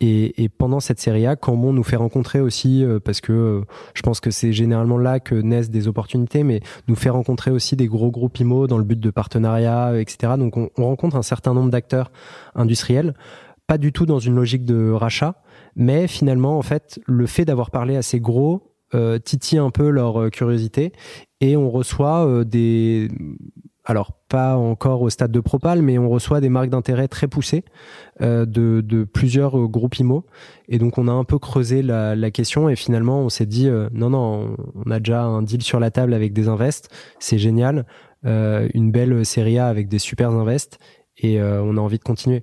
Et, 0.00 0.44
et 0.44 0.48
pendant 0.48 0.78
cette 0.78 1.00
série 1.00 1.26
A, 1.26 1.34
Cambon 1.34 1.72
nous 1.72 1.82
fait 1.82 1.96
rencontrer 1.96 2.40
aussi, 2.40 2.84
euh, 2.84 3.00
parce 3.00 3.20
que 3.20 3.32
euh, 3.32 3.60
je 3.94 4.02
pense 4.02 4.20
que 4.20 4.30
c'est 4.30 4.52
généralement 4.52 4.98
là 4.98 5.18
que 5.18 5.34
naissent 5.34 5.70
des 5.70 5.88
opportunités, 5.88 6.44
mais 6.44 6.60
nous 6.86 6.94
fait 6.94 7.10
rencontrer 7.10 7.50
aussi 7.50 7.74
des 7.74 7.88
gros 7.88 8.10
groupes 8.10 8.38
IMO 8.38 8.68
dans 8.68 8.78
le 8.78 8.84
but 8.84 9.00
de 9.00 9.10
partenariat, 9.10 9.88
euh, 9.88 10.00
etc. 10.00 10.34
Donc 10.38 10.56
on, 10.56 10.70
on 10.78 10.84
rencontre 10.84 11.16
un 11.16 11.22
certain 11.22 11.52
nombre 11.52 11.70
d'acteurs 11.70 12.12
industriels, 12.54 13.14
pas 13.66 13.76
du 13.76 13.92
tout 13.92 14.06
dans 14.06 14.20
une 14.20 14.36
logique 14.36 14.64
de 14.64 14.90
rachat, 14.92 15.42
mais 15.74 16.06
finalement, 16.06 16.58
en 16.58 16.62
fait, 16.62 17.00
le 17.06 17.26
fait 17.26 17.44
d'avoir 17.44 17.70
parlé 17.70 17.96
à 17.96 18.02
ces 18.02 18.20
gros 18.20 18.74
euh, 18.94 19.18
titille 19.18 19.58
un 19.58 19.70
peu 19.70 19.90
leur 19.90 20.20
euh, 20.20 20.30
curiosité 20.30 20.92
et 21.40 21.56
on 21.56 21.70
reçoit 21.70 22.44
des 22.44 23.08
alors 23.88 24.12
pas 24.28 24.56
encore 24.56 25.00
au 25.00 25.08
stade 25.08 25.32
de 25.32 25.40
propal 25.40 25.80
mais 25.80 25.98
on 25.98 26.10
reçoit 26.10 26.40
des 26.40 26.50
marques 26.50 26.68
d'intérêt 26.68 27.08
très 27.08 27.26
poussées 27.26 27.64
euh, 28.20 28.44
de, 28.44 29.04
plusieurs 29.04 29.58
euh, 29.58 29.66
groupes 29.66 29.98
IMO 29.98 30.26
et 30.68 30.78
donc 30.78 30.98
on 30.98 31.08
a 31.08 31.12
un 31.12 31.24
peu 31.24 31.38
creusé 31.38 31.82
la, 31.82 32.30
question 32.30 32.68
et 32.68 32.76
finalement 32.76 33.20
on 33.20 33.30
s'est 33.30 33.46
dit 33.46 33.66
euh, 33.66 33.88
non 33.92 34.10
non 34.10 34.54
on, 34.74 34.90
a 34.90 34.98
déjà 34.98 35.22
un 35.22 35.40
deal 35.40 35.62
sur 35.62 35.80
la 35.80 35.90
table 35.90 36.12
avec 36.12 36.34
des 36.34 36.48
invests. 36.48 36.90
C'est 37.18 37.38
génial. 37.38 37.86
Une 38.24 38.90
belle 38.90 39.24
série 39.24 39.58
A 39.58 39.68
avec 39.68 39.88
des 39.88 40.00
super 40.00 40.30
invests 40.30 40.78
et 41.16 41.40
on 41.40 41.76
a 41.76 41.80
envie 41.80 41.98
de 41.98 42.02
continuer 42.02 42.42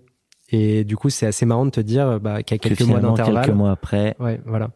et 0.49 0.83
du 0.83 0.95
coup 0.95 1.09
c'est 1.09 1.25
assez 1.25 1.45
marrant 1.45 1.65
de 1.65 1.71
te 1.71 1.81
dire 1.81 2.19
bah, 2.19 2.43
qu'il 2.43 2.55
y 2.55 2.59
a 2.59 2.59
Que 2.59 2.69
quelques 2.69 2.87
mois 2.87 2.99
d'intervalle 2.99 3.45
quelques 3.45 3.55
mois 3.55 3.71
après, 3.71 4.15
ouais 4.19 4.39
voilà 4.45 4.69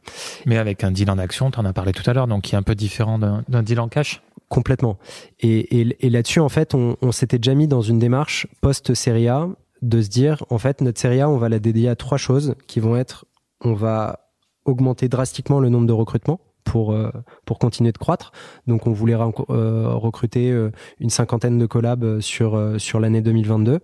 Mais 0.46 0.58
avec 0.58 0.84
un 0.84 0.92
deal 0.92 1.10
en 1.10 1.18
action, 1.18 1.52
tu 1.52 1.60
en 1.60 1.66
as 1.66 1.74
parlé 1.74 1.92
tout 1.92 2.08
à 2.10 2.14
l'heure, 2.14 2.28
donc 2.28 2.44
qui 2.44 2.56
est 2.56 2.58
un 2.58 2.64
peu 2.64 2.76
différent 2.76 3.20
d'un 3.20 3.44
d'un 3.48 3.64
deal 3.64 3.80
en 3.80 3.88
cash. 3.88 4.22
Complètement. 4.50 4.98
Et, 5.40 5.80
et, 5.80 6.06
et 6.06 6.10
là-dessus, 6.10 6.40
en 6.40 6.50
fait, 6.50 6.74
on, 6.74 6.98
on 7.04 7.12
s'était 7.12 7.38
déjà 7.38 7.54
mis 7.54 7.68
dans 7.68 7.82
une 7.82 8.00
démarche 8.00 8.48
post-série 8.62 9.28
A 9.28 9.48
de 9.82 10.02
se 10.02 10.10
dire, 10.10 10.44
en 10.50 10.58
fait, 10.58 10.82
notre 10.82 11.00
série 11.00 11.22
A, 11.22 11.30
on 11.30 11.38
va 11.38 11.50
la 11.50 11.60
dédier 11.60 11.88
à 11.88 11.96
trois 11.96 12.18
choses 12.18 12.56
qui 12.68 12.80
vont 12.80 12.96
être, 12.96 13.26
on 13.62 13.74
va 13.74 14.20
augmenter 14.66 15.08
drastiquement 15.08 15.60
le 15.60 15.70
nombre 15.70 15.88
de 15.88 15.94
recrutements 15.94 16.40
pour 16.64 16.92
euh, 16.94 17.12
pour 17.46 17.60
continuer 17.60 17.92
de 17.92 17.98
croître. 17.98 18.32
Donc, 18.68 18.88
on 18.88 18.92
voulait 18.92 19.14
euh, 19.14 19.94
recruter 19.94 20.52
euh, 20.52 20.72
une 21.00 21.10
cinquantaine 21.12 21.60
de 21.60 21.66
collabs 21.68 22.20
sur 22.20 22.56
euh, 22.56 22.80
sur 22.80 23.00
l'année 23.00 23.22
2022. 23.22 23.80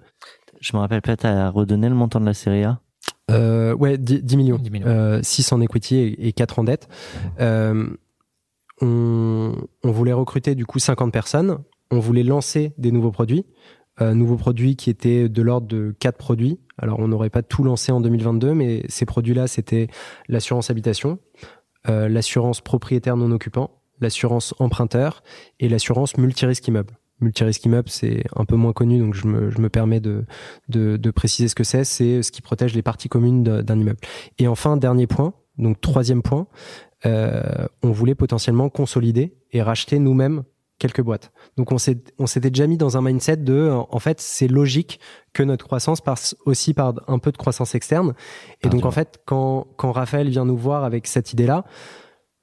Je 0.66 0.76
me 0.76 0.80
rappelle 0.80 1.02
pas, 1.02 1.16
t'as 1.16 1.50
redonné 1.50 1.90
le 1.90 1.96
montant 1.96 2.20
de 2.20 2.26
la 2.26 2.34
série 2.34 2.64
A 2.64 2.80
Euh, 3.30 3.76
ouais, 3.76 3.98
10, 3.98 4.24
10 4.24 4.38
millions. 4.38 4.58
10 4.58 4.70
millions. 4.72 4.88
Euh, 4.88 5.20
6 5.22 5.52
en 5.52 5.62
equity 5.62 5.96
et, 5.96 6.28
et 6.28 6.34
4 6.34 6.60
en 6.60 6.64
dette. 6.64 6.88
Euh, 7.40 7.88
on, 8.82 9.54
on 9.84 9.92
voulait 9.92 10.14
recruter 10.14 10.56
du 10.56 10.66
coup 10.66 10.80
50 10.80 11.14
personnes. 11.14 11.60
On 11.92 12.00
voulait 12.00 12.24
lancer 12.24 12.74
des 12.78 12.92
nouveaux 12.92 13.12
produits. 13.12 13.46
Euh, 14.02 14.14
nouveaux 14.14 14.36
produits 14.36 14.76
qui 14.76 14.90
étaient 14.90 15.30
de 15.30 15.42
l'ordre 15.42 15.68
de 15.68 15.96
quatre 16.00 16.18
produits. 16.18 16.60
Alors 16.78 17.00
on 17.00 17.08
n'aurait 17.08 17.30
pas 17.30 17.44
tout 17.44 17.64
lancé 17.64 17.92
en 17.92 18.02
2022, 18.02 18.54
mais 18.54 18.84
ces 18.90 19.06
produits-là, 19.06 19.48
c'était 19.48 19.88
l'assurance 20.28 20.70
habitation, 20.70 21.20
euh, 21.88 22.10
l'assurance 22.10 22.60
propriétaire 22.60 23.16
non 23.16 23.32
occupant, 23.32 23.82
l'assurance 24.02 24.54
emprunteur 24.60 25.24
et 25.62 25.70
l'assurance 25.70 26.18
multirisque 26.18 26.68
immeuble. 26.68 26.98
Multirisque 27.22 27.64
immeuble, 27.66 27.90
c'est 27.90 28.24
un 28.36 28.44
peu 28.46 28.56
moins 28.58 28.74
connu, 28.74 29.00
donc 29.00 29.14
je 29.14 29.26
me, 29.28 29.50
je 29.50 29.60
me 29.60 29.70
permets 29.70 30.02
de, 30.02 30.26
de, 30.68 30.98
de 30.98 31.12
préciser 31.12 31.48
ce 31.48 31.56
que 31.56 31.64
c'est. 31.64 31.84
C'est 31.86 32.22
ce 32.22 32.32
qui 32.32 32.42
protège 32.42 32.74
les 32.76 32.82
parties 32.82 33.08
communes 33.10 33.44
d'un 33.44 33.80
immeuble. 33.80 34.00
Et 34.38 34.48
enfin, 34.48 34.76
dernier 34.76 35.08
point, 35.08 35.34
donc 35.58 35.80
troisième 35.80 36.22
point, 36.22 36.48
euh, 37.06 37.68
on 37.84 37.92
voulait 37.92 38.16
potentiellement 38.16 38.70
consolider 38.70 39.34
et 39.52 39.62
racheter 39.62 40.00
nous-mêmes 40.00 40.44
quelques 40.78 41.02
boîtes. 41.02 41.32
Donc 41.56 41.72
on 41.72 41.78
s'est- 41.78 42.04
on 42.20 42.28
s'était 42.28 42.50
déjà 42.50 42.68
mis 42.68 42.76
dans 42.76 42.98
un 42.98 43.02
mindset 43.02 43.38
de, 43.38 43.70
en 43.72 44.00
fait, 44.00 44.20
c'est 44.20 44.50
logique 44.50 45.00
que 45.32 45.42
notre 45.42 45.66
croissance 45.66 46.02
passe 46.02 46.36
aussi 46.46 46.74
par 46.74 46.96
un 47.08 47.18
peu 47.18 47.32
de 47.32 47.38
croissance 47.38 47.76
externe. 47.76 48.14
Et 48.62 48.68
donc 48.68 48.84
en 48.86 48.92
fait, 48.92 49.22
quand, 49.26 49.68
quand 49.78 49.94
Raphaël 49.94 50.28
vient 50.28 50.44
nous 50.44 50.58
voir 50.58 50.84
avec 50.84 51.08
cette 51.08 51.32
idée-là, 51.32 51.64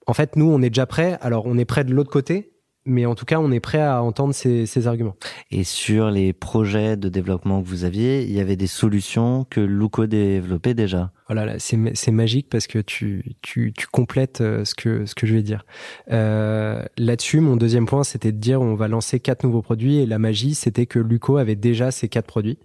en 0.07 0.15
fait, 0.15 0.35
nous, 0.37 0.47
on 0.51 0.63
est 0.63 0.71
déjà 0.71 0.87
prêt. 0.87 1.19
Alors 1.21 1.45
on 1.45 1.59
est 1.59 1.67
prêt 1.67 1.85
de 1.85 1.93
l'autre 1.93 2.11
côté, 2.11 2.55
mais 2.85 3.07
en 3.07 3.15
tout 3.15 3.25
cas, 3.25 3.39
on 3.39 3.53
est 3.53 3.61
prêt 3.61 3.81
à 3.81 4.03
entendre 4.03 4.35
ces, 4.35 4.67
ces 4.67 4.87
arguments. 4.87 5.15
Et 5.51 5.65
sur 5.65 6.11
les 6.11 6.33
projets 6.33 6.97
de 6.97 7.09
développement 7.09 7.63
que 7.63 7.69
vous 7.69 7.85
aviez, 7.85 8.23
il 8.23 8.33
y 8.33 8.41
avait 8.41 8.57
des 8.57 8.67
solutions 8.67 9.47
que 9.49 9.61
Luco 9.61 10.07
développait 10.07 10.75
déjà. 10.75 11.13
Voilà, 11.29 11.47
là, 11.47 11.55
c'est 11.59 11.77
ma- 11.77 11.95
c'est 11.95 12.11
magique 12.11 12.49
parce 12.51 12.67
que 12.67 12.79
tu, 12.81 13.37
tu, 13.43 13.73
tu 13.73 13.87
complètes 13.87 14.41
euh, 14.41 14.65
ce 14.65 14.75
que, 14.75 15.07
ce 15.07 15.15
que 15.15 15.27
je 15.27 15.35
vais 15.35 15.43
dire. 15.43 15.65
Euh, 16.11 16.83
Là-dessus, 16.99 17.41
mon 17.41 17.57
deuxième 17.57 17.87
point, 17.87 18.05
c'était 18.05 18.33
de 18.33 18.39
dire 18.39 18.61
on 18.61 18.75
va 18.75 18.89
lancer 18.89 19.21
quatre 19.21 19.45
nouveaux 19.45 19.63
produits 19.63 19.99
et 19.99 20.07
la 20.07 20.19
magie, 20.19 20.55
c'était 20.55 20.87
que 20.87 20.99
Luco 20.99 21.37
avait 21.37 21.57
déjà 21.57 21.91
ces 21.91 22.09
quatre 22.09 22.27
produits. 22.27 22.59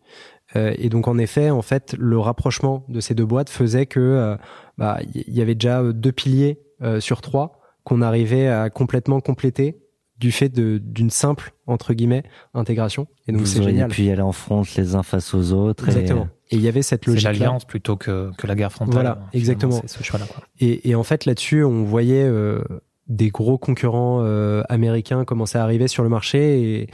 Euh, 0.56 0.74
et 0.78 0.90
donc, 0.90 1.08
en 1.08 1.18
effet, 1.18 1.50
en 1.50 1.62
fait, 1.62 1.96
le 2.00 2.18
rapprochement 2.18 2.86
de 2.90 3.00
ces 3.02 3.14
deux 3.14 3.26
boîtes 3.26 3.50
faisait 3.50 3.86
que 3.86 4.00
euh, 4.00 4.36
bah, 4.78 5.00
il 5.14 5.24
y 5.28 5.38
y 5.38 5.42
avait 5.42 5.56
déjà 5.56 5.82
euh, 5.82 5.94
deux 5.94 6.12
piliers 6.12 6.60
euh, 6.82 7.00
sur 7.00 7.22
trois 7.22 7.60
qu'on 7.84 8.02
arrivait 8.02 8.48
à 8.48 8.70
complètement 8.70 9.20
compléter 9.22 9.78
du 10.20 10.32
fait 10.32 10.50
de- 10.50 10.80
d'une 10.84 11.10
simple 11.10 11.54
entre 11.68 11.94
guillemets 11.94 12.24
intégration. 12.54 13.08
Et 13.28 13.32
donc, 13.32 13.46
c'est 13.48 13.62
génial. 13.62 13.90
pu 13.90 14.04
y 14.04 14.12
aller 14.12 14.22
en 14.22 14.32
front 14.32 14.64
les 14.78 14.96
uns 14.96 15.04
face 15.04 15.34
aux 15.34 15.52
autres. 15.54 15.86
et- 15.88 15.92
Exactement. 15.92 16.28
Et 16.50 16.56
il 16.56 16.62
y 16.62 16.68
avait 16.68 16.82
cette 16.82 17.04
C'est 17.06 17.12
logique. 17.12 17.24
l'alliance 17.26 17.66
plutôt 17.66 17.98
que, 17.98 18.32
que 18.38 18.48
la 18.48 18.56
guerre 18.56 18.72
frontale. 18.72 18.94
Voilà, 18.94 19.20
exactement. 19.34 19.80
C'est 19.82 19.90
ce 19.90 20.04
choix-là. 20.04 20.26
quoi. 20.26 20.44
Et, 20.60 20.90
et 20.90 20.96
en 20.96 21.04
fait, 21.04 21.26
là-dessus, 21.26 21.64
on 21.66 21.84
voyait 21.84 22.24
euh, 22.24 22.64
des 23.08 23.30
gros 23.30 23.58
concurrents 23.58 24.22
euh, 24.24 24.64
américains 24.70 25.26
commencer 25.26 25.58
à 25.58 25.64
arriver 25.64 25.88
sur 25.90 26.04
le 26.04 26.10
marché. 26.10 26.88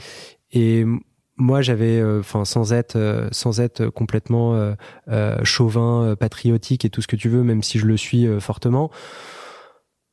Et, 0.52 0.80
et 0.80 0.84
moi, 1.36 1.62
j'avais, 1.62 1.98
euh, 2.00 2.18
enfin, 2.20 2.44
sans 2.44 2.72
être, 2.72 2.96
euh, 2.96 3.28
sans 3.32 3.60
être 3.60 3.86
complètement 3.86 4.54
euh, 4.54 4.74
euh, 5.08 5.38
chauvin, 5.44 6.02
euh, 6.04 6.16
patriotique 6.16 6.84
et 6.84 6.90
tout 6.90 7.00
ce 7.00 7.06
que 7.06 7.16
tu 7.16 7.28
veux, 7.28 7.42
même 7.44 7.62
si 7.62 7.78
je 7.78 7.86
le 7.86 7.96
suis 7.96 8.26
euh, 8.26 8.40
fortement. 8.40 8.90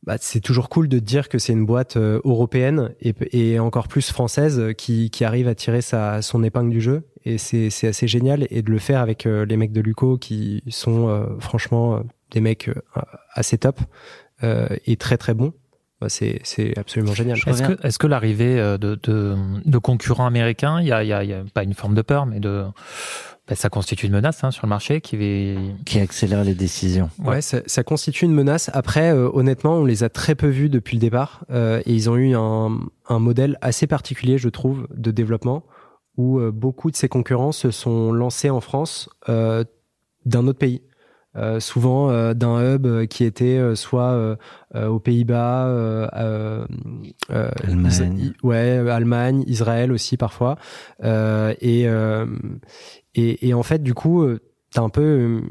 Bah, 0.04 0.16
c'est 0.20 0.40
toujours 0.40 0.70
cool 0.70 0.88
de 0.88 0.98
dire 0.98 1.30
que 1.30 1.38
c'est 1.38 1.54
une 1.54 1.66
boîte 1.66 1.96
euh, 1.96 2.20
européenne 2.24 2.96
et, 3.02 3.14
et 3.34 3.60
encore 3.60 3.88
plus 3.88 4.12
française 4.12 4.60
euh, 4.60 4.74
qui, 4.74 5.12
qui 5.12 5.24
arrive 5.24 5.48
à 5.48 5.54
tirer 5.54 5.82
sa, 5.82 6.24
son 6.24 6.44
épingle 6.44 6.72
du 6.72 6.82
jeu. 6.82 7.04
Et 7.24 7.38
c'est 7.38 7.70
c'est 7.70 7.88
assez 7.88 8.08
génial. 8.08 8.48
Et 8.50 8.64
de 8.64 8.72
le 8.72 8.80
faire 8.80 9.00
avec 9.00 9.28
euh, 9.28 9.46
les 9.46 9.58
mecs 9.58 9.72
de 9.72 9.80
Luco 9.80 10.18
qui 10.18 10.64
sont 10.70 11.08
euh, 11.08 11.26
franchement 11.40 12.02
des 12.32 12.42
mecs 12.42 12.68
assez 13.34 13.60
top 13.60 13.80
euh, 14.42 14.68
et 14.88 14.96
très 14.96 15.18
très 15.18 15.36
bons. 15.36 15.54
Bah, 16.00 16.10
c'est 16.10 16.40
c'est 16.44 16.76
absolument 16.80 17.14
génial. 17.14 17.38
Est-ce 17.46 17.62
que, 17.62 17.86
est-ce 17.86 18.00
que 18.00 18.08
l'arrivée 18.08 18.56
de, 18.56 18.98
de, 19.04 19.36
de 19.64 19.78
concurrents 19.78 20.26
américains, 20.26 20.82
il 20.82 20.88
y 20.88 20.92
a, 20.92 21.04
il 21.04 21.10
y, 21.10 21.14
a, 21.14 21.24
il 21.24 21.30
y 21.30 21.34
a 21.34 21.44
pas 21.54 21.62
une 21.62 21.76
forme 21.76 21.94
de 21.94 22.02
peur, 22.02 22.26
mais 22.26 22.40
de, 22.40 22.66
ça 23.56 23.70
constitue 23.70 24.06
une 24.08 24.14
menace 24.14 24.44
hein, 24.44 24.52
sur 24.52 24.66
le 24.66 24.70
marché 24.70 25.02
qui 25.02 26.00
accélère 26.00 26.44
les 26.44 26.54
décisions. 26.56 27.10
Ouais, 27.24 27.42
ça, 27.42 27.60
ça 27.66 27.84
constitue 27.84 28.26
une 28.26 28.34
menace. 28.34 28.70
Après, 28.74 29.12
euh, 29.14 29.30
honnêtement, 29.34 29.76
on 29.76 29.86
les 29.86 30.04
a 30.04 30.10
très 30.10 30.36
peu 30.36 30.48
vus 30.48 30.70
depuis 30.70 30.96
le 30.98 31.02
départ 31.02 31.44
euh, 31.52 31.82
et 31.86 31.94
ils 31.94 32.10
ont 32.10 32.16
eu 32.18 32.36
un, 32.36 32.80
un 33.10 33.20
modèle 33.20 33.58
assez 33.62 33.88
particulier, 33.88 34.38
je 34.38 34.50
trouve, 34.50 34.88
de 34.96 35.12
développement 35.12 35.64
où 36.18 36.40
euh, 36.40 36.52
beaucoup 36.52 36.92
de 36.92 36.96
ces 36.96 37.08
concurrents 37.10 37.52
se 37.52 37.72
sont 37.72 38.12
lancés 38.12 38.50
en 38.50 38.62
France 38.62 39.10
euh, 39.30 39.64
d'un 40.26 40.48
autre 40.48 40.60
pays. 40.60 40.82
Euh, 41.38 41.62
souvent 41.62 42.10
euh, 42.10 42.34
d'un 42.34 42.76
hub 42.76 42.86
euh, 42.86 43.06
qui 43.06 43.24
était 43.24 43.58
euh, 43.58 43.74
soit 43.74 44.12
euh, 44.12 44.36
euh, 44.76 44.88
aux 44.88 45.00
Pays-Bas, 45.00 45.66
euh, 45.68 46.06
euh, 46.18 46.66
euh, 47.30 47.50
Allemagne. 47.64 48.18
Is- 48.20 48.34
ouais, 48.44 48.84
Allemagne, 48.90 49.46
Israël 49.48 49.94
aussi 49.94 50.18
parfois, 50.18 50.58
Euh, 51.06 51.54
et, 51.62 51.88
euh, 51.88 52.26
et 53.16 53.48
et 53.48 53.54
en 53.54 53.64
fait 53.64 53.84
du 53.84 53.94
coup 53.94 54.24
euh, 54.24 54.40
t'as 54.72 54.82
un 54.82 54.90
peu 54.90 55.02
euh, 55.02 55.42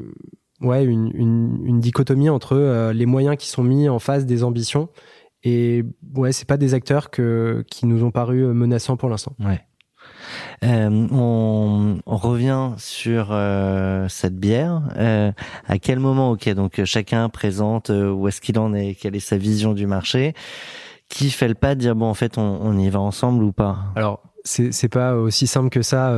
ouais 0.61 0.83
une, 0.83 1.11
une, 1.13 1.61
une 1.65 1.79
dichotomie 1.79 2.29
entre 2.29 2.55
euh, 2.55 2.93
les 2.93 3.05
moyens 3.05 3.37
qui 3.37 3.47
sont 3.49 3.63
mis 3.63 3.89
en 3.89 3.99
face 3.99 4.25
des 4.25 4.43
ambitions 4.43 4.89
et 5.43 5.83
ouais 6.15 6.31
c'est 6.31 6.47
pas 6.47 6.57
des 6.57 6.73
acteurs 6.73 7.09
que 7.09 7.63
qui 7.69 7.85
nous 7.85 8.03
ont 8.03 8.11
paru 8.11 8.43
menaçants 8.53 8.97
pour 8.97 9.09
l'instant. 9.09 9.35
Ouais. 9.39 9.61
Euh, 10.63 11.07
on, 11.11 11.97
on 12.05 12.17
revient 12.17 12.71
sur 12.77 13.29
euh, 13.31 14.07
cette 14.07 14.35
bière. 14.35 14.83
Euh, 14.97 15.31
à 15.67 15.79
quel 15.79 15.99
moment, 15.99 16.31
ok, 16.31 16.49
donc 16.49 16.83
chacun 16.85 17.27
présente 17.29 17.89
où 17.89 18.27
est-ce 18.27 18.41
qu'il 18.41 18.59
en 18.59 18.73
est, 18.73 18.93
quelle 18.95 19.15
est 19.15 19.19
sa 19.19 19.37
vision 19.37 19.73
du 19.73 19.87
marché. 19.87 20.33
Qui 21.09 21.29
fait 21.31 21.47
le 21.47 21.55
pas 21.55 21.75
de 21.75 21.79
dire 21.79 21.95
bon 21.95 22.05
en 22.05 22.13
fait 22.13 22.37
on, 22.37 22.59
on 22.61 22.77
y 22.77 22.89
va 22.89 22.99
ensemble 22.99 23.43
ou 23.43 23.51
pas? 23.51 23.79
Alors 23.95 24.21
c'est 24.43 24.71
c'est 24.71 24.89
pas 24.89 25.15
aussi 25.15 25.47
simple 25.47 25.69
que 25.69 25.81
ça. 25.81 26.15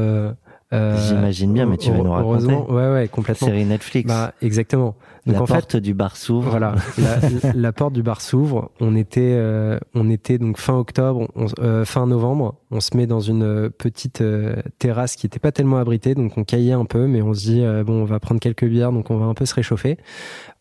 Euh, 0.74 0.98
J'imagine 1.08 1.54
bien, 1.54 1.66
mais 1.68 1.78
tu 1.78 1.92
vas 1.92 1.98
nous 1.98 2.12
raconter. 2.12 2.46
Heureusement, 2.52 2.70
ouais 2.72 2.92
ouais 2.92 3.08
complètement. 3.08 3.48
Série 3.48 3.64
Netflix. 3.66 4.08
Bah 4.08 4.34
exactement. 4.42 4.96
Donc 5.26 5.36
la 5.36 5.42
en 5.44 5.46
fait 5.46 5.54
porte 5.54 5.76
du 5.78 5.94
bar 5.94 6.18
s'ouvre. 6.18 6.50
Voilà, 6.50 6.76
la, 6.98 7.54
la 7.54 7.72
porte 7.72 7.94
du 7.94 8.02
bar 8.04 8.20
s'ouvre. 8.22 8.72
On 8.82 8.96
était, 8.96 9.36
euh, 9.36 9.78
on 9.94 10.10
était 10.10 10.38
donc 10.38 10.58
fin 10.58 10.74
octobre, 10.76 11.28
on- 11.36 11.46
euh, 11.60 11.86
fin 11.86 12.08
novembre. 12.08 12.56
On 12.72 12.80
se 12.80 12.98
met 12.98 13.06
dans 13.08 13.20
une 13.22 13.44
euh, 13.44 13.70
petite 13.70 14.22
euh, 14.22 14.56
terrasse 14.80 15.16
qui 15.16 15.26
était 15.28 15.40
pas 15.40 15.52
tellement 15.52 15.78
abritée, 15.78 16.16
donc 16.16 16.38
on 16.38 16.44
caillait 16.44 16.74
un 16.74 16.86
peu, 16.86 17.08
mais 17.08 17.22
on 17.22 17.34
se 17.34 17.42
dit 17.46 17.64
bon, 17.86 18.02
on 18.02 18.06
va 18.06 18.20
prendre 18.20 18.42
quelques 18.42 18.66
bières, 18.66 18.92
donc 18.92 19.12
on 19.12 19.18
va 19.18 19.26
un 19.26 19.34
peu 19.34 19.46
se 19.46 19.54
réchauffer. 19.56 19.98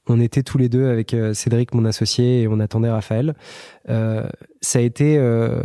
On 0.08 0.20
était 0.20 0.42
tous 0.42 0.58
les 0.58 0.68
deux 0.68 0.88
avec 0.88 1.14
Cédric, 1.32 1.74
mon 1.74 1.84
associé, 1.84 2.42
et 2.42 2.48
on 2.48 2.58
attendait 2.60 2.90
Raphaël. 2.90 3.34
Euh, 3.88 4.26
ça 4.60 4.80
a 4.80 4.82
été, 4.82 5.16
euh, 5.16 5.62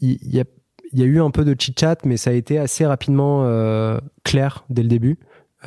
il 0.00 0.18
il 0.22 0.34
y, 0.34 0.40
a, 0.40 0.44
il 0.92 1.00
y 1.00 1.02
a 1.02 1.06
eu 1.06 1.20
un 1.20 1.30
peu 1.30 1.44
de 1.44 1.54
chit 1.58 1.74
chat, 1.78 2.04
mais 2.04 2.16
ça 2.16 2.30
a 2.30 2.32
été 2.32 2.58
assez 2.58 2.84
rapidement 2.86 3.44
euh, 3.44 3.98
clair 4.24 4.64
dès 4.70 4.82
le 4.82 4.88
début. 4.88 5.18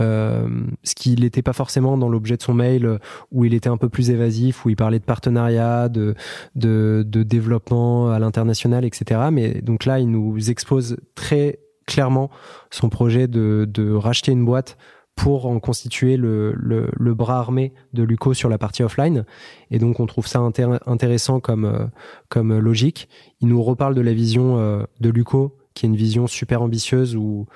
Euh, 0.02 0.48
ce 0.84 0.94
qui 0.94 1.16
n'était 1.16 1.42
pas 1.42 1.54
forcément 1.54 1.98
dans 1.98 2.10
l'objet 2.10 2.36
de 2.36 2.42
son 2.42 2.54
mail 2.54 2.86
euh, 2.86 2.98
où 3.32 3.46
il 3.46 3.54
était 3.54 3.70
un 3.70 3.78
peu 3.78 3.88
plus 3.88 4.10
évasif, 4.10 4.66
où 4.66 4.70
il 4.70 4.76
parlait 4.76 5.00
de 5.00 5.06
partenariat, 5.06 5.88
de, 5.88 6.16
de, 6.56 7.06
de 7.08 7.24
développement 7.24 8.12
à 8.12 8.20
l'international, 8.20 8.84
etc. 8.84 9.22
Mais 9.32 9.62
donc 9.62 9.86
là, 9.86 10.00
il 10.00 10.12
nous 10.12 10.50
expose 10.50 10.98
très 11.16 11.60
clairement 11.88 12.30
son 12.72 12.90
projet 12.90 13.28
de, 13.28 13.68
de 13.72 13.94
racheter 13.94 14.32
une 14.32 14.44
boîte 14.44 14.78
pour 15.16 15.46
en 15.46 15.60
constituer 15.60 16.18
le, 16.18 16.54
le, 16.54 16.90
le 16.94 17.14
bras 17.14 17.40
armé 17.40 17.74
de 17.94 18.04
Luco 18.04 18.34
sur 18.34 18.50
la 18.50 18.58
partie 18.58 18.84
offline. 18.84 19.26
Et 19.72 19.80
donc, 19.80 20.00
on 20.00 20.06
trouve 20.06 20.28
ça 20.28 20.40
intér- 20.40 20.82
intéressant 20.86 21.40
comme, 21.40 21.66
euh, 21.66 21.86
comme 22.30 22.58
logique. 22.58 23.08
Il 23.40 23.48
nous 23.48 23.64
reparle 23.64 23.96
de 23.96 24.02
la 24.02 24.14
vision 24.14 24.60
euh, 24.60 24.84
de 25.00 25.10
Luco, 25.10 25.58
qui 25.74 25.86
est 25.86 25.90
une 25.90 25.96
vision 25.96 26.28
super 26.28 26.62
ambitieuse 26.62 27.16
où 27.16 27.48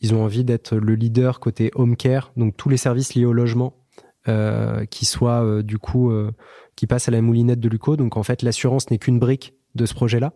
ils 0.00 0.14
ont 0.14 0.22
envie 0.24 0.44
d'être 0.44 0.76
le 0.76 0.94
leader 0.94 1.40
côté 1.40 1.70
home 1.74 1.96
care, 1.96 2.32
donc 2.36 2.56
tous 2.56 2.68
les 2.68 2.76
services 2.76 3.14
liés 3.14 3.24
au 3.24 3.32
logement, 3.32 3.74
euh, 4.28 4.84
qui 4.84 5.04
soient 5.04 5.42
euh, 5.42 5.62
du 5.62 5.78
coup, 5.78 6.12
qui 6.74 6.86
passent 6.86 7.08
à 7.08 7.12
la 7.12 7.22
moulinette 7.22 7.60
de 7.60 7.68
Luco. 7.68 7.96
Donc 7.96 8.16
en 8.16 8.22
fait, 8.22 8.42
l'assurance 8.42 8.90
n'est 8.90 8.98
qu'une 8.98 9.18
brique 9.18 9.54
de 9.74 9.86
ce 9.86 9.94
projet-là, 9.94 10.34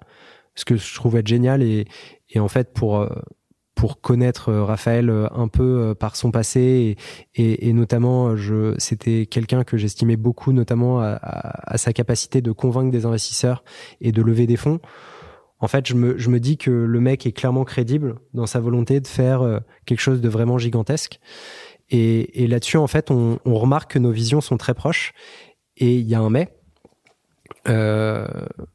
ce 0.55 0.65
que 0.65 0.77
je 0.77 0.95
trouve 0.95 1.17
être 1.17 1.27
génial. 1.27 1.63
Et, 1.63 1.87
et 2.31 2.41
en 2.41 2.49
fait, 2.49 2.73
pour 2.73 3.07
pour 3.75 4.01
connaître 4.01 4.51
euh, 4.51 4.65
Raphaël 4.65 5.11
euh, 5.11 5.27
un 5.35 5.49
peu 5.49 5.81
euh, 5.81 5.95
par 5.95 6.17
son 6.17 6.31
passé 6.31 6.97
et, 7.35 7.73
notamment, 7.73 8.35
c'était 8.79 9.27
quelqu'un 9.27 9.65
que 9.65 9.77
j'estimais 9.77 10.17
beaucoup, 10.17 10.53
notamment 10.53 11.01
à, 11.01 11.79
sa 11.79 11.93
capacité 11.93 12.43
de 12.43 12.53
convaincre 12.53 12.91
des 12.91 13.07
investisseurs 13.07 13.65
et 14.01 14.13
de 14.13 14.21
lever 14.23 14.47
des 14.47 14.57
fonds 14.57 14.81
en 15.63 15.69
fait, 15.69 15.87
je 15.87 15.95
me, 15.95 16.41
dis 16.41 16.57
que 16.57 16.71
le 16.71 17.01
mec 17.01 17.27
est 17.27 17.33
clairement 17.33 17.65
crédible 17.65 18.17
dans 18.33 18.47
sa 18.47 18.61
volonté 18.61 18.99
de 18.99 19.07
faire 19.07 19.61
quelque 19.85 20.01
chose 20.01 20.23
de 20.23 20.29
vraiment 20.31 20.57
gigantesque. 20.57 21.21
Et, 21.91 22.47
là-dessus, 22.47 22.79
en 22.79 22.87
fait, 22.87 23.11
on, 23.11 23.39
remarque 23.45 23.93
que 23.93 23.99
nos 23.99 24.11
visions 24.11 24.41
sont 24.41 24.57
très 24.57 24.73
proches. 24.73 25.13
Et 25.77 25.97
il 25.97 26.09
y 26.09 26.15
a 26.15 26.21
un 26.21 26.31
mais. 26.31 26.49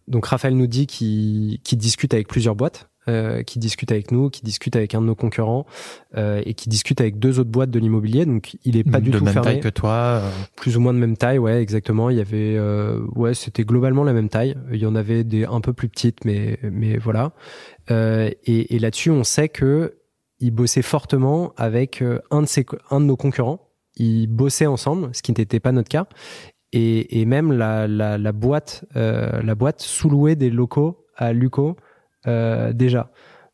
Donc 0.08 0.28
Raphaël 0.28 0.56
nous 0.56 0.68
dit 0.68 0.86
qu'il 0.86 1.60
discute 1.74 2.14
avec 2.14 2.28
plusieurs 2.28 2.56
boîtes. 2.56 2.88
Euh, 3.08 3.44
qui 3.44 3.60
discute 3.60 3.92
avec 3.92 4.12
nous, 4.12 4.30
qui 4.30 4.42
discute 4.42 4.76
avec 4.76 4.96
un 4.96 5.02
de 5.02 5.06
nos 5.06 5.16
concurrents 5.16 5.66
euh, 6.18 6.42
et 6.46 6.54
qui 6.54 6.70
discute 6.70 7.02
avec 7.02 7.20
deux 7.20 7.40
autres 7.40 7.50
boîtes 7.50 7.72
de 7.72 7.80
l'immobilier. 7.80 8.26
Donc 8.26 8.58
il 8.64 8.78
est 8.78 8.84
pas 8.84 9.00
du 9.00 9.12
de 9.12 9.18
tout 9.18 9.24
même 9.24 9.34
fermé. 9.34 9.52
taille 9.54 9.60
que 9.62 9.70
toi. 9.70 9.92
euh, 10.24 10.30
Plus 10.56 10.78
ou 10.78 10.80
moins 10.80 10.94
de 10.94 11.00
même 11.00 11.18
taille, 11.18 11.38
ouais, 11.38 11.62
exactement. 11.62 12.10
Il 12.10 12.18
y 12.18 12.22
avait, 12.22 12.56
euh, 12.58 13.00
ouais, 13.16 13.34
c'était 13.34 13.64
globalement 13.64 14.04
la 14.04 14.14
même 14.14 14.30
taille. 14.30 14.56
Il 14.72 14.80
y 14.80 14.86
en 14.86 14.96
avait 14.96 15.24
des 15.24 15.46
un 15.46 15.62
peu 15.62 15.74
plus 15.74 15.90
petites, 15.90 16.26
mais 16.26 16.60
mais 16.64 16.98
voilà. 16.98 17.34
Euh, 17.92 18.30
et 18.46 18.76
et 18.76 18.80
là-dessus, 18.80 19.12
on 19.12 19.24
sait 19.24 19.50
que 19.50 19.98
il 20.40 20.52
bossait 20.52 20.82
fortement 20.82 21.54
avec 21.58 22.04
un 22.32 22.42
de 22.42 22.48
ses 22.48 22.66
un 22.92 23.00
de 23.00 23.06
nos 23.06 23.16
concurrents. 23.18 23.70
Ils 23.98 24.28
bossaient 24.28 24.66
ensemble, 24.66 25.10
ce 25.14 25.22
qui 25.22 25.32
n'était 25.32 25.60
pas 25.62 25.72
notre 25.72 25.90
cas. 25.90 26.08
Et, 26.74 27.22
et 27.22 27.26
même 27.26 27.54
la, 27.54 27.88
la, 27.88 28.18
la 28.18 28.32
boîte, 28.34 28.84
euh, 28.98 29.42
la 29.42 29.56
boîte 29.56 29.82
sous-louait 29.82 30.36
des 30.36 30.50
locaux 30.50 31.06
à 31.16 31.32
Luco 31.32 31.78
déjà. 32.74 33.10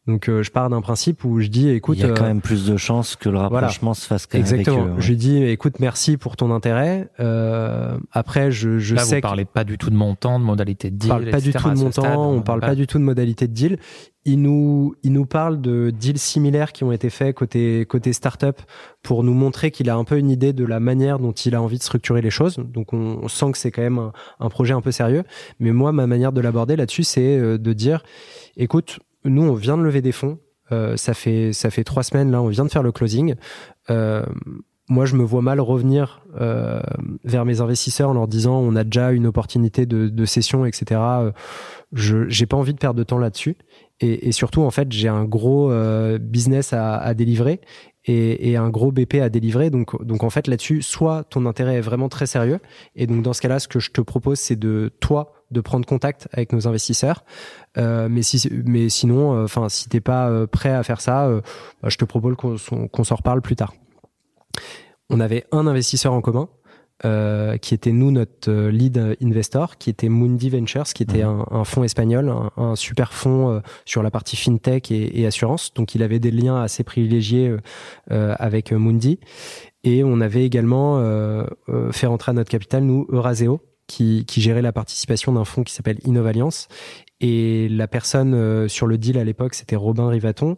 Donc 0.07 0.29
euh, 0.29 0.41
je 0.41 0.49
pars 0.51 0.67
d'un 0.69 0.81
principe 0.81 1.23
où 1.23 1.39
je 1.41 1.47
dis, 1.47 1.69
écoute, 1.69 1.97
Il 1.99 2.07
y 2.07 2.09
a 2.09 2.13
quand 2.13 2.23
euh, 2.23 2.27
même 2.29 2.41
plus 2.41 2.65
de 2.65 2.75
chances 2.75 3.15
que 3.15 3.29
le 3.29 3.37
voilà. 3.37 3.49
rapprochement 3.59 3.93
se 3.93 4.07
fasse 4.07 4.25
quand 4.25 4.39
même 4.39 4.41
Exactement. 4.45 4.77
avec 4.77 4.89
eux. 4.89 4.95
ouais. 4.95 5.01
Je 5.01 5.09
lui 5.09 5.15
dis, 5.15 5.43
écoute, 5.43 5.79
merci 5.79 6.17
pour 6.17 6.35
ton 6.37 6.49
intérêt. 6.51 7.09
Euh, 7.19 7.97
après, 8.11 8.51
je, 8.51 8.79
je 8.79 8.95
là, 8.95 9.03
sais 9.03 9.17
vous 9.17 9.21
parlez 9.21 9.45
pas 9.45 9.63
du 9.63 9.77
tout 9.77 9.91
de 9.91 9.95
montant, 9.95 10.39
de 10.39 10.43
modalité 10.43 10.89
de 10.89 10.95
deal. 10.97 11.09
parle 11.09 11.29
pas 11.29 11.39
du 11.39 11.53
tout 11.53 11.69
de 11.69 11.75
montant, 11.77 12.01
stade. 12.01 12.17
on 12.17 12.41
parle 12.41 12.61
pas 12.61 12.73
du 12.73 12.87
tout 12.87 12.97
de 12.97 13.03
modalité 13.03 13.47
de 13.47 13.53
deal. 13.53 13.77
Il 14.25 14.41
nous, 14.41 14.95
il 15.03 15.13
nous 15.13 15.25
parle 15.25 15.61
de 15.61 15.91
deals 15.91 16.17
similaires 16.19 16.73
qui 16.73 16.83
ont 16.83 16.91
été 16.91 17.09
faits 17.11 17.35
côté 17.35 17.85
côté 17.87 18.11
startup 18.13 18.59
pour 19.01 19.23
nous 19.23 19.33
montrer 19.33 19.71
qu'il 19.71 19.89
a 19.89 19.95
un 19.95 20.03
peu 20.03 20.17
une 20.17 20.29
idée 20.29 20.53
de 20.53 20.63
la 20.65 20.79
manière 20.79 21.17
dont 21.19 21.31
il 21.31 21.55
a 21.55 21.61
envie 21.61 21.77
de 21.79 21.83
structurer 21.83 22.21
les 22.21 22.29
choses. 22.29 22.57
Donc 22.57 22.93
on, 22.93 23.19
on 23.21 23.27
sent 23.27 23.51
que 23.51 23.57
c'est 23.59 23.71
quand 23.71 23.81
même 23.83 23.97
un, 23.99 24.13
un 24.39 24.49
projet 24.49 24.73
un 24.73 24.81
peu 24.81 24.91
sérieux. 24.91 25.23
Mais 25.59 25.71
moi, 25.71 25.91
ma 25.91 26.05
manière 26.07 26.31
de 26.33 26.41
l'aborder 26.41 26.75
là-dessus, 26.75 27.03
c'est 27.03 27.37
euh, 27.37 27.57
de 27.59 27.73
dire, 27.73 28.03
écoute, 28.57 28.99
nous, 29.25 29.43
on 29.43 29.53
vient 29.53 29.77
de 29.77 29.83
lever 29.83 30.01
des 30.01 30.11
fonds. 30.11 30.39
Euh, 30.71 30.95
ça 30.95 31.13
fait 31.13 31.51
ça 31.51 31.69
fait 31.69 31.83
trois 31.83 32.03
semaines 32.03 32.31
là, 32.31 32.41
on 32.41 32.47
vient 32.47 32.63
de 32.63 32.71
faire 32.71 32.83
le 32.83 32.91
closing. 32.91 33.35
Euh, 33.89 34.23
moi, 34.89 35.05
je 35.05 35.15
me 35.15 35.23
vois 35.23 35.41
mal 35.41 35.59
revenir 35.59 36.25
euh, 36.39 36.81
vers 37.23 37.45
mes 37.45 37.61
investisseurs 37.61 38.09
en 38.09 38.13
leur 38.13 38.27
disant 38.27 38.59
on 38.59 38.75
a 38.75 38.83
déjà 38.83 39.11
une 39.11 39.25
opportunité 39.25 39.85
de, 39.85 40.09
de 40.09 40.25
session, 40.25 40.65
etc. 40.65 40.99
Je 41.93 42.27
j'ai 42.29 42.45
pas 42.45 42.57
envie 42.57 42.73
de 42.73 42.79
perdre 42.79 42.97
de 42.97 43.03
temps 43.03 43.17
là-dessus. 43.17 43.55
Et, 44.01 44.27
et 44.27 44.31
surtout, 44.31 44.63
en 44.63 44.71
fait, 44.71 44.91
j'ai 44.91 45.07
un 45.07 45.25
gros 45.25 45.71
business 46.19 46.73
à, 46.73 46.97
à 46.97 47.13
délivrer 47.13 47.61
et, 48.05 48.51
et 48.51 48.57
un 48.57 48.69
gros 48.69 48.91
BP 48.91 49.15
à 49.15 49.29
délivrer. 49.29 49.69
Donc, 49.69 50.03
donc 50.03 50.23
en 50.23 50.29
fait, 50.29 50.47
là-dessus, 50.47 50.81
soit 50.81 51.23
ton 51.23 51.45
intérêt 51.45 51.75
est 51.75 51.81
vraiment 51.81 52.09
très 52.09 52.25
sérieux. 52.25 52.59
Et 52.95 53.07
donc, 53.07 53.21
dans 53.21 53.33
ce 53.33 53.41
cas-là, 53.41 53.59
ce 53.59 53.67
que 53.67 53.79
je 53.79 53.91
te 53.91 54.01
propose, 54.01 54.39
c'est 54.39 54.55
de 54.55 54.91
toi 54.99 55.33
de 55.51 55.61
prendre 55.61 55.85
contact 55.85 56.27
avec 56.31 56.53
nos 56.53 56.67
investisseurs. 56.67 57.23
Euh, 57.77 58.07
mais 58.09 58.21
si, 58.21 58.49
mais 58.65 58.89
sinon, 58.89 59.43
enfin, 59.43 59.69
si 59.69 59.89
t'es 59.89 59.99
pas 59.99 60.29
euh, 60.29 60.47
prêt 60.47 60.71
à 60.71 60.83
faire 60.83 61.01
ça, 61.01 61.27
euh, 61.27 61.41
bah, 61.81 61.89
je 61.89 61.97
te 61.97 62.05
propose 62.05 62.35
qu'on 62.35 62.55
qu'on 62.87 63.03
s'en 63.03 63.15
reparle 63.15 63.41
plus 63.41 63.55
tard. 63.55 63.73
On 65.09 65.19
avait 65.19 65.45
un 65.51 65.67
investisseur 65.67 66.13
en 66.13 66.21
commun. 66.21 66.49
Euh, 67.05 67.57
qui 67.57 67.73
était 67.73 67.91
nous 67.91 68.11
notre 68.11 68.49
euh, 68.49 68.71
lead 68.71 69.17
investor, 69.21 69.77
qui 69.77 69.89
était 69.89 70.09
Mundi 70.09 70.49
Ventures, 70.49 70.85
qui 70.85 71.03
était 71.03 71.23
un, 71.23 71.45
un 71.49 71.63
fonds 71.63 71.83
espagnol, 71.83 72.29
un, 72.29 72.51
un 72.57 72.75
super 72.75 73.13
fonds 73.13 73.49
euh, 73.49 73.59
sur 73.85 74.03
la 74.03 74.11
partie 74.11 74.35
fintech 74.35 74.91
et, 74.91 75.19
et 75.19 75.25
assurance. 75.25 75.73
Donc 75.73 75.95
il 75.95 76.03
avait 76.03 76.19
des 76.19 76.31
liens 76.31 76.61
assez 76.61 76.83
privilégiés 76.83 77.47
euh, 77.47 77.57
euh, 78.11 78.35
avec 78.39 78.71
euh, 78.71 78.77
Mundi. 78.77 79.19
Et 79.83 80.03
on 80.03 80.21
avait 80.21 80.45
également 80.45 80.99
euh, 80.99 81.45
euh, 81.69 81.91
fait 81.91 82.07
rentrer 82.07 82.31
à 82.31 82.33
notre 82.33 82.51
capital 82.51 82.83
nous 82.83 83.07
Euraseo, 83.09 83.61
qui, 83.87 84.25
qui 84.25 84.39
gérait 84.39 84.61
la 84.61 84.71
participation 84.71 85.33
d'un 85.33 85.43
fonds 85.43 85.63
qui 85.63 85.73
s'appelle 85.73 85.97
Innovalliance. 86.05 86.67
Et 87.19 87.67
la 87.69 87.87
personne 87.87 88.33
euh, 88.33 88.67
sur 88.67 88.87
le 88.87 88.97
deal 88.97 89.17
à 89.17 89.23
l'époque, 89.23 89.53
c'était 89.53 89.75
Robin 89.75 90.07
Rivaton, 90.07 90.55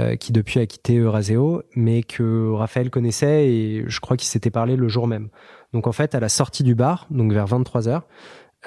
euh, 0.00 0.16
qui 0.16 0.32
depuis 0.32 0.58
a 0.58 0.66
quitté 0.66 0.96
Euraseo, 0.96 1.62
mais 1.76 2.02
que 2.02 2.50
Raphaël 2.50 2.90
connaissait 2.90 3.48
et 3.48 3.84
je 3.86 4.00
crois 4.00 4.16
qu'il 4.16 4.28
s'était 4.28 4.50
parlé 4.50 4.76
le 4.76 4.88
jour 4.88 5.06
même. 5.06 5.28
Donc 5.72 5.86
en 5.86 5.92
fait, 5.92 6.14
à 6.14 6.20
la 6.20 6.28
sortie 6.28 6.62
du 6.62 6.74
bar, 6.74 7.06
donc 7.10 7.32
vers 7.32 7.46
23 7.46 7.88
heures, 7.88 8.06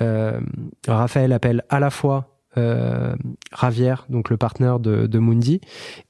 euh, 0.01 0.39
Raphaël 0.87 1.31
appelle 1.33 1.63
à 1.69 1.79
la 1.79 1.89
fois 1.89 2.35
euh, 2.57 3.15
donc 4.09 4.29
le 4.29 4.37
partenaire 4.37 4.79
de, 4.79 5.07
de 5.07 5.19
Mundi, 5.19 5.61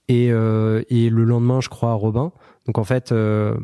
et, 0.07 0.31
euh, 0.31 0.83
et 0.89 1.09
le 1.09 1.23
lendemain, 1.23 1.61
je 1.61 1.69
crois, 1.69 1.93
Robin. 1.93 2.31
Donc 2.67 2.77
en 2.77 2.83
fait, 2.83 3.11
euh, 3.11 3.55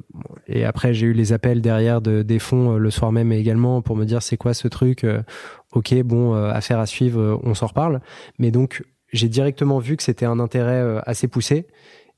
et 0.48 0.64
après 0.64 0.94
j'ai 0.94 1.08
eu 1.08 1.14
les 1.14 1.34
appels 1.34 1.62
derrière 1.62 2.02
de, 2.02 2.22
des 2.22 2.38
fonds 2.38 2.76
euh, 2.76 2.78
le 2.78 2.92
soir 2.92 3.12
même 3.12 3.32
également 3.32 3.82
pour 3.82 3.96
me 3.96 4.06
dire 4.06 4.22
c'est 4.22 4.38
quoi 4.38 4.54
ce 4.54 4.68
truc. 4.68 5.06
ok, 5.74 5.96
bon, 6.04 6.34
affaire 6.34 6.80
à 6.80 6.86
suivre, 6.86 7.40
on 7.44 7.54
s'en 7.54 7.68
reparle. 7.68 8.02
Mais 8.40 8.52
donc 8.52 8.84
j'ai 9.12 9.28
directement 9.28 9.80
vu 9.80 9.98
que 9.98 10.04
c'était 10.04 10.26
un 10.26 10.40
intérêt 10.40 11.02
assez 11.06 11.28
poussé. 11.28 11.68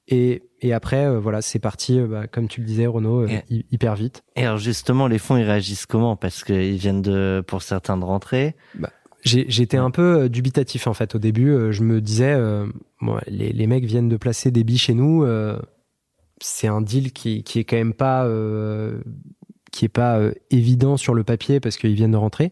Et, 0.09 0.43
et 0.61 0.73
après, 0.73 1.05
euh, 1.05 1.19
voilà, 1.19 1.41
c'est 1.41 1.59
parti, 1.59 1.97
euh, 1.99 2.07
bah, 2.07 2.27
comme 2.27 2.47
tu 2.49 2.59
le 2.61 2.67
disais, 2.67 2.85
Renaud, 2.87 3.21
euh, 3.21 3.27
Et- 3.49 3.65
hyper 3.71 3.95
vite. 3.95 4.23
Et 4.35 4.43
alors 4.45 4.57
justement, 4.57 5.07
les 5.07 5.17
fonds, 5.19 5.37
ils 5.37 5.43
réagissent 5.43 5.85
comment? 5.85 6.15
Parce 6.17 6.43
qu'ils 6.43 6.75
viennent 6.77 7.01
de, 7.01 7.41
pour 7.47 7.61
certains 7.61 7.97
de 7.97 8.03
rentrer. 8.03 8.55
J'ai- 9.23 9.45
J'étais 9.47 9.77
un 9.77 9.91
peu 9.91 10.27
dubitatif 10.27 10.87
en 10.87 10.93
fait 10.93 11.15
au 11.15 11.19
début. 11.19 11.55
Je 11.71 11.81
me 11.83 12.01
disais, 12.01 12.37
bon, 13.01 13.17
les, 13.27 13.53
les 13.53 13.67
mecs 13.67 13.85
viennent 13.85 14.09
de 14.09 14.17
placer 14.17 14.51
des 14.51 14.65
billes 14.65 14.77
chez 14.77 14.93
nous. 14.93 15.25
c'est 16.41 16.67
un 16.67 16.81
deal 16.81 17.13
qui, 17.13 17.43
qui 17.43 17.59
est 17.59 17.63
quand 17.63 17.77
même 17.77 17.93
pas 17.93 18.25
euh, 18.25 18.99
qui 19.71 19.85
est 19.85 19.89
pas 19.89 20.19
évident 20.51 20.97
sur 20.97 21.13
le 21.13 21.23
papier 21.23 21.61
parce 21.61 21.77
qu'ils 21.77 21.93
viennent 21.95 22.11
de 22.11 22.17
rentrer. 22.17 22.51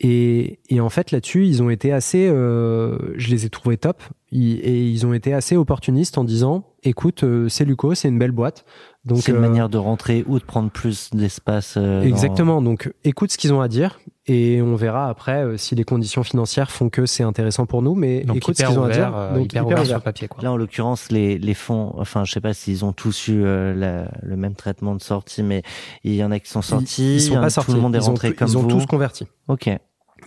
Et, 0.00 0.60
et 0.70 0.80
en 0.80 0.88
fait 0.88 1.10
là-dessus, 1.10 1.46
ils 1.46 1.62
ont 1.62 1.68
été 1.68 1.92
assez, 1.92 2.26
euh, 2.26 2.96
je 3.18 3.28
les 3.30 3.44
ai 3.44 3.50
trouvés 3.50 3.76
top. 3.76 4.02
Et 4.32 4.86
ils 4.88 5.06
ont 5.06 5.12
été 5.12 5.34
assez 5.34 5.56
opportunistes 5.56 6.16
en 6.16 6.22
disant, 6.24 6.64
écoute, 6.84 7.24
euh, 7.24 7.48
c'est 7.48 7.64
Luco, 7.64 7.94
c'est 7.94 8.08
une 8.08 8.18
belle 8.18 8.30
boîte. 8.30 8.64
Donc 9.04 9.18
C'est 9.22 9.32
une 9.32 9.38
euh, 9.38 9.40
manière 9.40 9.68
de 9.68 9.78
rentrer 9.78 10.24
ou 10.28 10.38
de 10.38 10.44
prendre 10.44 10.70
plus 10.70 11.10
d'espace. 11.12 11.74
euh, 11.76 12.00
dans- 12.02 12.06
Exactement. 12.06 12.62
Donc, 12.62 12.92
écoute 13.02 13.32
ce 13.32 13.38
qu'ils 13.38 13.52
ont 13.52 13.60
à 13.60 13.66
dire 13.68 13.98
et 14.26 14.60
on 14.62 14.76
verra 14.76 15.08
après 15.08 15.42
euh, 15.44 15.56
si 15.56 15.74
les 15.74 15.82
conditions 15.84 16.22
financières 16.22 16.70
font 16.70 16.90
que 16.90 17.06
c'est 17.06 17.22
intéressant 17.24 17.66
pour 17.66 17.82
nous. 17.82 17.94
Mais 17.96 18.22
Donc 18.22 18.36
écoute 18.36 18.56
ce 18.56 18.64
qu'ils 18.64 18.78
ont 18.78 18.84
à 18.84 18.90
dire. 18.90 19.10
Donc, 19.34 19.44
hyper 19.46 19.62
hyper 19.62 19.66
ouvert 19.66 19.78
ouvert. 19.78 19.86
sur 19.96 20.02
papier. 20.02 20.28
Quoi. 20.28 20.44
Là, 20.44 20.52
en 20.52 20.56
l'occurrence, 20.56 21.10
les, 21.10 21.38
les 21.38 21.54
fonds, 21.54 21.92
enfin, 21.96 22.24
je 22.24 22.30
sais 22.32 22.40
pas 22.40 22.52
s'ils 22.54 22.84
ont 22.84 22.92
tous 22.92 23.26
eu 23.28 23.42
euh, 23.42 23.74
la- 23.74 24.10
le 24.22 24.36
même 24.36 24.54
traitement 24.54 24.94
de 24.94 25.02
sortie, 25.02 25.42
mais 25.42 25.62
il 26.04 26.14
y 26.14 26.22
en 26.22 26.30
a 26.30 26.38
qui 26.38 26.50
sont 26.50 26.62
sortis. 26.62 27.02
Ils, 27.02 27.14
ils 27.16 27.20
sont 27.22 27.32
il 27.32 27.34
y 27.34 27.38
en 27.38 27.40
a- 27.40 27.44
pas 27.46 27.50
sortis. 27.50 27.70
Tout 27.72 27.76
le 27.76 27.82
monde 27.82 27.96
est 27.96 27.98
ils 27.98 28.02
ont, 28.04 28.06
rentré 28.08 28.28
tous- 28.30 28.36
comme 28.38 28.48
ils 28.48 28.58
ont 28.58 28.64
tous 28.68 28.86
converti. 28.86 29.26
Ok. 29.48 29.70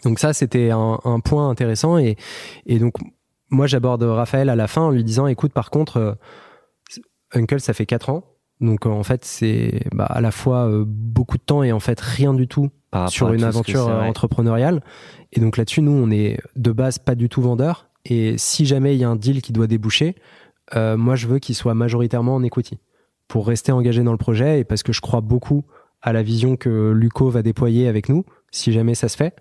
Donc 0.03 0.19
ça, 0.19 0.33
c'était 0.33 0.71
un, 0.71 0.99
un 1.05 1.19
point 1.21 1.47
intéressant. 1.49 1.97
Et, 1.99 2.17
et 2.65 2.79
donc, 2.79 2.93
moi, 3.53 3.67
j'aborde 3.67 4.03
Raphaël 4.03 4.49
à 4.49 4.55
la 4.55 4.67
fin 4.67 4.81
en 4.81 4.89
lui 4.89 5.03
disant, 5.03 5.27
écoute, 5.27 5.53
par 5.53 5.69
contre, 5.69 5.97
euh, 5.97 6.13
Uncle, 7.33 7.59
ça 7.59 7.73
fait 7.73 7.85
quatre 7.85 8.09
ans. 8.09 8.23
Donc, 8.59 8.85
euh, 8.85 8.89
en 8.89 9.03
fait, 9.03 9.23
c'est 9.25 9.81
bah, 9.93 10.05
à 10.05 10.21
la 10.21 10.31
fois 10.31 10.67
euh, 10.67 10.83
beaucoup 10.87 11.37
de 11.37 11.43
temps 11.43 11.63
et 11.63 11.71
en 11.71 11.79
fait 11.79 11.99
rien 11.99 12.33
du 12.33 12.47
tout 12.47 12.69
Par 12.91 13.09
sur 13.09 13.31
une 13.31 13.43
aventure 13.43 13.87
entrepreneuriale. 13.87 14.81
Et 15.31 15.39
donc 15.39 15.57
là-dessus, 15.57 15.81
nous, 15.81 15.91
on 15.91 16.09
est 16.11 16.39
de 16.55 16.71
base 16.71 16.99
pas 16.99 17.15
du 17.15 17.29
tout 17.29 17.41
vendeur. 17.41 17.87
Et 18.05 18.37
si 18.37 18.65
jamais 18.65 18.95
il 18.95 18.99
y 18.99 19.03
a 19.03 19.09
un 19.09 19.15
deal 19.15 19.41
qui 19.41 19.53
doit 19.53 19.67
déboucher, 19.67 20.15
moi, 20.75 21.15
je 21.15 21.27
veux 21.27 21.39
qu'il 21.39 21.55
soit 21.55 21.73
majoritairement 21.73 22.35
en 22.35 22.43
equity 22.43 22.79
pour 23.27 23.47
rester 23.47 23.71
engagé 23.71 24.03
dans 24.03 24.11
le 24.11 24.17
projet 24.17 24.59
et 24.59 24.63
parce 24.63 24.83
que 24.83 24.93
je 24.93 25.01
crois 25.01 25.21
beaucoup 25.21 25.63
à 26.01 26.13
la 26.13 26.21
vision 26.21 26.55
que 26.57 26.91
Luco 26.91 27.29
va 27.29 27.41
déployer 27.41 27.87
avec 27.87 28.09
nous, 28.09 28.25
si 28.51 28.71
jamais 28.73 28.93
ça 28.93 29.09
se 29.09 29.17
fait. 29.17 29.35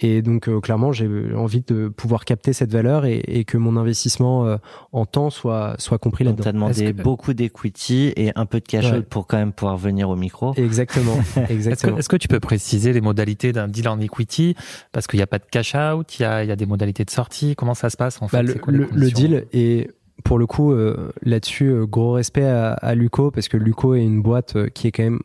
Et 0.00 0.22
donc, 0.22 0.48
euh, 0.48 0.60
clairement, 0.60 0.92
j'ai 0.92 1.08
envie 1.34 1.62
de 1.62 1.88
pouvoir 1.88 2.24
capter 2.24 2.52
cette 2.52 2.70
valeur 2.72 3.04
et, 3.04 3.16
et 3.26 3.44
que 3.44 3.56
mon 3.58 3.76
investissement 3.76 4.46
euh, 4.46 4.56
en 4.92 5.06
temps 5.06 5.28
soit, 5.30 5.74
soit 5.78 5.98
compris 5.98 6.24
Donc, 6.24 6.36
t'as 6.36 6.44
là-dedans. 6.52 6.66
demandé 6.68 6.92
que- 6.94 7.02
beaucoup 7.02 7.34
d'equity 7.34 8.12
et 8.16 8.30
un 8.36 8.46
peu 8.46 8.60
de 8.60 8.64
cash 8.64 8.92
Ouais. 8.92 8.98
out 8.98 9.06
pour 9.06 9.26
quand 9.26 9.38
même 9.38 9.52
pouvoir 9.52 9.76
venir 9.76 10.08
au 10.08 10.14
micro. 10.14 10.54
Exactement, 10.54 11.16
Est-ce 11.18 11.34
que, 11.46 11.52
exactement. 11.52 11.96
est-ce 11.98 12.08
que 12.08 12.16
tu 12.16 12.28
peux 12.28 12.38
préciser 12.38 12.92
les 12.92 13.00
modalités 13.00 13.52
d'un 13.52 13.66
deal 13.66 13.88
en 13.88 13.98
equity? 13.98 14.54
Parce 14.92 15.08
qu'il 15.08 15.18
n'y 15.18 15.22
a 15.24 15.26
pas 15.26 15.38
de 15.40 15.46
cash 15.50 15.74
out, 15.74 16.18
il 16.18 16.22
y 16.22 16.24
a, 16.24 16.44
il 16.44 16.48
y 16.48 16.52
a 16.52 16.56
des 16.56 16.66
modalités 16.66 17.04
de 17.04 17.10
sortie. 17.10 17.56
Comment 17.56 17.74
ça 17.74 17.90
se 17.90 17.96
passe 17.96 18.22
en 18.22 18.28
fait? 18.28 18.36
Bah, 18.36 18.42
le, 18.44 18.52
C'est 18.52 18.58
quoi 18.60 18.72
les 18.72 18.78
le- 18.78 18.88
le 18.92 19.10
deal 19.10 19.46
est 19.52 19.90
pour 20.24 20.38
le 20.38 20.46
coup 20.46 20.72
euh, 20.72 21.10
là-dessus 21.22 21.66
euh, 21.70 21.86
gros 21.86 22.12
respect 22.12 22.44
à, 22.46 22.72
à 22.74 22.94
Luco 22.94 23.30
parce 23.32 23.48
que 23.48 23.56
Luco 23.56 23.94
est 23.94 24.02
une 24.04 24.22
boîte 24.22 24.54
euh, 24.56 24.68
qui 24.68 24.86
est 24.86 24.92
quand 24.92 25.02
même 25.04 25.20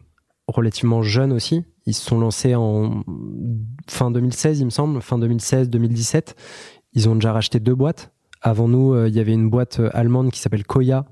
relativement 0.47 1.01
jeune 1.03 1.31
aussi. 1.31 1.63
Ils 1.85 1.93
se 1.93 2.05
sont 2.05 2.19
lancés 2.19 2.55
en 2.55 3.03
fin 3.87 4.11
2016, 4.11 4.59
il 4.59 4.65
me 4.65 4.69
semble, 4.69 5.01
fin 5.01 5.17
2016-2017. 5.19 6.33
Ils 6.93 7.09
ont 7.09 7.15
déjà 7.15 7.33
racheté 7.33 7.59
deux 7.59 7.75
boîtes. 7.75 8.11
Avant 8.41 8.67
nous, 8.67 8.93
euh, 8.93 9.07
il 9.07 9.15
y 9.15 9.19
avait 9.19 9.33
une 9.33 9.49
boîte 9.49 9.79
euh, 9.79 9.89
allemande 9.93 10.31
qui 10.31 10.39
s'appelle 10.39 10.65
Koya 10.65 11.05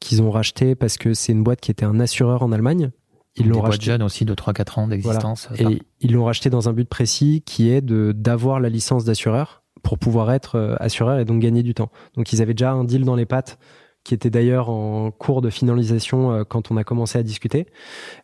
qu'ils 0.00 0.22
ont 0.22 0.30
racheté 0.30 0.74
parce 0.74 0.96
que 0.96 1.14
c'est 1.14 1.32
une 1.32 1.42
boîte 1.42 1.60
qui 1.60 1.70
était 1.70 1.84
un 1.84 1.98
assureur 1.98 2.42
en 2.42 2.52
Allemagne. 2.52 2.90
Ils 3.36 3.48
l'ont 3.48 3.62
racheté. 3.62 3.86
jeunes 3.86 4.02
aussi 4.02 4.24
de 4.24 4.34
3-4 4.34 4.80
ans 4.80 4.88
d'existence. 4.88 5.48
Et 5.58 5.82
ils 6.00 6.12
l'ont 6.12 6.24
racheté 6.24 6.50
dans 6.50 6.68
un 6.68 6.72
but 6.72 6.88
précis 6.88 7.42
qui 7.44 7.68
est 7.68 7.80
de 7.80 8.12
d'avoir 8.12 8.60
la 8.60 8.68
licence 8.68 9.04
d'assureur 9.04 9.64
pour 9.82 9.98
pouvoir 9.98 10.30
être 10.30 10.56
euh, 10.56 10.76
assureur 10.78 11.18
et 11.18 11.24
donc 11.24 11.40
gagner 11.40 11.62
du 11.62 11.74
temps. 11.74 11.90
Donc 12.16 12.32
ils 12.32 12.42
avaient 12.42 12.54
déjà 12.54 12.72
un 12.72 12.84
deal 12.84 13.04
dans 13.04 13.16
les 13.16 13.26
pattes 13.26 13.58
qui 14.04 14.12
était 14.14 14.30
d'ailleurs 14.30 14.68
en 14.68 15.10
cours 15.10 15.40
de 15.42 15.48
finalisation 15.50 16.30
euh, 16.30 16.44
quand 16.44 16.70
on 16.70 16.76
a 16.76 16.84
commencé 16.84 17.18
à 17.18 17.22
discuter. 17.22 17.66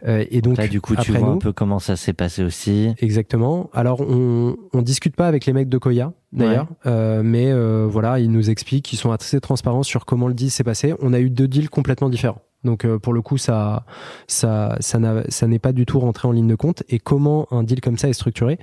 Euh, 0.07 0.25
et 0.31 0.43
donc 0.43 0.59
Là, 0.59 0.69
du 0.69 0.81
coup, 0.81 0.95
tu 0.97 1.11
vois 1.13 1.21
nous, 1.21 1.33
un 1.35 1.39
peu 1.39 1.53
comment 1.53 1.79
ça 1.79 1.97
s'est 1.97 2.13
passé 2.13 2.45
aussi. 2.45 2.95
Exactement. 2.99 3.71
Alors, 3.73 4.01
on, 4.03 4.57
on 4.75 4.83
discute 4.83 5.17
pas 5.17 5.27
avec 5.27 5.47
les 5.47 5.53
mecs 5.55 5.69
de 5.71 5.79
Koya, 5.79 6.13
d'ailleurs, 6.33 6.69
euh, 6.87 7.23
mais 7.25 7.51
euh, 7.51 7.87
voilà, 7.89 8.19
ils 8.21 8.31
nous 8.31 8.51
expliquent 8.51 8.85
qu'ils 8.85 8.99
sont 8.99 9.11
assez 9.11 9.41
transparents 9.41 9.83
sur 9.83 10.05
comment 10.05 10.29
le 10.29 10.35
deal 10.35 10.51
s'est 10.51 10.65
passé. 10.65 10.95
On 11.01 11.13
a 11.13 11.19
eu 11.21 11.31
deux 11.31 11.49
deals 11.49 11.71
complètement 11.71 12.11
différents. 12.11 12.43
Donc, 12.63 12.85
euh, 12.85 12.99
pour 12.99 13.15
le 13.15 13.23
coup, 13.23 13.39
ça, 13.39 13.87
ça, 14.27 14.77
ça 14.81 14.99
n'a- 14.99 15.25
ça 15.31 15.47
n'est 15.47 15.59
pas 15.59 15.73
du 15.73 15.87
tout 15.87 15.99
rentré 15.99 16.29
en 16.29 16.33
ligne 16.33 16.47
de 16.49 16.55
compte. 16.57 16.83
Et 16.91 16.99
comment 16.99 17.47
un 17.53 17.63
deal 17.63 17.81
comme 17.81 17.97
ça 17.97 18.09
est 18.11 18.13
structuré 18.13 18.59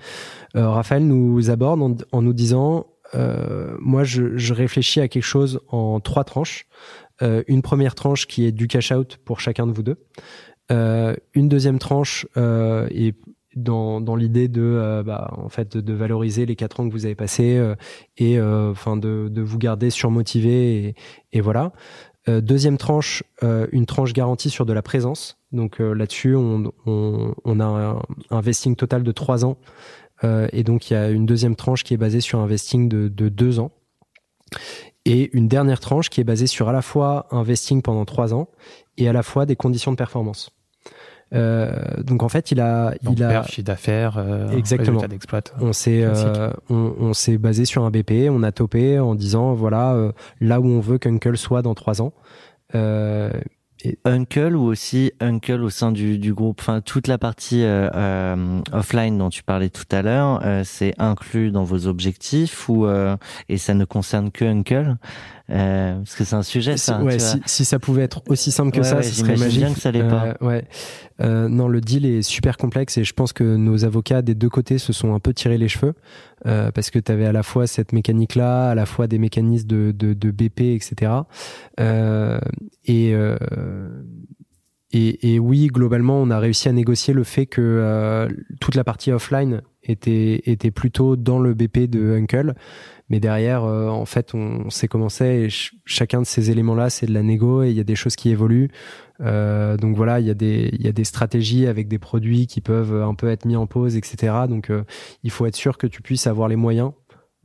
Euh, 0.56 0.70
Raphaël 0.70 1.04
nous 1.08 1.50
aborde 1.50 1.82
en, 1.82 1.96
en 2.12 2.22
nous 2.22 2.34
disant, 2.34 2.86
euh, 3.16 3.76
moi, 3.80 4.04
je, 4.04 4.38
je 4.38 4.54
réfléchis 4.54 5.00
à 5.02 5.08
quelque 5.08 5.24
chose 5.24 5.62
en 5.70 6.00
trois 6.00 6.24
tranches. 6.26 6.68
Euh, 7.22 7.44
une 7.48 7.62
première 7.62 7.96
tranche 7.96 8.28
qui 8.28 8.46
est 8.46 8.52
du 8.52 8.68
cash 8.68 8.92
out 8.92 9.18
pour 9.24 9.40
chacun 9.40 9.68
de 9.68 9.72
vous 9.72 9.84
deux. 9.84 9.98
Euh, 10.72 11.16
une 11.34 11.50
deuxième 11.50 11.80
tranche 11.80 12.28
euh, 12.38 12.88
est 12.92 13.16
dans, 13.56 14.02
dans 14.02 14.16
l'idée 14.16 14.48
de 14.48 15.02
bah, 15.04 15.34
en 15.38 15.50
fait 15.50 15.78
de, 15.78 15.94
valoriser 15.94 16.46
les 16.46 16.56
quatre 16.56 16.80
ans 16.80 16.88
que 16.88 16.94
vous 16.94 17.06
avez 17.06 17.16
passés 17.16 17.60
et 18.18 18.40
enfin 18.40 18.98
de, 18.98 19.30
de 19.32 19.42
vous 19.42 19.58
garder 19.58 19.90
surmotivé 19.90 20.94
et, 21.32 21.42
voilà. 21.42 21.72
Deuxième 22.28 22.78
tranche, 22.78 23.24
une 23.72 23.88
tranche 23.88 24.14
garantie 24.14 24.52
sur 24.52 24.68
de 24.68 24.74
la 24.74 24.84
présence. 24.84 25.40
Donc 25.52 25.80
là-dessus, 25.80 26.36
on, 26.36 26.72
on, 26.86 27.60
a 27.60 27.66
un, 27.66 28.02
un 28.30 28.42
vesting 28.42 28.76
total 28.76 29.02
de 29.02 29.12
trois 29.12 29.44
ans. 29.44 29.58
Et 30.22 30.64
donc 30.64 30.92
il 30.92 30.94
y 30.94 30.98
a 30.98 31.10
une 31.10 31.26
deuxième 31.26 31.56
tranche 31.56 31.84
qui 31.84 31.96
est 31.96 31.98
basée 31.98 32.22
sur 32.22 32.38
un 32.40 32.46
vesting 32.46 32.88
de, 32.90 33.08
de 33.08 33.28
deux 33.28 33.60
ans. 33.60 33.72
Et 35.08 35.30
une 35.34 35.48
dernière 35.48 35.80
tranche 35.80 36.10
qui 36.10 36.22
est 36.22 36.24
basée 36.24 36.48
sur 36.48 36.70
à 36.70 36.72
la 36.72 36.82
fois 36.82 37.28
un 37.32 37.44
vesting 37.44 37.82
pendant 37.82 38.06
trois 38.06 38.34
ans 38.34 38.50
et 38.98 39.08
à 39.08 39.14
la 39.14 39.24
fois 39.24 39.46
des 39.46 39.56
conditions 39.56 39.92
de 39.92 39.98
performance. 39.98 40.52
Euh, 41.34 42.02
donc 42.04 42.24
en 42.24 42.30
fait, 42.30 42.52
il 42.52 42.62
a, 42.62 42.94
Donc, 43.04 43.18
il 43.18 43.24
a, 43.24 43.44
chiffre 43.44 43.66
d'affaires, 43.66 44.18
euh, 44.18 44.50
Exactement. 44.52 45.02
d'exploit. 45.06 45.42
on 45.60 45.74
s'est, 45.74 46.04
euh, 46.04 46.52
on, 46.70 46.94
on 47.00 47.14
s'est 47.14 47.38
basé 47.38 47.66
sur 47.66 47.84
un 47.84 47.92
BP, 47.92 48.30
on 48.30 48.44
a 48.44 48.52
topé 48.52 49.00
en 49.00 49.14
disant 49.16 49.54
voilà 49.54 49.94
euh, 49.94 50.12
là 50.40 50.62
où 50.62 50.68
on 50.68 50.80
veut 50.80 50.98
qu'Uncle 50.98 51.38
soit 51.38 51.62
dans 51.62 51.74
trois 51.74 52.02
ans. 52.02 52.14
Uncle 54.06 54.56
ou 54.56 54.64
aussi 54.64 55.12
Uncle 55.20 55.62
au 55.62 55.70
sein 55.70 55.92
du, 55.92 56.18
du 56.18 56.34
groupe. 56.34 56.60
Enfin, 56.60 56.82
toute 56.82 57.08
la 57.08 57.18
partie 57.18 57.64
euh, 57.64 57.90
euh, 57.94 58.62
offline 58.72 59.18
dont 59.18 59.30
tu 59.30 59.44
parlais 59.44 59.70
tout 59.70 59.86
à 59.92 60.02
l'heure, 60.02 60.42
euh, 60.44 60.64
c'est 60.66 60.94
inclus 60.98 61.52
dans 61.52 61.64
vos 61.64 61.88
objectifs 61.88 62.70
ou 62.70 62.86
euh, 62.86 63.16
et 63.50 63.58
ça 63.58 63.74
ne 63.74 63.86
concerne 63.86 64.32
que 64.32 64.46
Uncle? 64.46 64.98
Euh, 65.50 65.96
parce 66.00 66.16
que 66.16 66.24
c'est 66.26 66.36
un 66.36 66.44
sujet 66.44 66.76
ça. 66.78 66.98
si, 67.00 67.06
ouais, 67.06 67.18
tu 67.18 67.24
vois. 67.24 67.34
si, 67.34 67.42
si 67.46 67.66
ça 67.66 67.80
pouvait 67.80 68.02
être 68.04 68.22
aussi 68.28 68.52
simple 68.52 68.72
que 68.72 68.80
Ouais, 68.80 68.84
ça, 68.84 68.98
ouais, 68.98 69.04
ce 69.04 69.14
serait 69.16 69.38
magique. 69.38 69.60
bien 69.60 69.74
que 69.74 69.80
ça 69.80 69.92
l'est 69.92 70.08
pas. 70.08 70.36
Euh, 70.42 70.46
ouais. 70.46 70.66
Euh, 71.22 71.48
non, 71.48 71.68
le 71.68 71.80
deal 71.82 72.06
est 72.06 72.22
super 72.22 72.58
complexe 72.58 72.98
et 72.98 73.04
je 73.04 73.14
pense 73.14 73.32
que 73.34 73.56
nos 73.56 73.86
avocats 73.86 74.22
des 74.22 74.36
deux 74.36 74.50
côtés 74.50 74.78
se 74.78 74.92
sont 74.94 75.14
un 75.16 75.20
peu 75.20 75.34
tirés 75.34 75.58
les 75.58 75.68
cheveux 75.70 75.94
euh, 76.46 76.70
parce 76.72 76.92
que 76.92 77.00
tu 77.00 77.12
avais 77.12 77.26
à 77.26 77.32
la 77.32 77.44
fois 77.44 77.66
cette 77.66 77.94
mécanique-là, 77.94 78.70
à 78.72 78.76
la 78.76 78.86
fois 78.86 79.08
des 79.08 79.18
mécanismes 79.20 79.68
de, 79.68 79.92
de, 79.98 80.14
de 80.14 80.32
BP, 80.32 80.62
etc. 80.76 81.12
Euh, 81.80 82.40
et, 82.86 83.14
euh, 83.16 83.38
et, 84.92 85.34
et 85.34 85.40
oui, 85.40 85.68
globalement, 85.68 86.22
on 86.22 86.30
a 86.30 86.40
réussi 86.40 86.70
à 86.70 86.72
négocier 86.72 87.14
le 87.14 87.24
fait 87.24 87.46
que 87.46 87.62
euh, 87.62 88.30
toute 88.62 88.76
la 88.76 88.84
partie 88.84 89.12
offline 89.12 89.62
était, 89.84 90.42
était 90.46 90.72
plutôt 90.72 91.16
dans 91.16 91.40
le 91.40 91.54
BP 91.54 91.90
de 91.90 92.16
Uncle. 92.16 92.54
Mais 93.10 93.20
derrière, 93.20 93.64
euh, 93.64 93.88
en 93.88 94.06
fait, 94.06 94.34
on, 94.34 94.64
on 94.66 94.70
sait 94.70 94.88
comment 94.88 95.10
c'est 95.10 95.36
et 95.38 95.50
ch- 95.50 95.74
chacun 95.86 96.22
de 96.22 96.26
ces 96.28 96.52
éléments-là, 96.52 96.90
c'est 96.90 97.06
de 97.06 97.14
la 97.14 97.24
négo 97.24 97.64
et 97.64 97.70
il 97.70 97.76
y 97.78 97.80
a 97.80 97.84
des 97.86 97.96
choses 97.96 98.16
qui 98.16 98.30
évoluent. 98.30 98.70
Euh, 99.22 99.78
donc 99.78 99.96
voilà, 99.96 100.20
il 100.20 100.26
y 100.26 100.30
a 100.30 100.34
des 100.36 100.70
il 100.74 100.82
y 100.86 100.88
a 100.88 100.92
des 100.92 101.04
stratégies 101.06 101.68
avec 101.68 101.88
des 101.88 102.00
produits 102.00 102.48
qui 102.48 102.62
peuvent 102.62 102.94
un 103.02 103.16
peu 103.16 103.30
être 103.30 103.46
mis 103.46 103.56
en 103.56 103.66
pause, 103.66 103.96
etc. 103.96 104.34
Donc 104.50 104.70
euh, 104.70 104.84
il 105.24 105.32
faut 105.32 105.46
être 105.46 105.56
sûr 105.56 105.78
que 105.78 105.88
tu 105.88 106.02
puisses 106.02 106.28
avoir 106.28 106.48
les 106.48 106.56
moyens, 106.58 106.92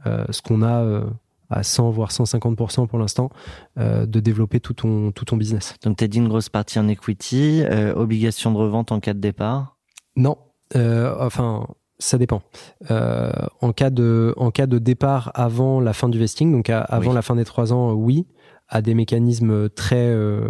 ce 0.05 0.43
qu'on 0.43 0.63
a 0.63 1.05
à 1.53 1.63
100 1.63 1.91
voire 1.91 2.11
150% 2.11 2.87
pour 2.89 2.99
l'instant, 2.99 3.31
euh, 3.79 4.07
de 4.07 4.21
développer 4.21 4.59
tout 4.59 4.75
ton 4.75 5.13
tout 5.13 5.25
ton 5.25 5.37
business. 5.37 5.75
Donc 5.85 5.99
t'as 5.99 6.07
dit 6.09 6.19
une 6.19 6.29
grosse 6.29 6.49
partie 6.49 6.79
en 6.79 6.89
equity, 6.89 7.63
euh, 7.65 7.95
obligation 7.95 8.51
de 8.53 8.57
revente 8.57 8.91
en 8.91 9.01
cas 9.01 9.15
de 9.15 9.21
départ? 9.21 9.77
Non, 10.17 10.39
euh, 10.77 11.15
enfin 11.21 11.67
ça 12.03 12.19
dépend. 12.19 12.43
Euh, 12.91 13.31
en 13.61 13.73
cas 13.73 13.91
de 13.91 14.35
en 14.37 14.51
cas 14.51 14.67
de 14.67 14.79
départ 14.79 15.31
avant 15.35 15.81
la 15.81 15.93
fin 15.93 16.09
du 16.09 16.19
vesting, 16.19 16.51
donc 16.53 16.69
à- 16.71 16.81
avant 16.83 17.11
Oui. 17.11 17.15
la 17.15 17.23
fin 17.23 17.37
des 17.37 17.45
trois 17.45 17.73
ans, 17.73 17.91
euh, 17.91 17.95
oui, 17.95 18.27
à 18.69 18.83
des 18.83 18.95
mécanismes 18.95 19.69
très 19.69 20.07
euh, 20.09 20.49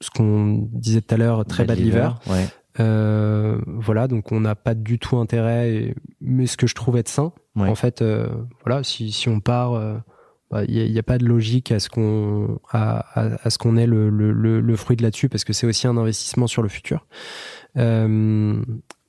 ce 0.00 0.10
qu'on 0.10 0.68
disait 0.72 1.00
tout 1.00 1.14
à 1.14 1.18
l'heure, 1.18 1.44
très 1.44 1.64
bad 1.64 1.78
liver. 1.78 2.10
Ouais. 2.28 2.46
Euh, 2.80 3.58
voilà, 3.66 4.06
donc 4.08 4.32
on 4.32 4.40
n'a 4.40 4.54
pas 4.54 4.74
du 4.74 4.98
tout 4.98 5.16
intérêt, 5.16 5.72
et- 5.74 5.94
mais 6.20 6.46
ce 6.46 6.56
que 6.58 6.66
je 6.66 6.74
trouve 6.74 6.96
être 6.98 7.08
sain, 7.08 7.32
Ouais. 7.56 7.68
en 7.68 7.74
fait, 7.74 8.04
voilà, 8.64 8.82
si, 8.84 9.10
si 9.12 9.28
on 9.30 9.40
part, 9.40 9.72
bah, 10.50 10.62
il 10.68 10.92
n'y 10.92 10.98
a, 10.98 11.02
pas 11.02 11.16
de 11.18 11.24
logique 11.24 11.72
à 11.72 11.80
ce 11.80 11.88
qu'on 11.88 12.58
à, 12.70 12.98
à- 13.18 13.38
à 13.42 13.50
ce 13.50 13.56
qu'on 13.58 13.76
ait 13.78 13.86
le, 13.86 14.10
le, 14.10 14.30
le, 14.32 14.60
le 14.60 14.76
fruit 14.76 14.96
de 14.96 15.02
là-dessus, 15.02 15.28
parce 15.30 15.42
que 15.44 15.52
c'est 15.54 15.66
aussi 15.66 15.86
un 15.86 15.96
investissement 15.96 16.46
sur 16.46 16.62
le 16.62 16.68
futur. 16.68 17.06
Euh, 17.78 18.62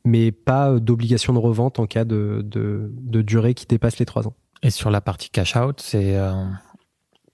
mais 0.08 0.32
pas 0.32 0.80
d'obligation 0.80 1.34
de 1.34 1.40
revente 1.40 1.80
en 1.80 1.86
cas 1.86 2.06
de, 2.06 2.42
de, 2.46 2.90
de 2.94 3.22
durée 3.22 3.54
qui 3.54 3.66
dépasse 3.66 4.00
les 4.00 4.06
trois 4.06 4.28
ans. 4.28 4.34
Et 4.64 4.70
sur 4.72 4.90
la 4.90 5.02
partie 5.02 5.30
cash 5.30 5.56
out, 5.56 5.80
c'est 5.82 6.16
euh, 6.16 6.34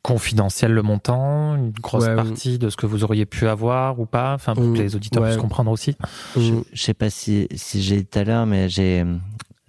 confidentiel 0.01 0.73
le 0.73 0.81
montant, 0.81 1.55
une 1.55 1.71
grosse 1.71 2.03
Ouais, 2.05 2.11
on- 2.11 2.15
partie 2.15 2.59
de 2.59 2.69
ce 2.69 2.75
que 2.75 2.85
vous 2.85 3.03
auriez 3.03 3.25
pu 3.25 3.47
avoir 3.47 3.99
ou 3.99 4.05
pas, 4.05 4.33
enfin 4.33 4.53
pour 4.53 4.65
On- 4.65 4.73
que 4.73 4.79
les 4.79 4.95
auditeurs 4.95 5.23
ouais. 5.23 5.29
puissent 5.29 5.41
comprendre 5.41 5.71
aussi. 5.71 5.95
Je, 6.35 6.53
On- 6.53 6.65
je 6.73 6.81
sais 6.81 6.93
pas 6.93 7.09
si, 7.09 7.47
si 7.55 7.81
j'ai 7.81 7.97
dit 7.97 8.05
tout 8.05 8.19
à 8.19 8.23
l'heure, 8.25 8.45
mais 8.45 8.67
j'ai, 8.67 9.01
euh, 9.01 9.15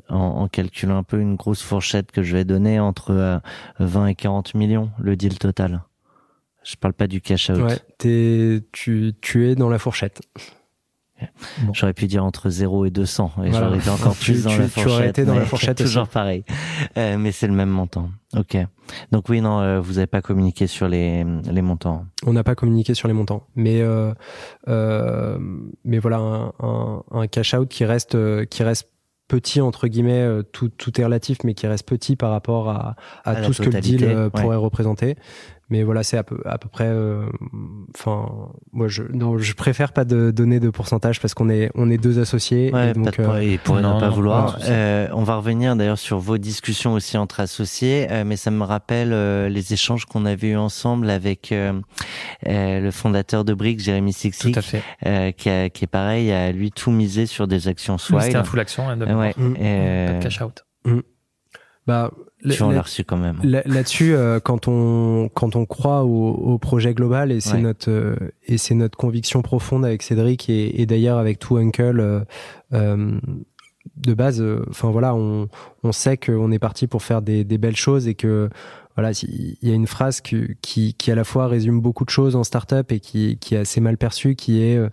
en, 0.08 0.16
en 0.16 0.48
calculant 0.48 0.98
un 0.98 1.02
peu 1.04 1.20
une 1.20 1.36
grosse 1.36 1.62
fourchette 1.62 2.10
que 2.10 2.22
je 2.22 2.34
vais 2.36 2.44
donner 2.44 2.80
entre 2.80 3.10
euh, 3.12 3.38
20 3.78 4.08
et 4.08 4.14
40 4.16 4.54
millions, 4.54 4.90
le 4.98 5.14
deal 5.16 5.38
total. 5.38 5.82
Je 6.64 6.76
parle 6.76 6.94
pas 6.94 7.06
du 7.06 7.20
cash 7.20 7.50
out. 7.50 7.58
ouais, 7.58 7.78
t'es- 7.98 8.64
tu, 8.72 9.12
tu 9.20 9.48
es 9.48 9.54
dans 9.54 9.68
la 9.68 9.78
fourchette. 9.78 10.22
J'aurais 11.72 11.92
pu 11.92 12.06
dire 12.06 12.24
entre 12.24 12.50
0 12.50 12.84
et 12.86 12.90
200 12.90 13.32
et 13.44 13.50
Voilà. 13.50 13.66
j'aurais 13.66 13.78
été 13.78 13.90
encore 13.90 14.16
Tu- 14.18 14.32
plus 14.32 14.44
dans 14.44 14.50
tu- 14.50 14.58
la 14.58 14.64
tu 14.64 14.70
fourchette. 14.70 14.92
aurais 14.92 15.08
été 15.08 15.24
dans 15.24 15.34
la 15.34 15.44
fourchette 15.44 15.80
aussi. 15.80 15.88
Toujours 15.92 16.08
pareil. 16.08 16.44
Euh, 16.98 17.16
mais 17.18 17.32
c'est 17.32 17.46
le 17.46 17.52
même 17.54 17.70
montant. 17.70 18.10
Ok. 18.36 18.56
Donc 19.12 19.28
oui, 19.28 19.40
non, 19.40 19.60
euh, 19.60 19.80
vous 19.80 19.98
avez 19.98 20.06
pas 20.06 20.20
communiqué 20.22 20.66
sur 20.66 20.88
les, 20.88 21.24
les 21.50 21.62
montants. 21.62 22.04
On 22.26 22.32
n'a 22.32 22.44
pas 22.44 22.54
communiqué 22.54 22.94
sur 22.94 23.08
les 23.08 23.14
montants, 23.14 23.46
mais 23.56 23.80
euh, 24.68 25.38
mais 25.84 25.98
voilà 25.98 26.18
un, 26.18 26.52
un, 26.60 27.02
un 27.12 27.26
cash 27.26 27.54
out 27.54 27.68
qui 27.68 27.84
reste 27.84 28.16
qui 28.46 28.62
reste 28.62 28.88
petit 29.26 29.60
entre 29.62 29.88
guillemets 29.88 30.28
tout 30.52 30.68
tout 30.68 31.00
est 31.00 31.04
relatif 31.04 31.38
mais 31.44 31.54
qui 31.54 31.66
reste 31.66 31.88
petit 31.88 32.14
par 32.14 32.30
rapport 32.30 32.68
à, 32.68 32.94
à, 33.24 33.30
À 33.30 33.40
la 33.40 33.46
tout 33.46 33.54
ce 33.54 33.62
que 33.62 33.70
le 33.70 33.80
deal 33.80 34.04
ouais. 34.04 34.30
pourrait 34.30 34.56
représenter. 34.56 35.16
Mais 35.70 35.82
voilà, 35.82 36.02
c'est 36.02 36.18
à 36.18 36.22
peu 36.22 36.38
à 36.44 36.58
peu 36.58 36.68
près. 36.68 36.86
euh, 36.88 37.24
Enfin, 37.96 38.28
moi 38.72 38.88
je 38.88 39.02
non, 39.12 39.38
je 39.38 39.54
préfère 39.54 39.92
pas 39.92 40.04
de 40.04 40.30
donner 40.30 40.60
de 40.60 40.68
pourcentage 40.68 41.20
parce 41.20 41.32
qu'on 41.32 41.48
est 41.48 41.70
on 41.74 41.90
est 41.90 41.96
deux 41.96 42.18
associés 42.18 42.70
Ouais, 42.72 42.90
et 42.90 42.92
donc 42.92 43.18
euh, 43.18 43.42
il 43.42 43.58
pourrait 43.58 43.80
non, 43.82 43.94
ne 43.96 44.00
pas 44.00 44.08
non, 44.08 44.14
vouloir. 44.14 44.58
Euh, 44.68 45.08
on 45.12 45.22
va 45.22 45.36
revenir 45.36 45.74
d'ailleurs 45.76 45.98
sur 45.98 46.18
vos 46.18 46.36
discussions 46.38 46.92
aussi 46.92 47.16
entre 47.16 47.40
associés, 47.40 48.06
euh, 48.10 48.24
mais 48.26 48.36
ça 48.36 48.50
me 48.50 48.62
rappelle 48.62 49.12
euh, 49.12 49.48
les 49.48 49.72
échanges 49.72 50.04
qu'on 50.04 50.26
avait 50.26 50.48
eu 50.50 50.56
ensemble 50.56 51.08
avec 51.08 51.50
euh, 51.52 51.72
euh, 52.46 52.80
le 52.80 52.90
fondateur 52.90 53.44
de 53.44 53.54
Brick, 53.54 53.80
Jérémy 53.80 54.12
Tout 54.12 54.18
Sixik, 54.18 54.56
à 54.58 54.62
fait. 54.62 54.82
euh, 55.06 55.30
qui, 55.32 55.48
a, 55.48 55.70
qui 55.70 55.84
est 55.84 55.88
pareil, 55.88 56.30
a 56.32 56.52
lui 56.52 56.72
tout 56.72 56.90
misé 56.90 57.26
sur 57.26 57.46
des 57.48 57.68
actions 57.68 57.96
Swile. 57.96 58.22
C'était 58.22 58.36
un 58.36 58.44
full 58.44 58.60
action, 58.60 58.88
hein, 58.88 58.96
de 58.96 59.06
ouais, 59.06 59.34
Mm. 59.36 59.54
euh, 59.60 60.06
pas 60.08 60.12
de 60.18 60.22
cash 60.22 60.42
out. 60.42 60.64
bah 61.86 62.10
tu 62.50 62.62
en 62.62 62.70
là- 62.70 62.78
as 62.78 62.82
reçu 62.82 63.04
quand 63.04 63.16
même. 63.16 63.38
Là- 63.42 63.62
Là-dessus, 63.64 64.14
euh, 64.14 64.40
quand 64.40 64.68
on 64.68 65.28
quand 65.32 65.56
on 65.56 65.64
croit 65.66 66.04
au, 66.04 66.30
au 66.30 66.58
projet 66.58 66.94
global 66.94 67.32
et 67.32 67.40
c'est 67.40 67.54
Ouais. 67.54 67.60
notre 67.62 67.90
euh, 67.90 68.16
et 68.46 68.58
c'est 68.58 68.74
notre 68.74 68.96
conviction 68.98 69.42
profonde 69.42 69.84
avec 69.84 70.02
Cédric 70.02 70.48
et, 70.50 70.80
et 70.80 70.86
d'ailleurs 70.86 71.18
avec 71.18 71.38
tout 71.38 71.56
Uncle 71.56 72.00
euh, 72.00 72.20
euh, 72.72 73.18
de 73.96 74.14
base. 74.14 74.40
euh, 74.40 74.64
Enfin 74.70 74.90
voilà, 74.90 75.14
on 75.14 75.48
on 75.82 75.92
sait 75.92 76.16
qu'on 76.16 76.50
est 76.52 76.58
parti 76.58 76.86
pour 76.86 77.02
faire 77.02 77.22
des, 77.22 77.44
des 77.44 77.58
belles 77.58 77.76
choses 77.76 78.08
et 78.08 78.14
que 78.14 78.48
voilà, 78.96 79.10
il 79.24 79.56
y 79.60 79.72
a 79.72 79.74
une 79.74 79.88
phrase 79.88 80.20
qui, 80.20 80.56
qui 80.62 80.94
qui 80.94 81.10
à 81.10 81.16
la 81.16 81.24
fois 81.24 81.48
résume 81.48 81.80
beaucoup 81.80 82.04
de 82.04 82.10
choses 82.10 82.36
en 82.36 82.44
startup 82.44 82.92
et 82.92 83.00
qui 83.00 83.38
qui 83.40 83.56
est 83.56 83.58
assez 83.58 83.80
mal 83.80 83.96
perçue, 83.96 84.36
qui 84.36 84.62
est 84.62 84.78
euh, 84.78 84.88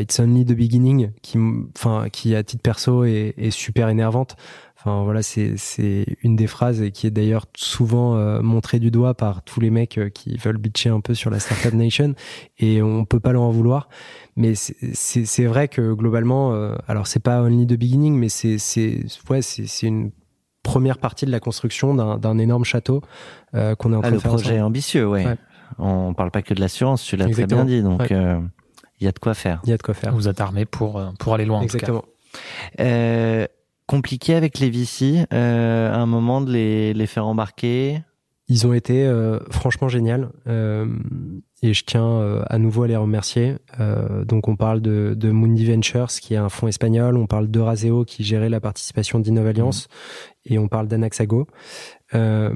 It's 0.00 0.20
only 0.20 0.44
the 0.44 0.52
beginning, 0.52 1.12
qui 1.22 1.38
enfin 1.74 2.08
qui 2.12 2.34
à 2.34 2.42
titre 2.42 2.62
perso 2.62 3.04
est, 3.04 3.32
est 3.38 3.50
super 3.50 3.88
énervante. 3.88 4.36
Enfin 4.80 5.02
voilà, 5.02 5.22
c'est 5.22 5.56
c'est 5.56 6.06
une 6.22 6.36
des 6.36 6.46
phrases 6.46 6.80
et 6.82 6.92
qui 6.92 7.08
est 7.08 7.10
d'ailleurs 7.10 7.46
souvent 7.56 8.14
euh, 8.16 8.40
montrée 8.42 8.78
du 8.78 8.92
doigt 8.92 9.14
par 9.14 9.42
tous 9.42 9.58
les 9.60 9.70
mecs 9.70 9.98
euh, 9.98 10.08
qui 10.08 10.36
veulent 10.36 10.56
bitcher 10.58 10.90
un 10.90 11.00
peu 11.00 11.14
sur 11.14 11.30
la 11.30 11.40
startup 11.40 11.74
nation 11.74 12.14
et 12.58 12.80
on 12.80 13.04
peut 13.04 13.18
pas 13.18 13.32
leur 13.32 13.42
en 13.42 13.50
vouloir. 13.50 13.88
Mais 14.36 14.54
c'est 14.54 14.76
c'est 14.94 15.24
c'est 15.24 15.46
vrai 15.46 15.66
que 15.66 15.92
globalement, 15.94 16.54
euh, 16.54 16.76
alors 16.86 17.08
c'est 17.08 17.18
pas 17.18 17.42
only 17.42 17.66
the 17.66 17.76
beginning, 17.76 18.14
mais 18.16 18.28
c'est 18.28 18.58
c'est 18.58 19.04
ouais 19.28 19.42
c'est 19.42 19.66
c'est 19.66 19.88
une 19.88 20.12
première 20.62 20.98
partie 20.98 21.26
de 21.26 21.32
la 21.32 21.40
construction 21.40 21.94
d'un 21.94 22.16
d'un 22.16 22.38
énorme 22.38 22.64
château 22.64 23.02
euh, 23.54 23.74
qu'on 23.74 23.92
est 23.92 23.96
en 23.96 24.00
train 24.00 24.08
Ah, 24.08 24.12
le 24.12 24.16
de 24.18 24.22
faire 24.22 24.30
projet 24.30 24.44
est 24.50 24.52
ensemble. 24.58 24.64
ambitieux, 24.66 25.08
ouais. 25.08 25.26
Ouais. 25.26 25.36
On 25.78 26.14
parle 26.14 26.30
pas 26.30 26.42
que 26.42 26.54
de 26.54 26.60
l'assurance, 26.60 27.02
tu 27.02 27.16
l'as 27.16 27.28
très 27.28 27.46
bien 27.46 27.64
dit. 27.64 27.82
Donc, 27.82 28.00
Ouais. 28.02 28.12
euh, 28.12 28.38
il 29.00 29.04
y 29.04 29.08
a 29.08 29.12
de 29.12 29.18
quoi 29.18 29.34
faire. 29.34 29.60
Il 29.64 29.70
y 29.70 29.72
a 29.72 29.76
de 29.76 29.82
quoi 29.82 29.94
faire. 29.94 30.14
Vous 30.14 30.28
êtes 30.28 30.40
armé 30.40 30.64
pour, 30.66 31.02
pour 31.18 31.34
aller 31.34 31.44
loin. 31.44 31.58
en 31.58 31.62
tout 31.62 31.66
cas. 31.66 31.74
Exactement. 31.78 32.04
Euh, 32.80 33.46
compliqué 33.88 34.34
avec 34.34 34.60
les 34.60 34.70
VC, 34.70 35.24
euh, 35.32 35.92
à 35.92 35.96
un 35.96 36.06
moment 36.06 36.40
de 36.40 36.52
les, 36.52 36.94
les 36.94 37.06
faire 37.06 37.26
embarquer? 37.26 38.02
Ils 38.46 38.66
ont 38.66 38.72
été 38.72 39.04
euh, 39.04 39.40
franchement 39.50 39.88
génial 39.88 40.30
euh, 40.46 40.86
et 41.62 41.74
je 41.74 41.84
tiens 41.84 42.06
euh, 42.06 42.42
à 42.48 42.58
nouveau 42.58 42.84
à 42.84 42.86
les 42.86 42.96
remercier. 42.96 43.56
Euh, 43.80 44.24
donc 44.24 44.46
on 44.48 44.56
parle 44.56 44.80
de, 44.80 45.14
de 45.16 45.30
Mundi 45.30 45.66
Ventures 45.66 46.08
qui 46.08 46.34
est 46.34 46.38
un 46.38 46.48
fonds 46.48 46.68
espagnol, 46.68 47.16
on 47.16 47.26
parle 47.26 47.48
d'Euraseo 47.48 48.04
qui 48.04 48.24
gérait 48.24 48.48
la 48.48 48.60
participation 48.60 49.18
d'Innovalliance 49.20 49.88
et 50.44 50.58
on 50.58 50.68
parle 50.68 50.86
d'Anaxago. 50.88 51.46
Euh, 52.14 52.54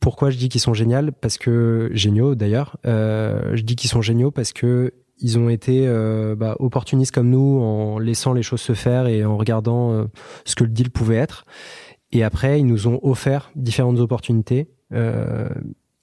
pourquoi 0.00 0.30
je 0.30 0.38
dis 0.38 0.48
qu'ils 0.48 0.62
sont 0.62 0.74
géniaux? 0.74 1.12
Parce 1.20 1.36
que 1.36 1.90
géniaux 1.92 2.34
d'ailleurs. 2.34 2.78
Euh, 2.86 3.54
je 3.54 3.62
dis 3.62 3.76
qu'ils 3.76 3.90
sont 3.90 4.02
géniaux 4.02 4.30
parce 4.30 4.52
que 4.52 4.94
ils 5.20 5.38
ont 5.38 5.48
été 5.48 5.86
euh, 5.86 6.34
bah, 6.36 6.56
opportunistes 6.58 7.12
comme 7.14 7.30
nous 7.30 7.60
en 7.60 7.98
laissant 7.98 8.32
les 8.32 8.42
choses 8.42 8.60
se 8.60 8.72
faire 8.74 9.06
et 9.06 9.24
en 9.24 9.36
regardant 9.36 9.92
euh, 9.92 10.04
ce 10.44 10.54
que 10.54 10.64
le 10.64 10.70
deal 10.70 10.90
pouvait 10.90 11.16
être. 11.16 11.44
Et 12.12 12.24
après, 12.24 12.58
ils 12.60 12.66
nous 12.66 12.88
ont 12.88 12.98
offert 13.02 13.50
différentes 13.54 13.98
opportunités. 14.00 14.68
Euh, 14.92 15.48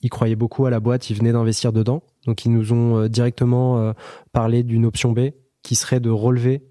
ils 0.01 0.09
croyaient 0.09 0.35
beaucoup 0.35 0.65
à 0.65 0.69
la 0.69 0.79
boîte, 0.79 1.09
ils 1.09 1.17
venaient 1.17 1.33
d'investir 1.33 1.73
dedans. 1.73 2.03
Donc, 2.25 2.45
ils 2.45 2.51
nous 2.53 2.71
ont 2.71 3.07
directement 3.07 3.93
parlé 4.31 4.63
d'une 4.63 4.85
option 4.85 5.11
B 5.11 5.31
qui 5.63 5.75
serait 5.75 5.99
de 5.99 6.09
relever 6.11 6.63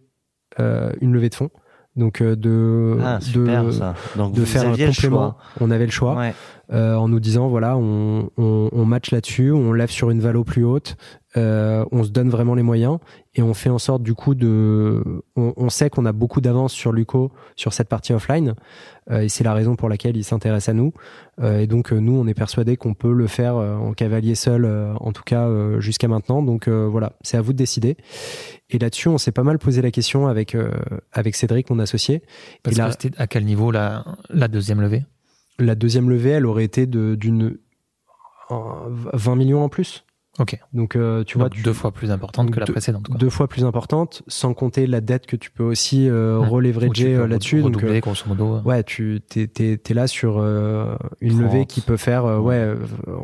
une 0.59 1.13
levée 1.13 1.29
de 1.29 1.35
fonds. 1.35 1.51
Donc, 1.97 2.23
de, 2.23 2.99
Ah, 3.03 3.19
super 3.21 3.65
de, 3.65 3.71
ça. 3.71 3.95
Donc, 4.17 4.35
de 4.35 4.41
vous 4.41 4.47
faire 4.47 4.69
un 4.69 4.77
complément. 4.77 5.37
On 5.61 5.71
avait 5.71 5.87
le 5.87 5.91
choix 5.91 6.15
Ouais. 6.15 6.35
euh, 6.73 6.95
en 6.95 7.09
nous 7.09 7.21
disant 7.21 7.49
voilà, 7.49 7.77
on, 7.79 8.31
on, 8.37 8.69
on 8.71 8.85
match 8.85 9.11
là-dessus, 9.13 9.51
on 9.51 9.73
lève 9.73 9.91
sur 9.91 10.11
une 10.11 10.21
valo 10.21 10.45
plus 10.45 10.65
haute, 10.65 10.97
euh, 11.37 11.84
on 11.93 12.03
se 12.03 12.11
donne 12.11 12.30
vraiment 12.30 12.55
les 12.55 12.62
moyens 12.62 12.99
et 13.34 13.43
on 13.43 13.53
fait 13.55 13.68
en 13.70 13.78
sorte 13.78 14.03
du 14.03 14.14
coup 14.14 14.34
de. 14.34 15.03
On, 15.37 15.53
on 15.57 15.68
sait 15.68 15.91
qu'on 15.91 16.07
a 16.07 16.12
beaucoup 16.12 16.41
d'avance 16.41 16.72
sur 16.72 16.93
Luco 16.93 17.30
sur 17.57 17.72
cette 17.72 17.89
partie 17.89 18.12
offline 18.14 18.55
euh, 19.11 19.20
et 19.20 19.28
c'est 19.28 19.45
la 19.45 19.53
raison 19.53 19.76
pour 19.76 19.89
laquelle 19.89 20.16
il 20.16 20.24
s'intéresse 20.24 20.68
à 20.68 20.72
nous. 20.72 20.93
Euh, 21.41 21.61
et 21.61 21.66
donc 21.66 21.93
nous, 21.93 22.12
on 22.14 22.26
est 22.26 22.34
persuadé 22.34 22.76
qu'on 22.76 22.95
peut 22.95 23.12
le 23.12 23.26
faire 23.26 23.57
en 23.57 23.93
cavalier 23.93 24.34
seul, 24.34 24.64
en 24.99 25.12
tout 25.12 25.22
cas 25.24 25.49
jusqu'à 25.78 26.09
maintenant. 26.09 26.43
Donc 26.43 26.68
voilà, 26.68 27.12
c'est 27.22 27.37
à 27.37 27.43
vous 27.43 27.53
de 27.53 27.59
décider. 27.59 27.97
Et 28.70 28.78
là-dessus, 28.78 29.09
on 29.09 29.18
s'est 29.18 29.32
pas 29.32 29.43
mal 29.45 29.59
posé 29.59 29.82
la 29.82 29.91
question 29.91 30.26
avec 30.26 30.57
avec 31.12 31.34
Cédric, 31.37 31.68
mon 31.70 31.78
associé. 31.78 32.22
Parce 32.62 32.76
Et 32.76 32.78
là- 32.78 32.87
que 32.87 32.93
c'était 33.01 33.20
à 33.20 33.26
quel 33.26 33.45
niveau 33.45 33.70
la, 33.70 34.05
la 34.30 34.49
deuxième 34.49 34.80
levée? 34.80 35.05
La 35.59 35.74
deuxième 35.74 36.09
levée, 36.11 36.30
elle 36.30 36.47
aurait 36.47 36.64
été 36.64 36.87
de- 36.87 37.14
d'une 37.14 37.59
en 38.49 38.87
20 39.12 39.37
millions 39.37 39.62
en 39.64 39.68
plus. 39.68 40.05
Ok. 40.39 40.59
Donc 40.74 40.97
euh, 40.97 41.24
tu 41.24 41.39
vois, 41.39 41.49
Donc 41.49 41.55
tu- 41.57 41.62
deux 41.62 41.72
fois 41.72 41.93
plus 41.93 42.11
importante 42.11 42.51
que 42.51 42.61
la 42.61 42.66
deux- 42.66 42.72
précédente. 42.74 43.07
Quoi. 43.09 43.16
deux 43.16 43.30
fois 43.30 43.49
plus 43.49 43.64
importante, 43.64 44.22
sans 44.28 44.53
compter 44.53 44.87
la 44.87 45.01
dette 45.01 45.26
que 45.26 45.37
tu 45.37 45.51
peux 45.51 45.64
aussi 45.64 46.09
euh, 46.11 46.39
Mmh. 46.41 46.49
Releverager 46.49 47.26
là-dessus. 47.26 47.62
Donc 47.62 47.82
euh, 47.82 48.01
grosso 48.01 48.24
modo. 48.28 48.61
ouais, 48.64 48.82
tu 48.84 49.20
t'es, 49.28 49.47
t'es, 49.47 49.78
t'es 49.78 49.95
là 49.95 50.07
sur 50.07 50.37
euh, 50.39 50.95
une 51.20 51.39
30. 51.39 51.43
levée 51.43 51.66
qui 51.66 51.80
peut 51.80 51.97
faire 51.97 52.26
euh, 52.26 52.39
Ouais. 52.39 52.74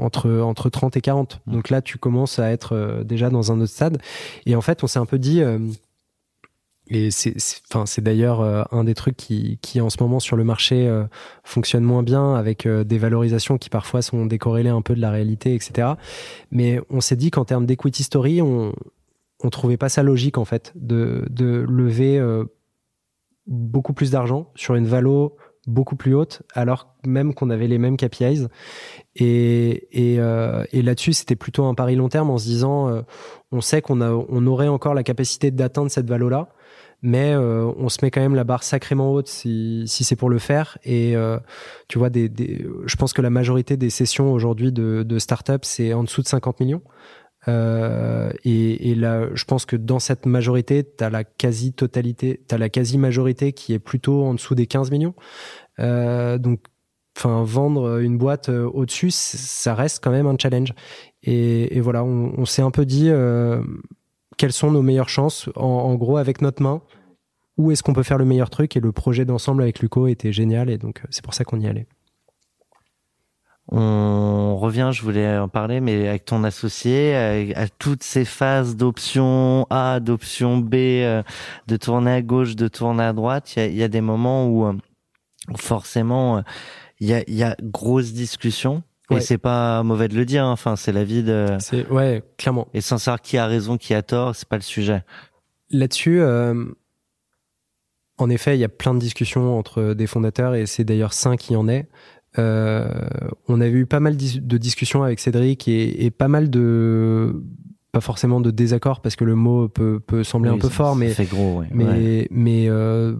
entre 0.00 0.30
entre 0.40 0.70
30 0.70 0.96
et 0.96 1.00
40. 1.02 1.40
Mmh. 1.46 1.52
Donc 1.52 1.70
là, 1.70 1.82
tu 1.82 1.98
commences 1.98 2.38
à 2.38 2.50
être 2.50 2.74
euh, 2.74 3.04
déjà 3.04 3.28
dans 3.30 3.52
un 3.52 3.60
autre 3.60 3.72
stade. 3.72 3.98
Et 4.46 4.56
en 4.56 4.60
fait, 4.62 4.82
on 4.82 4.86
s'est 4.86 4.98
un 4.98 5.06
peu 5.06 5.18
dit. 5.18 5.42
Et 6.88 7.10
c'est, 7.10 7.38
c'est- 7.38 7.60
enfin, 7.70 7.86
c'est 7.86 8.02
d'ailleurs 8.02 8.40
euh, 8.40 8.62
un 8.72 8.84
des 8.84 8.94
trucs 8.94 9.16
qui, 9.16 9.58
qui 9.62 9.80
en 9.80 9.88
ce 9.90 9.96
moment 10.02 10.20
sur 10.20 10.36
le 10.36 10.44
marché 10.44 10.86
euh, 10.88 11.04
fonctionne 11.44 11.84
moins 11.84 12.02
bien 12.02 12.34
avec 12.34 12.66
euh, 12.66 12.84
des 12.84 12.98
valorisations 12.98 13.58
qui 13.58 13.70
parfois 13.70 14.02
sont 14.02 14.26
décorrélées 14.26 14.68
un 14.70 14.82
peu 14.82 14.94
de 14.94 15.00
la 15.00 15.10
réalité, 15.10 15.54
etc. 15.54 15.96
Mais 16.50 16.80
on 16.90 17.00
s'est 17.00 17.16
dit 17.16 17.30
qu'en 17.30 17.44
termes 17.44 17.66
d'equity 17.66 18.02
story, 18.02 18.42
on 18.42 18.74
on 19.44 19.50
trouvait 19.50 19.76
pas 19.76 19.88
ça 19.88 20.02
logique 20.04 20.38
en 20.38 20.44
fait 20.44 20.72
de, 20.76 21.26
de 21.30 21.64
lever 21.68 22.18
euh, 22.18 22.44
beaucoup 23.46 23.92
plus 23.92 24.10
d'argent 24.10 24.50
sur 24.54 24.74
une 24.76 24.86
valo 24.86 25.36
beaucoup 25.66 25.96
plus 25.96 26.14
haute, 26.14 26.42
alors 26.54 26.94
même 27.06 27.34
qu'on 27.34 27.50
avait 27.50 27.68
les 27.68 27.78
mêmes 27.78 27.96
KPIs. 27.96 28.48
Et, 29.14 29.88
et, 29.92 30.18
euh, 30.18 30.64
et 30.72 30.82
là-dessus, 30.82 31.12
c'était 31.12 31.36
plutôt 31.36 31.64
un 31.64 31.74
pari 31.74 31.94
long 31.94 32.08
terme 32.08 32.30
en 32.30 32.38
se 32.38 32.44
disant, 32.44 32.88
euh, 32.88 33.02
on 33.52 33.60
sait 33.60 33.82
qu'on 33.82 34.00
a, 34.00 34.10
on 34.10 34.46
aurait 34.46 34.68
encore 34.68 34.94
la 34.94 35.02
capacité 35.02 35.50
d'atteindre 35.50 35.90
cette 35.90 36.08
valo-là, 36.08 36.48
mais 37.02 37.32
euh, 37.32 37.70
on 37.76 37.88
se 37.88 37.98
met 38.02 38.10
quand 38.10 38.20
même 38.20 38.34
la 38.34 38.44
barre 38.44 38.62
sacrément 38.62 39.12
haute 39.12 39.28
si, 39.28 39.84
si 39.86 40.04
c'est 40.04 40.16
pour 40.16 40.30
le 40.30 40.38
faire. 40.38 40.78
Et 40.84 41.14
tu 41.88 41.98
vois, 41.98 42.10
des, 42.10 42.30
je 42.84 42.96
pense 42.96 43.12
que 43.12 43.22
la 43.22 43.30
majorité 43.30 43.76
des 43.76 43.90
sessions 43.90 44.32
aujourd'hui 44.32 44.72
de, 44.72 45.02
de 45.02 45.18
start-up, 45.18 45.64
c'est 45.64 45.92
en 45.92 46.02
dessous 46.02 46.22
de 46.22 46.28
50 46.28 46.60
millions. 46.60 46.82
Euh, 47.48 48.30
et, 48.44 48.90
et 48.90 48.94
là, 48.94 49.28
je 49.34 49.44
pense 49.44 49.66
que 49.66 49.76
dans 49.76 49.98
cette 49.98 50.26
majorité, 50.26 50.84
tu 50.84 51.02
as 51.02 51.10
la 51.10 51.24
quasi-totalité, 51.24 52.40
tu 52.48 52.56
la 52.56 52.68
quasi-majorité 52.68 53.52
qui 53.52 53.72
est 53.72 53.78
plutôt 53.78 54.24
en 54.24 54.34
dessous 54.34 54.54
des 54.54 54.66
15 54.66 54.90
millions. 54.90 55.14
Euh, 55.80 56.38
donc, 56.38 56.60
enfin, 57.16 57.42
vendre 57.44 57.98
une 58.00 58.18
boîte 58.18 58.48
euh, 58.48 58.68
au-dessus, 58.72 59.10
ça 59.10 59.74
reste 59.74 60.02
quand 60.02 60.10
même 60.10 60.26
un 60.26 60.36
challenge. 60.40 60.72
Et, 61.22 61.76
et 61.76 61.80
voilà, 61.80 62.04
on, 62.04 62.32
on 62.36 62.44
s'est 62.44 62.62
un 62.62 62.70
peu 62.70 62.84
dit 62.84 63.08
euh, 63.08 63.62
quelles 64.36 64.52
sont 64.52 64.70
nos 64.70 64.82
meilleures 64.82 65.08
chances, 65.08 65.48
en, 65.56 65.66
en 65.66 65.94
gros, 65.94 66.16
avec 66.16 66.42
notre 66.42 66.62
main? 66.62 66.82
Où 67.58 67.70
est-ce 67.70 67.82
qu'on 67.82 67.92
peut 67.92 68.02
faire 68.02 68.18
le 68.18 68.24
meilleur 68.24 68.50
truc? 68.50 68.76
Et 68.76 68.80
le 68.80 68.92
projet 68.92 69.24
d'ensemble 69.24 69.62
avec 69.62 69.80
Luco 69.80 70.06
était 70.06 70.32
génial, 70.32 70.70
et 70.70 70.78
donc 70.78 71.00
euh, 71.00 71.08
c'est 71.10 71.22
pour 71.22 71.34
ça 71.34 71.44
qu'on 71.44 71.60
y 71.60 71.66
allait. 71.66 71.86
On 73.74 74.58
revient, 74.58 74.90
je 74.92 75.00
voulais 75.00 75.38
en 75.38 75.48
parler, 75.48 75.80
mais 75.80 76.06
avec 76.08 76.26
ton 76.26 76.44
associé, 76.44 77.16
à, 77.16 77.62
à 77.62 77.68
toutes 77.68 78.02
ces 78.02 78.26
phases 78.26 78.76
d'option 78.76 79.66
A, 79.70 79.98
d'option 79.98 80.58
B, 80.58 80.74
euh, 80.74 81.22
de 81.68 81.76
tourner 81.78 82.12
à 82.12 82.20
gauche, 82.22 82.54
de 82.54 82.68
tourner 82.68 83.02
à 83.04 83.12
droite, 83.14 83.54
il 83.56 83.72
y 83.72 83.78
y 83.78 83.82
a 83.82 83.88
des 83.88 84.02
moments 84.02 84.46
où, 84.46 84.66
euh, 84.66 84.74
où 85.50 85.56
forcément 85.56 86.36
euh, 86.36 86.40
il 87.00 87.08
y 87.08 87.14
a, 87.14 87.22
y 87.26 87.42
a 87.42 87.56
grosse 87.62 88.12
discussion. 88.12 88.82
Et 89.10 89.14
Ouais. 89.14 89.20
c'est 89.20 89.38
pas 89.38 89.82
mauvais 89.82 90.08
de 90.08 90.16
le 90.16 90.24
dire, 90.24 90.44
hein. 90.44 90.52
enfin 90.52 90.76
c'est 90.76 90.92
la 90.92 91.04
vie 91.04 91.22
de... 91.22 91.46
C'est 91.58 91.86
ouais, 91.88 92.22
clairement. 92.38 92.68
Et 92.74 92.80
sans 92.80 92.98
savoir 92.98 93.20
qui 93.20 93.36
a 93.38 93.46
raison, 93.46 93.76
qui 93.78 93.94
a 93.94 94.02
tort, 94.02 94.34
c'est 94.36 94.48
pas 94.48 94.56
le 94.56 94.62
sujet. 94.62 95.02
Là-dessus, 95.70 96.20
euh, 96.20 96.64
en 98.18 98.30
effet, 98.30 98.56
il 98.56 98.60
y 98.60 98.64
a 98.64 98.68
plein 98.68 98.94
de 98.94 98.98
discussions 99.00 99.58
entre 99.58 99.94
des 99.94 100.06
fondateurs 100.06 100.54
et 100.54 100.66
c'est 100.66 100.84
d'ailleurs 100.84 101.12
Saint 101.14 101.36
qui 101.36 101.56
en 101.56 101.68
est. 101.68 101.88
Euh, 102.38 102.88
on 103.48 103.60
avait 103.60 103.70
eu 103.72 103.86
pas 103.86 104.00
mal 104.00 104.16
de 104.16 104.58
discussions 104.58 105.02
avec 105.02 105.20
Cédric 105.20 105.68
et, 105.68 106.04
et 106.04 106.10
pas 106.10 106.28
mal 106.28 106.48
de 106.50 107.42
pas 107.92 108.00
forcément 108.00 108.40
de 108.40 108.50
désaccords 108.50 109.02
parce 109.02 109.16
que 109.16 109.24
le 109.24 109.34
mot 109.34 109.68
peut, 109.68 110.00
peut 110.00 110.24
sembler 110.24 110.48
Oui, 110.48 110.56
un 110.56 110.58
peu 110.58 110.70
fort, 110.70 110.96
mais 110.96 111.12
gros, 111.30 111.58
ouais. 111.58 111.66
mais 111.72 111.84
Ouais. 111.84 112.28
mais 112.30 112.66
euh, 112.70 113.16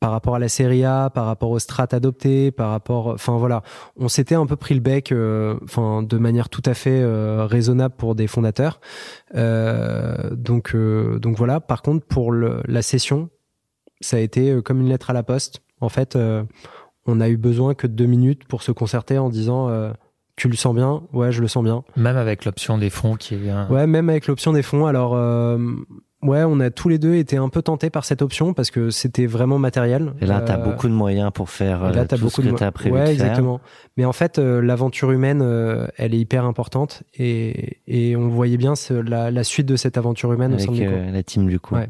par 0.00 0.10
rapport 0.10 0.34
à 0.34 0.40
la 0.40 0.48
série 0.48 0.84
A, 0.84 1.08
par 1.08 1.26
rapport 1.26 1.50
aux 1.50 1.60
strates 1.60 1.94
adoptées, 1.94 2.50
par 2.50 2.70
rapport, 2.70 3.06
enfin 3.06 3.36
voilà, 3.36 3.62
on 3.96 4.08
s'était 4.08 4.34
un 4.34 4.44
peu 4.46 4.56
pris 4.56 4.74
le 4.74 4.80
bec, 4.80 5.12
euh, 5.12 5.54
enfin 5.62 6.02
de 6.02 6.18
manière 6.18 6.48
tout 6.48 6.62
à 6.64 6.74
fait 6.74 7.00
euh, 7.00 7.46
raisonnable 7.46 7.94
pour 7.96 8.16
des 8.16 8.26
fondateurs. 8.26 8.80
Euh, 9.36 10.34
donc 10.34 10.74
euh, 10.74 11.20
donc 11.20 11.36
voilà. 11.36 11.60
Par 11.60 11.82
contre, 11.82 12.04
pour 12.04 12.32
le, 12.32 12.60
la 12.66 12.82
session, 12.82 13.28
ça 14.00 14.16
a 14.16 14.20
été 14.20 14.60
comme 14.64 14.80
une 14.80 14.88
lettre 14.88 15.10
à 15.10 15.12
la 15.12 15.22
poste. 15.22 15.62
En 15.80 15.88
fait, 15.88 16.16
euh, 16.16 16.42
on 17.08 17.20
a 17.20 17.28
eu 17.28 17.36
besoin 17.36 17.74
que 17.74 17.86
de 17.88 17.92
deux 17.94 18.06
minutes 18.06 18.44
pour 18.46 18.62
se 18.62 18.70
concerter 18.70 19.18
en 19.18 19.28
disant. 19.30 19.68
euh, 19.68 19.92
tu 20.36 20.48
le 20.48 20.54
sens 20.54 20.72
bien? 20.72 21.02
Ouais, 21.12 21.32
je 21.32 21.40
le 21.40 21.48
sens 21.48 21.64
bien. 21.64 21.82
Même 21.96 22.16
avec 22.16 22.44
l'option 22.44 22.78
des 22.78 22.90
fonds 22.90 23.16
qui 23.16 23.34
est 23.34 23.50
un... 23.50 23.66
Ouais, 23.70 23.88
même 23.88 24.08
avec 24.08 24.28
l'option 24.28 24.52
des 24.52 24.62
fonds. 24.62 24.86
Alors, 24.86 25.16
euh, 25.16 25.58
ouais, 26.22 26.44
on 26.44 26.60
a 26.60 26.70
tous 26.70 26.88
les 26.88 27.00
deux 27.00 27.14
été 27.16 27.36
un 27.36 27.48
peu 27.48 27.60
tentés 27.60 27.90
par 27.90 28.04
cette 28.04 28.22
option 28.22 28.54
parce 28.54 28.70
que 28.70 28.90
c'était 28.90 29.26
vraiment 29.26 29.58
matériel. 29.58 30.12
Et 30.20 30.26
là, 30.26 30.40
tu 30.40 30.52
as 30.52 30.60
Euh, 30.60 30.62
beaucoup 30.64 30.86
de 30.86 30.92
moyens 30.92 31.32
pour 31.34 31.50
faire 31.50 31.90
là, 31.90 32.04
t'as 32.04 32.16
tout 32.16 32.22
beaucoup 32.26 32.42
ce 32.42 32.48
que 32.50 32.56
de 32.56 32.62
as 32.62 32.70
prévu 32.70 32.94
ouais, 32.94 33.00
de 33.00 33.04
faire. 33.06 33.12
exactement. 33.14 33.60
Mais 33.96 34.04
en 34.04 34.12
fait, 34.12 34.38
euh, 34.38 34.60
l'aventure 34.62 35.10
humaine, 35.10 35.40
euh, 35.42 35.88
elle 35.96 36.14
est 36.14 36.20
hyper 36.20 36.44
importante 36.44 37.02
et, 37.18 37.78
et 37.88 38.14
on 38.14 38.28
voyait 38.28 38.58
bien 38.58 38.76
ce- 38.76 38.94
la, 38.94 39.32
la 39.32 39.42
suite 39.42 39.66
de 39.66 39.74
cette 39.74 39.96
aventure 39.98 40.32
humaine 40.32 40.52
au 40.52 40.54
avec 40.54 40.66
sein 40.66 40.72
de 40.72 40.84
euh, 40.84 41.10
la 41.10 41.22
team 41.24 41.48
du 41.48 41.58
coup. 41.58 41.74
Ouais. 41.74 41.88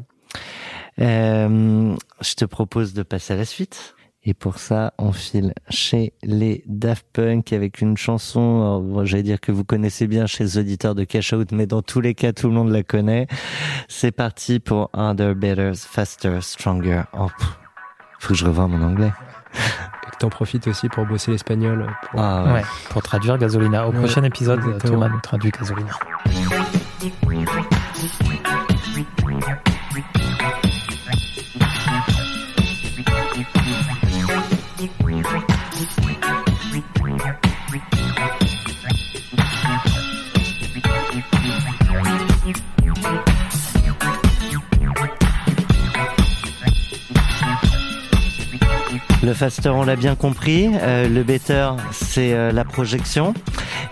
Euh, 0.99 1.95
je 2.21 2.33
te 2.33 2.45
propose 2.45 2.93
de 2.93 3.03
passer 3.03 3.33
à 3.33 3.37
la 3.37 3.45
suite. 3.45 3.95
Et 4.25 4.33
pour 4.33 4.59
ça, 4.59 4.93
on 4.97 5.13
file 5.13 5.53
chez 5.69 6.11
les 6.23 6.63
Daft 6.67 7.05
Punk 7.13 7.53
avec 7.53 7.79
une 7.81 7.95
chanson, 7.95 8.81
bon, 8.81 9.05
j'allais 9.05 9.23
dire 9.23 9.39
que 9.39 9.51
vous 9.53 9.63
connaissez 9.63 10.07
bien 10.07 10.25
chez 10.27 10.43
les 10.43 10.57
auditeurs 10.57 10.93
de 10.93 11.05
Cash 11.05 11.31
Out, 11.33 11.51
mais 11.53 11.65
dans 11.65 11.81
tous 11.81 12.01
les 12.01 12.13
cas, 12.15 12.33
tout 12.33 12.47
le 12.49 12.53
monde 12.53 12.69
la 12.69 12.83
connaît. 12.83 13.27
C'est 13.87 14.11
parti 14.11 14.59
pour 14.59 14.89
Under, 14.93 15.35
Better, 15.35 15.71
Faster, 15.75 16.39
Stronger. 16.41 17.03
Oh, 17.13 17.27
pff, 17.37 17.57
faut 18.19 18.33
que 18.33 18.39
je 18.39 18.45
revoie 18.45 18.67
mon 18.67 18.85
anglais. 18.85 19.11
Et 20.07 20.11
que 20.11 20.17
t'en 20.19 20.29
profites 20.29 20.67
aussi 20.67 20.89
pour 20.89 21.05
bosser 21.05 21.31
l'espagnol. 21.31 21.87
pour- 22.11 22.19
Ah, 22.21 22.43
ouais. 22.45 22.51
Ouais, 22.55 22.63
pour 22.89 23.01
traduire 23.01 23.37
Gasolina. 23.37 23.87
Au 23.87 23.91
Ouais, 23.91 23.99
prochain 23.99 24.23
épisode. 24.23 24.59
Thomas 24.79 25.07
nous 25.09 25.21
traduit 25.21 25.51
Gasolina. 25.51 25.93
Le 49.29 49.35
faster, 49.35 49.69
on 49.69 49.83
l'a 49.83 49.95
bien 49.95 50.15
compris. 50.15 50.71
Euh, 50.81 51.07
le 51.07 51.21
better, 51.21 51.69
c'est 51.91 52.33
euh, 52.33 52.51
la 52.51 52.63
projection. 52.65 53.35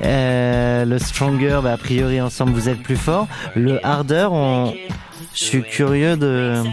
Euh, 0.01 0.83
le 0.83 0.97
stronger, 0.97 1.59
bah, 1.61 1.73
a 1.73 1.77
priori, 1.77 2.19
ensemble, 2.19 2.53
vous 2.53 2.69
êtes 2.69 2.81
plus 2.81 2.95
fort. 2.95 3.27
Le 3.55 3.85
harder, 3.85 4.29
on... 4.31 4.73
je 5.35 5.43
suis 5.43 5.61
curieux 5.61 6.17
de 6.17 6.63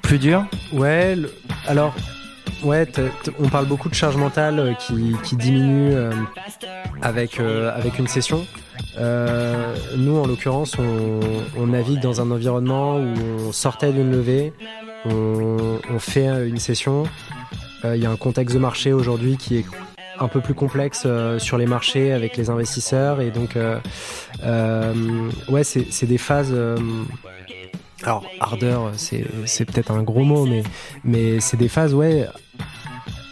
plus 0.00 0.18
dur. 0.18 0.46
Ouais, 0.72 1.16
alors, 1.66 1.94
ouais, 2.64 2.90
on 3.38 3.50
parle 3.50 3.66
beaucoup 3.66 3.90
de 3.90 3.94
charge 3.94 4.16
mentale 4.16 4.74
qui, 4.80 5.36
diminue 5.36 5.92
avec, 7.02 7.38
avec 7.40 7.98
une 7.98 8.08
session. 8.08 8.46
Nous, 8.96 10.16
en 10.16 10.26
l'occurrence, 10.26 10.76
on, 10.78 11.66
navigue 11.66 12.00
dans 12.00 12.22
un 12.22 12.30
environnement 12.30 12.96
où 12.96 13.12
on 13.48 13.52
sortait 13.52 13.92
d'une 13.92 14.12
levée, 14.12 14.54
on, 15.04 15.98
fait 15.98 16.48
une 16.48 16.56
session. 16.56 17.04
Euh, 17.84 17.96
Il 17.96 18.02
y 18.02 18.06
a 18.06 18.10
un 18.10 18.16
contexte 18.16 18.54
de 18.54 18.60
marché 18.60 18.92
aujourd'hui 18.92 19.36
qui 19.36 19.58
est 19.58 19.64
un 20.20 20.28
peu 20.28 20.40
plus 20.40 20.54
complexe 20.54 21.04
euh, 21.06 21.38
sur 21.38 21.58
les 21.58 21.66
marchés 21.66 22.12
avec 22.12 22.36
les 22.36 22.50
investisseurs 22.50 23.20
et 23.20 23.30
donc 23.30 23.56
euh, 23.56 23.78
euh, 24.44 24.92
ouais 25.48 25.62
c'est 25.62 26.06
des 26.06 26.18
phases 26.18 26.52
alors 28.02 28.24
ardeur 28.40 28.90
c'est 28.96 29.64
peut-être 29.64 29.92
un 29.92 30.02
gros 30.02 30.24
mot 30.24 30.44
mais 30.44 30.64
mais 31.04 31.38
c'est 31.38 31.56
des 31.56 31.68
phases 31.68 31.94
ouais 31.94 32.26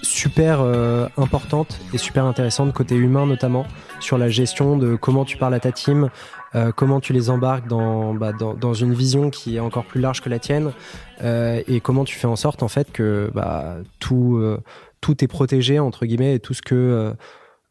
super 0.06 0.60
euh, 0.60 1.08
importantes 1.18 1.78
et 1.92 1.98
super 1.98 2.24
intéressantes 2.24 2.72
côté 2.72 2.94
humain 2.94 3.26
notamment 3.26 3.66
sur 4.00 4.16
la 4.16 4.28
gestion 4.28 4.76
de 4.78 4.94
comment 4.96 5.24
tu 5.24 5.36
parles 5.36 5.54
à 5.54 5.60
ta 5.60 5.72
team 5.72 6.10
euh, 6.56 6.72
comment 6.74 7.00
tu 7.00 7.12
les 7.12 7.28
embarques 7.28 7.68
dans, 7.68 8.14
bah, 8.14 8.32
dans 8.32 8.54
dans 8.54 8.72
une 8.72 8.94
vision 8.94 9.30
qui 9.30 9.56
est 9.56 9.60
encore 9.60 9.84
plus 9.84 10.00
large 10.00 10.22
que 10.22 10.28
la 10.28 10.38
tienne 10.38 10.72
euh, 11.22 11.62
et 11.68 11.80
comment 11.80 12.04
tu 12.04 12.16
fais 12.16 12.26
en 12.26 12.36
sorte 12.36 12.62
en 12.62 12.68
fait 12.68 12.90
que 12.92 13.30
bah, 13.34 13.76
tout 14.00 14.36
euh, 14.36 14.62
tout 15.00 15.22
est 15.22 15.26
protégé 15.26 15.78
entre 15.78 16.06
guillemets 16.06 16.34
et 16.34 16.40
tout 16.40 16.54
ce 16.54 16.62
que 16.62 17.14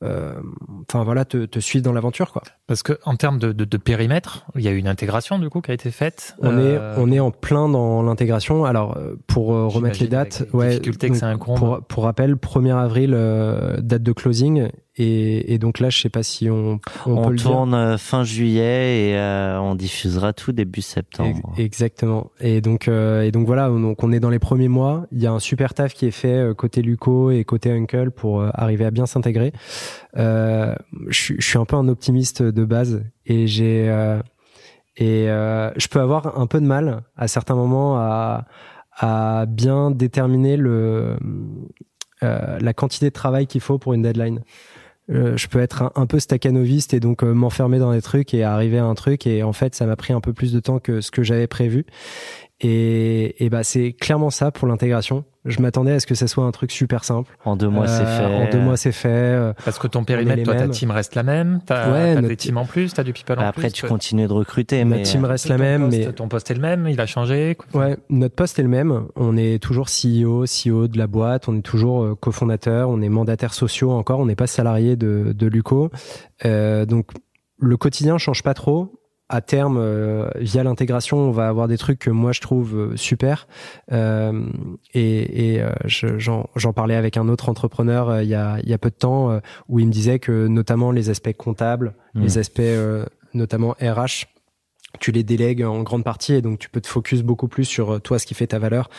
enfin 0.03 1.03
voilà 1.03 1.25
te, 1.25 1.45
te 1.45 1.57
suivre 1.57 1.83
dans 1.83 1.93
l'aventure 1.93 2.31
quoi 2.31 2.43
Parce 2.67 2.83
que 2.83 2.99
en 3.05 3.15
termes 3.15 3.39
de, 3.39 3.51
de, 3.51 3.65
de 3.65 3.77
périmètre, 3.77 4.45
il 4.53 4.61
y 4.61 4.67
a 4.67 4.71
eu 4.71 4.77
une 4.77 4.87
intégration 4.87 5.39
du 5.39 5.49
coup 5.49 5.61
qui 5.61 5.71
a 5.71 5.73
été 5.73 5.89
faite. 5.89 6.35
On, 6.43 6.59
est, 6.59 6.79
on 6.97 7.11
est 7.11 7.19
en 7.19 7.31
plein 7.31 7.67
dans 7.69 8.03
l'intégration. 8.03 8.65
Alors, 8.65 8.99
pour 9.25 9.47
remettre 9.47 9.99
les 9.99 10.07
dates, 10.07 10.45
ouais, 10.53 10.79
que 10.79 10.91
donc, 10.91 11.23
incombe. 11.23 11.57
pour, 11.57 11.81
pour 11.81 12.03
rappel, 12.03 12.35
1er 12.35 12.75
avril, 12.75 13.11
date 13.81 14.03
de 14.03 14.11
closing. 14.11 14.69
Et, 14.97 15.53
et 15.53 15.57
donc 15.57 15.79
là, 15.79 15.89
je 15.89 15.99
sais 15.99 16.09
pas 16.09 16.23
si 16.23 16.49
on, 16.49 16.79
on, 17.05 17.11
On, 17.17 17.23
peut 17.25 17.31
le 17.31 17.35
dire. 17.35 17.47
tourne 17.51 17.73
euh, 17.73 17.97
fin 17.97 18.23
juillet 18.23 19.09
et 19.09 19.17
euh, 19.17 19.59
on 19.59 19.75
diffusera 19.75 20.31
tout 20.31 20.53
début 20.53 20.81
septembre. 20.81 21.51
Ex- 21.57 21.59
Exactement. 21.65 22.31
Et 22.39 22.61
donc, 22.61 22.87
euh, 22.87 23.23
et 23.23 23.31
donc 23.31 23.45
voilà, 23.45 23.67
donc 23.67 24.01
on 24.03 24.11
est 24.13 24.21
dans 24.21 24.29
les 24.29 24.39
premiers 24.39 24.69
mois. 24.69 25.05
Il 25.11 25.21
y 25.21 25.27
a 25.27 25.33
un 25.33 25.39
super 25.39 25.73
taf 25.73 25.93
qui 25.93 26.05
est 26.05 26.11
fait 26.11 26.31
euh, 26.37 26.53
côté 26.53 26.81
Luco 26.81 27.29
et 27.29 27.43
côté 27.43 27.71
Uncle 27.71 28.11
pour 28.11 28.39
euh, 28.39 28.49
arriver 28.53 28.85
à 28.85 28.91
bien 28.91 29.05
s'intégrer. 29.05 29.51
Euh, 30.15 30.73
je, 31.09 31.19
suis- 31.19 31.35
je 31.39 31.45
suis 31.45 31.57
un 31.57 31.65
peu 31.65 31.75
un 31.75 31.89
optimiste 31.89 32.41
de 32.41 32.63
base 32.63 33.03
et 33.25 33.47
j'ai 33.47 33.89
euh, 33.89 34.21
et 34.95 35.29
euh, 35.29 35.71
je 35.75 35.87
peux 35.89 35.99
avoir 35.99 36.39
un 36.39 36.47
peu 36.47 36.61
de 36.61 36.65
mal 36.65 37.01
à 37.17 37.27
certains 37.27 37.55
moments 37.55 37.97
à 37.97 38.45
à 38.97 39.45
bien 39.45 39.91
déterminer 39.91 40.55
le 40.55 41.17
euh, 42.23 42.57
la 42.61 42.73
quantité 42.73 43.07
de 43.07 43.13
travail 43.13 43.45
qu'il 43.45 43.59
faut 43.59 43.77
pour 43.77 43.93
une 43.93 44.01
deadline. 44.03 44.41
Euh, 45.11 45.37
je 45.37 45.47
peux 45.47 45.59
être 45.59 45.91
un, 45.95 46.05
peu 46.07 46.19
staccanoviste 46.19 46.95
et 46.95 46.99
donc 46.99 47.23
euh, 47.23 47.31
m'enfermer 47.31 47.77
dans 47.77 47.91
des 47.91 48.01
trucs 48.01 48.33
et 48.33 48.43
arriver 48.43 48.79
à 48.79 48.85
un 48.85 48.95
truc 48.95 49.27
et 49.27 49.43
en 49.43 49.53
fait 49.53 49.75
ça 49.75 49.85
m'a 49.85 49.95
pris 49.95 50.13
un 50.13 50.21
peu 50.21 50.33
plus 50.33 50.51
de 50.51 50.59
temps 50.59 50.79
que 50.79 50.99
ce 51.01 51.11
que 51.11 51.21
j'avais 51.21 51.47
prévu. 51.47 51.85
Et, 52.61 53.43
et 53.43 53.49
bah 53.49 53.63
c'est 53.63 53.93
clairement 53.93 54.31
ça 54.31 54.51
pour 54.51 54.67
l'intégration 54.67 55.25
je 55.45 55.59
m'attendais 55.61 55.93
à 55.93 55.99
ce 55.99 56.07
que 56.07 56.15
ça 56.15 56.27
soit 56.27 56.43
un 56.43 56.51
truc 56.51 56.71
super 56.71 57.03
simple 57.03 57.37
En 57.45 57.55
deux 57.55 57.69
mois, 57.69 57.87
c'est 57.87 58.03
Euh, 58.03 58.17
fait. 58.17 58.35
en 58.47 58.49
deux 58.51 58.59
mois 58.59 58.77
c'est 58.77 58.91
fait 58.91 59.07
euh, 59.09 59.53
Parce 59.63 59.79
que 59.79 59.87
ton 59.87 60.03
périmètre, 60.03 60.43
toi, 60.43 60.55
ta 60.55 60.67
team 60.67 60.91
reste 60.91 61.15
la 61.15 61.23
même. 61.23 61.59
T'as 61.65 61.91
Ouais, 61.91 62.13
t'as 62.13 62.15
notre 62.15 62.27
des 62.29 62.35
teams 62.37 62.57
en 62.57 62.65
plus, 62.65 62.93
t'as 62.93 63.03
du 63.03 63.13
people 63.13 63.37
en 63.39 63.43
Après, 63.43 63.63
plus. 63.69 63.71
tu 63.73 63.87
continues 63.87 64.27
de 64.27 64.33
recruter, 64.33 64.83
notre 64.83 64.97
mais 64.97 65.03
team 65.03 65.23
euh, 65.23 65.27
reste 65.27 65.47
la 65.47 65.55
Ton 65.57 65.63
même 65.63 65.81
poste- 65.89 65.97
mais 66.07 66.13
Ton 66.13 66.27
poste 66.27 66.51
est 66.51 66.55
le 66.55 66.61
même, 66.61 66.87
il 66.87 66.99
a 66.99 67.05
changé. 67.05 67.57
Ouais, 67.73 67.97
notre 68.09 68.35
poste 68.35 68.57
est 68.59 68.63
le 68.63 68.69
même. 68.69 69.05
On 69.15 69.37
est 69.37 69.61
toujours 69.61 69.87
CEO, 69.87 70.45
CEO 70.45 70.87
de 70.87 70.97
la 70.97 71.07
boîte. 71.07 71.47
On 71.47 71.55
est 71.57 71.61
toujours 71.61 72.03
euh, 72.03 72.15
cofondateur. 72.15 72.89
On 72.89 73.01
est 73.01 73.09
mandataires 73.09 73.53
sociaux 73.53 73.91
encore. 73.91 74.19
On 74.19 74.25
n'est 74.25 74.35
pas 74.35 74.47
salarié 74.47 74.95
de, 74.95 75.33
de 75.35 75.47
Luco. 75.47 75.89
Euh, 76.45 76.85
donc 76.85 77.11
le 77.59 77.77
quotidien 77.77 78.17
change 78.17 78.43
pas 78.43 78.53
trop. 78.53 78.91
À 79.27 79.41
terme, 79.41 79.77
euh, 79.79 80.29
via 80.35 80.63
l'intégration, 80.63 81.17
on 81.17 81.31
va 81.31 81.47
avoir 81.47 81.67
des 81.67 81.79
trucs 81.79 81.97
que 81.97 82.11
moi 82.11 82.31
je 82.31 82.41
trouve 82.41 82.75
euh, 82.77 82.95
super. 82.95 83.47
Euh, 83.91 84.45
et 84.93 85.53
et 85.55 85.61
euh, 85.63 85.71
je- 85.85 86.19
j'en 86.19 86.73
parlais 86.73 86.93
avec 86.95 87.17
un 87.17 87.27
autre 87.27 87.49
entrepreneur 87.49 88.21
il 88.21 88.29
y 88.29 88.35
a 88.35 88.59
il 88.61 88.69
y 88.69 88.73
a 88.73 88.77
peu 88.77 88.91
de 88.91 88.95
temps 88.95 89.39
où 89.67 89.79
il 89.79 89.87
me 89.87 89.91
disait 89.91 90.19
que 90.19 90.45
notamment 90.47 90.91
les 90.91 91.09
aspects 91.09 91.33
comptables, 91.35 91.95
Mm. 92.13 92.21
les 92.21 92.37
aspects 92.37 92.59
euh, 92.59 93.05
notamment 93.33 93.71
RH, 93.81 94.25
tu 94.99 95.11
les 95.11 95.23
délègues 95.23 95.63
en 95.63 95.81
grande 95.81 96.03
partie 96.03 96.33
et 96.35 96.41
donc 96.43 96.59
tu 96.59 96.69
peux 96.69 96.79
te 96.79 96.87
focus 96.87 97.21
beaucoup 97.23 97.47
plus 97.47 97.65
sur 97.65 97.99
toi 98.01 98.19
ce 98.19 98.25
qui 98.27 98.35
fait 98.35 98.47
ta 98.47 98.59
valeur 98.59 98.89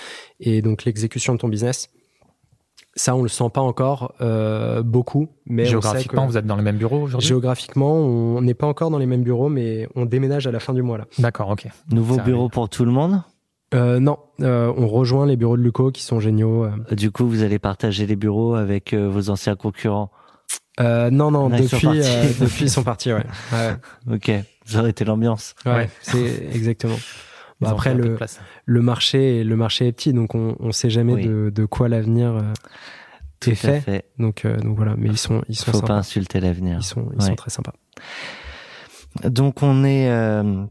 et 0.40 0.60
donc 0.60 0.84
l'exécution 0.84 1.34
de 1.34 1.38
ton 1.38 1.48
business. 1.48 1.88
Ça, 2.99 3.14
on 3.14 3.22
le 3.22 3.28
sent 3.28 3.51
pas 3.53 3.61
encore 3.61 4.14
euh, 4.22 4.82
beaucoup, 4.82 5.28
mais 5.44 5.62
on 5.62 5.64
sait 5.66 5.70
Géographiquement, 5.72 6.26
que 6.26 6.30
vous 6.32 6.38
êtes 6.38 6.47
dans 6.47 6.57
le 6.57 6.62
même 6.62 6.78
bureau 6.78 7.03
aujourd'hui? 7.03 7.28
Géographiquement, 7.28 7.92
on 7.94 8.40
n'est 8.40 8.55
pas 8.55 8.66
encore 8.66 8.90
dans 8.90 8.97
les 8.99 9.05
mêmes 9.07 9.22
bureaux, 9.22 9.51
mais 9.51 9.86
on 9.94 10.07
déménage 10.07 10.47
à 10.47 10.51
la 10.51 10.61
fin 10.61 10.72
du 10.72 10.80
mois 10.82 10.97
là. 10.99 11.05
D'accord, 11.18 11.51
ok. 11.51 11.66
nouveau 11.90 12.16
Ça 12.16 12.22
bureau 12.22 12.44
arrive. 12.44 12.53
pour 12.53 12.68
tout 12.70 12.86
le 12.86 12.90
monde? 12.92 13.20
Euh, 13.74 13.99
non, 14.01 14.18
euh, 14.40 14.72
on 14.78 14.88
rejoint 14.88 15.26
les 15.26 15.36
bureaux 15.36 15.57
de 15.59 15.62
Luco 15.62 15.90
qui 15.90 16.03
sont 16.03 16.20
géniaux. 16.20 16.64
euh. 16.64 16.94
Du 16.94 17.11
coup, 17.11 17.26
vous 17.28 17.42
allez 17.42 17.59
partager 17.59 18.07
les 18.07 18.16
bureaux 18.16 18.55
avec 18.55 18.94
euh, 18.94 19.09
vos 19.09 19.28
anciens 19.28 19.57
concurrents? 19.57 20.11
Euh, 20.80 21.11
non, 21.11 21.30
non, 21.30 21.49
Là, 21.49 21.59
ils 21.59 21.68
sont 21.68 21.76
depuis, 21.76 21.86
partis. 21.86 22.01
euh, 22.05 22.24
depuis 22.40 22.64
ils 22.64 22.70
sont 22.70 22.82
partis. 22.84 23.12
Ouais, 23.12 23.24
ouais, 23.53 23.74
Ok, 24.14 24.30
ça 24.64 24.78
aurait 24.80 24.90
été 24.90 25.05
l'ambiance. 25.05 25.55
ouais, 25.66 25.72
Ouais. 25.72 25.90
c'est 26.01 26.49
exactement. 26.55 26.97
Bah, 27.61 27.70
après 27.70 27.94
le, 27.94 28.18
le 28.66 28.82
marché, 28.82 29.42
le 29.44 29.57
marché 29.57 29.86
est 29.86 29.92
petit, 29.92 30.12
donc 30.12 30.34
on, 30.34 30.57
on 30.61 30.72
sait 30.72 30.90
jamais 30.90 31.14
Oui. 31.14 31.26
de, 31.26 31.50
de 31.54 31.64
quoi 31.64 31.88
l'avenir 31.88 32.34
euh, 32.36 32.42
est 33.50 33.54
fait. 33.54 33.80
fait. 33.80 34.04
Donc, 34.18 34.44
euh, 34.44 34.57
donc 34.59 34.76
voilà, 34.76 34.94
mais 34.98 35.09
ils 35.09 35.16
sont, 35.16 35.42
ils 35.48 35.57
sont 35.57 35.72
Faut 35.72 35.78
sympas. 35.78 35.86
pas 35.88 35.94
insulter 35.94 36.40
l'avenir. 36.40 36.78
Ils 36.80 36.84
sont, 36.84 37.09
ils 37.14 37.20
Ouais. 37.22 37.28
sont 37.28 37.34
très 37.34 37.50
sympas. 37.50 37.72
Donc 39.24 39.62
on 39.62 39.84
est 39.84 40.11
euh, 40.11 40.64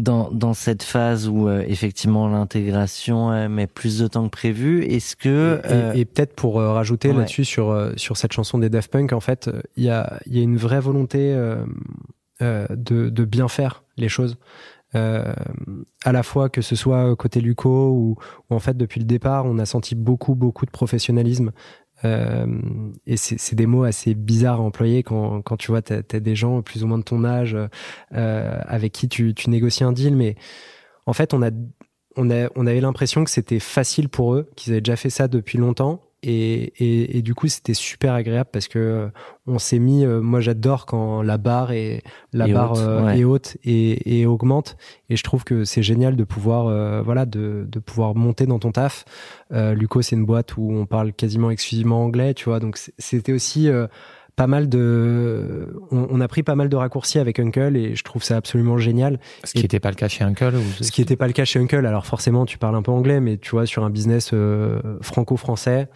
dans, 0.00 0.30
dans 0.30 0.54
cette 0.54 0.84
phase 0.84 1.28
où 1.28 1.48
euh, 1.48 1.64
effectivement 1.66 2.28
l'intégration 2.28 3.32
euh, 3.32 3.48
met 3.48 3.66
plus 3.66 3.98
de 3.98 4.06
temps 4.06 4.24
que 4.24 4.30
prévu. 4.30 4.84
Est-ce 4.84 5.16
que 5.16 5.60
Et, 5.64 5.72
euh, 5.72 5.92
et 5.94 6.04
peut-être 6.04 6.34
pour 6.36 6.56
rajouter 6.56 7.08
ouais. 7.10 7.16
là-dessus 7.18 7.44
sur 7.44 7.70
euh, 7.70 7.92
sur 7.96 8.16
cette 8.16 8.32
chanson 8.32 8.58
des 8.58 8.68
Daft 8.70 8.90
Punk, 8.92 9.12
en 9.12 9.20
fait, 9.20 9.50
il 9.76 9.82
y 9.84 9.90
a 9.90 10.20
il 10.26 10.36
y 10.36 10.40
a 10.40 10.42
une 10.42 10.56
vraie 10.56 10.80
volonté 10.80 11.34
euh, 11.34 11.64
euh, 12.42 12.66
de 12.70 13.08
de 13.08 13.24
bien 13.24 13.48
faire 13.48 13.82
les 13.96 14.08
choses. 14.08 14.36
Euh, 14.96 15.34
à 16.04 16.12
la 16.12 16.22
fois 16.22 16.48
que 16.48 16.62
ce 16.62 16.76
soit 16.76 17.16
côté 17.16 17.40
Luco 17.40 17.90
ou, 17.90 18.16
ou 18.48 18.54
en 18.54 18.60
fait 18.60 18.76
depuis 18.76 19.00
le 19.00 19.06
départ 19.06 19.44
on 19.44 19.58
a 19.58 19.66
senti 19.66 19.96
beaucoup 19.96 20.36
beaucoup 20.36 20.66
de 20.66 20.70
professionnalisme 20.70 21.50
euh, 22.04 22.46
et 23.06 23.16
c'est 23.16 23.56
des 23.56 23.66
mots 23.66 23.82
assez 23.82 24.14
bizarres 24.14 24.60
à 24.60 24.62
employer 24.62 25.02
quand, 25.02 25.42
quand 25.42 25.56
tu 25.56 25.72
vois 25.72 25.82
t'as 25.82 25.98
as 26.12 26.20
des 26.20 26.36
gens 26.36 26.62
plus 26.62 26.84
ou 26.84 26.86
moins 26.86 26.98
de 26.98 27.02
ton 27.02 27.24
âge 27.24 27.56
euh, 28.14 28.58
avec 28.66 28.92
qui 28.92 29.08
tu, 29.08 29.34
tu 29.34 29.50
négocies 29.50 29.82
un 29.82 29.92
deal 29.92 30.14
mais 30.14 30.36
en 31.06 31.12
fait 31.12 31.34
on 31.34 31.42
a 31.42 31.50
on, 32.16 32.30
a, 32.30 32.48
on 32.54 32.66
avait 32.66 32.80
l'impression 32.80 33.24
que 33.24 33.30
c'était 33.30 33.60
facile 33.60 34.08
pour 34.08 34.34
eux, 34.34 34.48
qu'ils 34.56 34.72
avaient 34.72 34.80
déjà 34.80 34.96
fait 34.96 35.10
ça 35.10 35.28
depuis 35.28 35.58
longtemps. 35.58 36.00
Et, 36.26 36.72
et, 36.82 37.18
et 37.18 37.22
du 37.22 37.34
coup, 37.34 37.48
c'était 37.48 37.74
super 37.74 38.14
agréable 38.14 38.48
parce 38.50 38.66
que 38.66 38.78
euh, 38.78 39.08
on 39.46 39.58
s'est 39.58 39.78
mis. 39.78 40.06
euh, 40.06 40.22
moi, 40.22 40.40
j'adore 40.40 40.86
quand 40.86 41.20
la 41.20 41.36
barre 41.36 41.72
est 41.72 42.02
la 42.32 42.48
Et 42.48 42.52
barre 42.54 42.72
haute, 42.72 42.78
euh, 42.78 43.04
ouais. 43.04 43.18
est 43.18 43.24
haute 43.24 43.56
et, 43.62 44.20
et 44.20 44.24
augmente. 44.26 44.78
Et 45.10 45.16
je 45.16 45.22
trouve 45.22 45.44
que 45.44 45.64
c'est 45.64 45.82
génial 45.82 46.16
de 46.16 46.24
pouvoir, 46.24 46.68
euh, 46.68 47.02
voilà, 47.02 47.26
de, 47.26 47.66
de 47.68 47.78
pouvoir 47.78 48.14
monter 48.14 48.46
dans 48.46 48.58
ton 48.58 48.72
taf. 48.72 49.04
Euh, 49.52 49.74
Luco, 49.74 50.00
c'est 50.00 50.16
une 50.16 50.24
boîte 50.24 50.56
où 50.56 50.72
on 50.72 50.86
parle 50.86 51.12
quasiment 51.12 51.50
exclusivement 51.50 52.02
anglais, 52.02 52.32
tu 52.32 52.46
vois. 52.46 52.58
Donc 52.58 52.78
c'était 52.98 53.32
aussi 53.32 53.68
euh, 53.68 53.86
pas 54.36 54.46
mal 54.46 54.68
de. 54.70 55.76
On, 55.90 56.06
on 56.10 56.20
a 56.20 56.26
pris 56.26 56.42
pas 56.42 56.54
mal 56.56 56.68
de 56.68 56.76
raccourcis 56.76 57.18
avec 57.18 57.38
Uncle 57.38 57.76
et 57.76 57.94
je 57.94 58.02
trouve 58.02 58.22
ça 58.24 58.36
absolument 58.36 58.78
génial. 58.78 59.20
Ce 59.44 59.52
qui 59.52 59.62
n'était 59.62 59.78
pas 59.78 59.90
le 59.90 59.94
cas 59.96 60.08
chez 60.08 60.24
Uncle. 60.24 60.54
ou- 60.56 60.82
Ce 60.82 60.90
qui 60.90 61.02
n'était 61.02 61.16
pas 61.16 61.26
le 61.26 61.32
cas 61.34 61.44
chez 61.44 61.58
Uncle. 61.60 61.84
Alors 61.86 62.06
forcément, 62.06 62.46
tu 62.46 62.58
parles 62.58 62.74
un 62.76 62.82
peu 62.82 62.90
anglais, 62.92 63.20
mais 63.20 63.36
tu 63.36 63.50
vois, 63.50 63.66
sur 63.66 63.84
un 63.84 63.90
business 63.90 64.30
euh, 64.32 64.80
franco-français, 65.02 65.88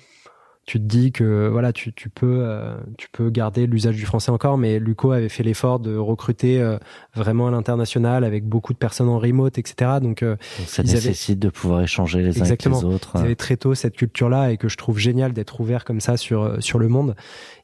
tu 0.69 0.79
te 0.79 0.85
dis 0.85 1.13
que 1.13 1.49
voilà, 1.51 1.73
tu, 1.73 1.95
tu 1.95 2.11
peux 2.11 2.41
euh, 2.43 2.77
tu 2.99 3.09
peux 3.11 3.31
garder 3.31 3.67
l'usage 3.67 3.97
du 3.97 4.05
français 4.05 4.31
encore. 4.31 4.59
Mais 4.59 4.79
Luco 4.79 5.13
avait 5.13 5.31
fait 5.31 5.43
l'effort 5.43 5.81
de 5.81 5.97
recruter 5.97 6.61
euh, 6.61 6.77
vraiment 7.15 7.49
à 7.49 7.51
l'international 7.51 8.23
avec 8.23 8.45
beaucoup 8.45 8.75
de 8.75 8.79
personnes 8.79 9.09
en 9.09 9.19
remote, 9.19 9.57
etc. 9.57 9.93
Donc 10.03 10.23
euh, 10.23 10.37
ça 10.67 10.83
avaient- 10.83 10.93
nécessite 10.93 11.39
de 11.39 11.49
pouvoir 11.49 11.81
échanger 11.81 12.21
les 12.21 12.39
uns 12.43 12.45
avec 12.45 12.65
les 12.65 12.85
autres 12.85 13.13
ils 13.15 13.21
avaient 13.25 13.35
très 13.35 13.57
tôt 13.57 13.75
cette 13.75 13.97
culture-là 13.97 14.53
et 14.53 14.59
que 14.59 14.69
je 14.69 14.77
trouve 14.77 14.99
génial 14.99 15.33
d'être 15.33 15.59
ouvert 15.59 15.87
comme 15.87 16.01
ça 16.01 16.19
sur 16.19 16.43
euh, 16.43 16.61
sur 16.61 16.79
le 16.79 16.89
monde. 16.89 17.17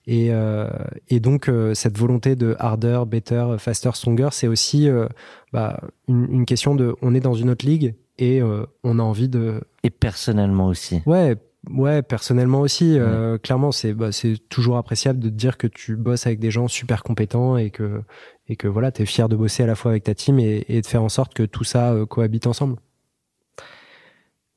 Et, 0.07 0.29
euh, 0.31 0.69
et 1.09 1.21
donc 1.21 1.49
euh, 1.51 1.75
cette 1.75 1.99
volonté 1.99 2.37
de 2.37 2.57
harder, 2.59 3.03
better, 3.07 3.57
faster, 3.59 3.91
stronger, 3.95 4.29
c'est 4.33 4.49
aussi 4.49 4.89
euh, 4.89 5.07
bah, 5.53 5.79
une, 6.09 6.27
une 6.31 6.45
question 6.47 6.75
de 6.75 6.95
on 7.03 7.15
est 7.15 7.21
dans 7.21 7.35
une 7.35 7.51
autre 7.51 7.67
ligue 7.67 7.95
et 8.19 8.41
euh, 8.41 8.65
on 8.83 8.99
a 8.99 9.03
envie 9.03 9.29
de 9.29 9.61
Et 9.83 9.91
personnellement 9.91 10.67
aussi. 10.69 11.03
ouais 11.07 11.37
ouais, 11.71 12.03
personnellement 12.03 12.61
aussi, 12.61 12.99
euh, 12.99 13.39
clairement, 13.39 13.73
c'est 13.73 13.93
bah, 13.93 14.13
c'est 14.13 14.37
toujours 14.49 14.77
appréciable 14.77 15.19
de 15.19 15.29
te 15.29 15.35
dire 15.35 15.57
que 15.57 15.67
tu 15.67 15.97
bosses 15.97 16.27
avec 16.27 16.41
des 16.41 16.51
gens 16.51 16.69
super 16.69 17.03
compétents 17.03 17.57
et 17.57 17.71
que 17.71 18.03
et 18.49 18.57
que 18.57 18.69
voilà, 18.69 18.93
t'es 18.93 19.07
fier 19.07 19.29
de 19.29 19.37
bosser 19.37 19.63
à 19.63 19.67
la 19.67 19.75
fois 19.75 19.93
avec 19.93 20.05
ta 20.05 20.15
team 20.15 20.39
et, 20.39 20.65
et 20.69 20.81
de 20.81 20.87
faire 20.87 21.03
en 21.03 21.09
sorte 21.09 21.35
que 21.35 21.43
tout 21.43 21.65
ça 21.65 21.93
euh, 21.93 22.07
cohabite 22.07 22.47
ensemble. 22.47 22.77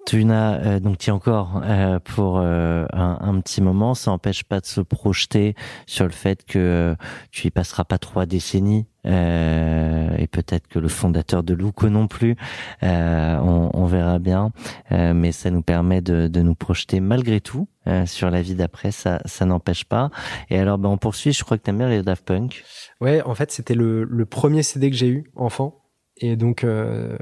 Tu 0.07 0.23
n'as 0.23 0.61
euh, 0.61 0.79
donc 0.79 0.99
tu 0.99 1.09
es 1.09 1.11
encore 1.11 1.61
euh, 1.65 1.99
pour 1.99 2.39
euh, 2.39 2.85
un, 2.93 3.17
un 3.19 3.41
petit 3.41 3.61
moment. 3.61 3.93
Ça 3.93 4.09
n'empêche 4.11 4.45
pas 4.45 4.61
de 4.61 4.65
se 4.65 4.79
projeter 4.79 5.53
sur 5.85 6.05
le 6.05 6.11
fait 6.11 6.45
que 6.45 6.95
tu 7.31 7.47
y 7.47 7.51
passeras 7.51 7.83
pas 7.83 7.97
trois 7.97 8.25
décennies 8.25 8.85
et 9.07 10.27
peut-être 10.27 10.67
que 10.67 10.79
le 10.79 10.87
fondateur 10.87 11.43
de 11.43 11.53
Louko 11.53 11.89
non 11.89 12.07
plus. 12.07 12.35
Euh, 12.83 13.37
on, 13.37 13.71
on 13.73 13.85
verra 13.85 14.19
bien, 14.19 14.51
Euh, 14.91 15.13
mais 15.13 15.31
ça 15.31 15.49
nous 15.51 15.61
permet 15.61 16.01
de, 16.01 16.27
de 16.27 16.41
nous 16.41 16.55
projeter 16.55 16.99
malgré 16.99 17.39
tout 17.41 17.67
euh, 17.87 18.05
sur 18.05 18.29
la 18.29 18.41
vie 18.41 18.55
d'après. 18.55 18.91
Ça, 18.91 19.19
ça 19.25 19.45
n'empêche 19.45 19.85
pas. 19.85 20.09
Et 20.49 20.59
alors, 20.59 20.77
ben, 20.77 20.89
on 20.89 20.97
poursuit. 20.97 21.31
Je 21.33 21.43
crois 21.43 21.57
que 21.57 21.63
t'aimes 21.63 21.77
bien 21.77 21.89
les 21.89 22.03
Daft 22.03 22.25
Punk. 22.25 22.63
Ouais, 23.01 23.21
en 23.23 23.35
fait, 23.35 23.51
c'était 23.51 23.75
le, 23.75 24.03
le 24.03 24.25
premier 24.25 24.63
CD 24.63 24.89
que 24.89 24.95
j'ai 24.95 25.09
eu 25.09 25.31
enfant. 25.35 25.75
Et 26.19 26.35
donc, 26.35 26.63
euh, 26.63 27.15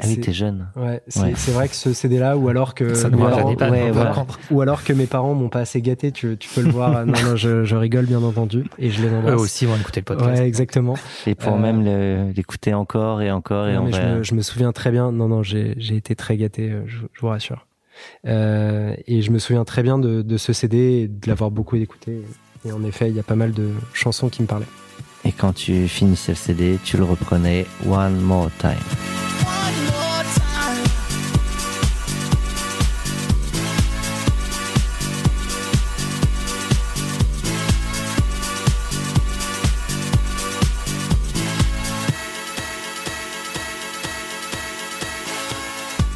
Ah 0.00 0.04
oui, 0.06 0.18
t'es 0.20 0.32
jeune. 0.32 0.68
Ouais, 0.74 1.02
c'est 1.08 1.20
Ouais. 1.20 1.32
c'est 1.36 1.50
vrai 1.52 1.68
que 1.68 1.74
ce 1.74 1.92
CD-là, 1.92 2.38
ou 2.38 2.48
alors 2.48 2.74
que 2.74 2.94
Ça 2.94 3.10
mes 3.10 3.16
nous 3.16 3.22
parents- 3.22 3.54
pas, 3.56 3.70
ouais, 3.70 3.92
par 3.92 3.92
voilà. 3.92 4.26
ou 4.50 4.60
alors 4.62 4.84
que 4.84 4.92
mes 4.94 5.06
parents 5.06 5.34
m'ont 5.34 5.50
pas 5.50 5.60
assez 5.60 5.82
gâté, 5.82 6.12
tu, 6.12 6.36
tu 6.38 6.48
peux 6.54 6.62
le 6.62 6.70
voir. 6.70 6.90
non, 7.06 7.12
non, 7.12 7.36
je, 7.36 7.64
je 7.64 7.76
rigole 7.76 8.06
bien 8.06 8.22
entendu, 8.22 8.64
et 8.78 8.88
je 8.88 9.02
les 9.02 9.08
Eux 9.08 9.16
embrasse. 9.16 9.40
aussi 9.40 9.66
vont 9.66 9.76
écouter 9.76 10.00
le 10.00 10.04
podcast. 10.04 10.30
Ouais, 10.40 10.46
exactement. 10.48 10.94
Et 11.26 11.34
pour 11.34 11.54
Euh, 11.54 11.58
même 11.58 12.32
l'écouter 12.34 12.72
encore 12.72 13.20
et 13.20 13.30
encore 13.30 13.68
et 13.68 13.74
Non, 13.74 13.84
mais 13.84 13.92
je, 13.92 14.00
me, 14.00 14.22
je 14.22 14.34
me 14.34 14.40
souviens 14.42 14.72
très 14.72 14.90
bien. 14.92 15.12
Non, 15.12 15.28
non, 15.28 15.42
j'ai 15.42 15.74
j'ai 15.76 15.96
été 15.96 16.16
très 16.16 16.36
gâté, 16.38 16.70
euh, 16.70 16.82
je, 16.86 16.98
je 17.12 17.20
vous 17.20 17.28
rassure. 17.28 17.66
Euh, 18.26 18.94
et 19.06 19.20
je 19.22 19.30
me 19.30 19.38
souviens 19.38 19.64
très 19.64 19.82
bien 19.82 19.98
de, 19.98 20.22
de 20.22 20.36
ce 20.38 20.52
CD 20.52 20.76
et 21.02 21.08
de 21.08 21.28
l'avoir 21.28 21.50
beaucoup 21.50 21.76
écouté. 21.76 22.22
Et 22.64 22.72
en 22.72 22.82
effet, 22.84 23.10
il 23.10 23.14
y 23.16 23.20
a 23.20 23.24
pas 23.24 23.36
mal 23.36 23.52
de 23.52 23.70
chansons 23.92 24.28
qui 24.28 24.40
me 24.40 24.46
parlaient. 24.46 24.66
Et 25.24 25.32
quand 25.32 25.52
tu 25.52 25.88
finissais 25.88 26.32
le 26.32 26.36
CD, 26.36 26.78
tu 26.84 26.96
le 26.96 27.04
reprenais 27.04 27.66
one 27.86 28.20
more 28.20 28.50
time. 28.58 28.70
One 28.70 29.84
more 29.86 30.22
time. 30.34 30.84